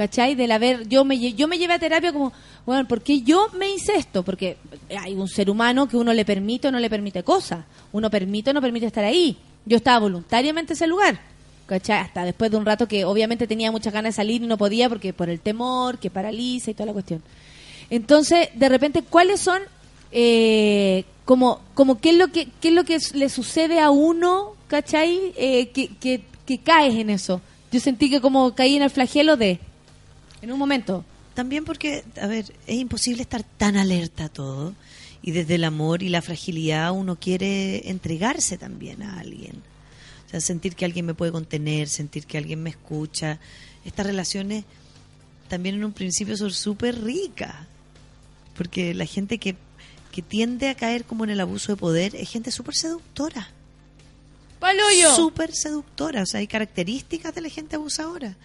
¿Cachai? 0.00 0.34
Del 0.34 0.50
haber, 0.50 0.88
yo 0.88 1.04
me, 1.04 1.18
yo 1.34 1.46
me 1.46 1.58
llevé 1.58 1.74
a 1.74 1.78
terapia 1.78 2.10
como, 2.10 2.32
bueno, 2.64 2.88
¿por 2.88 3.02
qué 3.02 3.20
yo 3.20 3.50
me 3.58 3.70
hice 3.70 3.96
esto? 3.96 4.22
Porque 4.22 4.56
hay 4.98 5.12
un 5.12 5.28
ser 5.28 5.50
humano 5.50 5.86
que 5.86 5.98
uno 5.98 6.14
le 6.14 6.24
permite 6.24 6.68
o 6.68 6.72
no 6.72 6.80
le 6.80 6.88
permite 6.88 7.22
cosas. 7.22 7.66
Uno 7.92 8.08
permite 8.08 8.48
o 8.48 8.54
no 8.54 8.62
permite 8.62 8.86
estar 8.86 9.04
ahí. 9.04 9.36
Yo 9.66 9.76
estaba 9.76 9.98
voluntariamente 9.98 10.72
en 10.72 10.76
ese 10.78 10.86
lugar. 10.86 11.20
¿Cachai? 11.66 11.98
Hasta 11.98 12.24
después 12.24 12.50
de 12.50 12.56
un 12.56 12.64
rato 12.64 12.88
que 12.88 13.04
obviamente 13.04 13.46
tenía 13.46 13.70
muchas 13.70 13.92
ganas 13.92 14.14
de 14.14 14.16
salir 14.16 14.42
y 14.42 14.46
no 14.46 14.56
podía 14.56 14.88
porque 14.88 15.12
por 15.12 15.28
el 15.28 15.38
temor, 15.40 15.98
que 15.98 16.08
paraliza 16.08 16.70
y 16.70 16.74
toda 16.74 16.86
la 16.86 16.92
cuestión. 16.94 17.22
Entonces, 17.90 18.48
de 18.54 18.68
repente, 18.70 19.02
¿cuáles 19.02 19.38
son 19.38 19.60
eh, 20.12 21.04
como, 21.26 21.60
como 21.74 22.00
qué 22.00 22.08
es 22.08 22.16
lo 22.16 22.28
que 22.28 22.48
qué 22.62 22.68
es 22.68 22.74
lo 22.74 22.84
que 22.84 22.96
le 23.12 23.28
sucede 23.28 23.80
a 23.80 23.90
uno, 23.90 24.54
¿cachai? 24.66 25.34
Eh, 25.36 25.68
que, 25.68 26.22
que 26.46 26.58
caes 26.58 26.94
en 26.94 27.10
eso. 27.10 27.42
Yo 27.70 27.80
sentí 27.80 28.08
que 28.08 28.22
como 28.22 28.54
caí 28.54 28.76
en 28.76 28.82
el 28.82 28.90
flagelo 28.90 29.36
de 29.36 29.60
En 30.42 30.52
un 30.52 30.58
momento. 30.58 31.04
También 31.34 31.64
porque, 31.64 32.04
a 32.20 32.26
ver, 32.26 32.52
es 32.66 32.76
imposible 32.76 33.22
estar 33.22 33.42
tan 33.42 33.76
alerta 33.76 34.24
a 34.24 34.28
todo. 34.28 34.74
Y 35.22 35.32
desde 35.32 35.56
el 35.56 35.64
amor 35.64 36.02
y 36.02 36.08
la 36.08 36.22
fragilidad 36.22 36.92
uno 36.92 37.16
quiere 37.16 37.90
entregarse 37.90 38.58
también 38.58 39.02
a 39.02 39.20
alguien. 39.20 39.62
O 40.26 40.30
sea, 40.30 40.40
sentir 40.40 40.74
que 40.74 40.84
alguien 40.84 41.06
me 41.06 41.14
puede 41.14 41.32
contener, 41.32 41.88
sentir 41.88 42.24
que 42.24 42.38
alguien 42.38 42.62
me 42.62 42.70
escucha. 42.70 43.38
Estas 43.84 44.06
relaciones 44.06 44.64
también 45.48 45.74
en 45.74 45.84
un 45.84 45.92
principio 45.92 46.36
son 46.36 46.52
súper 46.52 47.02
ricas. 47.02 47.54
Porque 48.56 48.94
la 48.94 49.06
gente 49.06 49.38
que, 49.38 49.56
que 50.12 50.22
tiende 50.22 50.68
a 50.68 50.74
caer 50.74 51.04
como 51.04 51.24
en 51.24 51.30
el 51.30 51.40
abuso 51.40 51.72
de 51.72 51.76
poder 51.76 52.14
es 52.16 52.30
gente 52.30 52.50
súper 52.50 52.74
seductora. 52.74 53.50
¡Paloyo! 54.58 55.16
Súper 55.16 55.54
seductora. 55.54 56.22
O 56.22 56.26
sea, 56.26 56.40
hay 56.40 56.46
características 56.46 57.34
de 57.34 57.40
la 57.40 57.48
gente 57.48 57.76
abusadora. 57.76 58.36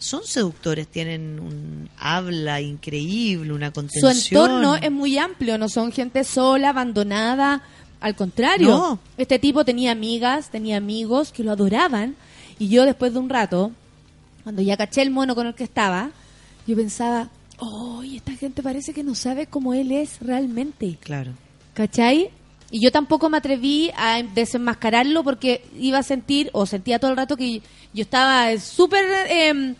Son 0.00 0.24
seductores, 0.24 0.88
tienen 0.88 1.38
un 1.38 1.88
habla 1.98 2.60
increíble, 2.62 3.52
una 3.52 3.66
Su 3.68 3.74
contención. 3.74 4.12
entorno 4.16 4.74
es 4.76 4.90
muy 4.90 5.18
amplio, 5.18 5.58
no 5.58 5.68
son 5.68 5.92
gente 5.92 6.24
sola, 6.24 6.70
abandonada. 6.70 7.62
Al 8.00 8.16
contrario, 8.16 8.68
No. 8.70 8.98
este 9.18 9.38
tipo 9.38 9.62
tenía 9.64 9.92
amigas, 9.92 10.50
tenía 10.50 10.78
amigos 10.78 11.32
que 11.32 11.44
lo 11.44 11.52
adoraban. 11.52 12.16
Y 12.58 12.68
yo 12.68 12.84
después 12.86 13.12
de 13.12 13.18
un 13.18 13.28
rato, 13.28 13.72
cuando 14.42 14.62
ya 14.62 14.76
caché 14.78 15.02
el 15.02 15.10
mono 15.10 15.34
con 15.34 15.46
el 15.46 15.54
que 15.54 15.64
estaba, 15.64 16.10
yo 16.66 16.76
pensaba, 16.76 17.28
oh, 17.58 18.02
esta 18.02 18.32
gente 18.32 18.62
parece 18.62 18.94
que 18.94 19.02
no 19.04 19.14
sabe 19.14 19.46
cómo 19.46 19.74
él 19.74 19.92
es 19.92 20.18
realmente. 20.20 20.96
Claro. 21.02 21.32
¿Cachai? 21.74 22.30
Y 22.70 22.80
yo 22.80 22.90
tampoco 22.90 23.28
me 23.28 23.36
atreví 23.36 23.90
a 23.96 24.22
desenmascararlo 24.22 25.22
porque 25.24 25.62
iba 25.78 25.98
a 25.98 26.02
sentir, 26.02 26.48
o 26.54 26.64
sentía 26.64 26.98
todo 26.98 27.10
el 27.10 27.16
rato 27.18 27.36
que 27.36 27.60
yo 27.92 28.02
estaba 28.02 28.56
súper 28.58 29.04
eh, 29.28 29.74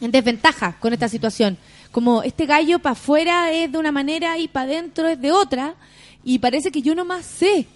en 0.00 0.10
desventaja 0.10 0.76
con 0.80 0.92
esta 0.92 1.08
situación. 1.08 1.56
Como 1.92 2.22
este 2.22 2.46
gallo 2.46 2.78
para 2.80 2.92
afuera 2.94 3.52
es 3.52 3.70
de 3.70 3.78
una 3.78 3.92
manera 3.92 4.36
y 4.38 4.48
para 4.48 4.66
adentro 4.66 5.08
es 5.08 5.20
de 5.20 5.30
otra. 5.32 5.74
Y 6.24 6.38
parece 6.38 6.70
que 6.72 6.82
yo 6.82 6.94
nomás 6.94 7.24
sé. 7.26 7.66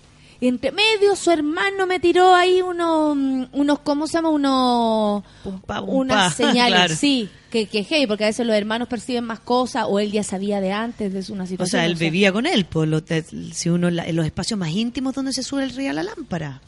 Entre 0.41 0.71
medio 0.71 1.17
su 1.17 1.31
hermano 1.33 1.87
me 1.87 1.99
tiró 1.99 2.33
ahí 2.35 2.63
unos, 2.63 3.17
mm, 3.17 3.45
unos 3.53 3.81
¿cómo 3.81 4.07
se 4.07 4.13
llama? 4.15 4.29
Unos, 4.31 5.25
Pumpa, 5.43 5.81
pumpa. 5.81 5.93
unas 5.93 6.35
señales, 6.37 6.75
Claro. 6.79 6.95
sí, 6.95 7.29
que, 7.51 7.67
que 7.67 7.85
hey, 7.89 8.07
porque 8.07 8.23
a 8.23 8.29
veces 8.29 8.47
los 8.47 8.55
hermanos 8.55 8.87
perciben 8.87 9.25
más 9.25 9.41
cosas 9.41 9.87
o 9.89 9.99
él 9.99 10.13
ya 10.13 10.23
sabía 10.23 10.61
de 10.61 10.71
antes 10.73 11.13
de 11.13 11.33
una 11.33 11.43
O 11.43 11.47
situación. 11.47 11.67
sea, 11.81 11.87
él 11.87 11.97
sé. 11.97 12.05
vivía 12.05 12.33
con 12.33 12.47
él, 12.47 12.67
por 12.67 12.87
lo 12.87 13.03
te- 13.03 13.25
si 13.53 13.69
uno 13.69 13.91
la- 13.91 14.07
en 14.07 14.15
los 14.15 14.25
espacios 14.27 14.59
más 14.61 14.71
íntimos 14.71 15.13
donde 15.15 15.33
se 15.33 15.43
sube 15.43 15.65
el 15.65 15.71
río 15.71 15.91
a 15.91 15.95
la 15.95 16.05
lámpara. 16.05 16.61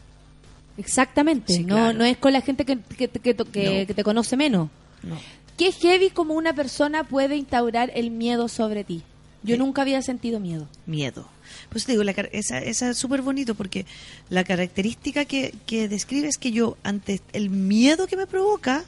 Exactamente, 0.77 1.53
Sí, 1.55 1.61
no, 1.65 1.77
claro. 1.77 1.99
no 1.99 2.05
es 2.05 2.17
con 2.17 2.33
la 2.33 2.41
gente 2.41 2.65
que, 2.65 2.79
que, 2.97 3.09
que- 3.09 3.21
que- 3.21 3.35
No. 3.37 3.87
que 3.87 3.95
te 3.95 4.03
conoce 4.05 4.37
menos. 4.37 4.69
No. 5.03 5.17
¿Qué 5.61 5.73
heavy 5.73 6.09
como 6.09 6.32
una 6.32 6.55
persona 6.55 7.05
puede 7.05 7.37
instaurar 7.37 7.93
el 7.95 8.11
miedo 8.11 8.49
sobre 8.49 8.82
ti? 8.82 9.03
Yo 9.43 9.57
Eh. 9.57 9.59
nunca 9.59 9.82
había 9.82 10.01
sentido 10.01 10.41
miedo. 10.41 10.66
Miedo. 10.87 11.28
Pues 11.69 11.85
te 11.85 11.93
digo, 11.93 12.03
la, 12.03 12.12
esa, 12.12 12.61
esa 12.61 12.89
es 12.89 12.97
súper 12.97 13.20
bonito 13.20 13.55
porque 13.55 13.85
la 14.31 14.43
característica 14.43 15.27
que, 15.27 15.55
que 15.66 15.87
describe 15.87 16.28
es 16.28 16.39
que 16.39 16.51
yo, 16.53 16.78
ante 16.82 17.20
el 17.35 17.51
miedo 17.51 18.07
que 18.07 18.16
me 18.16 18.27
provoca, 18.27 18.85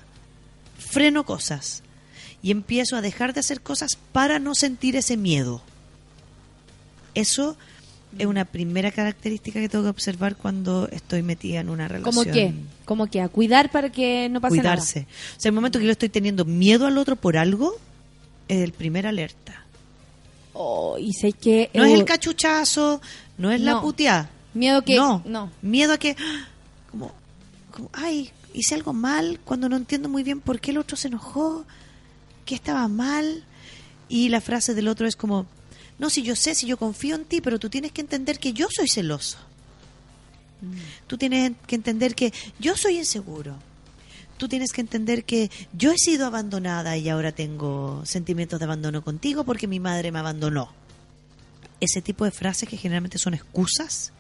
freno 0.78 1.26
cosas 1.26 1.82
y 2.42 2.50
empiezo 2.52 2.96
a 2.96 3.02
dejar 3.02 3.34
de 3.34 3.40
hacer 3.40 3.60
cosas 3.60 3.98
para 4.12 4.38
no 4.38 4.54
sentir 4.54 4.96
ese 4.96 5.18
miedo. 5.18 5.60
Eso 7.14 7.58
es 8.18 8.26
una 8.26 8.44
primera 8.44 8.90
característica 8.90 9.60
que 9.60 9.68
tengo 9.68 9.84
que 9.84 9.90
observar 9.90 10.36
cuando 10.36 10.88
estoy 10.88 11.22
metida 11.22 11.60
en 11.60 11.68
una 11.68 11.88
relación. 11.88 12.14
¿Cómo 12.14 12.32
qué? 12.32 12.54
¿Cómo 12.84 13.06
qué? 13.06 13.20
A 13.20 13.28
cuidar 13.28 13.70
para 13.70 13.90
que 13.90 14.28
no 14.28 14.40
pase 14.40 14.56
Cuidarse. 14.56 15.06
O 15.36 15.40
sea, 15.40 15.48
el 15.48 15.54
momento 15.54 15.78
que 15.78 15.86
yo 15.86 15.92
estoy 15.92 16.08
teniendo 16.08 16.44
miedo 16.44 16.86
al 16.86 16.98
otro 16.98 17.16
por 17.16 17.36
algo, 17.36 17.74
es 18.48 18.62
el 18.62 18.72
primer 18.72 19.06
alerta. 19.06 19.52
nada. 19.52 19.66
Oh, 20.52 20.98
y 20.98 21.12
sé 21.14 21.32
que... 21.32 21.70
No 21.74 21.84
es 21.84 21.94
el 21.94 22.04
cachuchazo, 22.04 23.00
no 23.38 23.50
es 23.50 23.60
la 23.60 23.80
puteada. 23.80 24.28
Miedo 24.54 24.82
que... 24.82 24.96
No, 24.96 25.22
no. 25.24 25.50
miedo 25.62 25.94
a 25.94 25.98
que, 25.98 26.14
¡ah! 26.18 26.48
como, 26.90 27.12
como, 27.70 27.88
ay, 27.94 28.30
hice 28.52 28.74
algo 28.74 28.92
mal 28.92 29.40
cuando 29.44 29.68
no 29.68 29.76
entiendo 29.76 30.08
muy 30.08 30.22
bien 30.22 30.40
por 30.40 30.60
qué 30.60 30.72
el 30.72 30.78
otro 30.78 30.96
se 30.96 31.08
enojó, 31.08 31.64
qué 32.44 32.54
estaba 32.54 32.86
mal. 32.88 33.44
Y 34.08 34.28
la 34.28 34.42
frase 34.42 34.74
del 34.74 34.88
otro 34.88 35.06
es 35.06 35.16
como, 35.16 35.46
no, 35.98 36.10
si 36.10 36.22
yo 36.22 36.36
sé, 36.36 36.54
si 36.54 36.66
yo 36.66 36.76
confío 36.76 37.16
en 37.16 37.24
ti, 37.24 37.40
pero 37.40 37.58
tú 37.58 37.68
tienes 37.70 37.92
que 37.92 38.00
entender 38.00 38.38
que 38.38 38.52
yo 38.52 38.68
soy 38.70 38.88
celoso. 38.88 39.38
Tú 41.06 41.18
tienes 41.18 41.52
que 41.66 41.74
entender 41.74 42.14
que 42.14 42.32
yo 42.58 42.76
soy 42.76 42.98
inseguro. 42.98 43.56
Tú 44.36 44.48
tienes 44.48 44.72
que 44.72 44.80
entender 44.80 45.24
que 45.24 45.50
yo 45.72 45.92
he 45.92 45.98
sido 45.98 46.26
abandonada 46.26 46.96
y 46.96 47.08
ahora 47.08 47.32
tengo 47.32 48.02
sentimientos 48.04 48.58
de 48.58 48.64
abandono 48.64 49.02
contigo 49.02 49.44
porque 49.44 49.66
mi 49.66 49.80
madre 49.80 50.12
me 50.12 50.18
abandonó. 50.18 50.70
Ese 51.80 52.00
tipo 52.00 52.24
de 52.24 52.30
frases 52.30 52.68
que 52.68 52.76
generalmente 52.76 53.18
son 53.18 53.34
excusas, 53.34 54.12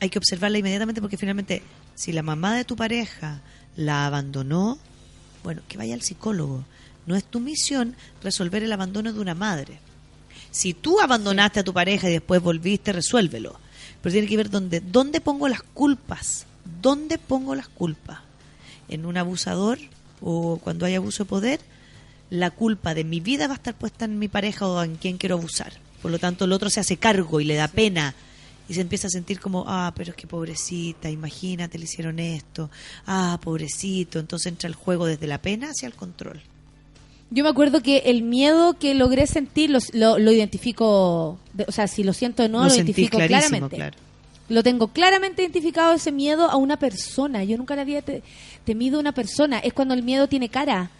hay 0.00 0.10
que 0.10 0.18
observarla 0.18 0.58
inmediatamente 0.58 1.00
porque 1.00 1.16
finalmente 1.16 1.62
si 1.94 2.12
la 2.12 2.22
mamá 2.22 2.54
de 2.54 2.64
tu 2.64 2.76
pareja 2.76 3.40
la 3.76 4.06
abandonó, 4.06 4.78
bueno, 5.42 5.62
que 5.68 5.78
vaya 5.78 5.94
al 5.94 6.02
psicólogo. 6.02 6.64
No 7.06 7.16
es 7.16 7.24
tu 7.24 7.40
misión 7.40 7.94
resolver 8.22 8.62
el 8.62 8.72
abandono 8.72 9.12
de 9.12 9.20
una 9.20 9.34
madre. 9.34 9.78
Si 10.54 10.72
tú 10.72 11.00
abandonaste 11.00 11.58
a 11.58 11.64
tu 11.64 11.74
pareja 11.74 12.08
y 12.08 12.12
después 12.12 12.40
volviste, 12.40 12.92
resuélvelo. 12.92 13.58
Pero 14.00 14.12
tiene 14.12 14.28
que 14.28 14.36
ver 14.36 14.50
dónde, 14.50 14.80
dónde 14.80 15.20
pongo 15.20 15.48
las 15.48 15.64
culpas. 15.64 16.46
¿Dónde 16.80 17.18
pongo 17.18 17.56
las 17.56 17.66
culpas? 17.66 18.20
En 18.88 19.04
un 19.04 19.16
abusador 19.16 19.80
o 20.20 20.60
cuando 20.62 20.86
hay 20.86 20.94
abuso 20.94 21.24
de 21.24 21.28
poder, 21.28 21.60
la 22.30 22.52
culpa 22.52 22.94
de 22.94 23.02
mi 23.02 23.18
vida 23.18 23.48
va 23.48 23.54
a 23.54 23.56
estar 23.56 23.74
puesta 23.74 24.04
en 24.04 24.20
mi 24.20 24.28
pareja 24.28 24.68
o 24.68 24.80
en 24.84 24.94
quien 24.94 25.18
quiero 25.18 25.34
abusar. 25.34 25.72
Por 26.00 26.12
lo 26.12 26.20
tanto, 26.20 26.44
el 26.44 26.52
otro 26.52 26.70
se 26.70 26.78
hace 26.78 26.98
cargo 26.98 27.40
y 27.40 27.44
le 27.44 27.56
da 27.56 27.66
pena 27.66 28.14
y 28.68 28.74
se 28.74 28.80
empieza 28.80 29.08
a 29.08 29.10
sentir 29.10 29.40
como, 29.40 29.64
ah, 29.66 29.92
pero 29.96 30.12
es 30.12 30.16
que 30.16 30.28
pobrecita, 30.28 31.10
imagínate, 31.10 31.78
le 31.78 31.84
hicieron 31.86 32.20
esto, 32.20 32.70
ah, 33.06 33.40
pobrecito. 33.42 34.20
Entonces 34.20 34.52
entra 34.52 34.68
el 34.68 34.76
juego 34.76 35.06
desde 35.06 35.26
la 35.26 35.42
pena 35.42 35.70
hacia 35.70 35.88
el 35.88 35.94
control. 35.94 36.40
Yo 37.30 37.42
me 37.42 37.50
acuerdo 37.50 37.82
que 37.82 37.98
el 38.06 38.22
miedo 38.22 38.74
que 38.78 38.94
logré 38.94 39.26
sentir 39.26 39.70
lo, 39.70 39.78
lo, 39.92 40.18
lo 40.18 40.30
identifico, 40.32 41.38
de- 41.52 41.64
o 41.66 41.72
sea, 41.72 41.86
si 41.88 42.04
lo 42.04 42.12
siento 42.12 42.44
o 42.44 42.48
no, 42.48 42.64
Lo 42.64 42.74
identifico 42.74 43.18
claramente. 43.18 43.76
claro. 43.76 43.96
Lo 44.48 44.62
tengo 44.62 44.88
claramente 44.88 45.42
identificado 45.42 45.94
ese 45.94 46.12
miedo 46.12 46.50
a 46.50 46.56
una 46.56 46.78
persona. 46.78 47.42
Yo 47.44 47.56
nunca 47.56 47.74
le 47.74 47.80
había 47.80 48.02
te- 48.02 48.22
temido 48.64 48.98
a 48.98 49.00
una 49.00 49.12
persona. 49.12 49.58
Es 49.58 49.72
cuando 49.72 49.94
el 49.94 50.02
miedo 50.02 50.28
tiene 50.28 50.48
cara. 50.50 50.90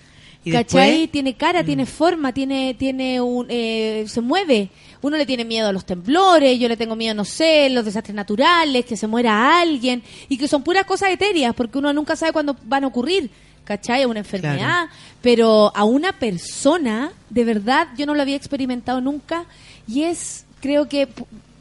Y 0.46 0.50
¿Cachai? 0.50 0.90
después- 0.90 1.10
Tiene 1.12 1.34
cara, 1.34 1.62
Mm. 1.62 1.66
tiene 1.66 1.86
forma, 1.86 2.32
tiene, 2.32 2.74
tiene 2.74 3.20
un, 3.20 3.46
eh, 3.48 4.04
se 4.08 4.20
mueve. 4.20 4.70
Uno 5.02 5.16
le 5.18 5.26
tiene 5.26 5.44
miedo 5.44 5.68
a 5.68 5.72
los 5.72 5.84
temblores, 5.84 6.58
yo 6.58 6.68
le 6.68 6.76
tengo 6.76 6.96
miedo, 6.96 7.14
no 7.14 7.24
sé, 7.26 7.68
los 7.70 7.84
desastres 7.84 8.14
naturales, 8.14 8.84
que 8.86 8.96
se 8.96 9.06
muera 9.06 9.60
alguien, 9.60 10.02
y 10.28 10.36
que 10.38 10.48
son 10.48 10.62
puras 10.62 10.84
cosas 10.86 11.10
etéreas, 11.10 11.54
porque 11.54 11.78
uno 11.78 11.92
nunca 11.92 12.16
sabe 12.16 12.32
cuándo 12.32 12.56
van 12.64 12.84
a 12.84 12.86
ocurrir, 12.88 13.30
¿cachai? 13.64 14.02
A 14.02 14.08
una 14.08 14.20
enfermedad, 14.20 14.88
pero 15.20 15.72
a 15.74 15.84
una 15.84 16.12
persona, 16.12 17.12
de 17.30 17.44
verdad, 17.44 17.88
yo 17.96 18.06
no 18.06 18.14
lo 18.14 18.22
había 18.22 18.36
experimentado 18.36 19.00
nunca, 19.00 19.46
y 19.88 20.04
es, 20.04 20.44
creo 20.60 20.88
que, 20.88 21.08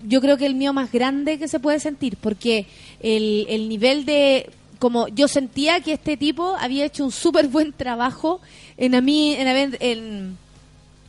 yo 0.06 0.22
creo 0.22 0.38
que 0.38 0.46
el 0.46 0.56
mío 0.56 0.74
más 0.74 0.92
grande 0.92 1.40
que 1.40 1.48
se 1.48 1.60
puede 1.60 1.80
sentir, 1.80 2.18
porque 2.18 2.68
el, 3.00 3.46
el 3.50 3.70
nivel 3.70 4.06
de, 4.06 4.50
como 4.80 5.08
yo 5.08 5.28
sentía 5.28 5.80
que 5.80 5.94
este 5.94 6.18
tipo 6.18 6.56
había 6.60 6.86
hecho 6.86 7.06
un 7.06 7.12
súper 7.12 7.48
buen 7.48 7.72
trabajo 7.72 8.42
en 8.78 8.96
a 8.96 9.02
mí, 9.02 9.34
en 9.34 9.48
haber, 9.48 9.78
en, 9.80 10.38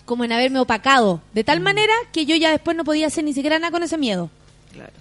como 0.04 0.24
en 0.24 0.32
haberme 0.32 0.60
opacado, 0.60 1.20
de 1.32 1.44
tal 1.44 1.60
manera 1.60 1.92
que 2.12 2.26
yo 2.26 2.36
ya 2.36 2.50
después 2.50 2.76
no 2.76 2.84
podía 2.84 3.08
hacer 3.08 3.24
ni 3.24 3.32
siquiera 3.32 3.58
nada 3.58 3.72
con 3.72 3.82
ese 3.82 3.98
miedo. 3.98 4.30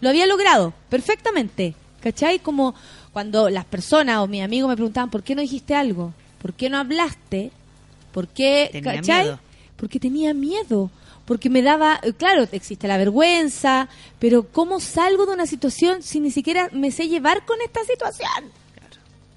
Lo 0.01 0.09
había 0.09 0.27
logrado 0.27 0.73
perfectamente, 0.89 1.73
¿cachai? 1.99 2.39
Como 2.39 2.75
cuando 3.13 3.49
las 3.49 3.63
personas 3.65 4.17
o 4.17 4.27
mis 4.27 4.41
amigos 4.43 4.69
me 4.69 4.75
preguntaban, 4.75 5.09
¿por 5.09 5.23
qué 5.23 5.35
no 5.35 5.41
dijiste 5.41 5.75
algo? 5.75 6.13
¿Por 6.41 6.53
qué 6.53 6.69
no 6.69 6.77
hablaste? 6.79 7.51
¿Por 8.11 8.27
qué, 8.27 8.69
Tenía 8.71 8.95
cachai? 8.95 9.23
miedo. 9.23 9.39
Porque 9.77 9.99
tenía 9.99 10.33
miedo, 10.33 10.89
porque 11.25 11.49
me 11.49 11.61
daba, 11.61 11.99
eh, 12.03 12.13
claro, 12.13 12.47
existe 12.51 12.87
la 12.87 12.97
vergüenza, 12.97 13.87
pero 14.19 14.43
¿cómo 14.51 14.79
salgo 14.79 15.25
de 15.25 15.33
una 15.33 15.45
situación 15.45 16.01
si 16.03 16.19
ni 16.19 16.31
siquiera 16.31 16.69
me 16.73 16.91
sé 16.91 17.07
llevar 17.07 17.45
con 17.45 17.57
esta 17.61 17.81
situación? 17.83 18.51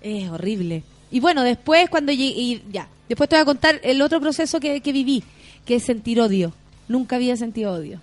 Es 0.02 0.28
horrible. 0.30 0.82
Y 1.10 1.20
bueno, 1.20 1.42
después 1.42 1.88
cuando 1.90 2.12
llegué, 2.12 2.40
y 2.40 2.62
ya, 2.70 2.88
después 3.08 3.28
te 3.28 3.36
voy 3.36 3.42
a 3.42 3.46
contar 3.46 3.80
el 3.82 4.02
otro 4.02 4.20
proceso 4.20 4.58
que, 4.60 4.80
que 4.80 4.92
viví, 4.92 5.22
que 5.64 5.76
es 5.76 5.82
sentir 5.84 6.20
odio. 6.20 6.52
Nunca 6.88 7.16
había 7.16 7.36
sentido 7.36 7.72
odio. 7.72 8.00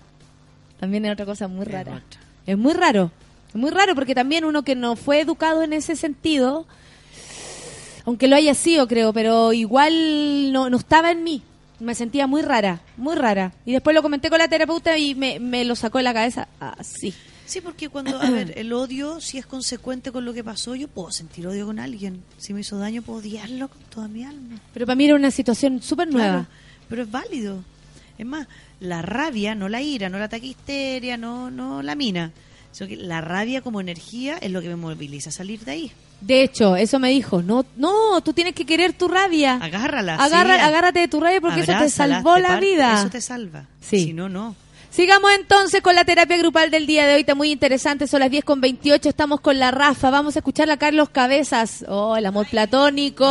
También 0.79 1.05
es 1.05 1.13
otra 1.13 1.25
cosa 1.25 1.47
muy 1.47 1.65
rara. 1.65 2.01
Es 2.45 2.57
muy 2.57 2.73
raro. 2.73 3.11
Muy 3.53 3.71
raro 3.71 3.95
porque 3.95 4.15
también 4.15 4.45
uno 4.45 4.63
que 4.63 4.75
no 4.75 4.95
fue 4.95 5.21
educado 5.21 5.63
en 5.63 5.73
ese 5.73 5.95
sentido, 5.95 6.65
aunque 8.05 8.27
lo 8.27 8.35
haya 8.35 8.53
sido, 8.55 8.87
creo, 8.87 9.13
pero 9.13 9.53
igual 9.53 10.51
no, 10.51 10.69
no 10.69 10.77
estaba 10.77 11.11
en 11.11 11.23
mí. 11.23 11.41
Me 11.79 11.95
sentía 11.95 12.27
muy 12.27 12.41
rara, 12.41 12.81
muy 12.97 13.15
rara. 13.15 13.53
Y 13.65 13.73
después 13.73 13.93
lo 13.93 14.01
comenté 14.01 14.29
con 14.29 14.39
la 14.39 14.47
terapeuta 14.47 14.97
y 14.97 15.15
me, 15.15 15.39
me 15.39 15.65
lo 15.65 15.75
sacó 15.75 15.97
de 15.97 16.03
la 16.05 16.13
cabeza 16.13 16.47
así. 16.59 17.13
Sí, 17.45 17.61
porque 17.61 17.89
cuando, 17.89 18.19
a 18.21 18.29
ver, 18.29 18.53
el 18.57 18.71
odio, 18.71 19.19
si 19.19 19.37
es 19.37 19.45
consecuente 19.45 20.11
con 20.11 20.23
lo 20.23 20.33
que 20.33 20.43
pasó, 20.43 20.75
yo 20.75 20.87
puedo 20.87 21.11
sentir 21.11 21.45
odio 21.45 21.65
con 21.65 21.77
alguien. 21.77 22.23
Si 22.37 22.53
me 22.53 22.61
hizo 22.61 22.77
daño, 22.77 23.01
puedo 23.01 23.19
odiarlo 23.19 23.67
con 23.67 23.81
toda 23.89 24.07
mi 24.07 24.23
alma. 24.23 24.59
Pero 24.73 24.85
para 24.85 24.95
mí 24.95 25.05
era 25.05 25.15
una 25.15 25.29
situación 25.29 25.81
súper 25.81 26.07
nueva. 26.07 26.29
Claro, 26.29 26.47
pero 26.89 27.03
es 27.03 27.11
válido. 27.11 27.63
Es 28.17 28.25
más, 28.25 28.47
la 28.79 29.01
rabia, 29.01 29.55
no 29.55 29.67
la 29.67 29.81
ira, 29.81 30.07
no 30.09 30.19
la 30.19 30.29
taquisteria, 30.29 31.17
no, 31.17 31.51
no 31.51 31.81
la 31.81 31.95
mina. 31.95 32.31
Sino 32.73 32.89
que 32.89 32.97
la 32.97 33.21
rabia 33.21 33.61
como 33.61 33.79
energía 33.79 34.37
es 34.39 34.51
lo 34.51 34.61
que 34.61 34.67
me 34.67 34.75
moviliza 34.75 35.29
a 35.29 35.31
salir 35.31 35.61
de 35.63 35.71
ahí. 35.71 35.91
De 36.19 36.41
hecho, 36.43 36.75
eso 36.75 36.99
me 36.99 37.09
dijo, 37.09 37.41
no, 37.41 37.65
no, 37.77 38.19
tú 38.21 38.33
tienes 38.33 38.53
que 38.55 38.65
querer 38.65 38.93
tu 38.93 39.07
rabia. 39.07 39.55
Agárrala. 39.61 40.15
Agarra- 40.15 40.55
sí, 40.55 40.61
agárrate 40.61 40.99
de 40.99 41.07
tu 41.07 41.19
rabia 41.21 41.39
porque 41.39 41.59
eso 41.61 41.71
te 41.71 41.73
abrázala, 41.77 42.15
salvó 42.15 42.35
te 42.35 42.41
la 42.41 42.59
vida. 42.59 42.99
Eso 42.99 43.09
te 43.09 43.21
salva. 43.21 43.65
Sí. 43.79 44.05
Si 44.05 44.13
no, 44.13 44.27
no. 44.27 44.55
Sigamos 44.93 45.31
entonces 45.39 45.81
con 45.81 45.95
la 45.95 46.05
terapia 46.05 46.37
grupal 46.37 46.69
del 46.69 46.85
día 46.85 47.07
de 47.07 47.15
hoy, 47.15 47.21
está 47.21 47.33
muy 47.33 47.51
interesante, 47.51 48.05
son 48.05 48.19
las 48.19 48.29
10 48.29 48.43
con 48.45 48.61
28, 48.61 49.09
estamos 49.09 49.41
con 49.41 49.57
la 49.57 49.71
Rafa, 49.71 50.11
vamos 50.11 50.35
a 50.35 50.39
escuchar 50.39 50.69
a 50.69 50.77
Carlos 50.77 51.09
Cabezas, 51.09 51.83
oh, 51.87 52.15
el 52.15 52.23
amor 52.27 52.45
platónico, 52.47 53.25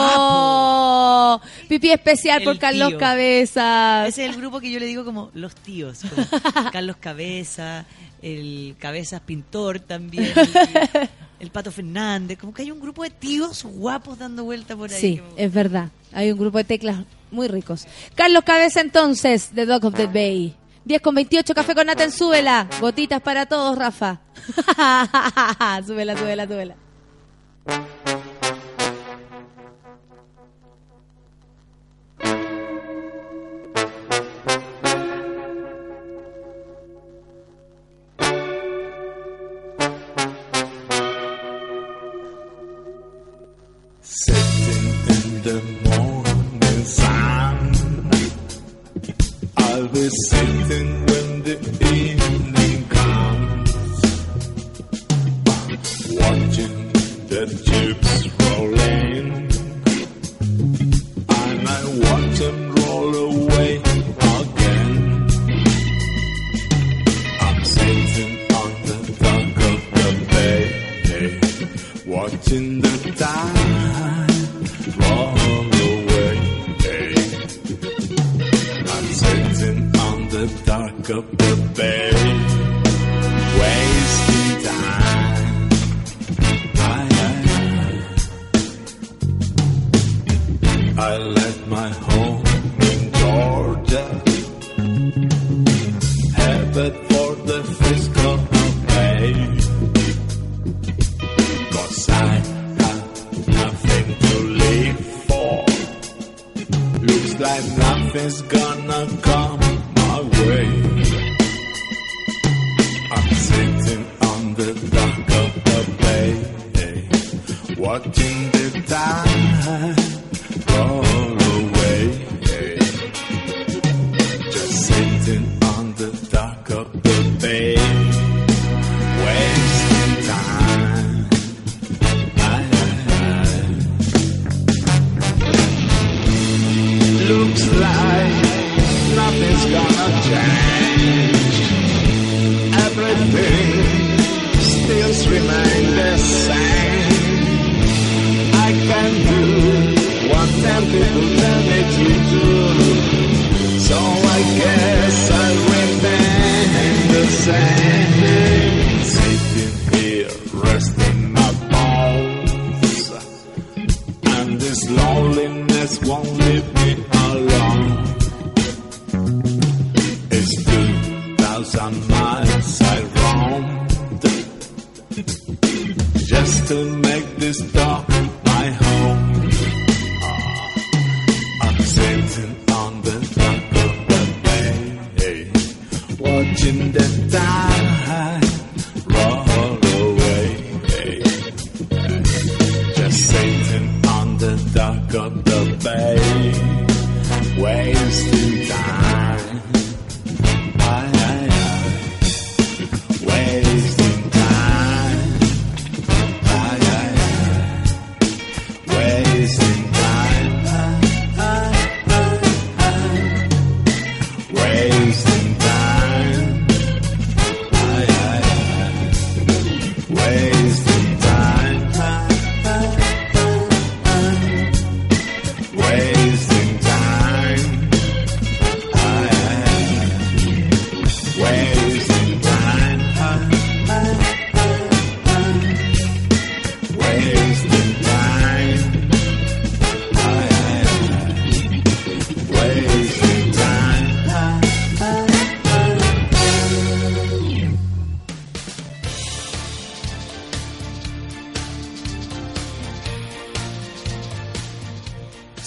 pipí 1.69 1.93
especial 1.93 2.43
por 2.43 2.55
El 2.55 2.59
Carlos 2.59 2.89
tío. 2.89 2.99
Cabezas. 2.99 4.09
Ese 4.09 4.25
es 4.25 4.31
el 4.31 4.37
grupo 4.41 4.59
que 4.59 4.73
yo 4.73 4.81
le 4.81 4.87
digo 4.87 5.05
como 5.05 5.31
los 5.35 5.55
tíos. 5.55 6.01
como 6.11 6.27
Carlos 6.73 6.97
Cabeza, 6.99 7.85
el 8.23 8.75
Cabezas 8.81 9.21
Pintor 9.21 9.79
también, 9.79 10.33
el, 10.35 11.09
el 11.39 11.51
Pato 11.53 11.71
Fernández. 11.71 12.39
Como 12.41 12.53
que 12.53 12.63
hay 12.63 12.73
un 12.73 12.81
grupo 12.81 13.05
de 13.05 13.11
tíos 13.11 13.63
guapos 13.63 14.19
dando 14.19 14.43
vuelta 14.43 14.75
por 14.75 14.93
ahí. 14.93 15.01
Sí, 15.01 15.19
como- 15.19 15.35
es 15.37 15.53
verdad, 15.53 15.91
hay 16.13 16.33
un 16.33 16.41
grupo 16.41 16.59
de 16.59 16.65
teclas 16.65 16.97
muy 17.31 17.47
ricos. 17.47 17.87
Carlos 18.17 18.43
Cabeza 18.43 18.81
entonces, 18.81 19.51
The 19.55 19.65
Dog 19.65 19.85
of 19.85 19.95
the 19.95 20.09
Bay. 20.09 20.57
10 20.85 21.01
con 21.01 21.15
28, 21.15 21.55
café 21.55 21.75
con 21.75 21.87
Nathan, 21.87 22.11
súbela. 22.11 22.69
Gotitas 22.81 23.21
para 23.21 23.47
todos, 23.47 23.77
Rafa. 23.77 24.21
súbela, 25.87 26.17
súbela, 26.17 26.47
súbela. 26.47 26.77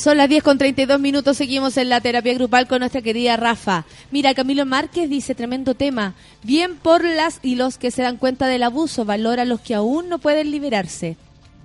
Son 0.06 0.18
las 0.18 0.30
10 0.30 0.44
con 0.44 0.60
32 0.60 0.99
minutos, 0.99 1.36
seguimos 1.36 1.77
en 1.77 1.90
la 1.90 1.99
terapia 1.99 2.36
grupal 2.36 2.68
con 2.68 2.82
nuestra 2.82 3.02
querida 3.02 3.38
Rafa. 3.38 3.86
Mira, 4.11 4.36
Camilo 4.36 4.64
Márquez 4.64 5.10
dice, 5.10 5.34
tremendo 5.34 5.73
tema. 5.73 6.14
Bien 6.44 6.76
por 6.76 7.03
las 7.03 7.40
y 7.41 7.56
los 7.56 7.80
que 7.80 7.90
se 7.90 8.03
dan 8.03 8.18
cuenta 8.18 8.45
del 8.45 8.61
abuso, 8.61 9.03
valora 9.03 9.41
a 9.41 9.45
los 9.45 9.61
que 9.61 9.73
aún 9.73 10.07
no 10.07 10.19
pueden 10.19 10.52
liberarse. 10.52 11.18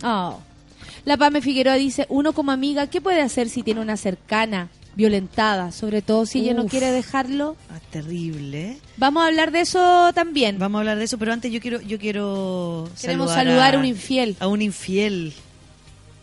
Oh. 0.02 0.38
La 1.04 1.18
Pame 1.18 1.42
Figueroa 1.42 1.74
dice, 1.74 2.06
uno 2.08 2.32
como 2.32 2.50
amiga, 2.50 2.86
¿qué 2.86 3.02
puede 3.02 3.20
hacer 3.20 3.50
si 3.50 3.62
tiene 3.62 3.82
una 3.82 3.98
cercana 3.98 4.70
violentada? 4.96 5.70
Sobre 5.70 6.00
todo 6.00 6.24
si 6.24 6.40
ella 6.40 6.54
no 6.54 6.64
quiere 6.64 6.92
dejarlo. 6.92 7.56
Ah, 7.68 7.78
terrible. 7.90 8.78
Vamos 8.96 9.22
a 9.22 9.26
hablar 9.26 9.50
de 9.50 9.60
eso 9.60 10.12
también. 10.14 10.58
Vamos 10.58 10.78
a 10.78 10.80
hablar 10.80 10.96
de 10.96 11.04
eso, 11.04 11.18
pero 11.18 11.34
antes 11.34 11.52
yo 11.52 11.60
quiero 11.60 11.82
yo 11.82 11.98
quiero 11.98 12.88
Queremos 12.98 13.32
saludar 13.32 13.74
a 13.74 13.78
un 13.78 13.84
infiel. 13.84 14.34
A 14.40 14.46
un 14.46 14.62
infiel. 14.62 15.34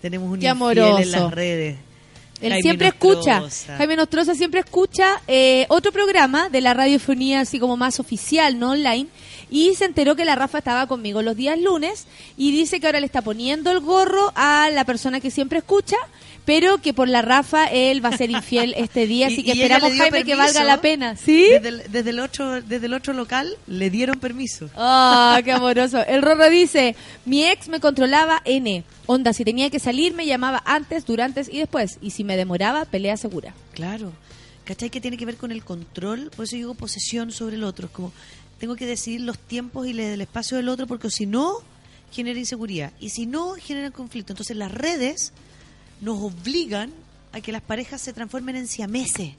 Tenemos 0.02 0.32
un 0.32 0.40
Qué 0.40 0.48
infiel 0.48 0.80
amoroso. 0.80 0.98
en 0.98 1.12
las 1.12 1.32
redes. 1.32 1.87
Él 2.42 2.52
Jaime 2.52 2.62
siempre 2.62 2.88
Nostroza. 2.88 3.38
escucha, 3.38 3.78
Jaime 3.78 3.96
Nostroza 3.96 4.36
siempre 4.36 4.60
escucha 4.60 5.22
eh, 5.28 5.66
otro 5.70 5.92
programa 5.92 6.50
de 6.50 6.62
la 6.62 6.74
radiofonía 6.74 7.42
así 7.42 7.60
como 7.60 7.78
más 7.78 8.00
oficial, 8.00 8.60
no 8.60 8.72
online, 8.72 9.08
y 9.50 9.74
se 9.76 9.86
enteró 9.86 10.16
que 10.16 10.26
la 10.26 10.36
Rafa 10.36 10.60
estaba 10.60 10.88
conmigo 10.88 11.22
los 11.22 11.36
días 11.36 11.60
lunes 11.60 12.06
y 12.38 12.52
dice 12.52 12.80
que 12.80 12.86
ahora 12.86 13.00
le 13.00 13.06
está 13.06 13.22
poniendo 13.22 13.72
el 13.72 13.80
gorro 13.80 14.32
a 14.36 14.70
la 14.72 14.86
persona 14.86 15.20
que 15.20 15.32
siempre 15.32 15.60
escucha, 15.60 15.98
pero 16.48 16.78
que 16.80 16.94
por 16.94 17.10
la 17.10 17.22
Rafa 17.22 17.66
él 17.66 18.04
va 18.04 18.10
a 18.10 18.18
ser 18.18 18.32
infiel 18.32 18.74
este 18.78 19.06
día, 19.06 19.28
así 19.28 19.44
que 19.44 19.52
esperamos 19.52 19.92
Jaime 19.94 20.24
que 20.24 20.34
valga 20.34 20.64
la 20.64 20.80
pena. 20.82 21.16
¿Sí? 21.18 21.46
Desde 21.52 21.68
el, 21.68 21.84
desde 21.92 22.10
el 22.12 22.20
otro 22.22 22.62
desde 22.62 22.86
el 22.88 22.94
otro 22.94 23.14
local 23.14 23.56
le 23.68 23.90
dieron 23.90 24.20
permiso. 24.20 24.70
Ah, 24.76 25.40
qué 25.44 25.52
amoroso. 25.60 26.04
El 26.08 26.22
Rorro 26.22 26.50
dice, 26.50 26.96
mi 27.26 27.44
ex 27.46 27.68
me 27.68 27.80
controlaba 27.82 28.42
N. 28.46 28.84
Onda, 29.08 29.34
si 29.34 29.44
tenía 29.44 29.70
que 29.70 29.80
salir 29.80 30.14
me 30.14 30.26
llamaba 30.26 30.64
antes, 30.66 31.06
durante 31.06 31.42
y 31.52 31.60
después. 31.60 31.98
Y 32.02 32.12
si 32.12 32.24
me 32.24 32.38
demoraba, 32.38 32.86
pelea 32.86 33.18
segura. 33.18 33.54
Claro. 33.74 34.14
¿Cachai? 34.64 34.90
Que 34.90 35.02
tiene 35.02 35.18
que 35.18 35.26
ver 35.26 35.36
con 35.36 35.52
el 35.52 35.64
control, 35.66 36.32
por 36.36 36.46
eso 36.46 36.56
digo 36.56 36.74
posesión 36.76 37.32
sobre 37.34 37.58
el 37.58 37.64
otro. 37.66 37.88
Es 37.88 37.92
como, 37.92 38.14
tengo 38.58 38.76
que 38.78 38.86
decidir 38.86 39.22
los 39.22 39.38
tiempos 39.38 39.86
y 39.86 39.92
le- 39.94 40.14
el 40.14 40.22
espacio 40.22 40.56
del 40.58 40.70
otro, 40.70 40.88
porque 40.88 41.10
si 41.10 41.26
no, 41.26 41.56
genera 42.12 42.40
inseguridad. 42.40 42.94
Y 43.02 43.10
si 43.10 43.26
no, 43.26 43.56
genera 43.56 43.92
conflicto. 43.92 44.32
Entonces 44.34 44.56
las 44.56 44.72
redes 44.72 45.34
nos 46.02 46.22
obligan 46.22 46.92
a 47.32 47.42
que 47.42 47.52
las 47.52 47.62
parejas 47.62 48.02
se 48.02 48.14
transformen 48.14 48.56
en 48.56 48.68
siameses. 48.68 49.34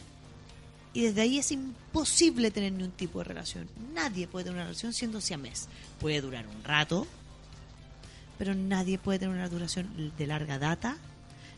Y 0.94 1.02
desde 1.02 1.20
ahí 1.20 1.38
es 1.38 1.52
imposible 1.52 2.50
tener 2.50 2.72
ni 2.72 2.82
un 2.82 2.90
tipo 2.90 3.18
de 3.18 3.24
relación. 3.24 3.68
Nadie 3.94 4.26
puede 4.26 4.44
tener 4.44 4.56
una 4.56 4.64
relación 4.64 4.92
siendo 4.92 5.20
siamés. 5.20 5.68
Puede 6.00 6.20
durar 6.20 6.46
un 6.46 6.64
rato, 6.64 7.06
pero 8.38 8.54
nadie 8.54 8.98
puede 8.98 9.18
tener 9.18 9.34
una 9.34 9.48
duración 9.48 10.12
de 10.16 10.26
larga 10.26 10.58
data 10.58 10.96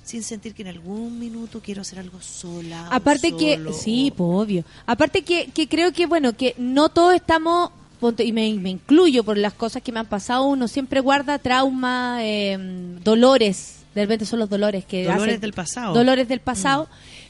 sin 0.02 0.22
sentir 0.22 0.54
que 0.54 0.62
en 0.62 0.68
algún 0.68 1.18
minuto 1.18 1.60
quiero 1.62 1.82
hacer 1.82 1.98
algo 1.98 2.20
sola. 2.20 2.88
o 2.90 2.94
Aparte 2.94 3.36
que, 3.36 3.60
sí, 3.72 4.12
pues 4.16 4.28
obvio. 4.30 4.64
Aparte 4.86 5.22
que, 5.22 5.50
que 5.52 5.68
creo 5.68 5.92
que, 5.92 6.06
bueno, 6.06 6.36
que 6.36 6.54
no 6.58 6.88
todos 6.88 7.14
estamos, 7.14 7.70
y 8.18 8.32
me, 8.32 8.52
me 8.54 8.70
incluyo 8.70 9.22
por 9.24 9.36
las 9.36 9.52
cosas 9.52 9.82
que 9.82 9.92
me 9.92 10.00
han 10.00 10.06
pasado, 10.06 10.44
uno 10.44 10.68
siempre 10.68 11.00
guarda 11.00 11.38
trauma, 11.38 12.18
eh, 12.22 12.58
dolores, 13.04 13.79
de 13.94 14.02
repente 14.02 14.24
son 14.26 14.38
los 14.38 14.48
dolores 14.48 14.84
que 14.84 15.04
Dolores 15.04 15.26
hacen- 15.34 15.40
del 15.40 15.52
pasado. 15.52 15.90
Mm. 15.92 15.94
Dolores 15.94 16.28
del 16.28 16.40
pasado, 16.40 16.88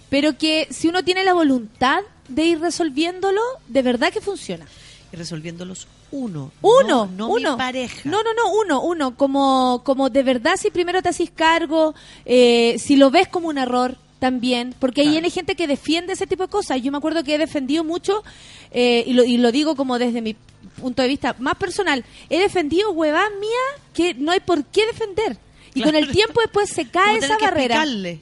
pero 0.08 0.36
que 0.36 0.66
si 0.70 0.88
uno 0.88 1.02
tiene 1.04 1.24
la 1.24 1.34
voluntad 1.34 2.00
de 2.28 2.44
ir 2.44 2.60
resolviéndolo, 2.60 3.40
de 3.68 3.82
verdad 3.82 4.12
que 4.12 4.20
funciona. 4.20 4.66
y 5.12 5.16
resolviéndolos 5.16 5.88
uno. 6.12 6.52
Uno, 6.62 7.06
no, 7.06 7.06
no 7.06 7.28
uno. 7.30 7.52
mi 7.52 7.58
pareja. 7.58 8.08
No, 8.08 8.22
no, 8.22 8.32
no, 8.32 8.52
uno, 8.52 8.80
uno. 8.80 9.16
Como, 9.16 9.82
como 9.84 10.08
de 10.08 10.22
verdad, 10.22 10.54
si 10.56 10.70
primero 10.70 11.02
te 11.02 11.08
haces 11.08 11.30
cargo, 11.34 11.96
eh, 12.24 12.76
si 12.78 12.94
lo 12.94 13.10
ves 13.10 13.26
como 13.26 13.48
un 13.48 13.58
error 13.58 13.96
también, 14.20 14.72
porque 14.78 15.00
ahí 15.00 15.16
hay 15.16 15.30
gente 15.30 15.56
que 15.56 15.66
defiende 15.66 16.12
ese 16.12 16.28
tipo 16.28 16.44
de 16.44 16.48
cosas. 16.48 16.80
Yo 16.80 16.92
me 16.92 16.98
acuerdo 16.98 17.24
que 17.24 17.34
he 17.34 17.38
defendido 17.38 17.82
mucho, 17.82 18.22
eh, 18.70 19.02
y, 19.04 19.14
lo, 19.14 19.24
y 19.24 19.36
lo 19.38 19.50
digo 19.50 19.74
como 19.74 19.98
desde 19.98 20.20
mi 20.22 20.36
punto 20.80 21.02
de 21.02 21.08
vista 21.08 21.34
más 21.40 21.56
personal, 21.56 22.04
he 22.28 22.38
defendido 22.38 22.92
huevas 22.92 23.28
mía 23.40 23.82
que 23.92 24.14
no 24.14 24.30
hay 24.30 24.38
por 24.40 24.64
qué 24.66 24.86
defender. 24.86 25.38
Y 25.74 25.82
con 25.82 25.94
el 25.94 26.10
tiempo 26.10 26.40
después 26.40 26.70
se 26.70 26.88
cae 26.88 27.18
esa 27.18 27.38
barrera. 27.38 27.76
explicarle. 27.76 28.20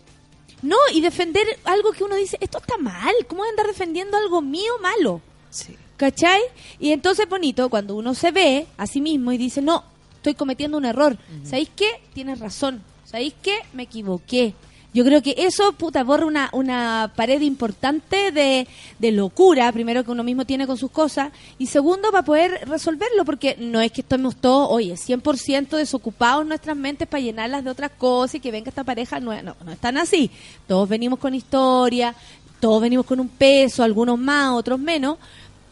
No, 0.63 0.77
y 0.93 1.01
defender 1.01 1.47
algo 1.65 1.93
que 1.93 2.05
uno 2.05 2.17
dice, 2.17 2.37
esto 2.41 2.59
está 2.59 2.77
mal, 2.79 3.15
¿cómo 3.29 3.43
voy 3.43 3.49
a 3.49 3.51
andar 3.51 3.67
defendiendo 3.67 4.17
algo 4.17 4.43
mío 4.43 4.73
malo? 4.83 5.21
Sí. 5.51 5.77
¿Cachai? 5.97 6.41
Y 6.79 6.93
entonces 6.93 7.25
es 7.25 7.31
bonito 7.31 7.69
cuando 7.71 7.95
uno 7.95 8.15
se 8.15 8.31
ve 8.31 8.67
a 8.77 8.87
sí 8.87 9.01
mismo 9.01 9.33
y 9.33 9.39
dice, 9.39 9.63
no, 9.63 9.85
estoy 10.15 10.35
cometiendo 10.35 10.77
un 10.77 10.85
error. 10.85 11.17
¿Sabéis 11.45 11.71
qué? 11.75 12.01
Tienes 12.13 12.39
razón. 12.39 12.83
¿Sabéis 13.05 13.35
qué? 13.43 13.59
Me 13.73 13.85
equivoqué. 13.85 14.55
Yo 14.99 15.05
creo 15.05 15.23
que 15.23 15.37
eso, 15.39 15.75
puta, 15.75 16.03
borra 16.03 16.27
una, 16.27 16.49
una 16.53 17.13
pared 17.15 17.41
importante 17.43 18.33
de, 18.33 18.67
de 18.99 19.13
locura, 19.13 19.71
primero 19.71 20.03
que 20.03 20.11
uno 20.11 20.25
mismo 20.25 20.45
tiene 20.45 20.67
con 20.67 20.77
sus 20.77 20.91
cosas, 20.91 21.31
y 21.57 21.67
segundo, 21.67 22.11
para 22.11 22.25
poder 22.25 22.69
resolverlo, 22.69 23.25
porque 23.25 23.55
no 23.61 23.81
es 23.81 23.93
que 23.93 24.01
estemos 24.01 24.35
todos, 24.35 24.67
oye, 24.73 24.95
100% 24.95 25.77
desocupados 25.77 26.45
nuestras 26.45 26.77
mentes 26.77 27.07
para 27.07 27.21
llenarlas 27.21 27.63
de 27.63 27.71
otras 27.71 27.93
cosas 27.97 28.35
y 28.35 28.41
que 28.41 28.51
venga 28.51 28.71
esta 28.71 28.83
pareja, 28.83 29.21
no, 29.21 29.41
no, 29.41 29.55
no 29.65 29.71
están 29.71 29.99
así. 29.99 30.33
Todos 30.67 30.89
venimos 30.89 31.21
con 31.21 31.33
historia, 31.33 32.13
todos 32.59 32.83
venimos 32.83 33.07
con 33.07 33.21
un 33.21 33.29
peso, 33.29 33.85
algunos 33.85 34.19
más, 34.19 34.51
otros 34.51 34.81
menos, 34.81 35.19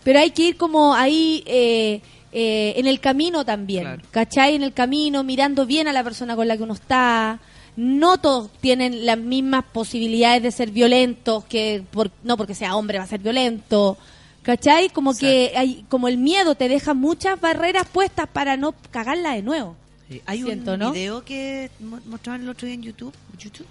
pero 0.05 0.21
hay 0.21 0.31
que 0.31 0.51
ir 0.51 0.57
como 0.57 0.95
ahí 0.95 1.43
eh, 1.47 2.01
eh, 2.31 2.75
en 2.77 2.87
el 2.87 3.01
camino 3.01 3.45
también, 3.45 3.83
Claro. 3.83 4.03
¿cachai? 4.13 4.55
En 4.55 4.63
el 4.63 4.73
camino, 4.73 5.25
mirando 5.25 5.67
bien 5.67 5.89
a 5.89 5.93
la 5.93 6.05
persona 6.05 6.37
con 6.37 6.47
la 6.47 6.57
que 6.57 6.63
uno 6.63 6.75
está. 6.75 7.41
No 7.77 8.19
todos 8.19 8.51
tienen 8.61 9.05
las 9.05 9.19
mismas 9.19 9.65
posibilidades 9.73 10.43
de 10.43 10.51
ser 10.51 10.71
violentos, 10.71 11.45
que 11.45 11.85
por, 11.91 12.11
no 12.25 12.37
porque 12.37 12.55
sea 12.55 12.75
hombre 12.77 12.99
va 12.99 13.05
a 13.05 13.09
ser 13.09 13.21
violento, 13.21 13.99
¿cachai? 14.43 14.89
Como 14.89 15.15
que 15.15 15.53
hay, 15.57 15.85
como 15.89 16.09
el 16.09 16.17
miedo 16.17 16.55
te 16.55 16.69
deja 16.69 16.95
muchas 16.95 17.39
barreras 17.41 17.87
puestas 17.87 18.29
para 18.29 18.57
no 18.57 18.75
cagarla 18.91 19.35
de 19.35 19.43
nuevo. 19.43 19.77
Sí, 20.09 20.23
Hay 20.25 20.43
Siento, 20.43 20.73
un 20.75 20.79
¿no? 20.79 20.93
video 20.93 21.25
que 21.25 21.71
mo- 21.81 22.01
mostraban 22.07 22.43
el 22.43 22.49
otro 22.49 22.65
día 22.67 22.75
en 22.77 22.83
YouTube, 22.83 23.13
YouTube 23.39 23.67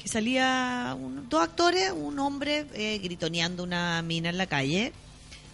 que 0.00 0.08
salía 0.08 0.96
un- 1.00 1.28
dos 1.30 1.42
actores, 1.42 1.90
un 1.90 2.18
hombre 2.18 2.66
eh, 2.74 2.98
gritoneando 3.02 3.62
una 3.62 4.00
mina 4.02 4.28
en 4.28 4.36
la 4.38 4.46
calle 4.46 4.92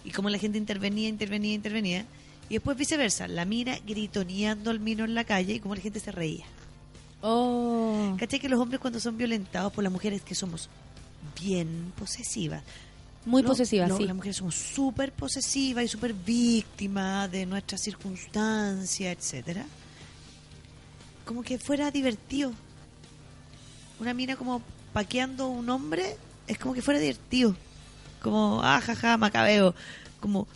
y 0.03 0.11
como 0.11 0.29
la 0.29 0.37
gente 0.37 0.57
intervenía, 0.57 1.07
intervenía, 1.09 1.53
intervenía 1.53 2.05
y 2.49 2.55
después 2.55 2.75
viceversa, 2.77 3.27
la 3.29 3.45
mina 3.45 3.77
gritoneando 3.87 4.69
al 4.71 4.79
mino 4.81 5.05
en 5.05 5.15
la 5.15 5.23
calle 5.23 5.53
y 5.53 5.59
como 5.59 5.73
la 5.75 5.81
gente 5.81 5.99
se 6.01 6.11
reía. 6.11 6.45
Oh. 7.21 8.15
¿Cachai 8.19 8.39
que 8.39 8.49
los 8.49 8.59
hombres 8.59 8.79
cuando 8.79 8.99
son 8.99 9.17
violentados 9.17 9.71
por 9.73 9.83
las 9.83 9.93
mujeres 9.93 10.21
que 10.21 10.35
somos 10.35 10.69
bien 11.41 11.93
posesivas? 11.97 12.63
Muy 13.25 13.43
posesivas, 13.43 13.95
sí. 13.97 14.05
Las 14.05 14.15
mujeres 14.15 14.37
somos 14.37 14.55
súper 14.55 15.11
posesivas 15.11 15.83
y 15.85 15.87
súper 15.87 16.13
víctimas 16.13 17.29
de 17.31 17.45
nuestras 17.45 17.81
circunstancias, 17.81 19.15
etcétera. 19.15 19.65
Como 21.25 21.43
que 21.43 21.59
fuera 21.59 21.91
divertido. 21.91 22.51
Una 23.99 24.13
mina 24.15 24.35
como 24.35 24.61
paqueando 24.93 25.43
a 25.45 25.47
un 25.49 25.69
hombre 25.69 26.17
es 26.47 26.57
como 26.57 26.73
que 26.73 26.81
fuera 26.81 26.99
divertido. 26.99 27.55
Como, 28.23 28.61
ah, 28.63 28.81
jaja, 28.81 29.17
macabeo. 29.17 29.75
Como, 30.19 30.47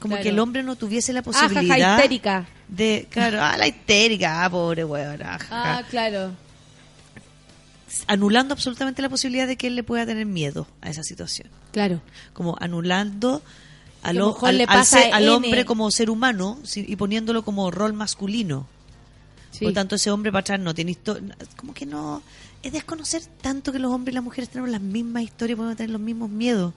como 0.00 0.12
Claro. 0.14 0.22
que 0.24 0.28
el 0.30 0.38
hombre 0.40 0.62
no 0.64 0.74
tuviese 0.74 1.12
la 1.12 1.20
Ah, 1.20 1.24
jaja, 1.32 1.48
posibilidad 1.48 1.96
histérica. 1.96 2.46
De, 2.70 3.06
claro, 3.10 3.38
ah, 3.42 3.56
la 3.56 3.66
histérica, 3.68 4.44
ah, 4.44 4.50
pobre 4.50 4.84
jaja. 5.18 5.46
Ah, 5.50 5.82
claro. 5.90 6.32
Anulando 8.06 8.54
absolutamente 8.54 9.02
la 9.02 9.08
posibilidad 9.08 9.46
de 9.48 9.56
que 9.56 9.66
él 9.66 9.74
le 9.74 9.82
pueda 9.82 10.06
tener 10.06 10.24
miedo 10.26 10.66
a 10.80 10.90
esa 10.90 11.02
situación. 11.02 11.48
Claro. 11.72 12.00
como 12.32 12.56
anulando 12.58 13.42
al, 14.02 14.16
lo 14.16 14.36
al- 14.44 14.58
le 14.58 14.64
al 14.64 14.84
ser- 14.84 15.28
hombre 15.28 15.64
como 15.64 15.88
ser 15.92 16.10
humano 16.10 16.58
sí, 16.64 16.84
y 16.88 16.96
poniéndolo 16.96 17.44
como 17.44 17.70
rol 17.70 17.92
masculino. 17.92 18.66
Sí. 19.52 19.64
Por 19.64 19.72
tanto, 19.74 19.96
ese 19.96 20.10
hombre 20.10 20.30
para 20.32 20.40
atrás 20.40 20.60
no 20.60 20.74
tiene 20.74 20.92
historia. 20.92 21.36
Como 21.56 21.74
que 21.74 21.84
no. 21.86 22.22
Es 22.62 22.72
desconocer 22.72 23.22
tanto 23.40 23.72
que 23.72 23.78
los 23.80 23.92
hombres 23.92 24.12
y 24.12 24.14
las 24.16 24.24
mujeres 24.24 24.48
tenemos 24.50 24.70
las 24.70 24.80
mismas 24.80 25.22
historias, 25.24 25.56
podemos 25.56 25.76
tener 25.76 25.90
los 25.90 26.00
mismos 26.00 26.30
miedos. 26.30 26.72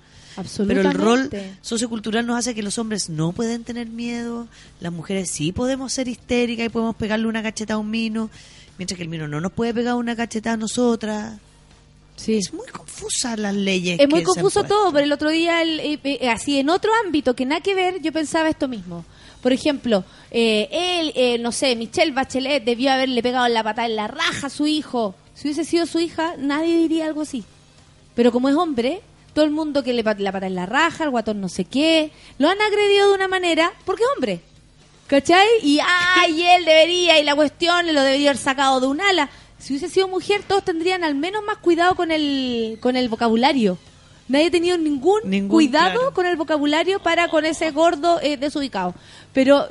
Pero 0.67 0.81
el 0.81 0.93
rol 0.93 1.29
sociocultural 1.61 2.25
nos 2.25 2.37
hace 2.39 2.55
que 2.55 2.63
los 2.63 2.77
hombres 2.77 3.09
no 3.09 3.31
pueden 3.31 3.63
tener 3.63 3.87
miedo, 3.87 4.47
las 4.79 4.91
mujeres 4.91 5.29
sí 5.29 5.51
podemos 5.51 5.93
ser 5.93 6.07
histéricas 6.07 6.65
y 6.65 6.69
podemos 6.69 6.95
pegarle 6.95 7.27
una 7.27 7.43
cacheta 7.43 7.75
a 7.75 7.77
un 7.77 7.89
mino, 7.89 8.29
mientras 8.77 8.95
que 8.97 9.03
el 9.03 9.09
mino 9.09 9.27
no 9.27 9.39
nos 9.41 9.51
puede 9.51 9.73
pegar 9.73 9.95
una 9.95 10.15
cacheta 10.15 10.53
a 10.53 10.57
nosotras. 10.57 11.37
Sí. 12.15 12.35
Es 12.35 12.53
muy 12.53 12.67
confusa 12.67 13.35
las 13.37 13.55
leyes. 13.55 13.99
Es 13.99 14.07
muy 14.09 14.19
que 14.19 14.25
confuso 14.25 14.63
todo, 14.63 14.91
pero 14.91 15.03
el 15.05 15.11
otro 15.11 15.29
día, 15.31 15.61
el- 15.63 15.79
eh, 15.79 15.99
eh, 16.03 16.29
así 16.29 16.59
en 16.59 16.69
otro 16.69 16.91
ámbito 17.05 17.35
que 17.35 17.45
nada 17.45 17.61
que 17.61 17.73
ver, 17.73 18.01
yo 18.01 18.11
pensaba 18.11 18.49
esto 18.49 18.67
mismo. 18.67 19.03
Por 19.41 19.51
ejemplo, 19.51 20.05
eh, 20.31 20.69
él, 20.71 21.11
eh, 21.15 21.37
no 21.39 21.51
sé, 21.51 21.75
Michelle 21.75 22.11
Bachelet 22.13 22.63
debió 22.63 22.91
haberle 22.91 23.21
pegado 23.21 23.47
la 23.49 23.63
patada 23.63 23.87
en 23.87 23.95
la 23.95 24.07
raja 24.07 24.47
a 24.47 24.49
su 24.49 24.67
hijo. 24.67 25.15
Si 25.33 25.47
hubiese 25.47 25.65
sido 25.65 25.85
su 25.85 25.99
hija, 25.99 26.35
nadie 26.37 26.77
diría 26.77 27.07
algo 27.07 27.21
así. 27.21 27.43
Pero 28.15 28.31
como 28.31 28.47
es 28.47 28.55
hombre, 28.55 29.01
todo 29.33 29.45
el 29.45 29.51
mundo 29.51 29.83
que 29.83 29.93
le 29.93 30.03
pat- 30.03 30.19
la 30.19 30.31
patada 30.31 30.47
en 30.47 30.55
la 30.55 30.65
raja, 30.65 31.03
el 31.05 31.09
guatón 31.09 31.41
no 31.41 31.49
sé 31.49 31.65
qué, 31.65 32.11
lo 32.37 32.49
han 32.49 32.61
agredido 32.61 33.09
de 33.09 33.15
una 33.15 33.27
manera 33.27 33.71
porque 33.85 34.03
hombre. 34.15 34.41
¿Cachai? 35.07 35.47
Y, 35.61 35.79
ay, 35.83 36.41
él 36.43 36.65
debería, 36.65 37.19
y 37.19 37.23
la 37.23 37.35
cuestión, 37.35 37.93
lo 37.93 38.01
debería 38.01 38.29
haber 38.31 38.41
sacado 38.41 38.79
de 38.79 38.87
un 38.87 39.01
ala. 39.01 39.29
si 39.59 39.73
hubiese 39.73 39.89
sido 39.89 40.07
mujer, 40.07 40.41
todos 40.47 40.63
tendrían 40.63 41.03
al 41.03 41.13
menos 41.15 41.43
más 41.43 41.57
cuidado 41.57 41.95
con 41.95 42.09
el, 42.11 42.77
con 42.81 42.95
el 42.95 43.09
vocabulario. 43.09 43.77
Nadie 44.29 44.47
ha 44.47 44.51
tenido 44.51 44.77
ningún, 44.77 45.19
Ningún, 45.25 45.49
cuidado 45.49 45.91
claro. 45.99 46.13
con 46.13 46.25
el 46.25 46.37
vocabulario 46.37 46.99
para 47.01 47.27
con 47.27 47.45
ese 47.45 47.71
gordo 47.71 48.19
eh, 48.21 48.37
desubicado. 48.37 48.95
Pero, 49.33 49.67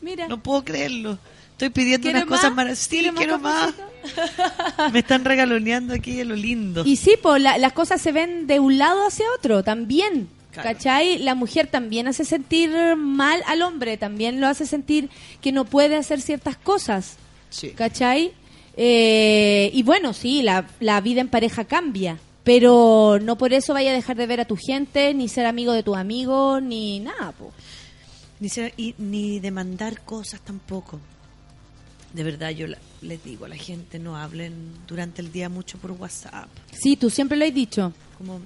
mira, 0.00 0.26
No 0.28 0.42
puedo 0.42 0.64
creerlo. 0.64 1.18
Estoy 1.54 1.70
pidiendo 1.70 2.02
¿quiere 2.04 2.18
unas 2.18 2.28
cosas 2.28 2.52
maravillosas. 2.54 2.84
Sí, 2.86 2.88
¿Quiere 2.98 3.10
más 3.12 3.18
quiero 3.18 3.38
más. 3.38 4.92
Me 4.92 4.98
están 4.98 5.24
regaloneando 5.24 5.94
aquí 5.94 6.12
de 6.16 6.24
lo 6.24 6.34
lindo. 6.36 6.82
Y 6.84 6.96
sí, 6.96 7.14
pues 7.22 7.40
las 7.42 7.72
cosas 7.72 8.00
se 8.02 8.12
ven 8.12 8.46
de 8.46 8.60
un 8.60 8.76
lado 8.78 9.06
hacia 9.06 9.24
otro 9.38 9.62
también. 9.62 10.28
Claro. 10.52 10.68
¿Cachai? 10.70 11.18
La 11.18 11.34
mujer 11.34 11.66
también 11.68 12.06
hace 12.06 12.24
sentir 12.24 12.70
mal 12.96 13.42
al 13.46 13.62
hombre, 13.62 13.96
también 13.96 14.40
lo 14.40 14.46
hace 14.46 14.66
sentir 14.66 15.08
que 15.40 15.50
no 15.52 15.64
puede 15.64 15.96
hacer 15.96 16.20
ciertas 16.20 16.56
cosas. 16.56 17.16
Sí. 17.50 17.70
¿Cachai? 17.70 18.32
Eh, 18.76 19.70
y 19.72 19.82
bueno, 19.84 20.12
sí, 20.12 20.42
la, 20.42 20.66
la 20.80 21.00
vida 21.00 21.20
en 21.20 21.28
pareja 21.28 21.64
cambia, 21.64 22.18
pero 22.44 23.18
no 23.22 23.36
por 23.38 23.52
eso 23.52 23.72
vaya 23.74 23.90
a 23.90 23.94
dejar 23.94 24.16
de 24.16 24.26
ver 24.26 24.40
a 24.40 24.44
tu 24.44 24.56
gente, 24.56 25.14
ni 25.14 25.28
ser 25.28 25.46
amigo 25.46 25.72
de 25.72 25.82
tu 25.82 25.94
amigo, 25.96 26.60
ni 26.60 27.00
nada. 27.00 27.32
po. 27.32 27.52
Ni, 28.40 28.48
ser- 28.48 28.74
y, 28.76 28.94
ni 28.98 29.38
demandar 29.40 30.02
cosas 30.02 30.40
tampoco. 30.40 31.00
De 32.14 32.22
verdad, 32.24 32.50
yo 32.50 32.66
la- 32.66 32.78
les 33.02 33.22
digo 33.22 33.44
a 33.44 33.48
la 33.48 33.56
gente, 33.56 33.98
no 33.98 34.16
hablen 34.16 34.54
durante 34.88 35.20
el 35.20 35.30
día 35.32 35.48
mucho 35.50 35.76
por 35.78 35.90
WhatsApp. 35.92 36.48
Sí, 36.72 36.96
tú 36.96 37.10
siempre 37.10 37.36
lo 37.36 37.44
has 37.44 37.52
dicho. 37.52 37.92
Como, 38.16 38.40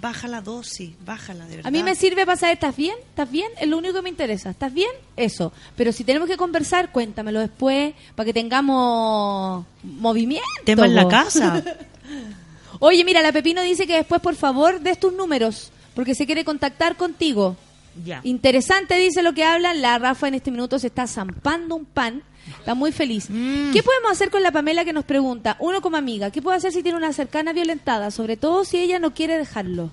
baja 0.00 0.26
la 0.26 0.40
dosis, 0.40 0.90
bájala, 1.04 1.44
de 1.46 1.56
verdad. 1.56 1.68
A 1.68 1.70
mí 1.70 1.82
me 1.82 1.94
sirve 1.94 2.24
para 2.26 2.38
saber, 2.38 2.54
¿estás 2.54 2.74
bien? 2.76 2.96
¿Estás 3.10 3.30
bien? 3.30 3.48
Es 3.60 3.68
lo 3.68 3.78
único 3.78 3.94
que 3.94 4.02
me 4.02 4.08
interesa. 4.08 4.50
¿Estás 4.50 4.72
bien? 4.72 4.90
Eso. 5.16 5.52
Pero 5.76 5.92
si 5.92 6.02
tenemos 6.04 6.28
que 6.28 6.36
conversar, 6.38 6.90
cuéntamelo 6.90 7.38
después 7.40 7.94
para 8.16 8.24
que 8.24 8.32
tengamos 8.32 9.64
movimiento. 9.82 10.46
Tema 10.64 10.86
en 10.86 10.94
la 10.94 11.06
casa. 11.06 11.62
Oye, 12.80 13.04
mira, 13.04 13.22
la 13.22 13.30
Pepino 13.32 13.62
dice 13.62 13.86
que 13.86 13.94
después, 13.94 14.20
por 14.20 14.34
favor, 14.34 14.80
des 14.80 14.98
tus 14.98 15.12
números, 15.12 15.70
porque 15.94 16.14
se 16.14 16.26
quiere 16.26 16.44
contactar 16.44 16.96
contigo. 16.96 17.56
ya. 18.04 18.20
Interesante, 18.24 18.96
dice 18.96 19.22
lo 19.22 19.34
que 19.34 19.44
hablan. 19.44 19.82
La 19.82 19.98
Rafa 19.98 20.26
en 20.28 20.34
este 20.34 20.50
minuto 20.50 20.78
se 20.78 20.86
está 20.88 21.06
zampando 21.06 21.76
un 21.76 21.84
pan. 21.84 22.22
Está 22.58 22.74
muy 22.74 22.92
feliz. 22.92 23.26
¿Qué 23.26 23.82
podemos 23.82 24.10
hacer 24.10 24.30
con 24.30 24.42
la 24.42 24.52
Pamela 24.52 24.84
que 24.84 24.92
nos 24.92 25.04
pregunta? 25.04 25.56
Uno 25.60 25.80
como 25.80 25.96
amiga, 25.96 26.30
¿qué 26.30 26.42
puede 26.42 26.56
hacer 26.56 26.72
si 26.72 26.82
tiene 26.82 26.98
una 26.98 27.12
cercana 27.12 27.52
violentada? 27.52 28.10
Sobre 28.10 28.36
todo 28.36 28.64
si 28.64 28.78
ella 28.78 28.98
no 28.98 29.14
quiere 29.14 29.38
dejarlo. 29.38 29.90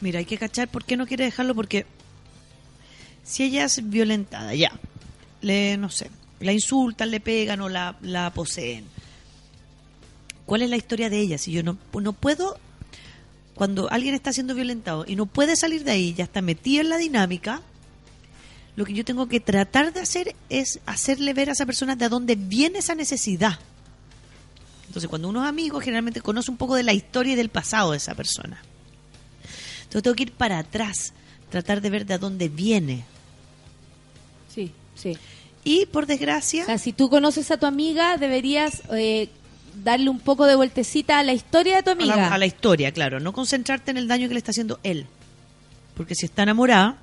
Mira, 0.00 0.18
hay 0.18 0.24
que 0.24 0.38
cachar 0.38 0.68
por 0.68 0.84
qué 0.84 0.96
no 0.96 1.06
quiere 1.06 1.24
dejarlo, 1.24 1.54
porque 1.54 1.86
si 3.24 3.44
ella 3.44 3.64
es 3.64 3.88
violentada, 3.88 4.54
ya, 4.54 4.72
le, 5.42 5.76
no 5.76 5.90
sé, 5.90 6.10
la 6.40 6.52
insultan, 6.52 7.10
le 7.10 7.20
pegan 7.20 7.60
o 7.60 7.68
la, 7.68 7.96
la 8.00 8.32
poseen. 8.32 8.84
¿Cuál 10.46 10.62
es 10.62 10.70
la 10.70 10.76
historia 10.76 11.10
de 11.10 11.20
ella? 11.20 11.36
Si 11.36 11.52
yo 11.52 11.62
no, 11.62 11.76
no 12.00 12.12
puedo, 12.12 12.58
cuando 13.54 13.90
alguien 13.90 14.14
está 14.14 14.32
siendo 14.32 14.54
violentado 14.54 15.04
y 15.06 15.16
no 15.16 15.26
puede 15.26 15.56
salir 15.56 15.84
de 15.84 15.90
ahí, 15.90 16.14
ya 16.14 16.24
está 16.24 16.40
metida 16.40 16.80
en 16.80 16.88
la 16.88 16.96
dinámica, 16.96 17.60
lo 18.78 18.84
que 18.84 18.94
yo 18.94 19.04
tengo 19.04 19.26
que 19.26 19.40
tratar 19.40 19.92
de 19.92 19.98
hacer 19.98 20.36
es 20.50 20.78
hacerle 20.86 21.34
ver 21.34 21.48
a 21.48 21.52
esa 21.52 21.66
persona 21.66 21.96
de 21.96 22.08
dónde 22.08 22.36
viene 22.36 22.78
esa 22.78 22.94
necesidad. 22.94 23.58
Entonces, 24.86 25.10
cuando 25.10 25.28
uno 25.28 25.42
es 25.42 25.48
amigo, 25.48 25.80
generalmente 25.80 26.20
conoce 26.20 26.52
un 26.52 26.56
poco 26.56 26.76
de 26.76 26.84
la 26.84 26.92
historia 26.92 27.32
y 27.32 27.34
del 27.34 27.48
pasado 27.48 27.90
de 27.90 27.96
esa 27.96 28.14
persona. 28.14 28.62
Entonces 29.78 30.04
tengo 30.04 30.14
que 30.14 30.22
ir 30.22 30.32
para 30.32 30.58
atrás, 30.60 31.12
tratar 31.50 31.80
de 31.80 31.90
ver 31.90 32.06
de 32.06 32.18
dónde 32.18 32.48
viene. 32.48 33.02
Sí, 34.54 34.70
sí. 34.94 35.18
Y 35.64 35.86
por 35.86 36.06
desgracia, 36.06 36.62
O 36.62 36.66
sea, 36.66 36.78
si 36.78 36.92
tú 36.92 37.10
conoces 37.10 37.50
a 37.50 37.56
tu 37.56 37.66
amiga, 37.66 38.16
deberías 38.16 38.82
eh, 38.92 39.28
darle 39.82 40.08
un 40.08 40.20
poco 40.20 40.46
de 40.46 40.54
vueltecita 40.54 41.18
a 41.18 41.24
la 41.24 41.32
historia 41.32 41.78
de 41.78 41.82
tu 41.82 41.90
a 41.90 41.94
amiga. 41.94 42.14
la, 42.14 42.28
a 42.32 42.38
la 42.38 42.46
historia, 42.46 42.92
claro, 42.92 43.18
no 43.18 43.32
concentrarte 43.32 43.90
en 43.90 43.96
el 43.96 44.06
daño 44.06 44.28
que 44.28 44.34
le 44.34 44.38
está 44.38 44.52
haciendo 44.52 44.78
él. 44.84 45.06
Porque 45.96 46.14
si 46.14 46.26
está 46.26 46.44
enamorada 46.44 46.96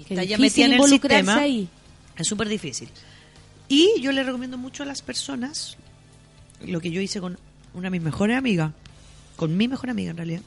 y 0.00 0.04
Qué 0.04 0.14
está 0.14 0.24
ya 0.24 0.36
difícil 0.36 0.40
metida 0.40 0.64
en 0.64 0.72
el 0.72 0.76
involucrarse 0.78 1.18
sistema, 1.18 1.40
ahí. 1.42 1.68
es 2.16 2.26
súper 2.26 2.48
difícil. 2.48 2.88
Y 3.68 4.00
yo 4.00 4.12
le 4.12 4.22
recomiendo 4.22 4.58
mucho 4.58 4.82
a 4.82 4.86
las 4.86 5.02
personas, 5.02 5.76
lo 6.64 6.80
que 6.80 6.90
yo 6.90 7.00
hice 7.00 7.20
con 7.20 7.38
una 7.74 7.84
de 7.86 7.90
mis 7.90 8.02
mejores 8.02 8.36
amigas, 8.36 8.72
con 9.36 9.56
mi 9.56 9.68
mejor 9.68 9.90
amiga 9.90 10.10
en 10.10 10.16
realidad, 10.16 10.42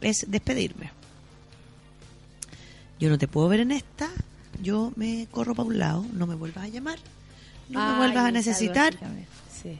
es 0.00 0.26
despedirme. 0.28 0.90
Yo 2.98 3.10
no 3.10 3.18
te 3.18 3.28
puedo 3.28 3.48
ver 3.48 3.60
en 3.60 3.72
esta, 3.72 4.08
yo 4.62 4.92
me 4.96 5.26
corro 5.30 5.54
para 5.54 5.68
un 5.68 5.78
lado, 5.78 6.06
no 6.12 6.26
me 6.26 6.34
vuelvas 6.36 6.64
a 6.64 6.68
llamar, 6.68 6.98
no 7.68 7.92
me 7.92 7.98
vuelvas 7.98 8.24
a 8.24 8.30
necesitar. 8.30 8.96
Sí. 9.62 9.78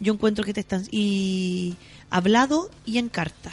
Yo 0.00 0.12
encuentro 0.12 0.44
que 0.44 0.52
te 0.52 0.60
están... 0.60 0.84
Y 0.90 1.76
hablado 2.10 2.70
y 2.84 2.98
en 2.98 3.08
carta. 3.08 3.52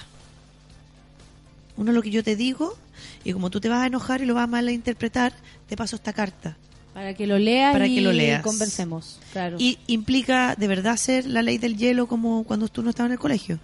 Uno 1.77 1.91
lo 1.91 2.01
que 2.01 2.11
yo 2.11 2.23
te 2.23 2.35
digo, 2.35 2.77
y 3.23 3.33
como 3.33 3.49
tú 3.49 3.59
te 3.59 3.69
vas 3.69 3.81
a 3.83 3.87
enojar 3.87 4.21
y 4.21 4.25
lo 4.25 4.33
vas 4.33 4.43
a 4.43 4.47
malinterpretar, 4.47 5.33
te 5.67 5.75
paso 5.75 5.95
esta 5.95 6.13
carta. 6.13 6.57
Para 6.93 7.13
que 7.15 7.25
lo 7.25 7.39
leas 7.39 7.73
Para 7.73 7.87
y 7.87 7.95
que 7.95 8.01
lo 8.01 8.11
leas. 8.13 8.43
conversemos. 8.43 9.19
Claro. 9.31 9.57
Y 9.59 9.79
implica 9.87 10.55
de 10.55 10.67
verdad 10.67 10.95
ser 10.97 11.25
la 11.25 11.41
ley 11.41 11.57
del 11.57 11.75
hielo 11.77 12.07
como 12.07 12.43
cuando 12.43 12.67
tú 12.67 12.83
no 12.83 12.91
estabas 12.91 13.09
en 13.09 13.13
el 13.13 13.19
colegio. 13.19 13.59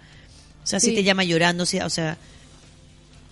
O 0.62 0.66
sea, 0.66 0.80
si 0.80 0.92
te 0.94 1.04
llama 1.04 1.22
llorando, 1.24 1.64
si- 1.64 1.78
o 1.78 1.88
sea, 1.90 2.16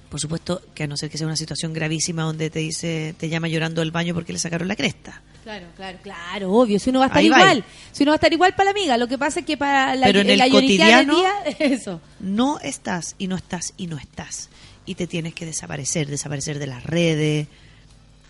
por 0.09 0.21
supuesto 0.21 0.63
que 0.75 0.85
a 0.85 0.87
no 0.87 0.97
ser 0.97 1.11
que 1.11 1.19
sea 1.19 1.27
una 1.27 1.37
situación 1.37 1.73
gravísima 1.75 2.23
donde 2.23 2.49
te 2.49 2.61
dice, 2.61 3.15
te 3.19 3.29
llama 3.29 3.49
llorando 3.49 3.81
del 3.83 3.91
baño 3.91 4.15
porque 4.15 4.33
le 4.33 4.39
sacaron 4.39 4.67
la 4.69 4.77
cresta. 4.77 5.21
Claro, 5.43 5.67
claro, 5.77 5.99
claro, 6.03 6.53
obvio. 6.53 6.79
Si 6.79 6.91
uno 6.91 7.01
va 7.01 7.07
a 7.07 7.09
estar 7.09 7.21
Ahí 7.21 7.29
va. 7.29 7.39
igual. 7.41 7.65
Si 7.93 8.03
uno 8.05 8.11
va 8.11 8.15
a 8.15 8.17
estar 8.17 8.33
igual 8.33 8.53
para 8.55 8.65
la 8.67 8.71
amiga. 8.71 8.97
Lo 8.99 9.09
que 9.09 9.19
pasa 9.19 9.41
es 9.41 9.47
que 9.47 9.57
para 9.57 9.95
la, 9.97 10.07
Pero 10.07 10.21
en 10.21 10.31
el 10.31 10.41
cotidiano- 10.51 11.17
día, 11.17 11.33
eso. 11.59 12.01
No 12.21 12.59
estás 12.61 13.15
y 13.19 13.27
no 13.27 13.37
estás 13.37 13.75
y 13.77 13.87
no 13.89 13.99
estás. 13.99 14.49
Y 14.89 14.95
te 14.95 15.07
tienes 15.07 15.35
que 15.35 15.45
desaparecer, 15.45 16.07
desaparecer 16.07 16.59
de 16.59 16.67
las 16.67 16.83
redes. 16.83 17.47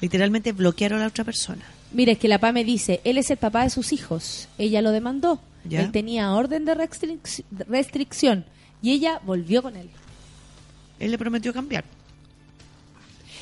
Literalmente 0.00 0.50
bloquear 0.52 0.92
a 0.94 0.98
la 0.98 1.06
otra 1.06 1.22
persona. 1.24 1.62
Mira, 1.92 2.12
es 2.12 2.18
que 2.18 2.26
la 2.26 2.38
PA 2.40 2.50
me 2.52 2.64
dice, 2.64 3.00
él 3.04 3.16
es 3.16 3.30
el 3.30 3.36
papá 3.36 3.62
de 3.62 3.70
sus 3.70 3.92
hijos. 3.92 4.48
Ella 4.58 4.82
lo 4.82 4.90
demandó. 4.90 5.40
Ya. 5.64 5.82
Él 5.82 5.92
tenía 5.92 6.32
orden 6.32 6.64
de 6.64 6.74
restric- 6.74 7.44
restricción. 7.68 8.44
Y 8.82 8.90
ella 8.92 9.20
volvió 9.24 9.62
con 9.62 9.76
él. 9.76 9.88
Él 10.98 11.12
le 11.12 11.18
prometió 11.18 11.52
cambiar. 11.52 11.84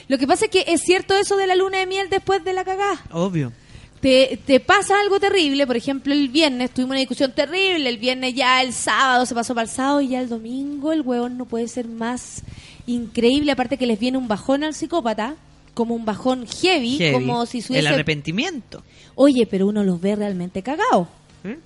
Lo 0.08 0.18
que 0.18 0.26
pasa 0.26 0.44
es 0.44 0.50
que 0.50 0.64
es 0.68 0.82
cierto 0.82 1.14
eso 1.14 1.36
de 1.36 1.46
la 1.46 1.56
luna 1.56 1.78
de 1.78 1.86
miel 1.86 2.08
después 2.10 2.44
de 2.44 2.52
la 2.52 2.64
cagá. 2.64 3.02
Obvio. 3.12 3.52
Te, 4.00 4.38
te 4.46 4.60
pasa 4.60 5.00
algo 5.00 5.18
terrible, 5.18 5.66
por 5.66 5.76
ejemplo, 5.76 6.12
el 6.12 6.28
viernes 6.28 6.70
tuvimos 6.70 6.90
una 6.90 7.00
discusión 7.00 7.32
terrible, 7.32 7.88
el 7.88 7.96
viernes 7.96 8.34
ya 8.34 8.62
el 8.62 8.72
sábado 8.74 9.24
se 9.24 9.34
pasó 9.34 9.54
para 9.54 9.64
el 9.64 9.70
sábado 9.70 10.00
y 10.02 10.08
ya 10.08 10.20
el 10.20 10.28
domingo 10.28 10.92
el 10.92 11.00
huevón 11.00 11.38
no 11.38 11.46
puede 11.46 11.66
ser 11.66 11.88
más 11.88 12.42
increíble, 12.86 13.52
aparte 13.52 13.76
que 13.76 13.86
les 13.86 13.98
viene 13.98 14.18
un 14.18 14.28
bajón 14.28 14.64
al 14.64 14.74
psicópata, 14.74 15.34
como 15.74 15.94
un 15.94 16.04
bajón 16.04 16.46
heavy, 16.46 16.96
Heavy. 16.96 17.12
como 17.12 17.44
si 17.46 17.60
se 17.60 17.78
El 17.78 17.86
arrepentimiento. 17.86 18.82
Oye, 19.14 19.46
pero 19.46 19.66
uno 19.66 19.84
los 19.84 20.00
ve 20.00 20.16
realmente 20.16 20.62
cagados. 20.62 21.08
¿Eh? 21.44 21.58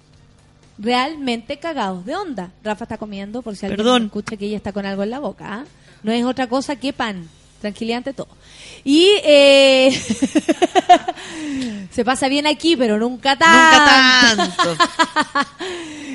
Realmente 0.79 1.59
cagados 1.59 2.05
de 2.07 2.17
onda. 2.17 2.53
Rafa 2.65 2.85
está 2.85 2.99
comiendo, 2.99 3.43
por 3.43 3.55
si 3.55 3.67
alguien 3.67 3.77
Perdón. 3.77 4.05
escucha 4.07 4.37
que 4.37 4.47
ella 4.47 4.57
está 4.57 4.73
con 4.73 4.87
algo 4.87 5.03
en 5.03 5.11
la 5.11 5.19
boca. 5.19 5.47
¿ah? 5.49 5.65
No 6.03 6.11
es 6.13 6.25
otra 6.25 6.49
cosa 6.49 6.77
que 6.77 6.93
pan. 6.93 7.29
Tranquilidad 7.61 7.99
ante 7.99 8.13
todo. 8.15 8.29
Y 8.85 9.07
eh, 9.23 9.91
se 11.91 12.05
pasa 12.05 12.29
bien 12.29 12.47
aquí, 12.47 12.77
pero 12.77 12.99
nunca 12.99 13.37
tanto. 13.37 14.43
Nunca 14.45 14.57
tanto. 14.67 14.85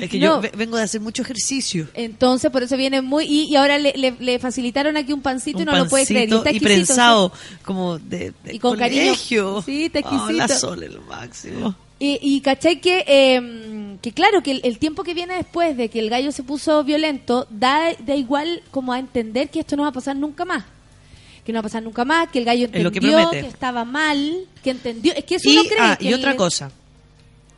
es 0.00 0.10
que 0.10 0.18
No. 0.18 0.26
yo 0.26 0.40
ve- 0.40 0.52
vengo 0.56 0.76
de 0.76 0.82
hacer 0.82 1.00
mucho 1.00 1.22
ejercicio. 1.22 1.88
Entonces, 1.94 2.50
por 2.50 2.62
eso 2.62 2.76
viene 2.76 3.02
muy... 3.02 3.24
Y, 3.26 3.44
y 3.44 3.56
ahora 3.56 3.78
le, 3.78 3.92
le- 3.96 4.16
le 4.18 4.38
facilitaron 4.38 4.96
aquí 4.96 5.12
un 5.12 5.22
pancito 5.22 5.62
y 5.62 5.64
no 5.64 5.76
lo 5.76 5.88
puede 5.88 6.06
creer. 6.06 6.28
pancito 6.28 6.38
está 6.38 6.50
y 6.50 6.56
exquisito, 6.56 6.74
prensado 6.76 7.32
como 7.64 7.98
de, 7.98 8.32
de 8.44 8.54
Y 8.54 8.58
con 8.58 8.76
cariño. 8.78 9.02
colegio. 9.04 9.62
Sí, 9.62 9.84
está 9.84 10.00
Oh, 10.08 10.30
la 10.32 10.44
exquisito. 10.44 10.68
sol 10.68 10.82
el 10.82 11.00
máximo. 11.00 11.74
Y, 11.98 12.18
y 12.20 12.40
cachai 12.42 12.80
que, 12.80 13.04
eh, 13.06 13.96
que 14.02 14.12
claro, 14.12 14.42
que 14.42 14.50
el, 14.50 14.60
el 14.64 14.78
tiempo 14.78 15.02
que 15.02 15.14
viene 15.14 15.34
después 15.36 15.76
de 15.78 15.88
que 15.88 15.98
el 15.98 16.10
gallo 16.10 16.30
se 16.30 16.42
puso 16.42 16.84
violento, 16.84 17.46
da, 17.48 17.94
da 18.00 18.14
igual 18.14 18.62
como 18.70 18.92
a 18.92 18.98
entender 18.98 19.48
que 19.48 19.60
esto 19.60 19.76
no 19.76 19.84
va 19.84 19.88
a 19.88 19.92
pasar 19.92 20.14
nunca 20.16 20.44
más. 20.44 20.64
Que 21.46 21.52
no 21.52 21.58
va 21.58 21.60
a 21.60 21.62
pasar 21.62 21.82
nunca 21.84 22.04
más, 22.04 22.28
que 22.28 22.40
el 22.40 22.44
gallo 22.44 22.68
que 22.70 22.78
entendió 22.78 22.90
que, 22.90 23.00
promete. 23.30 23.46
estaba 23.46 23.84
mal, 23.84 24.46
que 24.64 24.70
entendió. 24.70 25.14
Es 25.14 25.24
que 25.24 25.36
eso 25.36 25.48
Y, 25.48 25.56
uno 25.56 25.68
cree. 25.68 25.78
ah, 25.80 25.96
que 25.96 26.10
y 26.10 26.12
otra 26.12 26.34
cosa. 26.34 26.72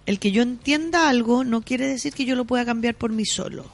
El 0.04 0.18
que 0.18 0.30
yo 0.30 0.42
entienda 0.42 1.08
algo 1.08 1.42
no 1.42 1.62
quiere 1.62 1.86
decir 1.86 2.12
que 2.12 2.26
yo 2.26 2.36
lo 2.36 2.44
pueda 2.44 2.66
cambiar 2.66 2.94
por 2.94 3.10
mí 3.12 3.24
solo. 3.24 3.64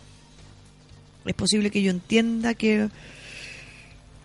Es 1.26 1.34
posible 1.34 1.70
que 1.70 1.82
yo 1.82 1.90
entienda 1.90 2.54
que 2.54 2.88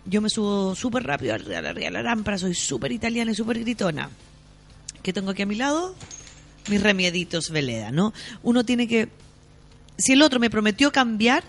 yo 0.06 0.20
me 0.20 0.28
subo 0.30 0.74
súper 0.76 1.02
rápido 1.02 1.34
a 1.34 1.38
la, 1.38 1.70
a 1.70 1.90
la 1.90 2.02
lámpara, 2.02 2.38
soy 2.38 2.54
súper 2.54 2.92
italiana 2.92 3.32
y 3.32 3.34
súper 3.34 3.58
gritona. 3.58 4.10
¿Qué 5.02 5.12
tengo 5.12 5.30
aquí 5.30 5.42
a 5.42 5.46
mi 5.46 5.56
lado? 5.56 5.94
Mis 6.68 6.80
remieditos 6.80 7.50
Veleda, 7.50 7.90
¿no? 7.90 8.12
Uno 8.42 8.64
tiene 8.64 8.86
que... 8.86 9.08
Si 9.96 10.12
el 10.12 10.22
otro 10.22 10.38
me 10.38 10.50
prometió 10.50 10.92
cambiar, 10.92 11.42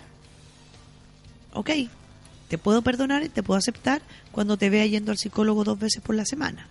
ok, 1.52 1.70
te 2.52 2.58
puedo 2.58 2.82
perdonar 2.82 3.22
y 3.22 3.30
te 3.30 3.42
puedo 3.42 3.56
aceptar 3.56 4.02
cuando 4.30 4.58
te 4.58 4.68
vea 4.68 4.84
yendo 4.84 5.10
al 5.10 5.16
psicólogo 5.16 5.64
dos 5.64 5.78
veces 5.78 6.02
por 6.02 6.14
la 6.14 6.26
semana 6.26 6.68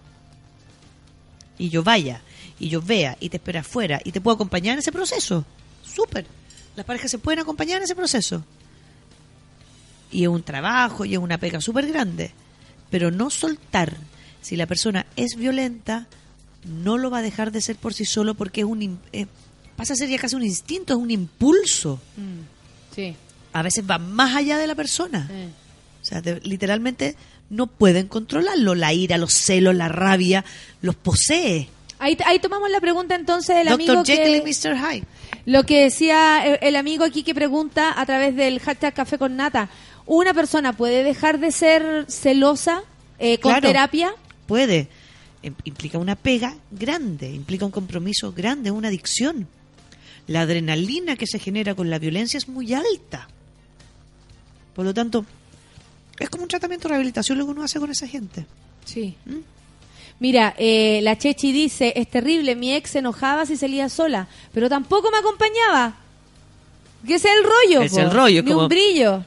y 1.57 1.69
yo 1.69 1.81
vaya 1.81 2.21
y 2.59 2.69
yo 2.69 2.83
vea 2.83 3.17
y 3.19 3.29
te 3.29 3.37
espera 3.37 3.61
afuera 3.61 3.99
y 4.03 4.11
te 4.11 4.21
puedo 4.21 4.35
acompañar 4.35 4.73
en 4.73 4.79
ese 4.79 4.91
proceso. 4.91 5.43
súper. 5.83 6.27
Las 6.75 6.85
parejas 6.85 7.09
se 7.09 7.17
pueden 7.17 7.39
acompañar 7.39 7.77
en 7.77 7.83
ese 7.85 7.95
proceso. 7.95 8.43
Y 10.11 10.21
es 10.21 10.29
un 10.29 10.43
trabajo 10.43 11.03
y 11.03 11.13
es 11.13 11.19
una 11.19 11.39
pega 11.39 11.59
súper 11.59 11.87
grande. 11.87 12.31
Pero 12.91 13.09
no 13.09 13.31
soltar. 13.31 13.97
Si 14.39 14.55
la 14.55 14.67
persona 14.67 15.07
es 15.15 15.35
violenta, 15.35 16.05
no 16.63 16.99
lo 16.99 17.09
va 17.09 17.17
a 17.17 17.23
dejar 17.23 17.51
de 17.51 17.61
ser 17.61 17.77
por 17.77 17.95
sí 17.95 18.05
solo 18.05 18.35
porque 18.35 18.61
es 18.61 18.67
un 18.67 18.99
eh, 19.11 19.25
pasa 19.75 19.93
a 19.93 19.95
ser 19.95 20.09
ya 20.09 20.19
casi 20.19 20.35
un 20.35 20.43
instinto, 20.43 20.93
es 20.93 20.99
un 20.99 21.09
impulso. 21.09 21.99
Sí. 22.95 23.15
A 23.53 23.63
veces 23.63 23.83
va 23.89 23.97
más 23.97 24.35
allá 24.35 24.57
de 24.57 24.67
la 24.67 24.75
persona. 24.75 25.29
O 25.29 25.60
sea, 26.11 26.21
de- 26.21 26.39
literalmente 26.41 27.15
no 27.49 27.67
pueden 27.67 28.07
controlarlo. 28.07 28.75
La 28.75 28.93
ira, 28.93 29.17
los 29.17 29.33
celos, 29.33 29.75
la 29.75 29.87
rabia, 29.89 30.43
los 30.81 30.95
posee. 30.95 31.69
Ahí, 31.99 32.17
ahí 32.25 32.39
tomamos 32.39 32.69
la 32.71 32.79
pregunta 32.79 33.15
entonces 33.15 33.55
del 33.55 33.67
amigo 33.67 33.93
Dr. 33.93 34.05
Jekyll 34.07 34.35
y 34.35 34.41
Mr. 34.41 34.75
Hyde. 34.77 35.03
lo 35.45 35.63
que 35.65 35.83
decía 35.83 36.45
el, 36.45 36.57
el 36.61 36.75
amigo 36.75 37.03
aquí 37.03 37.21
que 37.23 37.35
pregunta 37.35 37.93
a 37.99 38.05
través 38.05 38.35
del 38.35 38.59
hashtag 38.59 38.93
café 38.93 39.17
con 39.17 39.35
nata. 39.35 39.69
¿Una 40.07 40.33
persona 40.33 40.73
puede 40.73 41.03
dejar 41.03 41.39
de 41.39 41.51
ser 41.51 42.05
celosa 42.09 42.81
eh, 43.19 43.37
con 43.37 43.51
Claro. 43.51 43.67
terapia? 43.67 44.11
Puede. 44.47 44.87
Im- 45.43 45.53
Implica 45.63 45.99
una 45.99 46.15
pega 46.15 46.55
grande, 46.71 47.31
implica 47.31 47.65
un 47.65 47.71
compromiso 47.71 48.33
grande, 48.33 48.71
una 48.71 48.87
adicción. 48.87 49.47
La 50.27 50.41
adrenalina 50.41 51.15
que 51.15 51.27
se 51.27 51.37
genera 51.39 51.75
con 51.75 51.89
la 51.91 51.99
violencia 51.99 52.37
es 52.39 52.47
muy 52.47 52.73
alta. 52.73 53.27
Por 54.75 54.85
lo 54.85 54.93
tanto, 54.93 55.25
es 56.23 56.29
como 56.29 56.43
un 56.43 56.49
tratamiento 56.49 56.87
de 56.87 56.89
rehabilitación 56.89 57.37
lo 57.37 57.45
que 57.45 57.51
uno 57.51 57.63
hace 57.63 57.79
con 57.79 57.89
esa 57.91 58.07
gente. 58.07 58.45
Sí. 58.85 59.15
Mira, 60.19 60.53
eh, 60.57 60.99
la 61.01 61.17
Chechi 61.17 61.51
dice, 61.51 61.93
es 61.95 62.07
terrible, 62.09 62.55
mi 62.55 62.73
ex 62.73 62.91
se 62.91 62.99
enojaba 62.99 63.45
si 63.45 63.57
salía 63.57 63.89
sola, 63.89 64.27
pero 64.53 64.69
tampoco 64.69 65.09
me 65.11 65.17
acompañaba. 65.17 65.95
¿Qué 67.05 67.15
es 67.15 67.25
el 67.25 67.43
rollo? 67.43 67.81
Es 67.81 67.93
po? 67.93 67.99
el 67.99 68.11
rollo, 68.11 68.43
Ni 68.43 68.49
como- 68.51 68.63
un 68.63 68.69
brillo. 68.69 69.25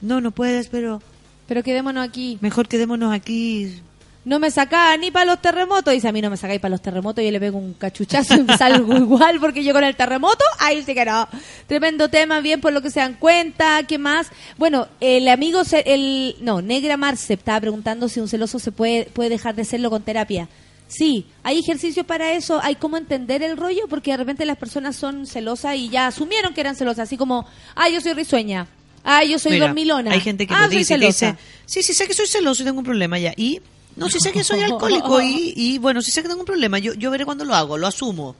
No, 0.00 0.20
no 0.20 0.32
puedes, 0.32 0.68
pero 0.68 1.00
Pero 1.46 1.62
quedémonos 1.62 2.06
aquí. 2.06 2.38
mejor 2.40 2.66
quedémonos 2.66 3.12
aquí. 3.12 3.80
No 4.24 4.38
me 4.38 4.50
sacaba 4.50 4.96
ni 4.96 5.10
para 5.10 5.26
los 5.26 5.42
terremotos. 5.42 5.92
Dice, 5.92 6.08
a 6.08 6.12
mí 6.12 6.22
no 6.22 6.30
me 6.30 6.36
sacáis 6.36 6.60
para 6.60 6.70
los 6.70 6.80
terremotos. 6.80 7.22
Yo 7.22 7.30
le 7.30 7.40
pego 7.40 7.58
un 7.58 7.74
cachuchazo 7.74 8.34
y 8.36 8.46
salgo 8.56 8.96
igual 8.96 9.38
porque 9.38 9.62
yo 9.62 9.74
con 9.74 9.84
el 9.84 9.94
terremoto, 9.96 10.44
ahí 10.60 10.82
sí 10.82 10.94
que 10.94 11.04
no. 11.04 11.28
Tremendo 11.66 12.08
tema, 12.08 12.40
bien 12.40 12.60
por 12.60 12.72
lo 12.72 12.80
que 12.80 12.90
se 12.90 13.00
dan 13.00 13.14
cuenta. 13.14 13.82
¿Qué 13.82 13.98
más? 13.98 14.28
Bueno, 14.56 14.88
el 15.00 15.28
amigo, 15.28 15.62
el 15.84 16.36
no, 16.40 16.62
Negra 16.62 16.96
Marce 16.96 17.34
estaba 17.34 17.60
preguntando 17.60 18.08
si 18.08 18.20
un 18.20 18.28
celoso 18.28 18.58
se 18.58 18.72
puede, 18.72 19.04
puede 19.06 19.28
dejar 19.28 19.54
de 19.54 19.64
serlo 19.64 19.90
con 19.90 20.02
terapia. 20.02 20.48
Sí, 20.86 21.26
hay 21.42 21.58
ejercicios 21.58 22.06
para 22.06 22.32
eso, 22.32 22.60
hay 22.62 22.76
cómo 22.76 22.96
entender 22.96 23.42
el 23.42 23.56
rollo, 23.56 23.88
porque 23.88 24.10
de 24.12 24.18
repente 24.18 24.44
las 24.44 24.58
personas 24.58 24.94
son 24.96 25.26
celosas 25.26 25.76
y 25.76 25.88
ya 25.88 26.06
asumieron 26.06 26.54
que 26.54 26.60
eran 26.60 26.76
celosas, 26.76 27.08
así 27.08 27.16
como, 27.16 27.46
ah, 27.74 27.88
yo 27.88 28.00
soy 28.00 28.12
risueña, 28.12 28.68
ah, 29.02 29.24
yo 29.24 29.38
soy 29.38 29.52
Mira, 29.52 29.66
dormilona, 29.66 30.12
Hay 30.12 30.20
gente 30.20 30.46
que 30.46 30.54
ah, 30.54 30.62
lo 30.62 30.66
soy 30.68 30.78
dice, 30.78 30.94
que 30.94 31.00
celosa. 31.00 31.26
dice, 31.32 31.38
sí, 31.66 31.82
sí 31.82 31.94
sé 31.94 32.06
que 32.06 32.14
soy 32.14 32.26
celoso 32.26 32.62
y 32.62 32.66
tengo 32.66 32.78
un 32.78 32.84
problema 32.84 33.18
ya. 33.18 33.32
Y 33.36 33.60
no, 33.96 34.08
sí 34.08 34.18
sé 34.20 34.32
que 34.32 34.44
soy 34.44 34.60
alcohólico 34.60 35.20
y, 35.20 35.52
y 35.56 35.78
bueno, 35.78 36.02
sí 36.02 36.10
sé 36.10 36.22
que 36.22 36.28
tengo 36.28 36.40
un 36.40 36.46
problema. 36.46 36.78
Yo, 36.78 36.94
yo 36.94 37.10
veré 37.10 37.24
cuando 37.24 37.44
lo 37.44 37.54
hago, 37.54 37.78
lo 37.78 37.86
asumo. 37.86 38.34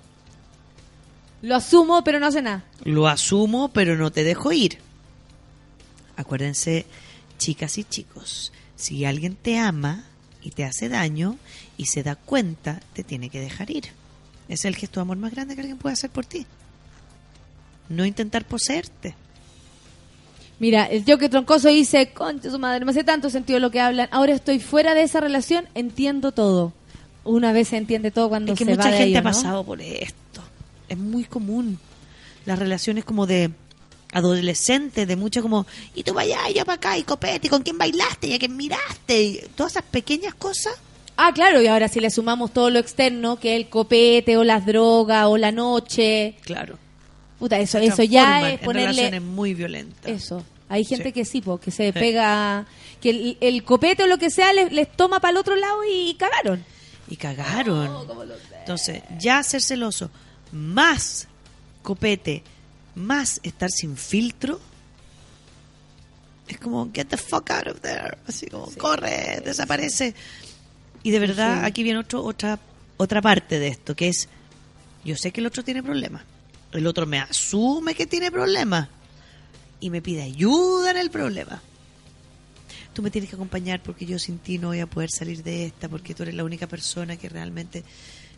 Lo 1.42 1.56
asumo, 1.56 2.02
pero 2.02 2.18
no 2.18 2.26
hace 2.26 2.42
nada. 2.42 2.64
Lo 2.84 3.06
asumo, 3.06 3.68
pero 3.68 3.96
no 3.96 4.10
te 4.10 4.24
dejo 4.24 4.50
ir. 4.52 4.78
Acuérdense, 6.16 6.86
chicas 7.38 7.76
y 7.78 7.84
chicos, 7.84 8.52
si 8.76 9.04
alguien 9.04 9.36
te 9.36 9.58
ama 9.58 10.04
y 10.42 10.50
te 10.50 10.64
hace 10.64 10.88
daño 10.88 11.36
y 11.76 11.86
se 11.86 12.02
da 12.02 12.16
cuenta, 12.16 12.80
te 12.92 13.04
tiene 13.04 13.30
que 13.30 13.40
dejar 13.40 13.70
ir. 13.70 13.90
Es 14.48 14.64
el 14.64 14.76
gesto 14.76 15.00
de 15.00 15.02
amor 15.02 15.16
más 15.18 15.32
grande 15.32 15.54
que 15.54 15.60
alguien 15.60 15.78
puede 15.78 15.94
hacer 15.94 16.10
por 16.10 16.24
ti. 16.24 16.46
No 17.88 18.04
intentar 18.04 18.46
poseerte. 18.46 19.14
Mira, 20.58 20.84
el 20.84 21.04
yo 21.04 21.18
que 21.18 21.28
troncoso 21.28 21.68
dice, 21.68 22.12
concha 22.12 22.50
su 22.50 22.58
madre, 22.58 22.84
me 22.84 22.92
hace 22.92 23.04
tanto 23.04 23.28
sentido 23.30 23.58
lo 23.58 23.70
que 23.70 23.80
hablan. 23.80 24.08
Ahora 24.12 24.32
estoy 24.34 24.60
fuera 24.60 24.94
de 24.94 25.02
esa 25.02 25.20
relación, 25.20 25.66
entiendo 25.74 26.32
todo. 26.32 26.72
Una 27.24 27.52
vez 27.52 27.68
se 27.68 27.76
entiende 27.76 28.10
todo 28.10 28.28
cuando 28.28 28.52
Es 28.52 28.58
que 28.58 28.64
se 28.64 28.70
mucha 28.72 28.84
va 28.84 28.90
de 28.90 28.98
gente 28.98 29.18
ha 29.18 29.22
¿no? 29.22 29.30
pasado 29.30 29.64
por 29.64 29.80
esto. 29.80 30.42
Es 30.88 30.98
muy 30.98 31.24
común. 31.24 31.78
Las 32.44 32.58
relaciones 32.58 33.04
como 33.04 33.26
de 33.26 33.50
adolescente, 34.12 35.06
de 35.06 35.16
mucha 35.16 35.42
como, 35.42 35.66
y 35.94 36.04
tú 36.04 36.14
vayas, 36.14 36.38
yo 36.54 36.64
para 36.64 36.76
acá, 36.76 36.98
y 36.98 37.02
copete, 37.02 37.48
y 37.48 37.50
con 37.50 37.62
quién 37.62 37.76
bailaste, 37.76 38.28
y 38.28 38.34
a 38.34 38.38
quién 38.38 38.56
miraste, 38.56 39.22
y 39.22 39.40
todas 39.56 39.72
esas 39.72 39.84
pequeñas 39.84 40.34
cosas. 40.34 40.74
Ah, 41.16 41.32
claro, 41.34 41.60
y 41.60 41.66
ahora 41.66 41.88
si 41.88 42.00
le 42.00 42.10
sumamos 42.10 42.52
todo 42.52 42.70
lo 42.70 42.78
externo, 42.78 43.40
que 43.40 43.54
es 43.54 43.60
el 43.60 43.68
copete, 43.68 44.36
o 44.36 44.44
las 44.44 44.66
drogas, 44.66 45.26
o 45.26 45.36
la 45.36 45.50
noche. 45.50 46.36
Claro. 46.42 46.78
Puta, 47.44 47.58
eso, 47.58 47.78
se 47.78 47.84
eso 47.84 48.02
ya 48.02 48.48
es 48.48 48.58
en 48.58 48.64
ponerle... 48.64 48.86
relaciones 48.88 49.20
muy 49.20 49.52
violentas. 49.52 50.10
Eso. 50.10 50.42
Hay 50.70 50.82
gente 50.82 51.04
Sí. 51.08 51.12
que 51.12 51.24
sí, 51.26 51.42
po, 51.42 51.58
que 51.60 51.70
se 51.70 51.92
pega... 51.92 52.64
Que 53.02 53.10
el, 53.10 53.36
el 53.42 53.62
copete 53.64 54.04
o 54.04 54.06
lo 54.06 54.16
que 54.16 54.30
sea 54.30 54.50
les, 54.54 54.72
les 54.72 54.90
toma 54.90 55.20
para 55.20 55.32
el 55.32 55.36
otro 55.36 55.54
lado 55.54 55.82
y 55.84 56.14
cagaron. 56.14 56.64
Y 57.06 57.16
cagaron. 57.16 58.08
Entonces, 58.60 59.02
ya 59.18 59.42
ser 59.42 59.60
celoso, 59.60 60.10
más 60.52 61.28
copete, 61.82 62.42
más 62.94 63.40
estar 63.42 63.70
sin 63.70 63.98
filtro, 63.98 64.58
es 66.48 66.58
como, 66.58 66.90
get 66.94 67.08
the 67.08 67.18
fuck 67.18 67.50
out 67.50 67.66
of 67.66 67.80
there. 67.82 68.16
Así 68.26 68.46
como, 68.46 68.70
corre, 68.78 69.42
desaparece. 69.44 70.14
Y 71.02 71.10
de 71.10 71.18
verdad, 71.18 71.62
aquí 71.66 71.82
viene 71.82 71.98
otro, 71.98 72.24
otra, 72.24 72.58
otra 72.96 73.20
parte 73.20 73.58
de 73.58 73.68
esto, 73.68 73.94
que 73.94 74.08
es, 74.08 74.30
yo 75.04 75.14
sé 75.14 75.30
que 75.30 75.42
el 75.42 75.46
otro 75.46 75.62
tiene 75.62 75.82
problemas. 75.82 76.22
El 76.74 76.86
otro 76.86 77.06
me 77.06 77.18
asume 77.20 77.94
que 77.94 78.06
tiene 78.06 78.30
problemas. 78.30 78.88
Y 79.80 79.90
me 79.90 80.00
pide 80.02 80.22
ayuda 80.22 80.90
en 80.92 80.96
el 80.96 81.10
problema. 81.10 81.60
Tú 82.92 83.02
me 83.02 83.10
tienes 83.10 83.28
que 83.28 83.36
acompañar 83.36 83.82
porque 83.82 84.06
yo 84.06 84.18
sin 84.18 84.38
ti 84.38 84.58
no 84.58 84.68
voy 84.68 84.80
a 84.80 84.86
poder 84.86 85.10
salir 85.10 85.42
de 85.42 85.66
esta, 85.66 85.88
porque 85.88 86.14
tú 86.14 86.22
eres 86.22 86.34
la 86.34 86.44
única 86.44 86.66
persona 86.66 87.16
que 87.16 87.28
realmente 87.28 87.82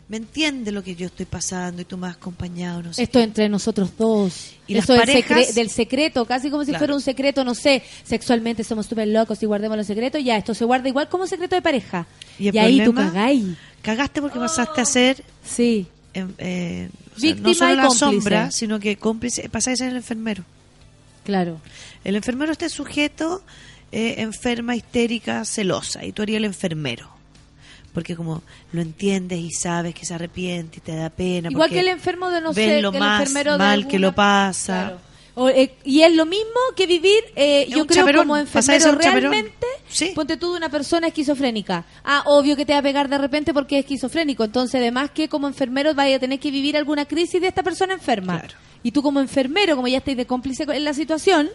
me 0.09 0.17
entiende 0.17 0.71
lo 0.71 0.83
que 0.83 0.95
yo 0.95 1.05
estoy 1.07 1.25
pasando 1.25 1.81
y 1.81 1.85
tú 1.85 1.97
me 1.97 2.07
has 2.07 2.15
acompañado. 2.15 2.81
No 2.81 2.93
sé 2.93 3.03
Esto 3.03 3.19
entre 3.19 3.49
nosotros 3.49 3.91
dos. 3.97 4.53
Y 4.65 4.73
las 4.73 4.87
del, 4.87 4.97
parejas- 4.99 5.49
secre- 5.49 5.53
del 5.53 5.69
secreto, 5.69 6.25
casi 6.25 6.49
como 6.49 6.63
si 6.63 6.69
Claro. 6.71 6.79
fuera 6.79 6.95
un 6.95 7.01
secreto, 7.01 7.43
no 7.43 7.53
sé, 7.53 7.83
sexualmente 8.03 8.63
somos 8.63 8.87
súper 8.87 9.07
locos 9.09 9.41
y 9.43 9.45
guardemos 9.45 9.77
los 9.77 9.85
secretos, 9.87 10.23
ya, 10.23 10.37
esto 10.37 10.53
se 10.53 10.65
guarda 10.65 10.87
igual 10.89 11.07
como 11.07 11.27
secreto 11.27 11.55
de 11.55 11.61
pareja. 11.61 12.07
¿Y 12.39 12.57
ahí 12.57 12.83
tú 12.83 12.93
cagáis. 12.93 13.45
Cagaste 13.83 14.21
porque 14.21 14.39
pasaste 14.39 14.81
a 14.81 14.85
ser 14.85 15.23
Sí. 15.45 15.87
eh, 16.13 16.25
eh, 16.39 16.89
o 17.17 17.19
sea, 17.19 17.33
Víctima 17.33 17.49
no 17.49 17.53
solo 17.53 17.71
y 17.71 17.75
la 17.75 17.81
cómplice. 17.83 17.99
sombra, 17.99 18.51
sino 18.51 18.79
que 18.79 18.97
cómplice, 18.97 19.49
pasáis 19.49 19.81
a 19.81 19.83
ser 19.85 19.89
el 19.91 19.97
enfermero. 19.97 20.43
Claro. 21.23 21.59
El 22.03 22.15
enfermero 22.15 22.51
este 22.51 22.69
sujeto 22.69 23.43
eh, 23.91 24.15
enferma, 24.19 24.75
histérica, 24.75 25.43
celosa, 25.45 26.05
y 26.05 26.11
tú 26.11 26.21
harías 26.21 26.37
el 26.37 26.45
enfermero. 26.45 27.09
Porque 27.93 28.15
como 28.15 28.43
lo 28.73 28.81
entiendes 28.81 29.39
y 29.39 29.51
sabes 29.51 29.95
que 29.95 30.05
se 30.05 30.13
arrepiente 30.13 30.77
y 30.77 30.81
te 30.81 30.95
da 30.95 31.09
pena. 31.09 31.49
Igual 31.49 31.69
que 31.69 31.79
el 31.79 31.87
enfermo 31.87 32.29
de 32.29 32.41
no 32.41 32.53
sé, 32.53 32.81
lo 32.81 32.91
que 32.91 32.97
el 32.97 33.03
más 33.03 33.21
enfermero 33.21 33.53
de 33.53 33.57
mal 33.57 33.87
que 33.87 33.97
lo 33.97 34.13
pasa. 34.13 34.83
Claro. 34.83 35.06
O, 35.39 35.49
eh, 35.49 35.71
y 35.83 36.01
es 36.01 36.11
lo 36.15 36.25
mismo 36.25 36.59
que 36.75 36.87
vivir, 36.87 37.23
eh, 37.35 37.67
yo 37.69 37.85
creo, 37.85 37.99
chaperón, 38.01 38.23
como 38.23 38.37
enfermero 38.37 38.91
realmente, 38.93 39.67
Sí. 39.87 40.11
ponte 40.15 40.35
tú 40.35 40.51
de 40.51 40.57
una 40.57 40.69
persona 40.69 41.07
esquizofrénica. 41.07 41.85
Ah, 42.03 42.23
obvio 42.25 42.55
que 42.55 42.65
te 42.65 42.73
va 42.73 42.79
a 42.79 42.81
pegar 42.81 43.07
de 43.07 43.19
repente 43.19 43.53
porque 43.53 43.77
es 43.77 43.85
esquizofrénico. 43.85 44.43
Entonces, 44.43 44.81
además 44.81 45.11
que 45.11 45.29
como 45.29 45.47
enfermero 45.47 45.93
vaya 45.93 46.15
a 46.15 46.19
tener 46.19 46.39
que 46.39 46.49
vivir 46.49 46.75
alguna 46.75 47.05
crisis 47.05 47.39
de 47.39 47.47
esta 47.49 47.61
persona 47.61 47.93
enferma. 47.93 48.39
Claro. 48.39 48.55
Y 48.81 48.91
tú 48.91 49.03
como 49.03 49.19
enfermero, 49.19 49.75
como 49.75 49.87
ya 49.87 49.99
estáis 49.99 50.17
de 50.17 50.25
cómplice 50.25 50.63
en 50.67 50.83
la 50.83 50.93
situación, 50.95 51.49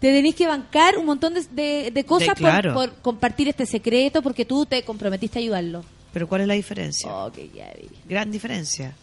te 0.00 0.12
tenéis 0.12 0.34
que 0.34 0.48
bancar 0.48 0.98
un 0.98 1.06
montón 1.06 1.34
de, 1.34 1.42
de- 1.52 1.90
de 1.92 2.04
cosas 2.04 2.30
por- 2.30 2.38
claro. 2.38 2.74
por, 2.74 2.92
compartir 3.02 3.48
este 3.48 3.66
secreto 3.66 4.20
porque 4.20 4.44
tú 4.44 4.66
te 4.66 4.82
comprometiste 4.82 5.38
a 5.38 5.42
ayudarlo. 5.42 5.84
Pero 6.12 6.26
¿cuál 6.26 6.40
es 6.40 6.48
la 6.48 6.54
diferencia? 6.54 7.08
Oh. 7.08 7.30
Gran 8.08 8.32
diferencia. 8.32 8.94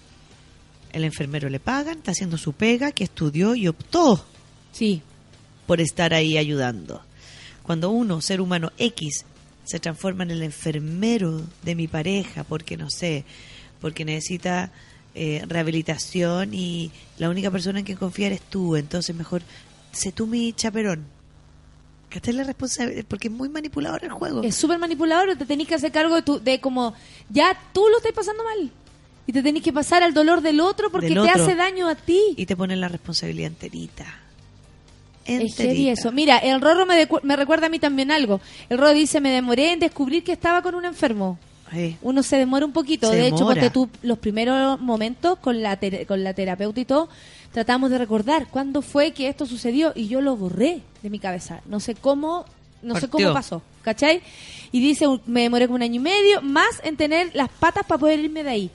El 0.92 1.04
enfermero 1.04 1.50
le 1.50 1.60
pagan, 1.60 1.98
está 2.00 2.12
haciendo 2.12 2.38
su 2.38 2.54
pega, 2.54 2.92
que 2.92 3.04
estudió 3.04 3.56
y 3.56 3.68
optó 3.68 4.26
Sí. 4.72 5.02
por 5.68 5.82
estar 5.82 6.14
ahí 6.14 6.38
ayudando. 6.38 7.02
Cuando 7.64 7.90
uno, 7.92 8.22
ser 8.22 8.42
humano 8.42 8.72
X, 8.78 9.26
se 9.64 9.80
transforma 9.80 10.24
en 10.24 10.32
el 10.32 10.42
enfermero 10.44 11.42
de 11.64 11.76
mi 11.76 11.88
pareja, 11.88 12.44
porque 12.44 12.76
no 12.78 12.90
sé, 12.90 13.24
porque 13.82 14.04
necesita 14.06 14.72
eh, 15.16 15.44
rehabilitación 15.48 16.54
y 16.54 16.92
la 17.18 17.30
única 17.30 17.52
persona 17.52 17.80
en 17.80 17.86
quien 17.86 17.98
confiar 17.98 18.32
es 18.32 18.42
tú, 18.42 18.76
entonces 18.76 19.16
mejor 19.16 19.42
sé 19.92 20.12
tú 20.12 20.28
mi 20.28 20.54
chaperón. 20.54 21.06
Que 22.10 22.34
la 22.34 22.44
responsabilidad, 22.44 23.06
porque 23.08 23.28
es 23.28 23.34
muy 23.34 23.50
manipulador 23.50 24.04
el 24.04 24.12
juego. 24.12 24.42
Es 24.42 24.56
súper 24.56 24.80
manipulador, 24.80 25.36
te 25.38 25.46
tenés 25.46 25.68
que 25.68 25.76
hacer 25.76 25.92
cargo 25.92 26.16
de, 26.16 26.24
tu, 26.24 26.40
de 26.40 26.60
como, 26.60 26.96
ya 27.30 27.56
tú 27.72 27.84
lo 27.92 27.98
estás 27.98 28.14
pasando 28.14 28.44
mal. 28.44 28.72
Y 29.30 29.32
te 29.32 29.44
tenés 29.44 29.62
que 29.62 29.72
pasar 29.72 30.02
al 30.02 30.12
dolor 30.12 30.42
del 30.42 30.60
otro 30.60 30.90
porque 30.90 31.10
Del 31.10 31.22
te 31.22 31.30
hace 31.30 31.54
daño 31.54 31.88
a 31.88 31.94
ti. 31.94 32.20
Y 32.36 32.48
te 32.48 32.56
ponen 32.56 32.82
la 32.82 32.88
responsabilidad 32.88 33.52
enterita. 33.52 34.06
Es 35.24 35.52
Enterita. 35.60 35.92
eso. 35.92 36.12
Mira, 36.12 36.40
el 36.40 36.60
Rorro 36.60 36.88
me, 36.88 37.08
me 37.22 37.36
recuerda 37.36 37.68
a 37.68 37.70
mí 37.70 37.78
también 37.78 38.10
algo. 38.10 38.42
El 38.70 38.80
Rorro 38.80 38.92
dice, 38.92 39.22
me 39.22 39.30
demoré 39.30 39.74
en 39.74 39.82
descubrir 39.82 40.24
que 40.24 40.32
estaba 40.32 40.64
con 40.64 40.74
un 40.74 40.84
enfermo. 40.84 41.38
Sí. 41.72 41.96
Uno 42.02 42.24
se 42.24 42.38
demora 42.38 42.66
un 42.66 42.72
poquito. 42.72 43.08
Se 43.12 43.18
de 43.18 43.28
hecho, 43.28 43.46
porque 43.46 43.70
tú 43.70 43.88
los 44.02 44.18
primeros 44.18 44.82
momentos 44.82 45.38
con 45.38 45.62
la, 45.62 45.78
con 46.08 46.24
la 46.24 46.34
terapeuta 46.34 46.80
y 46.80 46.86
todo, 46.86 47.08
tratamos 47.52 47.92
de 47.92 48.00
recordar 48.00 48.48
cuándo 48.48 48.82
fue 48.82 49.12
que 49.12 49.28
esto 49.28 49.46
sucedió 49.46 49.94
y 49.96 50.08
yo 50.08 50.22
lo 50.22 50.38
borré 50.38 50.82
de 51.04 51.10
mi 51.12 51.20
cabeza. 51.20 51.62
No 51.68 51.80
sé 51.80 51.94
cómo, 51.94 52.46
no 52.82 53.00
sé 53.00 53.10
cómo 53.10 53.32
pasó, 53.32 53.62
¿cachai? 53.84 54.24
Y 54.72 54.80
dice, 54.80 55.06
me 55.28 55.44
demoré 55.44 55.68
como 55.68 55.76
un 55.76 55.84
año 55.84 55.98
y 55.98 56.04
medio 56.04 56.42
más 56.42 56.82
en 56.84 56.98
tener 56.98 57.30
las 57.36 57.50
patas 57.50 57.86
para 57.86 58.00
poder 58.00 58.20
irme 58.20 58.44
de 58.44 58.50
ahí. 58.50 58.72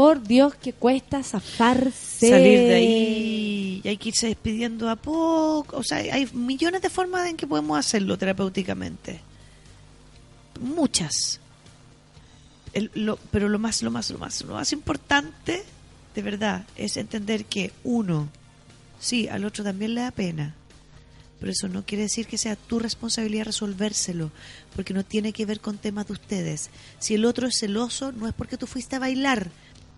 Por 0.00 0.22
Dios, 0.22 0.54
que 0.54 0.72
cuesta 0.72 1.22
zafarse. 1.22 2.30
Salir 2.30 2.60
de 2.60 2.74
ahí 2.74 3.82
y 3.84 3.86
hay 3.86 3.98
que 3.98 4.08
irse 4.08 4.28
despidiendo 4.28 4.88
a 4.88 4.96
poco. 4.96 5.76
O 5.76 5.82
sea, 5.82 5.98
hay 5.98 6.26
millones 6.32 6.80
de 6.80 6.88
formas 6.88 7.28
en 7.28 7.36
que 7.36 7.46
podemos 7.46 7.78
hacerlo 7.78 8.16
terapéuticamente. 8.16 9.20
Muchas. 10.58 11.38
Pero 13.30 13.50
lo 13.50 13.58
más, 13.58 13.82
lo 13.82 13.90
más, 13.90 14.10
lo 14.10 14.18
más, 14.18 14.40
lo 14.40 14.54
más 14.54 14.72
importante, 14.72 15.64
de 16.14 16.22
verdad, 16.22 16.64
es 16.76 16.96
entender 16.96 17.44
que 17.44 17.70
uno, 17.84 18.30
sí, 19.00 19.28
al 19.28 19.44
otro 19.44 19.62
también 19.64 19.94
le 19.94 20.00
da 20.00 20.12
pena. 20.12 20.54
Pero 21.40 21.52
eso 21.52 21.68
no 21.68 21.84
quiere 21.84 22.04
decir 22.04 22.26
que 22.26 22.38
sea 22.38 22.56
tu 22.56 22.78
responsabilidad 22.78 23.44
resolvérselo, 23.44 24.30
porque 24.74 24.94
no 24.94 25.04
tiene 25.04 25.34
que 25.34 25.44
ver 25.44 25.60
con 25.60 25.76
temas 25.76 26.06
de 26.06 26.14
ustedes. 26.14 26.70
Si 26.98 27.12
el 27.14 27.26
otro 27.26 27.46
es 27.46 27.58
celoso, 27.58 28.12
no 28.12 28.26
es 28.26 28.32
porque 28.32 28.56
tú 28.56 28.66
fuiste 28.66 28.96
a 28.96 28.98
bailar. 29.00 29.50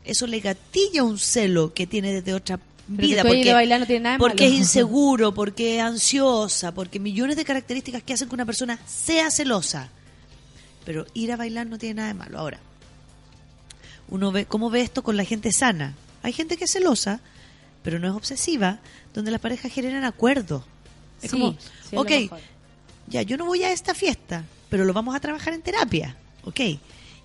Eso 0.05 0.27
le 0.27 0.41
gatilla 0.41 1.03
un 1.05 1.19
celo 1.19 1.73
que 1.75 1.87
tiene 1.87 2.13
desde 2.13 2.35
otra 2.35 2.59
Pero 2.59 3.09
vida. 3.09 3.23
Porque, 3.23 3.53
bailar 3.53 3.81
no 3.81 3.87
tiene 3.87 4.01
nada 4.05 4.19
porque 4.19 4.45
malo. 4.45 4.55
es 4.55 4.61
inseguro, 4.61 5.33
porque 5.33 5.77
es 5.77 5.83
ansiosa, 5.83 6.73
porque 6.75 6.99
millones 6.99 7.37
de 7.37 7.45
características 7.45 8.03
que 8.03 8.13
hacen 8.15 8.29
que 8.29 8.35
una 8.35 8.47
persona 8.47 8.79
sea 8.87 9.31
celosa. 9.31 9.91
Pero 10.85 11.07
ir 11.15 11.31
a 11.33 11.37
bailar 11.37 11.67
no 11.67 11.79
tiene 11.79 11.95
nada 11.95 12.09
de 12.09 12.15
malo. 12.15 12.39
Ahora, 12.39 12.59
uno 14.09 14.33
ve 14.33 14.47
cómo 14.47 14.71
ve 14.71 14.81
esto 14.81 15.03
con 15.03 15.17
la 15.17 15.25
gente 15.25 15.53
sana. 15.53 15.95
Hay 16.23 16.33
gente 16.33 16.57
que 16.57 16.65
es 16.65 16.73
celosa, 16.73 17.21
pero 17.83 17.99
no 17.99 18.09
es 18.09 18.15
obsesiva, 18.15 18.81
donde 19.15 19.31
las 19.31 19.41
parejas 19.41 19.73
generan 19.73 20.05
acuerdo. 20.05 20.65
Es 21.23 21.31
Sí, 21.31 21.39
como, 21.39 21.57
sí, 21.89 21.97
ok, 21.97 22.11
ya 23.07 23.23
yo 23.23 23.37
no 23.37 23.47
voy 23.47 23.63
a 23.63 23.73
esta 23.73 23.95
fiesta, 23.95 24.45
pero 24.69 24.85
lo 24.85 24.93
vamos 24.93 25.15
a 25.15 25.21
trabajar 25.21 25.55
en 25.55 25.63
terapia, 25.63 26.17
ok. 26.45 26.61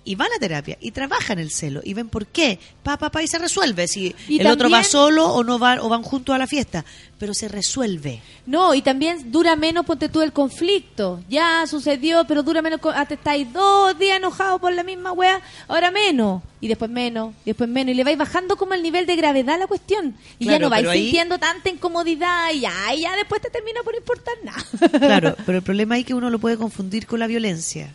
Y 0.08 0.14
van 0.14 0.28
a 0.34 0.38
terapia 0.40 0.78
y 0.80 0.92
trabajan 0.92 1.38
el 1.38 1.50
celo 1.50 1.82
y 1.84 1.92
ven 1.92 2.08
por 2.08 2.26
qué, 2.26 2.58
pa, 2.82 2.96
pa, 2.96 3.10
pa, 3.10 3.22
y 3.22 3.28
se 3.28 3.38
resuelve. 3.38 3.86
Si 3.86 4.14
Y 4.26 4.40
el 4.40 4.46
otro 4.46 4.70
va 4.70 4.82
solo 4.82 5.26
o 5.26 5.44
no 5.44 5.58
va 5.58 5.76
o 5.82 5.88
van 5.90 6.02
juntos 6.02 6.34
a 6.34 6.38
la 6.38 6.46
fiesta, 6.46 6.82
pero 7.18 7.34
se 7.34 7.46
resuelve. 7.48 8.22
No, 8.46 8.72
y 8.74 8.80
también 8.80 9.30
dura 9.30 9.54
menos, 9.54 9.84
ponte 9.84 10.08
tú, 10.08 10.22
el 10.22 10.32
conflicto. 10.32 11.20
Ya 11.28 11.66
sucedió, 11.66 12.24
pero 12.26 12.42
dura 12.42 12.62
menos. 12.62 12.80
Hasta 12.94 13.14
estáis 13.14 13.52
dos 13.52 13.98
días 13.98 14.16
enojados 14.16 14.60
por 14.62 14.72
la 14.72 14.82
misma 14.82 15.12
wea, 15.12 15.42
ahora 15.68 15.90
menos. 15.90 16.42
Y 16.60 16.68
después 16.68 16.90
menos, 16.90 17.34
y 17.44 17.50
después 17.50 17.68
menos. 17.68 17.92
Y 17.92 17.94
le 17.94 18.02
vais 18.04 18.16
bajando 18.16 18.56
como 18.56 18.72
el 18.72 18.82
nivel 18.82 19.04
de 19.04 19.14
gravedad 19.14 19.56
a 19.56 19.58
la 19.58 19.66
cuestión. 19.66 20.14
Y 20.38 20.46
ya 20.46 20.58
no 20.58 20.70
vais 20.70 20.86
ahí- 20.88 21.02
sintiendo 21.02 21.38
tanta 21.38 21.68
incomodidad 21.68 22.50
y 22.54 22.60
ya, 22.60 22.94
y 22.94 23.02
ya 23.02 23.14
después 23.14 23.42
te 23.42 23.50
termina 23.50 23.82
por 23.84 23.94
importar 23.94 24.34
nada. 24.42 24.64
Claro, 24.98 25.36
pero 25.44 25.58
el 25.58 25.64
problema 25.64 25.98
es 25.98 26.06
que 26.06 26.14
uno 26.14 26.30
lo 26.30 26.38
puede 26.38 26.56
confundir 26.56 27.06
con 27.06 27.18
la 27.20 27.26
violencia. 27.26 27.92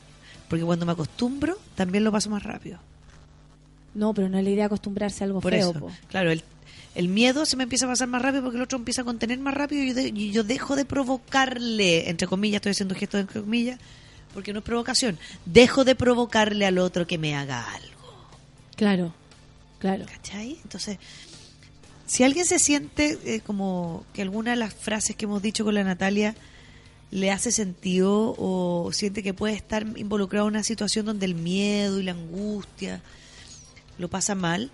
Porque 0.53 0.65
cuando 0.65 0.85
me 0.85 0.91
acostumbro, 0.91 1.57
también 1.73 2.03
lo 2.03 2.11
paso 2.11 2.29
más 2.29 2.43
rápido. 2.43 2.77
No, 3.95 4.13
pero 4.13 4.29
no 4.29 4.37
es 4.37 4.43
la 4.43 4.51
idea 4.51 4.65
acostumbrarse 4.67 5.23
a 5.23 5.25
algo 5.25 5.41
Por 5.41 5.51
feo. 5.51 5.71
eso, 5.71 5.79
po. 5.79 5.91
claro, 6.09 6.29
el, 6.29 6.43
el 6.93 7.07
miedo 7.07 7.47
se 7.47 7.57
me 7.57 7.63
empieza 7.63 7.85
a 7.87 7.89
pasar 7.89 8.07
más 8.07 8.21
rápido 8.21 8.43
porque 8.43 8.57
el 8.57 8.61
otro 8.63 8.77
empieza 8.77 9.01
a 9.01 9.03
contener 9.05 9.39
más 9.39 9.55
rápido 9.55 9.81
y 9.81 9.87
yo, 9.87 9.93
de- 9.95 10.07
y 10.09 10.31
yo 10.31 10.43
dejo 10.43 10.75
de 10.75 10.85
provocarle, 10.85 12.07
entre 12.07 12.27
comillas, 12.27 12.57
estoy 12.57 12.73
haciendo 12.73 12.93
gestos 12.93 13.21
entre 13.21 13.41
comillas, 13.41 13.79
porque 14.31 14.53
no 14.53 14.59
es 14.59 14.65
provocación. 14.65 15.17
Dejo 15.47 15.85
de 15.85 15.95
provocarle 15.95 16.67
al 16.67 16.77
otro 16.77 17.07
que 17.07 17.17
me 17.17 17.35
haga 17.35 17.65
algo. 17.73 18.13
Claro, 18.75 19.11
claro. 19.79 20.05
¿Cachai? 20.05 20.59
Entonces, 20.63 20.99
si 22.05 22.23
alguien 22.23 22.45
se 22.45 22.59
siente 22.59 23.17
eh, 23.25 23.39
como 23.41 24.05
que 24.13 24.21
alguna 24.21 24.51
de 24.51 24.57
las 24.57 24.75
frases 24.75 25.15
que 25.15 25.25
hemos 25.25 25.41
dicho 25.41 25.63
con 25.63 25.73
la 25.73 25.83
Natalia 25.83 26.35
le 27.13 27.29
hace 27.29 27.51
sentido 27.51 28.33
o 28.39 28.89
siente 28.91 29.21
que 29.21 29.35
puede 29.35 29.53
estar 29.53 29.85
involucrado 29.97 30.47
en 30.47 30.55
una 30.55 30.63
situación 30.63 31.05
donde 31.05 31.27
el 31.27 31.35
miedo 31.35 31.99
y 31.99 32.03
la 32.03 32.13
angustia 32.13 33.01
lo 33.99 34.07
pasa 34.07 34.33
mal, 34.33 34.71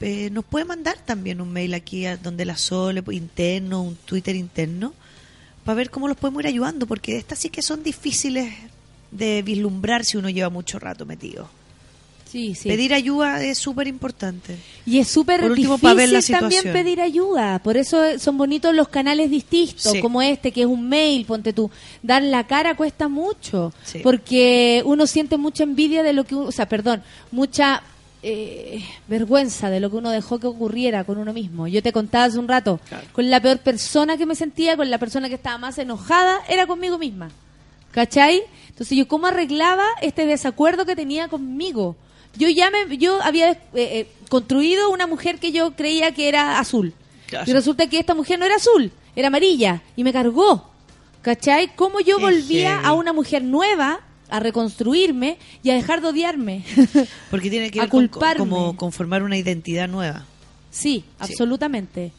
eh, 0.00 0.28
nos 0.28 0.44
puede 0.44 0.66
mandar 0.66 0.98
también 0.98 1.40
un 1.40 1.50
mail 1.50 1.72
aquí 1.72 2.04
a 2.04 2.18
donde 2.18 2.44
la 2.44 2.58
Sole 2.58 3.02
interno, 3.10 3.82
un 3.82 3.96
Twitter 3.96 4.36
interno, 4.36 4.92
para 5.64 5.76
ver 5.76 5.88
cómo 5.88 6.08
los 6.08 6.18
podemos 6.18 6.42
ir 6.42 6.48
ayudando, 6.48 6.86
porque 6.86 7.16
estas 7.16 7.38
sí 7.38 7.48
que 7.48 7.62
son 7.62 7.82
difíciles 7.82 8.52
de 9.10 9.40
vislumbrar 9.40 10.04
si 10.04 10.18
uno 10.18 10.28
lleva 10.28 10.50
mucho 10.50 10.78
rato 10.78 11.06
metido. 11.06 11.48
Sí, 12.30 12.54
sí. 12.54 12.68
Pedir 12.68 12.92
ayuda 12.92 13.42
es 13.42 13.56
súper 13.56 13.86
importante. 13.86 14.56
Y 14.84 14.98
es 14.98 15.08
súper 15.08 15.42
último, 15.44 15.74
difícil 15.74 15.80
pa' 15.88 15.94
ver 15.94 16.08
la 16.10 16.20
también 16.20 16.62
pedir 16.72 17.00
ayuda. 17.00 17.58
Por 17.60 17.78
eso 17.78 18.18
son 18.18 18.36
bonitos 18.36 18.74
los 18.74 18.88
canales 18.88 19.30
distintos, 19.30 19.92
Sí. 19.92 20.00
como 20.00 20.20
este, 20.20 20.52
que 20.52 20.60
es 20.62 20.66
un 20.66 20.88
mail, 20.88 21.24
ponte 21.24 21.54
tú. 21.54 21.70
Dar 22.02 22.22
la 22.22 22.46
cara 22.46 22.76
cuesta 22.76 23.08
mucho, 23.08 23.72
porque 24.02 24.82
uno 24.84 25.06
siente 25.06 25.38
mucha 25.38 25.62
envidia 25.62 26.02
de 26.02 26.12
lo 26.12 26.24
que 26.24 26.34
uno, 26.34 26.48
o 26.48 26.52
sea, 26.52 26.68
perdón, 26.68 27.02
mucha 27.30 27.82
eh, 28.22 28.84
vergüenza 29.06 29.70
de 29.70 29.80
lo 29.80 29.90
que 29.90 29.96
uno 29.96 30.10
dejó 30.10 30.38
que 30.38 30.48
ocurriera 30.48 31.04
con 31.04 31.18
uno 31.18 31.32
mismo. 31.32 31.66
Yo 31.68 31.82
te 31.82 31.92
contaba 31.92 32.24
hace 32.24 32.38
un 32.38 32.48
rato, 32.48 32.80
con 33.12 33.30
la 33.30 33.40
peor 33.40 33.58
persona 33.60 34.16
que 34.16 34.26
me 34.26 34.34
sentía, 34.34 34.76
con 34.76 34.90
la 34.90 34.98
persona 34.98 35.28
que 35.28 35.36
estaba 35.36 35.56
más 35.56 35.78
enojada, 35.78 36.40
era 36.48 36.66
conmigo 36.66 36.98
misma. 36.98 37.30
¿Cachai? 37.92 38.42
Entonces 38.68 38.98
yo 38.98 39.08
cómo 39.08 39.28
arreglaba 39.28 39.84
este 40.02 40.26
desacuerdo 40.26 40.84
que 40.84 40.94
tenía 40.94 41.28
conmigo. 41.28 41.96
Yo 42.36 42.48
ya 42.48 42.70
me, 42.70 42.96
yo 42.98 43.20
había 43.22 43.50
eh, 43.52 43.58
eh, 43.74 44.08
construido 44.28 44.90
una 44.90 45.06
mujer 45.06 45.38
que 45.38 45.50
yo 45.52 45.72
creía 45.74 46.12
que 46.12 46.28
era 46.28 46.58
azul. 46.58 46.94
Claro. 47.26 47.50
Y 47.50 47.52
resulta 47.52 47.88
que 47.88 47.98
esta 47.98 48.14
mujer 48.14 48.38
no 48.38 48.44
era 48.46 48.56
azul, 48.56 48.92
era 49.16 49.28
amarilla. 49.28 49.82
Y 49.96 50.04
me 50.04 50.12
cargó. 50.12 50.70
¿Cachai? 51.22 51.74
¿Cómo 51.74 52.00
yo 52.00 52.18
volvía 52.20 52.78
a 52.80 52.92
una 52.92 53.12
mujer 53.12 53.42
nueva 53.42 54.00
a 54.30 54.40
reconstruirme 54.40 55.36
y 55.62 55.70
a 55.70 55.74
dejar 55.74 56.00
de 56.00 56.08
odiarme? 56.08 56.64
Porque 57.30 57.50
tiene 57.50 57.70
que 57.70 57.80
A 57.80 57.82
ver 57.82 57.90
con, 57.90 58.06
culparme. 58.08 58.38
como 58.38 58.76
conformar 58.76 59.22
una 59.22 59.36
identidad 59.36 59.88
nueva. 59.88 60.24
Sí, 60.70 61.04
absolutamente. 61.18 62.12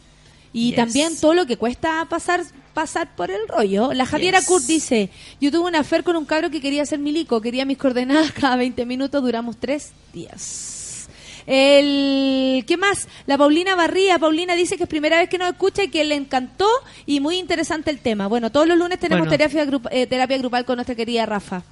Y 0.52 0.70
Yes. 0.70 0.76
también 0.76 1.18
todo 1.20 1.34
lo 1.34 1.46
que 1.46 1.58
cuesta 1.58 2.06
pasar 2.10 2.44
pasar 2.82 3.14
por 3.16 3.30
el 3.30 3.46
rollo. 3.48 3.92
La 3.94 4.06
Javiera 4.06 4.40
Yes. 4.40 4.48
Kurt 4.48 4.64
dice, 4.66 5.10
yo 5.42 5.52
tuve 5.52 5.68
una 5.68 5.80
afer 5.80 6.04
con 6.06 6.16
un 6.16 6.24
cabro 6.26 6.50
que 6.50 6.62
quería 6.62 6.86
ser 6.86 7.00
milico, 7.00 7.42
quería 7.42 7.66
mis 7.66 7.78
coordenadas 7.78 8.32
cada 8.40 8.56
20 8.56 8.86
minutos, 8.86 9.22
duramos 9.22 9.58
tres 9.58 9.92
días. 10.14 11.08
El, 11.46 12.64
¿Qué 12.68 12.78
más? 12.78 13.08
La 13.26 13.38
Paulina 13.38 13.76
Barría. 13.76 14.18
Paulina 14.20 14.56
dice 14.56 14.78
que 14.78 14.84
es 14.84 14.90
primera 14.90 15.18
vez 15.18 15.28
que 15.30 15.38
nos 15.38 15.50
escucha 15.50 15.84
y 15.84 15.90
que 15.90 16.04
le 16.06 16.16
encantó 16.16 16.68
y 17.06 17.20
muy 17.20 17.38
interesante 17.38 17.90
el 17.92 18.00
tema. 18.00 18.28
Bueno, 18.28 18.50
todos 18.52 18.68
los 18.68 18.78
lunes 18.78 19.00
tenemos 19.00 19.28
Bueno. 19.28 19.38
terapia, 19.38 19.66
grup- 19.66 19.90
eh, 19.92 20.08
terapia 20.08 20.38
grupal 20.38 20.64
con 20.64 20.76
nuestra 20.78 20.96
querida 20.96 21.26
Rafa. 21.26 21.64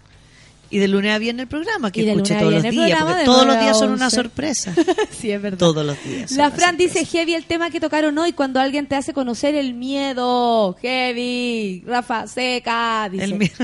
Y 0.69 0.79
de 0.79 0.87
lunes 0.87 1.13
a 1.13 1.17
viernes 1.17 1.43
el 1.43 1.47
programa, 1.47 1.91
que 1.91 2.09
escuche 2.09 2.35
todos 2.35 2.53
los 2.53 2.63
días, 2.63 3.03
porque 3.03 3.23
todos 3.23 3.45
los 3.45 3.59
días 3.59 3.79
son 3.79 3.91
una 3.91 4.05
11. 4.05 4.15
sorpresa. 4.15 4.75
sí, 5.11 5.31
es 5.31 5.41
verdad. 5.41 5.57
todos 5.57 5.85
los 5.85 6.03
días. 6.03 6.31
La 6.31 6.51
Fran 6.51 6.75
dice 6.75 7.05
heavy 7.05 7.35
el 7.35 7.45
tema 7.45 7.69
que 7.69 7.79
tocaron 7.79 8.17
hoy 8.17 8.33
cuando 8.33 8.59
alguien 8.59 8.85
te 8.85 8.95
hace 8.95 9.13
conocer 9.13 9.55
el 9.55 9.73
miedo. 9.73 10.75
Heavy. 10.81 11.83
Rafa 11.85 12.27
seca. 12.27 13.07
Dice. 13.09 13.23
El 13.23 13.35
miedo. 13.35 13.55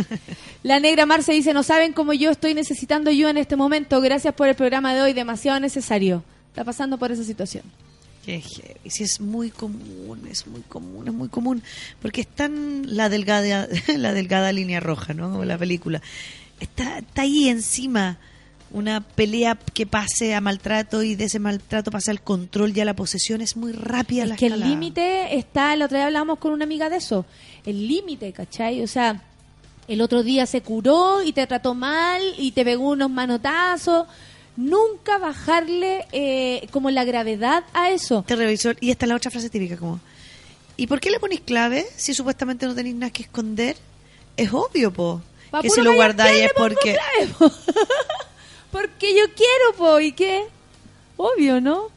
La 0.64 0.80
negra 0.80 1.06
Marce 1.06 1.34
dice, 1.34 1.54
no 1.54 1.62
saben 1.62 1.92
cómo 1.92 2.14
yo 2.14 2.32
estoy 2.32 2.54
necesitando 2.54 3.10
ayuda 3.10 3.32
en 3.32 3.38
este 3.38 3.58
momento. 3.58 4.00
Gracias 4.00 4.34
por 4.34 4.48
el 4.48 4.56
programa 4.56 4.96
de 4.96 5.02
hoy, 5.02 5.14
demasiado 5.14 5.60
necesario. 5.60 6.24
Está 6.50 6.64
pasando 6.64 6.98
por 6.98 7.12
esa 7.12 7.26
situación. 7.26 7.64
Qué 8.26 8.40
heavy. 8.40 8.90
Sí, 8.90 9.04
es 9.04 9.20
muy 9.20 9.50
común, 9.50 10.22
es 10.32 10.48
muy 10.48 10.62
común, 10.62 11.08
es 11.08 11.14
muy 11.14 11.28
común. 11.28 11.62
Porque 12.02 12.22
es 12.22 12.28
tan 12.28 12.96
la 12.96 13.10
delgada, 13.10 13.68
la 13.98 14.14
delgada 14.14 14.54
línea 14.54 14.80
roja, 14.80 15.14
¿no? 15.14 15.44
La 15.44 15.58
película. 15.58 16.02
Está, 16.64 17.00
está 17.00 17.24
ahí 17.24 17.50
encima 17.50 18.18
una 18.74 19.02
pelea 19.02 19.58
que 19.74 19.86
pase 19.86 20.34
a 20.34 20.42
maltrato 20.42 21.04
y 21.04 21.16
de 21.16 21.26
ese 21.26 21.40
maltrato 21.40 21.92
pasa 21.92 22.12
al 22.12 22.22
control 22.22 22.76
y 22.76 22.82
a 22.82 22.86
la 22.86 22.96
posesión. 22.96 23.42
Es 23.42 23.56
muy 23.56 23.72
rápida 23.72 24.26
la 24.26 24.34
Es 24.34 24.40
que 24.40 24.48
el 24.48 24.60
límite 24.60 25.38
está, 25.38 25.74
el 25.74 25.84
otro 25.84 25.98
día 25.98 26.08
hablábamos 26.08 26.40
con 26.40 26.52
una 26.52 26.66
amiga 26.66 26.90
de 26.90 26.98
eso, 26.98 27.26
el 27.66 27.88
límite, 27.88 28.34
¿cachai? 28.34 28.82
O 28.82 28.88
sea, 28.88 29.22
el 29.88 30.02
otro 30.02 30.24
día 30.24 30.46
se 30.48 30.62
curó 30.62 31.22
y 31.22 31.34
te 31.34 31.46
trató 31.46 31.76
mal 31.76 32.22
y 32.38 32.52
te 32.52 32.66
pegó 32.66 32.90
unos 32.90 33.12
manotazos. 33.12 34.08
Nunca 34.56 35.18
bajarle 35.18 36.06
eh, 36.12 36.68
como 36.72 36.90
la 36.92 37.04
gravedad 37.04 37.64
a 37.74 37.92
eso. 37.92 38.20
Este 38.20 38.36
revisor, 38.36 38.78
y 38.82 38.92
esta 38.92 39.06
es 39.06 39.10
la 39.10 39.16
otra 39.16 39.32
frase 39.32 39.50
típica 39.50 39.78
como, 39.78 40.00
¿y 40.78 40.88
por 40.88 41.00
qué 41.00 41.10
le 41.12 41.20
ponéis 41.20 41.42
clave 41.42 41.86
si 41.96 42.14
supuestamente 42.14 42.66
no 42.66 42.74
tenéis 42.74 42.96
nada 42.96 43.12
que 43.12 43.24
esconder? 43.24 43.76
Es 44.38 44.52
obvio, 44.52 44.92
po. 44.92 45.22
Pa' 45.54 45.62
que 45.62 45.70
si 45.70 45.82
lo 45.82 45.94
guardáis 45.94 46.36
¿qué 46.36 46.46
es 46.46 46.54
porque... 46.58 46.98
Porque 48.72 49.14
yo 49.16 49.26
quiero, 49.36 49.78
po, 49.78 50.00
¿y 50.00 50.12
qué? 50.12 50.46
Obvio, 51.16 51.62
¿no? 51.62 51.90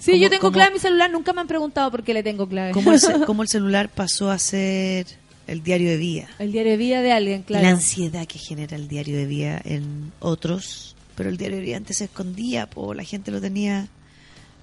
Sí, 0.00 0.18
yo 0.18 0.28
tengo 0.28 0.50
clave 0.50 0.70
en 0.70 0.72
mi 0.72 0.80
celular, 0.80 1.08
nunca 1.08 1.32
me 1.32 1.40
han 1.40 1.46
preguntado 1.46 1.88
por 1.92 2.02
qué 2.02 2.12
le 2.12 2.24
tengo 2.24 2.48
clave. 2.48 2.72
¿Cómo 2.72 2.92
el, 2.92 3.00
cómo 3.26 3.42
el 3.44 3.48
celular 3.48 3.90
pasó 3.90 4.28
a 4.28 4.40
ser 4.40 5.06
el 5.46 5.62
diario 5.62 5.88
de 5.88 5.98
vida? 5.98 6.28
El 6.40 6.50
diario 6.50 6.72
de 6.72 6.78
vida 6.78 7.00
de 7.00 7.12
alguien, 7.12 7.42
claro. 7.44 7.62
La 7.62 7.70
ansiedad 7.70 8.26
que 8.26 8.40
genera 8.40 8.74
el 8.74 8.88
diario 8.88 9.16
de 9.16 9.26
vida 9.26 9.62
en 9.64 10.10
otros, 10.18 10.96
pero 11.14 11.28
el 11.28 11.36
diario 11.36 11.58
de 11.58 11.62
vida 11.62 11.76
antes 11.76 11.98
se 11.98 12.06
escondía, 12.06 12.68
po, 12.68 12.92
la 12.92 13.04
gente 13.04 13.30
lo 13.30 13.40
tenía, 13.40 13.86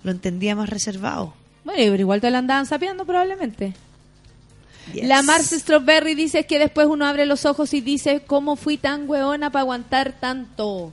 lo 0.03 0.11
entendía 0.11 0.53
más 0.53 0.69
reservado. 0.69 1.33
Bueno, 1.63 1.79
pero 1.81 1.97
igual 1.97 2.19
te 2.19 2.29
la 2.29 2.39
andaban 2.39 2.65
sapeando 2.65 3.05
probablemente. 3.05 3.73
La 4.93 5.21
Marce 5.23 5.59
Strawberry 5.59 6.15
dice 6.15 6.45
que 6.45 6.59
después 6.59 6.87
uno 6.87 7.05
abre 7.05 7.25
los 7.25 7.45
ojos 7.45 7.73
y 7.73 7.81
dice, 7.81 8.21
¿cómo 8.25 8.55
fui 8.55 8.77
tan 8.77 9.09
hueona 9.09 9.49
para 9.49 9.61
aguantar 9.61 10.13
tanto? 10.19 10.91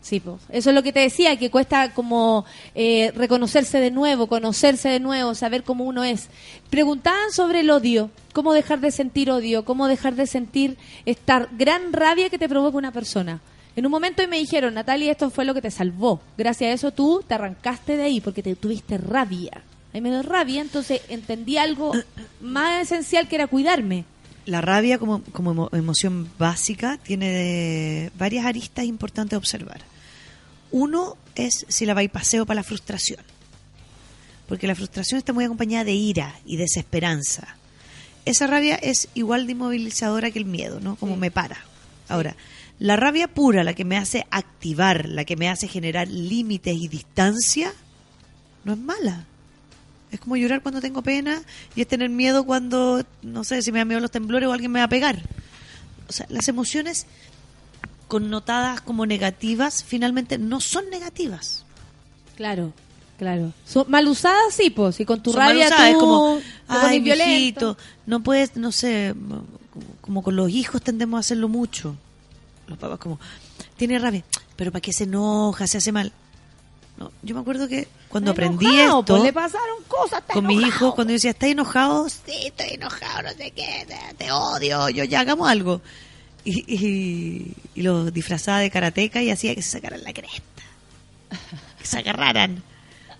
Sí, 0.00 0.20
pues. 0.20 0.40
Eso 0.50 0.70
es 0.70 0.74
lo 0.74 0.82
que 0.82 0.92
te 0.92 1.00
decía, 1.00 1.36
que 1.36 1.50
cuesta 1.50 1.92
como 1.92 2.44
eh, 2.74 3.12
reconocerse 3.14 3.78
de 3.78 3.90
nuevo, 3.90 4.26
conocerse 4.26 4.88
de 4.88 5.00
nuevo, 5.00 5.34
saber 5.34 5.64
cómo 5.64 5.84
uno 5.84 6.04
es. 6.04 6.28
Preguntaban 6.70 7.32
sobre 7.32 7.60
el 7.60 7.70
odio, 7.70 8.10
cómo 8.32 8.54
dejar 8.54 8.80
de 8.80 8.90
sentir 8.90 9.30
odio, 9.30 9.64
cómo 9.64 9.88
dejar 9.88 10.14
de 10.14 10.26
sentir 10.26 10.76
esta 11.04 11.48
gran 11.52 11.92
rabia 11.92 12.30
que 12.30 12.38
te 12.38 12.48
provoca 12.48 12.78
una 12.78 12.92
persona. 12.92 13.40
En 13.76 13.86
un 13.86 13.92
momento 13.92 14.26
me 14.28 14.38
dijeron, 14.38 14.74
Natalia, 14.74 15.12
esto 15.12 15.30
fue 15.30 15.44
lo 15.44 15.54
que 15.54 15.62
te 15.62 15.70
salvó. 15.70 16.20
Gracias 16.36 16.70
a 16.70 16.74
eso 16.74 16.90
tú 16.92 17.22
te 17.26 17.34
arrancaste 17.34 17.96
de 17.96 18.04
ahí 18.04 18.20
porque 18.20 18.42
te 18.42 18.56
tuviste 18.56 18.98
rabia. 18.98 19.62
Me 19.94 20.10
dio 20.10 20.22
rabia, 20.22 20.60
entonces 20.60 21.00
entendí 21.08 21.56
algo 21.56 21.92
más 22.40 22.82
esencial 22.82 23.26
que 23.28 23.34
era 23.36 23.46
cuidarme. 23.46 24.04
La 24.46 24.60
rabia 24.60 24.98
como, 24.98 25.22
como 25.32 25.52
emo- 25.54 25.76
emoción 25.76 26.30
básica 26.38 26.98
tiene 27.02 27.30
de- 27.30 28.12
varias 28.18 28.46
aristas 28.46 28.84
importantes 28.84 29.34
a 29.34 29.38
observar. 29.38 29.80
Uno 30.70 31.16
es 31.34 31.64
si 31.68 31.84
la 31.86 31.94
paseo 32.08 32.46
para 32.46 32.60
la 32.60 32.64
frustración. 32.64 33.20
Porque 34.46 34.66
la 34.66 34.74
frustración 34.74 35.18
está 35.18 35.32
muy 35.32 35.44
acompañada 35.44 35.84
de 35.84 35.92
ira 35.92 36.34
y 36.46 36.56
desesperanza. 36.56 37.56
Esa 38.24 38.46
rabia 38.46 38.76
es 38.76 39.08
igual 39.14 39.46
de 39.46 39.52
inmovilizadora 39.52 40.30
que 40.30 40.38
el 40.38 40.44
miedo, 40.46 40.80
¿no? 40.80 40.96
Como 40.96 41.16
me 41.16 41.30
para. 41.30 41.58
Ahora, 42.08 42.34
la 42.78 42.96
rabia 42.96 43.28
pura, 43.28 43.64
la 43.64 43.74
que 43.74 43.84
me 43.84 43.96
hace 43.96 44.26
activar, 44.30 45.06
la 45.08 45.24
que 45.24 45.36
me 45.36 45.48
hace 45.48 45.68
generar 45.68 46.08
límites 46.08 46.76
y 46.76 46.88
distancia, 46.88 47.72
no 48.64 48.72
es 48.72 48.78
mala. 48.78 49.24
Es 50.10 50.20
como 50.20 50.36
llorar 50.36 50.62
cuando 50.62 50.80
tengo 50.80 51.02
pena 51.02 51.42
y 51.74 51.82
es 51.82 51.88
tener 51.88 52.08
miedo 52.08 52.44
cuando, 52.44 53.04
no 53.22 53.44
sé, 53.44 53.62
si 53.62 53.72
me 53.72 53.78
da 53.80 53.84
miedo 53.84 54.00
los 54.00 54.10
temblores 54.10 54.48
o 54.48 54.52
alguien 54.52 54.72
me 54.72 54.78
va 54.80 54.86
a 54.86 54.88
pegar. 54.88 55.22
O 56.08 56.12
sea, 56.12 56.26
las 56.30 56.48
emociones 56.48 57.06
connotadas 58.08 58.80
como 58.80 59.04
negativas 59.06 59.84
finalmente 59.84 60.38
no 60.38 60.60
son 60.60 60.88
negativas. 60.90 61.64
Claro, 62.36 62.72
claro. 63.18 63.52
Son 63.66 63.84
mal 63.90 64.08
usadas, 64.08 64.54
sí, 64.54 64.70
pues. 64.70 64.98
Y 65.00 65.04
con 65.04 65.22
tu 65.22 65.32
Son 65.32 65.40
mal 65.40 65.50
rabia 65.50 65.66
usadas, 65.66 65.90
tú 65.90 65.96
es 65.96 66.00
como, 66.00 66.40
ay, 66.68 67.00
violento. 67.00 67.76
no 68.06 68.20
puedes, 68.20 68.56
no 68.56 68.72
sé, 68.72 69.14
como 70.00 70.22
con 70.22 70.36
los 70.36 70.48
hijos 70.50 70.80
tendemos 70.80 71.18
a 71.18 71.20
hacerlo 71.20 71.48
mucho. 71.48 71.94
Los 72.66 72.78
papás 72.78 72.98
como, 72.98 73.20
tiene 73.76 73.98
rabia, 73.98 74.24
pero 74.56 74.72
¿para 74.72 74.80
qué 74.80 74.92
se 74.92 75.04
enoja, 75.04 75.66
se 75.66 75.78
hace 75.78 75.92
mal? 75.92 76.12
No, 76.98 77.12
yo 77.22 77.34
me 77.36 77.42
acuerdo 77.42 77.68
que 77.68 77.86
cuando 78.08 78.32
Está 78.32 78.42
aprendí 78.42 78.66
enojado, 78.66 79.00
esto 79.00 79.14
pues, 79.14 79.22
le 79.22 79.32
pasaron 79.32 79.84
cosas. 79.86 80.22
con 80.32 80.46
mis 80.46 80.66
hijos, 80.66 80.94
cuando 80.94 81.12
yo 81.12 81.14
decía, 81.14 81.30
¿estás 81.30 81.50
enojado? 81.50 82.08
Sí, 82.08 82.46
estoy 82.46 82.70
enojado, 82.70 83.22
no 83.22 83.28
sé 83.30 83.52
qué, 83.52 83.86
te, 83.86 84.14
te 84.16 84.32
odio, 84.32 84.88
yo 84.88 85.04
ya 85.04 85.20
hagamos 85.20 85.48
algo. 85.48 85.80
Y, 86.44 86.64
y, 86.66 87.54
y 87.76 87.82
los 87.82 88.12
disfrazaba 88.12 88.58
de 88.58 88.70
karateca 88.70 89.22
y 89.22 89.30
hacía 89.30 89.54
que 89.54 89.62
se 89.62 89.70
sacaran 89.70 90.02
la 90.02 90.12
cresta. 90.12 90.62
Que 91.78 91.86
se 91.86 91.98
agarraran. 91.98 92.62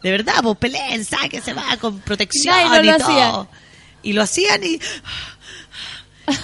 De 0.03 0.11
verdad, 0.11 0.35
pues 0.43 0.59
peleen, 0.59 1.07
que 1.31 1.41
se 1.41 1.53
va 1.55 1.77
con 1.77 2.01
protección 2.01 2.57
no 2.57 2.83
y 2.83 2.87
lo 2.87 2.99
todo. 2.99 3.49
Y 4.03 4.13
lo 4.13 4.23
hacían 4.23 4.65
y... 4.65 4.81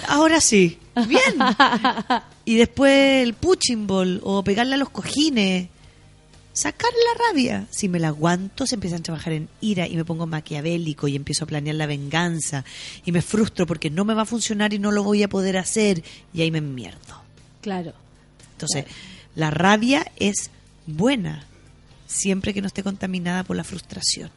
Ahora 0.09 0.41
sí, 0.41 0.79
bien. 1.07 1.35
Y 2.47 2.57
después 2.57 3.23
el 3.23 3.33
punching 3.33 3.87
ball 3.87 4.21
o 4.23 4.45
pegarle 4.45 4.75
a 4.75 4.79
los 4.79 4.91
cojines. 4.91 5.69
Sacarle 6.55 6.99
la 7.13 7.27
rabia. 7.27 7.67
Si 7.71 7.89
me 7.89 7.99
la 7.99 8.09
aguanto, 8.09 8.65
se 8.65 8.77
empiezan 8.77 9.01
a 9.01 9.03
trabajar 9.03 9.33
en 9.33 9.49
ira 9.61 9.89
y 9.89 9.97
me 9.97 10.05
pongo 10.05 10.27
maquiavélico 10.27 11.09
y 11.09 11.17
empiezo 11.17 11.45
a 11.45 11.49
planear 11.49 11.75
la 11.75 11.87
venganza. 11.87 12.65
Y 13.05 13.11
me 13.11 13.23
frustro 13.23 13.67
porque 13.67 13.91
no 13.91 14.05
me 14.05 14.15
va 14.15 14.23
a 14.23 14.27
funcionar 14.27 14.73
y 14.73 14.79
no 14.79 14.93
lo 14.93 15.03
voy 15.03 15.25
a 15.25 15.29
poder 15.29 15.59
hacer. 15.59 16.05
Y 16.33 16.43
ahí 16.43 16.53
me 16.53 16.59
enmierdo. 16.59 17.23
Claro. 17.61 17.93
Entonces, 18.53 18.85
la 19.35 19.51
rabia 19.51 20.07
es 20.17 20.51
buena 20.87 21.45
siempre 22.07 22.55
que 22.55 22.61
no 22.61 22.69
esté 22.69 22.85
contaminada 22.85 23.43
por 23.43 23.57
la 23.57 23.65
frustración. 23.65 24.31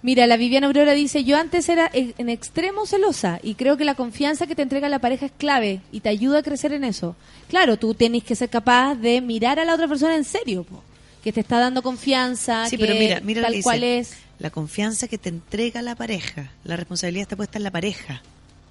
Mira, 0.00 0.26
la 0.26 0.38
Viviana 0.38 0.68
Aurora 0.68 0.94
dice, 0.94 1.22
yo 1.22 1.36
antes 1.36 1.68
era 1.68 1.88
en 1.92 2.14
en 2.16 2.30
extremo 2.30 2.86
celosa 2.86 3.38
y 3.42 3.54
creo 3.54 3.76
que 3.76 3.84
la 3.84 3.94
confianza 3.94 4.46
que 4.46 4.56
te 4.56 4.62
entrega 4.62 4.88
la 4.88 4.98
pareja 5.00 5.26
es 5.26 5.32
clave 5.32 5.82
y 5.92 6.00
te 6.00 6.08
ayuda 6.08 6.38
a 6.38 6.42
crecer 6.42 6.72
en 6.72 6.82
eso. 6.82 7.14
Claro, 7.48 7.76
tú 7.76 7.94
tienes 7.94 8.24
que 8.24 8.34
ser 8.34 8.48
capaz 8.48 8.94
de 8.96 9.20
mirar 9.20 9.60
a 9.60 9.64
la 9.64 9.74
otra 9.74 9.86
persona 9.86 10.16
en 10.16 10.24
serio, 10.24 10.64
po, 10.64 10.82
que 11.22 11.32
te 11.32 11.40
está 11.40 11.58
dando 11.58 11.82
confianza, 11.82 12.66
Sí, 12.68 12.76
que 12.76 12.84
pero 12.86 12.98
mira, 12.98 13.20
mira 13.20 13.42
tal 13.42 13.60
cual 13.62 13.82
es. 13.84 14.12
La 14.38 14.50
confianza 14.50 15.06
que 15.08 15.18
te 15.18 15.28
entrega 15.28 15.82
la 15.82 15.94
pareja. 15.94 16.50
La 16.64 16.76
responsabilidad 16.76 17.22
está 17.22 17.36
puesta 17.36 17.58
en 17.58 17.64
la 17.64 17.70
pareja. 17.70 18.22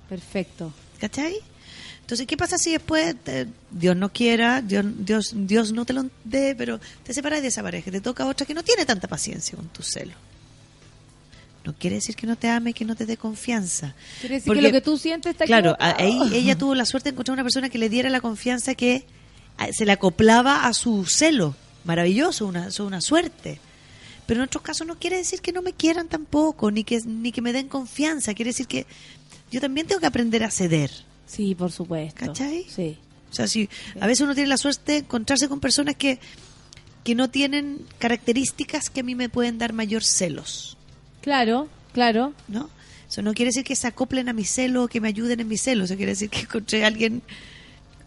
Perfecto. 0.09 0.73
¿Cachai? 0.99 1.35
Entonces, 2.01 2.27
¿qué 2.27 2.35
pasa 2.35 2.57
si 2.57 2.71
después 2.71 3.15
te- 3.23 3.47
Dios 3.71 3.95
no 3.95 4.11
quiera, 4.11 4.61
Dios, 4.61 4.83
Dios, 4.97 5.31
Dios 5.33 5.71
no 5.71 5.85
te 5.85 5.93
lo 5.93 6.05
dé, 6.25 6.55
pero 6.57 6.79
te 7.03 7.13
separas 7.13 7.41
de 7.41 7.47
esa 7.47 7.63
pareja, 7.63 7.89
te 7.89 8.01
toca 8.01 8.25
otra 8.25 8.45
que 8.45 8.53
no 8.53 8.63
tiene 8.63 8.85
tanta 8.85 9.07
paciencia 9.07 9.55
con 9.55 9.69
tu 9.69 9.81
celo? 9.81 10.13
No 11.63 11.73
quiere 11.73 11.97
decir 11.97 12.15
que 12.15 12.25
no 12.27 12.35
te 12.35 12.49
ame, 12.49 12.73
que 12.73 12.83
no 12.83 12.95
te 12.95 13.05
dé 13.05 13.15
confianza. 13.17 13.93
Quiere 14.19 14.35
decir 14.35 14.47
Porque- 14.47 14.61
que 14.61 14.67
lo 14.67 14.71
que 14.73 14.81
tú 14.81 14.97
sientes 14.97 15.31
está 15.31 15.45
Claro, 15.45 15.77
ahí 15.79 16.19
ella 16.33 16.57
tuvo 16.57 16.73
la 16.75 16.85
suerte 16.85 17.09
de 17.09 17.13
encontrar 17.13 17.33
una 17.35 17.43
persona 17.43 17.69
que 17.69 17.77
le 17.77 17.87
diera 17.87 18.09
la 18.09 18.19
confianza 18.19 18.73
que 18.75 19.05
a- 19.57 19.71
se 19.71 19.85
le 19.85 19.91
acoplaba 19.93 20.65
a 20.65 20.73
su 20.73 21.05
celo. 21.05 21.55
Maravilloso, 21.83 22.45
una, 22.45 22.67
eso 22.67 22.83
es 22.83 22.87
una 22.87 23.01
suerte. 23.01 23.59
Pero 24.25 24.41
en 24.41 24.45
otros 24.45 24.63
casos 24.63 24.87
no 24.87 24.97
quiere 24.97 25.17
decir 25.17 25.41
que 25.41 25.51
no 25.51 25.61
me 25.61 25.73
quieran 25.73 26.07
tampoco, 26.07 26.71
ni 26.71 26.83
que, 26.83 26.99
ni 27.05 27.31
que 27.31 27.41
me 27.41 27.53
den 27.53 27.67
confianza. 27.67 28.33
Quiere 28.33 28.49
decir 28.49 28.67
que 28.67 28.85
yo 29.51 29.59
también 29.59 29.87
tengo 29.87 29.99
que 29.99 30.07
aprender 30.07 30.43
a 30.43 30.51
ceder. 30.51 30.91
Sí, 31.25 31.55
por 31.55 31.71
supuesto. 31.71 32.25
¿Cachai? 32.25 32.65
Sí. 32.69 32.97
O 33.29 33.33
sea, 33.33 33.47
si 33.47 33.69
a 33.99 34.07
veces 34.07 34.21
uno 34.21 34.35
tiene 34.35 34.49
la 34.49 34.57
suerte 34.57 34.91
de 34.91 34.97
encontrarse 34.99 35.47
con 35.47 35.59
personas 35.59 35.95
que, 35.95 36.19
que 37.03 37.15
no 37.15 37.29
tienen 37.29 37.85
características 37.97 38.89
que 38.89 38.99
a 38.99 39.03
mí 39.03 39.15
me 39.15 39.29
pueden 39.29 39.57
dar 39.57 39.73
mayor 39.73 40.03
celos. 40.03 40.77
Claro, 41.21 41.69
claro. 41.93 42.33
¿no? 42.47 42.69
Eso 43.09 43.21
no 43.21 43.33
quiere 43.33 43.49
decir 43.49 43.63
que 43.63 43.75
se 43.75 43.87
acoplen 43.87 44.29
a 44.29 44.33
mi 44.33 44.45
celo 44.45 44.83
o 44.83 44.87
que 44.87 45.01
me 45.01 45.07
ayuden 45.07 45.39
en 45.39 45.47
mi 45.47 45.57
celo. 45.57 45.85
Eso 45.85 45.95
quiere 45.95 46.13
decir 46.13 46.29
que 46.29 46.41
encontré 46.41 46.83
a 46.83 46.87
alguien 46.87 47.21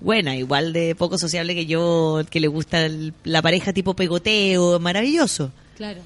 buena, 0.01 0.37
igual 0.37 0.73
de 0.73 0.95
poco 0.95 1.19
sociable 1.19 1.55
que 1.55 1.66
yo, 1.66 2.23
que 2.31 2.41
le 2.41 2.49
gusta 2.49 2.85
el- 2.87 3.15
la 3.25 3.41
pareja 3.43 3.73
tipo 3.73 3.95
pegoteo, 3.95 4.79
maravilloso. 4.81 5.51
Claro. 5.77 6.01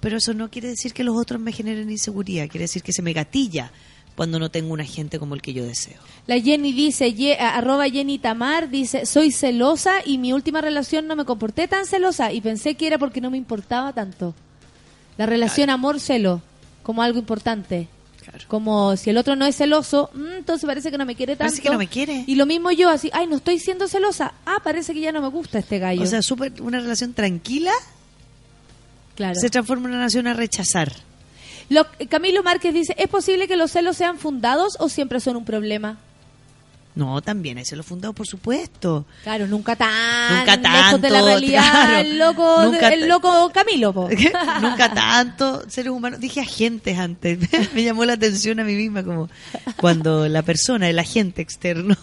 Pero 0.00 0.16
eso 0.16 0.32
no 0.34 0.48
quiere 0.50 0.68
decir 0.68 0.92
que 0.92 1.04
los 1.04 1.16
otros 1.16 1.40
me 1.40 1.52
generen 1.52 1.90
inseguridad. 1.90 2.48
Quiere 2.48 2.64
decir 2.64 2.82
que 2.82 2.92
se 2.92 3.02
me 3.02 3.12
gatilla 3.12 3.70
cuando 4.16 4.38
no 4.38 4.50
tengo 4.50 4.72
una 4.72 4.84
gente 4.84 5.18
como 5.18 5.34
el 5.34 5.42
que 5.42 5.52
yo 5.52 5.64
deseo. 5.64 5.98
La 6.26 6.38
Jenny 6.40 6.72
dice, 6.72 7.12
ye- 7.14 7.38
arroba 7.38 7.88
Jenny 7.88 8.18
Tamar, 8.18 8.70
dice, 8.70 9.06
soy 9.06 9.30
celosa 9.30 9.96
y 10.04 10.18
mi 10.18 10.32
última 10.32 10.60
relación 10.60 11.06
no 11.06 11.16
me 11.16 11.24
comporté 11.24 11.68
tan 11.68 11.86
celosa 11.86 12.32
y 12.32 12.40
pensé 12.40 12.74
que 12.74 12.86
era 12.86 12.98
porque 12.98 13.20
no 13.20 13.30
me 13.30 13.36
importaba 13.38 13.92
tanto. 13.92 14.34
La 15.18 15.26
relación 15.26 15.68
amor-celo, 15.70 16.40
como 16.82 17.02
algo 17.02 17.18
importante. 17.18 17.88
Como 18.48 18.96
si 18.96 19.10
el 19.10 19.16
otro 19.18 19.36
no 19.36 19.44
es 19.46 19.56
celoso, 19.56 20.10
mm, 20.14 20.32
entonces 20.38 20.66
parece 20.66 20.90
que 20.90 20.98
no 20.98 21.06
me 21.06 21.14
quiere 21.14 21.36
tanto. 21.36 21.50
Parece 21.50 21.62
que 21.62 21.70
no 21.70 21.78
me 21.78 21.88
quiere. 21.88 22.24
Y 22.26 22.34
lo 22.36 22.46
mismo 22.46 22.70
yo, 22.70 22.88
así, 22.88 23.10
ay, 23.12 23.26
no 23.26 23.36
estoy 23.36 23.58
siendo 23.58 23.86
celosa. 23.88 24.32
Ah, 24.46 24.58
parece 24.64 24.92
que 24.94 25.00
ya 25.00 25.12
no 25.12 25.20
me 25.20 25.28
gusta 25.28 25.58
este 25.58 25.78
gallo. 25.78 26.02
O 26.02 26.06
sea, 26.06 26.22
súper 26.22 26.60
una 26.62 26.80
relación 26.80 27.12
tranquila 27.14 27.72
claro. 29.16 29.34
se 29.38 29.50
transforma 29.50 29.84
en 29.84 29.90
una 29.90 29.98
relación 29.98 30.26
a 30.26 30.34
rechazar. 30.34 30.92
Lo- 31.68 31.86
Camilo 32.08 32.42
Márquez 32.42 32.74
dice, 32.74 32.94
¿es 32.98 33.08
posible 33.08 33.46
que 33.46 33.56
los 33.56 33.70
celos 33.70 33.96
sean 33.96 34.18
fundados 34.18 34.74
o 34.80 34.88
siempre 34.88 35.20
son 35.20 35.36
un 35.36 35.44
problema? 35.44 35.98
No, 36.94 37.22
también 37.22 37.56
hay 37.58 37.64
celos 37.64 37.86
fundados, 37.86 38.16
por 38.16 38.26
supuesto. 38.26 39.06
Claro, 39.22 39.46
nunca 39.46 39.76
tan 39.76 40.38
Nunca 40.38 40.56
lejos 40.56 41.00
de 41.00 41.10
la 41.10 41.18
tanto, 41.18 41.26
realidad 41.26 41.62
claro. 41.70 41.98
el 41.98 42.18
loco 42.18 42.62
Nunca 42.64 42.88
el 42.88 43.08
loco 43.08 43.50
Camilo. 43.54 44.08
Nunca 44.60 44.92
tanto 44.92 45.68
seres 45.70 45.92
humanos. 45.92 46.18
Dije 46.20 46.40
agentes 46.40 46.98
antes. 46.98 47.38
Me 47.74 47.84
llamó 47.84 48.04
la 48.04 48.14
atención 48.14 48.58
a 48.58 48.64
mí 48.64 48.74
misma 48.74 49.04
como 49.04 49.28
cuando 49.76 50.28
la 50.28 50.42
persona, 50.42 50.88
el 50.88 50.98
agente 50.98 51.42
externo. 51.42 51.96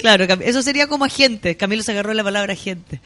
claro, 0.00 0.24
eso 0.24 0.62
sería 0.62 0.86
como 0.86 1.04
agente. 1.04 1.56
Camilo 1.56 1.82
se 1.82 1.92
agarró 1.92 2.14
la 2.14 2.24
palabra 2.24 2.54
agente. 2.54 3.00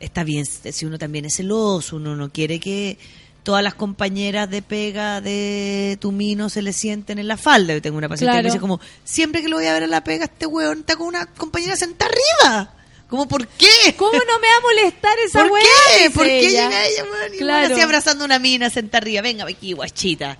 Está 0.00 0.24
bien 0.24 0.44
si 0.44 0.84
uno 0.84 0.98
también 0.98 1.26
es 1.26 1.36
celoso, 1.36 1.96
uno 1.96 2.16
no 2.16 2.30
quiere 2.30 2.58
que 2.58 2.98
todas 3.42 3.62
las 3.62 3.74
compañeras 3.74 4.48
de 4.50 4.62
pega 4.62 5.20
de 5.20 5.98
tu 6.00 6.12
mino 6.12 6.48
se 6.48 6.62
le 6.62 6.72
sienten 6.72 7.18
en 7.18 7.28
la 7.28 7.36
falda. 7.36 7.74
Yo 7.74 7.82
tengo 7.82 7.98
una 7.98 8.08
paciente 8.08 8.36
que 8.36 8.42
me 8.42 8.48
dice 8.48 8.60
como, 8.60 8.80
siempre 9.04 9.42
que 9.42 9.48
lo 9.48 9.56
voy 9.56 9.66
a 9.66 9.72
ver 9.72 9.84
a 9.84 9.86
la 9.88 10.04
pega, 10.04 10.24
este 10.26 10.46
weón 10.46 10.80
está 10.80 10.96
con 10.96 11.06
una 11.08 11.26
compañera 11.26 11.76
sentada 11.76 12.10
arriba. 12.10 12.74
Como, 13.08 13.28
¿por 13.28 13.46
qué? 13.46 13.94
¿Cómo 13.98 14.12
no 14.12 14.38
me 14.40 14.48
va 14.48 14.56
a 14.56 14.60
molestar 14.62 15.18
esa 15.26 15.40
¿Por 15.42 15.52
weá? 15.52 15.62
qué? 15.98 16.10
¿Por 16.10 16.24
qué 16.24 16.38
ella. 16.38 16.68
llega 16.68 16.86
ella, 16.86 17.04
weón? 17.04 17.34
Y 17.34 17.38
Claro. 17.38 17.60
weón, 17.60 17.72
así 17.72 17.80
abrazando 17.82 18.24
una 18.24 18.38
mina 18.38 18.70
sentada 18.70 18.98
arriba. 19.02 19.20
Venga 19.22 19.44
aquí, 19.44 19.72
guachita. 19.74 20.38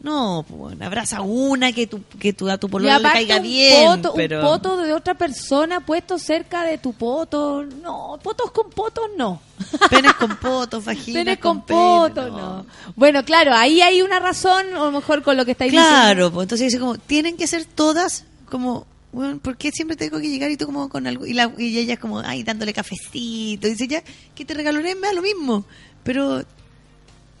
No, 0.00 0.44
pues, 0.46 0.58
bueno, 0.58 0.86
abraza 0.86 1.20
una 1.22 1.72
que 1.72 1.86
tu, 1.86 2.02
que 2.18 2.32
tu, 2.32 2.48
a 2.48 2.58
tu 2.58 2.68
pololo 2.68 2.96
le 2.98 3.02
caiga 3.02 3.36
un 3.36 3.42
bien. 3.42 4.02
poto, 4.02 4.12
pero... 4.14 4.40
un 4.40 4.46
poto 4.46 4.76
de 4.76 4.92
otra 4.92 5.14
persona 5.14 5.80
puesto 5.80 6.18
cerca 6.18 6.64
de 6.64 6.78
tu 6.78 6.92
poto. 6.92 7.64
No, 7.64 8.18
potos 8.22 8.50
con 8.52 8.70
potos 8.70 9.06
no. 9.16 9.40
Penes 9.90 10.14
con 10.14 10.36
potos, 10.36 10.84
vaginas 10.84 11.24
Penes 11.24 11.38
con 11.38 11.64
pene, 11.64 11.80
potos, 11.80 12.30
no. 12.30 12.66
Bueno, 12.94 13.24
claro, 13.24 13.54
ahí 13.54 13.80
hay 13.80 14.02
una 14.02 14.20
razón, 14.20 14.74
o 14.76 14.92
mejor 14.92 15.22
con 15.22 15.36
lo 15.36 15.44
que 15.44 15.52
estáis 15.52 15.72
Claro, 15.72 16.30
pues 16.30 16.44
entonces 16.44 16.66
dice 16.66 16.78
como, 16.78 16.98
tienen 16.98 17.36
que 17.36 17.46
ser 17.46 17.64
todas 17.64 18.24
como, 18.50 18.86
bueno, 19.12 19.38
¿por 19.38 19.56
qué 19.56 19.72
siempre 19.72 19.96
tengo 19.96 20.20
que 20.20 20.28
llegar 20.28 20.50
y 20.50 20.56
tú 20.56 20.66
como 20.66 20.88
con 20.88 21.06
algo? 21.06 21.26
Y, 21.26 21.32
la, 21.32 21.52
y 21.56 21.78
ella 21.78 21.94
es 21.94 21.98
como, 21.98 22.20
ay, 22.20 22.42
dándole 22.42 22.72
cafecito. 22.72 23.66
Y 23.66 23.70
dice, 23.70 23.88
ya, 23.88 24.02
que 24.34 24.44
te 24.44 24.54
regaloré, 24.54 24.94
me 24.94 25.06
da 25.06 25.14
lo 25.14 25.22
mismo. 25.22 25.64
Pero, 26.04 26.40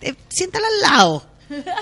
eh, 0.00 0.14
siéntala 0.28 0.66
al 0.66 0.80
lado. 0.80 1.35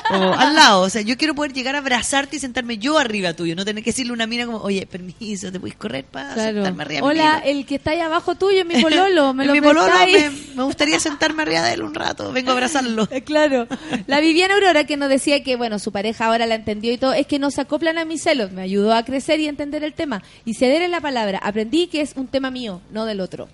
Como, 0.08 0.34
al 0.34 0.54
lado, 0.54 0.82
o 0.82 0.90
sea, 0.90 1.02
yo 1.02 1.16
quiero 1.16 1.34
poder 1.34 1.52
llegar 1.52 1.74
a 1.74 1.78
abrazarte 1.78 2.36
y 2.36 2.38
sentarme 2.38 2.78
yo 2.78 2.98
arriba 2.98 3.32
tuyo, 3.32 3.56
no 3.56 3.64
tener 3.64 3.82
que 3.82 3.90
decirle 3.90 4.10
a 4.10 4.14
una 4.14 4.26
mina 4.26 4.46
como, 4.46 4.58
oye, 4.58 4.86
permiso, 4.86 5.50
¿te 5.50 5.58
puedes 5.58 5.76
correr 5.76 6.04
para 6.04 6.34
Claro. 6.34 6.56
sentarme 6.56 6.82
arriba? 6.82 7.06
Hola, 7.06 7.32
amiguito?" 7.36 7.50
el 7.58 7.66
que 7.66 7.74
está 7.76 7.90
ahí 7.92 8.00
abajo 8.00 8.34
tuyo 8.34 8.60
es 8.60 8.66
mi 8.66 8.82
pololo, 8.82 9.32
me 9.34 9.46
lo 9.46 9.52
mi 9.52 9.60
pololo 9.60 9.92
me, 10.06 10.30
me 10.56 10.62
gustaría 10.64 11.00
sentarme 11.00 11.42
arriba 11.42 11.62
de 11.62 11.74
él 11.74 11.82
un 11.82 11.94
rato, 11.94 12.32
vengo 12.32 12.50
a 12.50 12.52
abrazarlo. 12.54 13.08
Claro. 13.24 13.66
La 14.06 14.20
Viviana 14.20 14.54
Aurora 14.54 14.84
que 14.84 14.96
nos 14.96 15.08
decía 15.08 15.42
que, 15.42 15.56
bueno, 15.56 15.78
su 15.78 15.92
pareja 15.92 16.26
ahora 16.26 16.46
la 16.46 16.54
entendió 16.56 16.92
y 16.92 16.98
todo, 16.98 17.14
es 17.14 17.26
que 17.26 17.38
no 17.38 17.50
se 17.50 17.60
acoplan 17.62 17.96
a 17.98 18.04
mis 18.04 18.22
celos. 18.22 18.52
Me 18.52 18.62
ayudó 18.62 18.92
a 18.94 19.02
crecer 19.04 19.40
y 19.40 19.48
entender 19.48 19.82
el 19.82 19.94
tema. 19.94 20.22
Y 20.44 20.54
ceder 20.54 20.82
en 20.82 20.90
la 20.90 21.00
palabra. 21.00 21.38
Aprendí 21.42 21.86
que 21.86 22.00
es 22.02 22.12
un 22.16 22.26
tema 22.26 22.50
mío, 22.50 22.80
no 22.90 23.04
del 23.06 23.20
otro. 23.20 23.48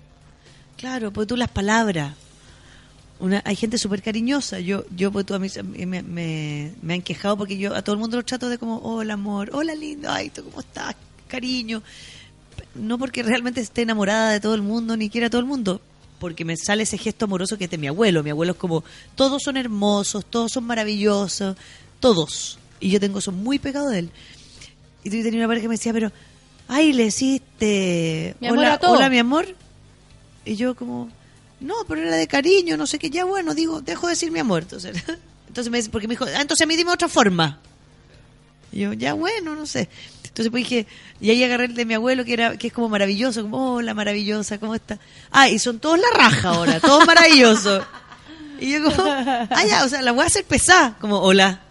Claro, 0.77 1.11
porque 1.11 1.27
tú 1.27 1.37
las 1.37 1.49
palabras. 1.49 2.13
Una, 3.21 3.41
hay 3.45 3.55
gente 3.55 3.77
súper 3.77 4.01
cariñosa. 4.01 4.59
Yo, 4.59 4.83
yo 4.95 5.11
pues 5.11 5.27
tú 5.27 5.35
a 5.35 5.39
mí 5.39 5.47
me, 5.85 6.01
me, 6.01 6.73
me 6.81 6.93
han 6.95 7.01
quejado 7.03 7.37
porque 7.37 7.55
yo 7.57 7.75
a 7.75 7.83
todo 7.83 7.93
el 7.93 7.99
mundo 7.99 8.17
lo 8.17 8.25
trato 8.25 8.49
de 8.49 8.57
como, 8.57 8.79
hola 8.79 9.13
amor, 9.13 9.51
hola 9.53 9.75
lindo, 9.75 10.09
ay, 10.11 10.29
¿tú 10.31 10.43
cómo 10.43 10.59
estás? 10.59 10.95
Cariño. 11.27 11.83
No 12.73 12.97
porque 12.97 13.21
realmente 13.21 13.61
esté 13.61 13.83
enamorada 13.83 14.31
de 14.31 14.39
todo 14.39 14.55
el 14.55 14.63
mundo, 14.63 14.97
ni 14.97 15.09
quiera 15.09 15.27
a 15.27 15.29
todo 15.29 15.39
el 15.39 15.45
mundo, 15.47 15.81
porque 16.19 16.45
me 16.45 16.57
sale 16.57 16.83
ese 16.83 16.97
gesto 16.97 17.25
amoroso 17.25 17.57
que 17.59 17.65
es 17.65 17.69
de 17.69 17.77
mi 17.77 17.87
abuelo. 17.87 18.23
Mi 18.23 18.31
abuelo 18.31 18.53
es 18.53 18.57
como, 18.57 18.83
todos 19.15 19.43
son 19.43 19.55
hermosos, 19.55 20.25
todos 20.25 20.51
son 20.51 20.63
maravillosos, 20.63 21.55
todos. 21.99 22.57
Y 22.79 22.89
yo 22.89 22.99
tengo 22.99 23.19
eso 23.19 23.31
muy 23.31 23.59
pegado 23.59 23.89
de 23.89 23.99
él. 23.99 24.09
Y 25.03 25.11
tú 25.11 25.21
tenía 25.21 25.39
una 25.39 25.47
pareja 25.47 25.63
que 25.63 25.69
me 25.69 25.75
decía, 25.75 25.93
pero, 25.93 26.11
ay, 26.67 26.91
le 26.93 27.05
hiciste, 27.05 28.35
Mi 28.39 28.47
amor 28.47 28.59
hola, 28.59 28.73
a 28.73 28.79
todo. 28.79 28.93
hola 28.93 29.09
mi 29.09 29.19
amor. 29.19 29.45
Y 30.43 30.55
yo 30.55 30.75
como, 30.75 31.09
no, 31.61 31.75
pero 31.87 32.01
era 32.01 32.17
de 32.17 32.27
cariño, 32.27 32.75
no 32.75 32.87
sé 32.87 32.97
qué, 32.97 33.09
ya 33.09 33.23
bueno, 33.23 33.53
digo, 33.53 33.81
dejo 33.81 34.07
de 34.07 34.13
decir 34.13 34.31
mi 34.31 34.39
amor. 34.39 34.63
Entonces, 34.63 35.03
entonces 35.47 35.71
me 35.71 35.77
dice, 35.77 35.89
porque 35.89 36.07
me 36.07 36.13
dijo, 36.13 36.25
ah, 36.25 36.41
entonces 36.41 36.65
a 36.65 36.67
mí 36.67 36.75
dime 36.75 36.91
otra 36.91 37.07
forma. 37.07 37.59
Y 38.71 38.81
yo, 38.81 38.93
ya 38.93 39.13
bueno, 39.13 39.55
no 39.55 39.65
sé. 39.65 39.87
Entonces 40.23 40.49
pues 40.49 40.63
dije, 40.63 40.87
y 41.19 41.29
ahí 41.29 41.43
agarré 41.43 41.65
el 41.65 41.75
de 41.75 41.85
mi 41.85 41.93
abuelo, 41.93 42.25
que 42.25 42.33
era 42.33 42.57
que 42.57 42.67
es 42.67 42.73
como 42.73 42.89
maravilloso, 42.89 43.43
como, 43.43 43.75
hola, 43.75 43.93
maravillosa, 43.93 44.59
¿cómo 44.59 44.75
está? 44.75 44.97
Ah, 45.29 45.49
y 45.49 45.59
son 45.59 45.79
todos 45.79 45.99
la 45.99 46.07
raja 46.15 46.49
ahora, 46.49 46.79
todos 46.79 47.05
maravillosos. 47.05 47.83
Y 48.59 48.71
yo 48.71 48.83
como, 48.83 49.09
ah, 49.09 49.65
ya, 49.67 49.83
o 49.83 49.89
sea, 49.89 50.01
la 50.01 50.13
voy 50.13 50.23
a 50.23 50.27
hacer 50.27 50.45
pesada, 50.45 50.95
como, 50.99 51.19
hola. 51.19 51.61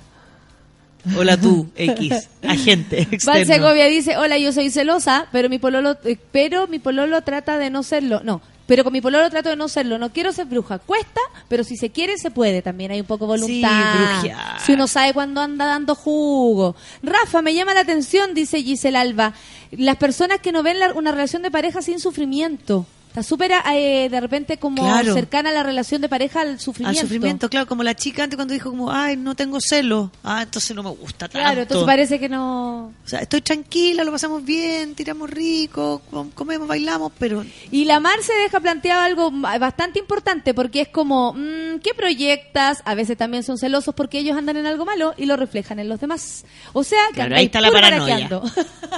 Hola 1.17 1.41
tú, 1.41 1.71
X, 1.77 2.29
agente 2.47 3.01
externo. 3.11 3.47
Segovia 3.47 3.87
dice, 3.87 4.19
hola, 4.19 4.37
yo 4.37 4.53
soy 4.53 4.71
celosa, 4.71 5.27
pero 5.33 5.49
mi 5.49 5.59
pololo, 5.59 5.97
eh, 6.05 6.19
pero 6.31 6.67
mi 6.67 6.79
pololo 6.79 7.23
trata 7.23 7.57
de 7.57 7.71
no 7.71 7.83
serlo. 7.83 8.21
No, 8.23 8.43
pero 8.70 8.84
con 8.84 8.92
mi 8.92 9.01
pololo 9.01 9.28
trato 9.30 9.48
de 9.48 9.56
no 9.56 9.66
serlo. 9.66 9.98
No 9.98 10.12
quiero 10.12 10.30
ser 10.32 10.47
bruja. 10.47 10.78
Cuesta, 10.78 11.20
pero 11.48 11.64
si 11.64 11.76
se 11.76 11.90
quiere, 11.90 12.16
se 12.18 12.30
puede. 12.30 12.62
También 12.62 12.92
hay 12.92 13.01
un 13.01 13.06
poco 13.06 13.24
de 13.24 13.40
voluntad. 13.40 14.12
brujear. 14.20 14.60
si 14.60 14.74
uno 14.74 14.86
sabe 14.86 15.12
cuándo 15.12 15.40
anda 15.40 15.66
dando 15.66 15.97
jugo. 15.97 16.76
Rafa, 17.02 17.42
me 17.42 17.52
llama 17.52 17.74
la 17.74 17.80
atención, 17.80 18.32
dice 18.32 18.62
Giselle 18.62 18.97
Alba, 18.97 19.34
las 19.72 19.97
personas 19.97 20.38
que 20.38 20.52
no 20.52 20.62
ven 20.62 20.78
la- 20.78 20.92
una 20.92 21.10
relación 21.10 21.42
de 21.42 21.51
pareja 21.51 21.82
sin 21.82 21.98
sufrimiento. 21.98 22.86
Está 23.11 23.24
súper 23.24 23.51
eh, 23.74 24.09
de 24.09 24.20
repente 24.20 24.57
como 24.59 24.82
Claro. 24.85 25.15
cercana 25.15 25.51
la 25.51 25.65
relación 25.65 26.01
de 26.01 26.09
pareja 26.09 26.43
al 26.43 26.51
Al 26.51 26.61
sufrimiento. 26.61 27.01
sufrimiento, 27.01 27.51
claro, 27.51 27.66
como 27.66 27.82
la 27.82 27.97
chica 27.97 28.23
antes 28.23 28.37
cuando 28.37 28.55
dijo 28.55 28.70
como, 28.70 28.93
ay, 28.93 29.16
no 29.16 29.35
tengo 29.35 29.59
celo. 29.61 30.12
Ah, 30.23 30.43
entonces 30.43 30.77
no 30.77 30.85
me 30.85 30.91
gusta 30.91 31.27
tanto. 31.28 31.39
Claro, 31.41 31.62
entonces 31.62 31.85
parece 31.87 32.20
que 32.20 32.28
no... 32.28 32.93
O 33.05 33.09
sea, 33.09 33.19
estoy 33.19 33.41
tranquila, 33.41 34.05
lo 34.05 34.12
pasamos 34.12 34.45
bien, 34.45 34.95
tiramos 34.95 35.28
rico, 35.28 36.03
com- 36.09 36.31
comemos, 36.31 36.69
bailamos, 36.69 37.11
pero 37.19 37.45
Y 37.73 37.85
la 37.85 37.99
Mar 37.99 38.15
se 38.23 38.32
deja 38.35 38.61
planteado 38.61 39.01
algo 39.03 39.32
bastante 39.32 39.99
importante 39.99 40.55
porque 40.55 40.82
es 40.82 40.89
como, 40.89 41.32
mm, 41.32 41.81
¿qué 41.82 41.93
proyectas? 41.97 42.81
A 42.85 42.95
veces 42.95 43.16
también 43.19 43.43
son 43.43 43.59
celosos 43.59 43.93
porque 43.93 44.20
ellos 44.20 44.37
andan 44.39 44.57
en 44.57 44.66
algo 44.66 44.85
malo 44.85 45.15
y 45.16 45.27
lo 45.27 45.37
reflejan 45.37 45.81
en 45.81 45.89
los 45.89 45.99
demás. 45.99 46.45
O 46.73 46.85
sea, 46.85 47.01
que 47.09 47.15
Claro, 47.15 47.35
ahí 47.35 47.47
está 47.47 47.61
la 47.61 47.70
puro 47.70 47.81
paranoia. 47.81 48.28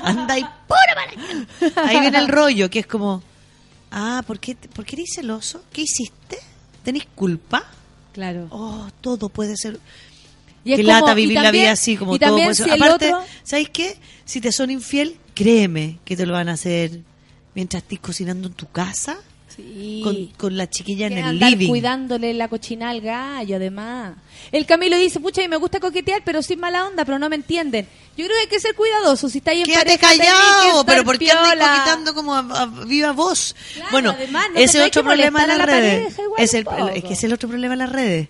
anda 0.03 0.39
y 0.39 0.43
pura 0.43 0.95
maraña. 0.97 1.47
Ahí 1.89 2.01
viene 2.01 2.19
el 2.19 2.29
rollo, 2.29 2.69
que 2.69 2.81
es 2.81 2.87
como, 2.87 3.23
ah, 3.93 4.23
¿por 4.27 4.41
qué, 4.41 4.57
¿por 4.57 4.85
qué 4.85 4.97
eres 4.97 5.11
celoso? 5.15 5.63
¿Qué 5.73 5.83
hiciste? 5.83 6.39
¿Tenés 6.83 7.07
culpa? 7.15 7.65
Claro. 8.13 8.49
Oh, 8.51 8.89
todo 9.01 9.29
puede 9.29 9.57
ser... 9.57 9.79
Y 10.65 10.75
como- 10.77 10.89
lata 10.89 11.15
vivir 11.15 11.41
la 11.41 11.51
vida 11.51 11.73
así, 11.73 11.97
como 11.97 12.19
todo 12.19 12.35
puede 12.37 12.55
ser. 12.55 12.67
si 12.67 12.71
Aparte, 12.73 13.13
otro- 13.15 13.25
¿sabes 13.43 13.69
qué? 13.71 13.97
Si 14.25 14.41
te 14.41 14.53
son 14.53 14.71
infiel, 14.71 15.17
créeme 15.35 15.99
que 16.05 16.17
te 16.17 16.25
lo 16.27 16.35
van 16.35 16.49
a 16.49 16.53
hacer 16.53 17.01
mientras 17.55 17.83
estés 17.83 17.99
cocinando 18.01 18.49
en 18.49 18.55
tu 18.55 18.69
casa, 18.71 19.19
Sí. 19.57 20.01
con, 20.03 20.27
con 20.39 20.57
la 20.57 20.69
chiquilla 20.69 21.07
en 21.07 21.19
el 21.19 21.25
andar 21.25 21.51
living. 21.51 21.69
cuidándole 21.69 22.33
la 22.35 22.49
cochina 22.49 22.91
al 22.91 23.01
gallo, 23.01 23.57
además. 23.57 24.15
El 24.51 24.67
Camilo 24.67 24.97
dice, 24.97 25.21
pucha, 25.21 25.43
y 25.43 25.49
me 25.49 25.57
gusta 25.57 25.81
coquetear, 25.81 26.23
pero 26.25 26.43
sin 26.43 26.61
mala 26.61 26.87
onda, 26.87 27.05
pero 27.05 27.19
no 27.19 27.29
me 27.29 27.37
entienden. 27.37 27.87
Yo 28.17 28.25
creo 28.25 28.37
que 28.37 28.41
hay 28.43 28.47
que 28.49 28.61
ser 28.61 28.75
cuidadoso. 28.75 29.29
Si 29.29 29.39
estáis 29.39 29.61
en 29.61 29.67
Quédate 29.67 29.99
pareja, 29.99 30.25
callado, 30.25 30.85
pero 30.85 31.05
¿por 31.05 31.19
qué 31.19 31.31
andas 31.31 31.55
coquetando 31.55 32.15
como 32.15 32.35
a, 32.35 32.41
a 32.41 32.67
viva 32.87 33.13
voz? 33.13 33.55
Claro, 33.75 33.91
bueno, 33.91 34.11
además, 34.11 34.47
no 34.53 34.61
ese 34.61 34.83
otro 34.83 35.03
problema 35.03 35.43
de 35.43 35.47
las 35.49 35.59
la 35.59 35.67
redes. 35.67 36.15
Es, 36.39 36.55
el, 36.55 36.67
es 36.95 37.05
que 37.05 37.13
es 37.15 37.25
el 37.25 37.33
otro 37.33 37.49
problema 37.49 37.73
de 37.75 37.79
las 37.79 37.93
redes. 37.93 38.29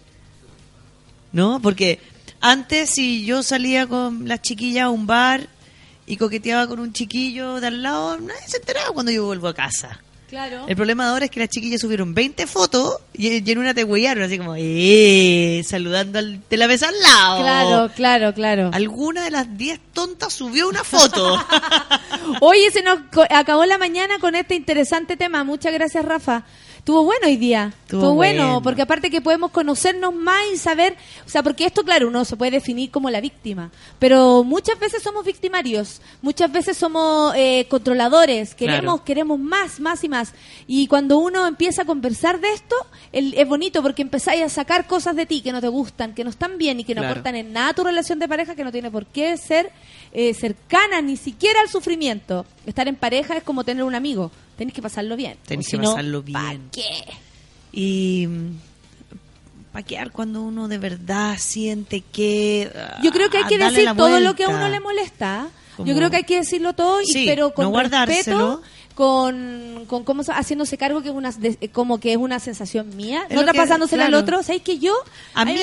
¿No? 1.33 1.61
Porque 1.61 1.99
antes, 2.41 2.91
si 2.91 3.25
yo 3.25 3.43
salía 3.43 3.87
con 3.87 4.29
las 4.29 4.43
chiquillas 4.43 4.85
a 4.85 4.91
un 4.91 5.07
bar 5.07 5.49
y 6.07 6.17
coqueteaba 6.17 6.67
con 6.67 6.81
un 6.81 6.93
chiquillo 6.93 7.61
de 7.61 7.69
al 7.69 7.83
lado, 7.83 8.19
nadie 8.19 8.47
se 8.47 8.59
enteraba 8.59 8.91
cuando 8.93 9.13
yo 9.13 9.25
vuelvo 9.25 9.49
a 9.49 9.55
casa. 9.55 10.01
Claro. 10.33 10.65
El 10.67 10.77
problema 10.77 11.11
ahora 11.11 11.27
es 11.27 11.31
que 11.31 11.41
las 11.41 11.51
chiquillas 11.51 11.83
subieron 11.83 12.15
20 12.15 12.47
fotos 12.47 12.97
y, 13.13 13.47
y 13.47 13.53
en 13.53 13.59
una 13.59 13.75
te 13.75 13.85
huellaron, 13.85 14.25
así 14.25 14.39
como, 14.39 14.55
¡eh! 14.57 15.63
Saludando 15.63 16.19
al, 16.19 16.41
de 16.49 16.57
la 16.57 16.67
mesa 16.67 16.89
al 16.89 16.99
lado. 17.03 17.43
Claro, 17.43 17.93
claro, 17.95 18.33
claro. 18.33 18.71
Alguna 18.73 19.25
de 19.25 19.31
las 19.31 19.59
10 19.59 19.79
tontas 19.93 20.33
subió 20.33 20.71
una 20.71 20.85
foto. 20.85 21.39
Oye, 22.41 22.71
se 22.71 22.81
nos 22.81 23.01
acabó 23.29 23.67
la 23.67 23.77
mañana 23.77 24.19
con 24.21 24.35
este 24.35 24.55
interesante 24.55 25.19
tema. 25.19 25.45
Muchas 25.45 25.75
gracias, 25.75 26.03
Rafa. 26.03 26.45
Estuvo 26.83 27.05
bueno 27.05 27.29
hoy 27.29 27.37
día. 27.37 27.73
Estuvo 27.85 28.13
bueno, 28.15 28.43
bueno. 28.45 28.63
porque 28.63 28.83
aparte 28.83 29.09
que 29.09 29.21
podemos 29.21 29.53
conocernos 29.53 30.13
más 30.13 30.41
y 30.53 30.57
saber, 30.57 30.97
o 31.25 31.29
sea, 31.29 31.41
porque 31.45 31.65
esto, 31.65 31.85
claro, 31.85 32.09
uno 32.09 32.25
se 32.25 32.35
puede 32.37 32.51
definir 32.51 32.91
como 32.91 33.09
la 33.09 33.21
víctima, 33.21 33.71
pero 34.01 34.43
muchas 34.43 34.81
veces 34.81 35.01
somos 35.01 35.25
victimarios, 35.25 36.01
muchas 36.23 36.51
veces 36.51 36.77
somos 36.77 37.35
eh, 37.37 37.67
controladores, 37.71 38.57
queremos, 38.57 38.95
Claro. 38.95 39.05
queremos 39.05 39.39
más, 39.39 39.79
más 39.79 40.03
y 40.03 40.09
más. 40.09 40.33
Y 40.67 40.89
cuando 40.89 41.19
uno 41.19 41.47
empieza 41.47 41.83
a 41.83 41.85
conversar 41.85 42.41
de 42.41 42.53
esto, 42.53 42.75
el- 43.13 43.35
es 43.35 43.47
bonito 43.47 43.81
porque 43.81 44.03
empezáis 44.03 44.43
a 44.43 44.49
sacar 44.49 44.89
cosas 44.89 45.15
de 45.15 45.25
ti 45.25 45.41
que 45.41 45.53
no 45.53 45.61
te 45.61 45.69
gustan, 45.69 46.15
que 46.17 46.25
no 46.25 46.31
están 46.31 46.59
bien 46.59 46.81
y 46.81 46.85
que 46.85 46.97
no 46.97 47.03
Claro. 47.03 47.13
aportan 47.13 47.37
en 47.37 47.53
nada 47.53 47.69
a 47.69 47.75
tu 47.75 47.85
relación 47.85 48.19
de 48.19 48.27
pareja, 48.27 48.57
que 48.57 48.65
no 48.65 48.73
tiene 48.73 48.91
por 48.91 49.07
qué 49.07 49.37
ser 49.37 49.71
eh, 50.15 50.35
cercana 50.35 51.01
ni 51.01 51.17
siquiera 51.17 51.61
al 51.61 51.69
sufrimiento. 51.69 52.45
Estar 52.67 52.89
en 52.89 52.97
pareja 52.97 53.37
es 53.37 53.45
como 53.45 53.63
tener 53.63 53.85
un 53.85 53.95
amigo. 53.95 54.33
Tenés 54.57 54.75
que 54.75 54.83
pasarlo 54.83 55.17
bien. 55.17 55.37
Tenés 55.47 55.67
que 55.67 55.77
si 55.77 55.83
pasarlo 55.83 56.23
¿pa' 56.23 56.51
bien. 56.51 56.69
qué? 56.71 57.05
Y 57.73 58.27
mm, 58.27 58.61
paquear 59.73 60.11
cuando 60.13 60.43
uno 60.43 60.69
de 60.69 60.79
verdad 60.79 61.37
siente 61.39 62.03
que... 62.03 62.71
Yo 63.03 63.11
creo 63.11 63.31
que 63.31 63.39
hay 63.39 63.45
ah, 63.45 63.49
que 63.49 63.59
decir 63.59 63.89
todo 63.97 64.21
lo 64.21 64.35
que 64.35 64.45
a 64.45 64.49
uno 64.49 64.69
le 64.69 64.81
molesta. 64.81 65.49
Yo 65.79 65.95
creo 65.97 66.11
que 66.11 66.17
hay 66.17 66.25
que 66.25 66.37
decirlo 66.37 66.73
todo, 66.75 67.01
y, 67.03 67.07
Sí, 67.07 67.25
pero 67.27 67.53
con 67.55 67.71
no 67.73 67.79
respeto, 67.83 68.63
con, 68.95 69.85
con 69.89 70.05
cómo 70.05 70.23
se- 70.23 70.33
haciéndose 70.33 70.77
cargo 70.77 71.03
que 71.03 71.09
es 71.09 71.15
una 71.15 71.31
de- 71.33 71.57
como 71.73 71.99
que 71.99 72.13
es 72.13 72.19
una 72.19 72.39
sensación 72.39 72.95
mía, 72.95 73.25
Es 73.29 73.35
no 73.35 73.41
lo 73.41 73.47
que- 73.47 73.53
trapasándosela 73.53 74.05
al 74.07 74.15
otro. 74.15 74.43
¿Sabes 74.43 74.63
que 74.63 74.79
yo? 74.79 74.95
A 75.35 75.45
mí 75.45 75.55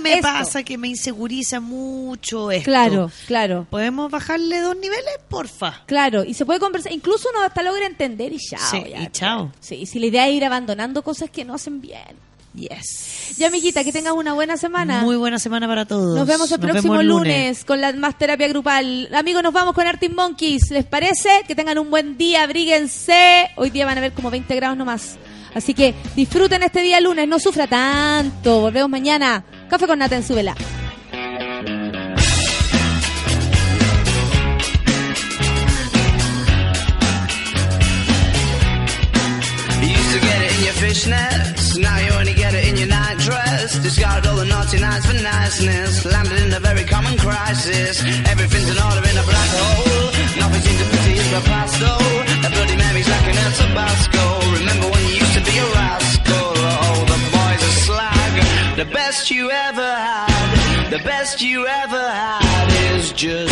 me 0.00 0.20
pasa, 0.20 0.62
que 0.64 0.76
me 0.78 0.88
inseguriza 0.88 1.60
mucho 1.60 2.50
esto. 2.50 2.64
Claro, 2.64 3.10
claro. 3.26 3.66
¿Podemos 3.70 4.10
bajarle 4.10 4.60
dos 4.60 4.76
niveles? 4.76 5.12
Porfa. 5.28 5.82
Claro, 5.86 6.24
y 6.24 6.34
se 6.34 6.44
puede 6.44 6.58
conversar, 6.60 6.92
incluso 6.92 7.28
uno 7.32 7.42
hasta 7.44 7.62
logra 7.62 7.86
entender 7.86 8.32
y 8.32 8.38
chao. 8.38 8.58
Sí, 8.70 8.82
ya, 8.90 9.02
y 9.02 9.06
chao. 9.12 9.52
Sí, 9.60 9.86
si 9.86 9.98
la 9.98 10.06
idea 10.06 10.28
es 10.28 10.34
ir 10.34 10.44
abandonando 10.44 11.02
cosas 11.02 11.30
que 11.30 11.44
no 11.44 11.54
hacen 11.54 11.80
bien. 11.80 12.16
Yes. 12.54 13.36
Ya, 13.38 13.46
amiguita, 13.46 13.82
que 13.82 13.92
tengas 13.92 14.12
una 14.12 14.34
buena 14.34 14.56
semana. 14.56 15.00
Muy 15.02 15.16
buena 15.16 15.38
semana 15.38 15.66
para 15.66 15.86
todos. 15.86 16.16
Nos 16.16 16.26
vemos 16.26 16.52
el 16.52 16.60
próximo 16.60 17.02
lunes. 17.02 17.64
con 17.64 17.80
la 17.80 17.92
más 17.94 18.18
terapia 18.18 18.48
grupal. 18.48 19.08
Amigos, 19.14 19.42
nos 19.42 19.52
vamos 19.52 19.74
con 19.74 19.86
Artin 19.86 20.14
Monkeys. 20.14 20.70
¿Les 20.70 20.84
parece? 20.84 21.28
Que 21.46 21.54
tengan 21.54 21.78
un 21.78 21.90
buen 21.90 22.18
día, 22.18 22.42
abríguense. 22.42 23.50
Hoy 23.56 23.70
día 23.70 23.86
van 23.86 23.98
a 23.98 24.02
ver 24.02 24.12
como 24.12 24.30
20 24.30 24.54
grados 24.54 24.76
nomás. 24.76 25.16
Así 25.54 25.74
que 25.74 25.94
disfruten 26.14 26.62
este 26.62 26.80
día 26.80 27.00
lunes, 27.00 27.26
no 27.26 27.38
sufra 27.38 27.66
tanto. 27.66 28.60
Volvemos 28.60 28.90
mañana. 28.90 29.44
Café 29.68 29.86
con 29.86 29.98
nata 29.98 30.16
en 30.16 30.22
it 42.54 42.68
in 42.68 42.76
your 42.76 42.88
night 42.88 43.18
dress. 43.18 43.78
Discarded 43.78 44.26
all 44.26 44.36
the 44.36 44.44
naughty 44.44 44.78
nights 44.80 45.06
for 45.06 45.14
niceness. 45.14 46.04
Landed 46.04 46.38
in 46.42 46.52
a 46.52 46.60
very 46.60 46.84
common 46.84 47.16
crisis. 47.18 48.02
Everything's 48.32 48.70
in 48.70 48.78
order 48.78 49.02
in 49.08 49.16
a 49.16 49.26
black 49.32 49.50
hole. 49.60 50.10
Nothing 50.40 50.62
seems 50.62 50.80
to 50.82 50.88
pity 50.92 51.14
is 51.18 51.30
the 51.30 51.42
past 51.50 51.74
though. 51.80 52.46
A 52.46 52.50
bloody 52.54 52.76
Mary's 52.76 53.08
like 53.08 53.26
an 53.32 53.38
El 53.44 53.52
Tabasco. 53.60 54.24
Remember 54.58 54.86
when 54.92 55.02
you 55.08 55.14
used 55.22 55.34
to 55.38 55.44
be 55.44 55.54
a 55.58 55.66
rascal? 55.76 56.52
Oh, 56.84 56.98
the 57.12 57.18
boys 57.36 57.62
are 57.68 57.76
slag. 57.86 58.32
The 58.76 58.88
best 58.92 59.30
you 59.30 59.50
ever 59.50 59.90
had. 60.08 60.90
The 60.90 61.02
best 61.04 61.40
you 61.42 61.66
ever 61.66 62.04
had 62.22 62.96
is 62.96 63.12
just 63.12 63.51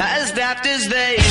as 0.00 0.32
daft 0.32 0.66
as 0.66 0.86
they 0.88 1.21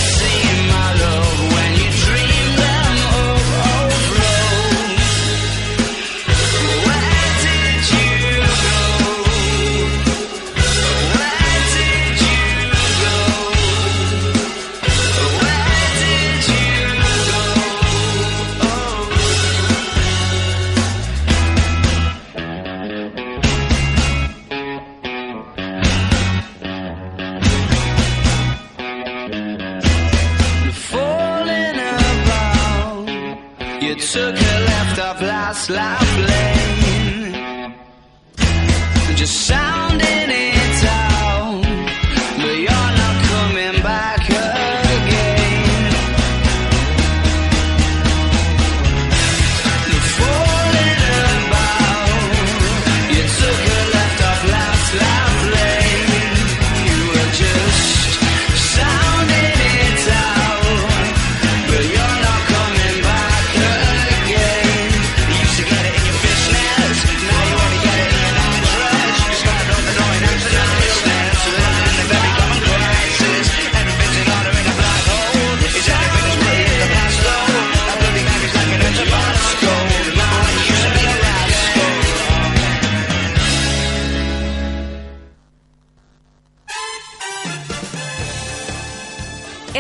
took 34.14 34.36
a 34.36 34.60
left 34.72 35.00
off 35.00 35.22
last 35.22 35.70
life 35.70 36.18
lane. 36.28 37.74
Just 39.16 39.48
sounding 39.48 40.31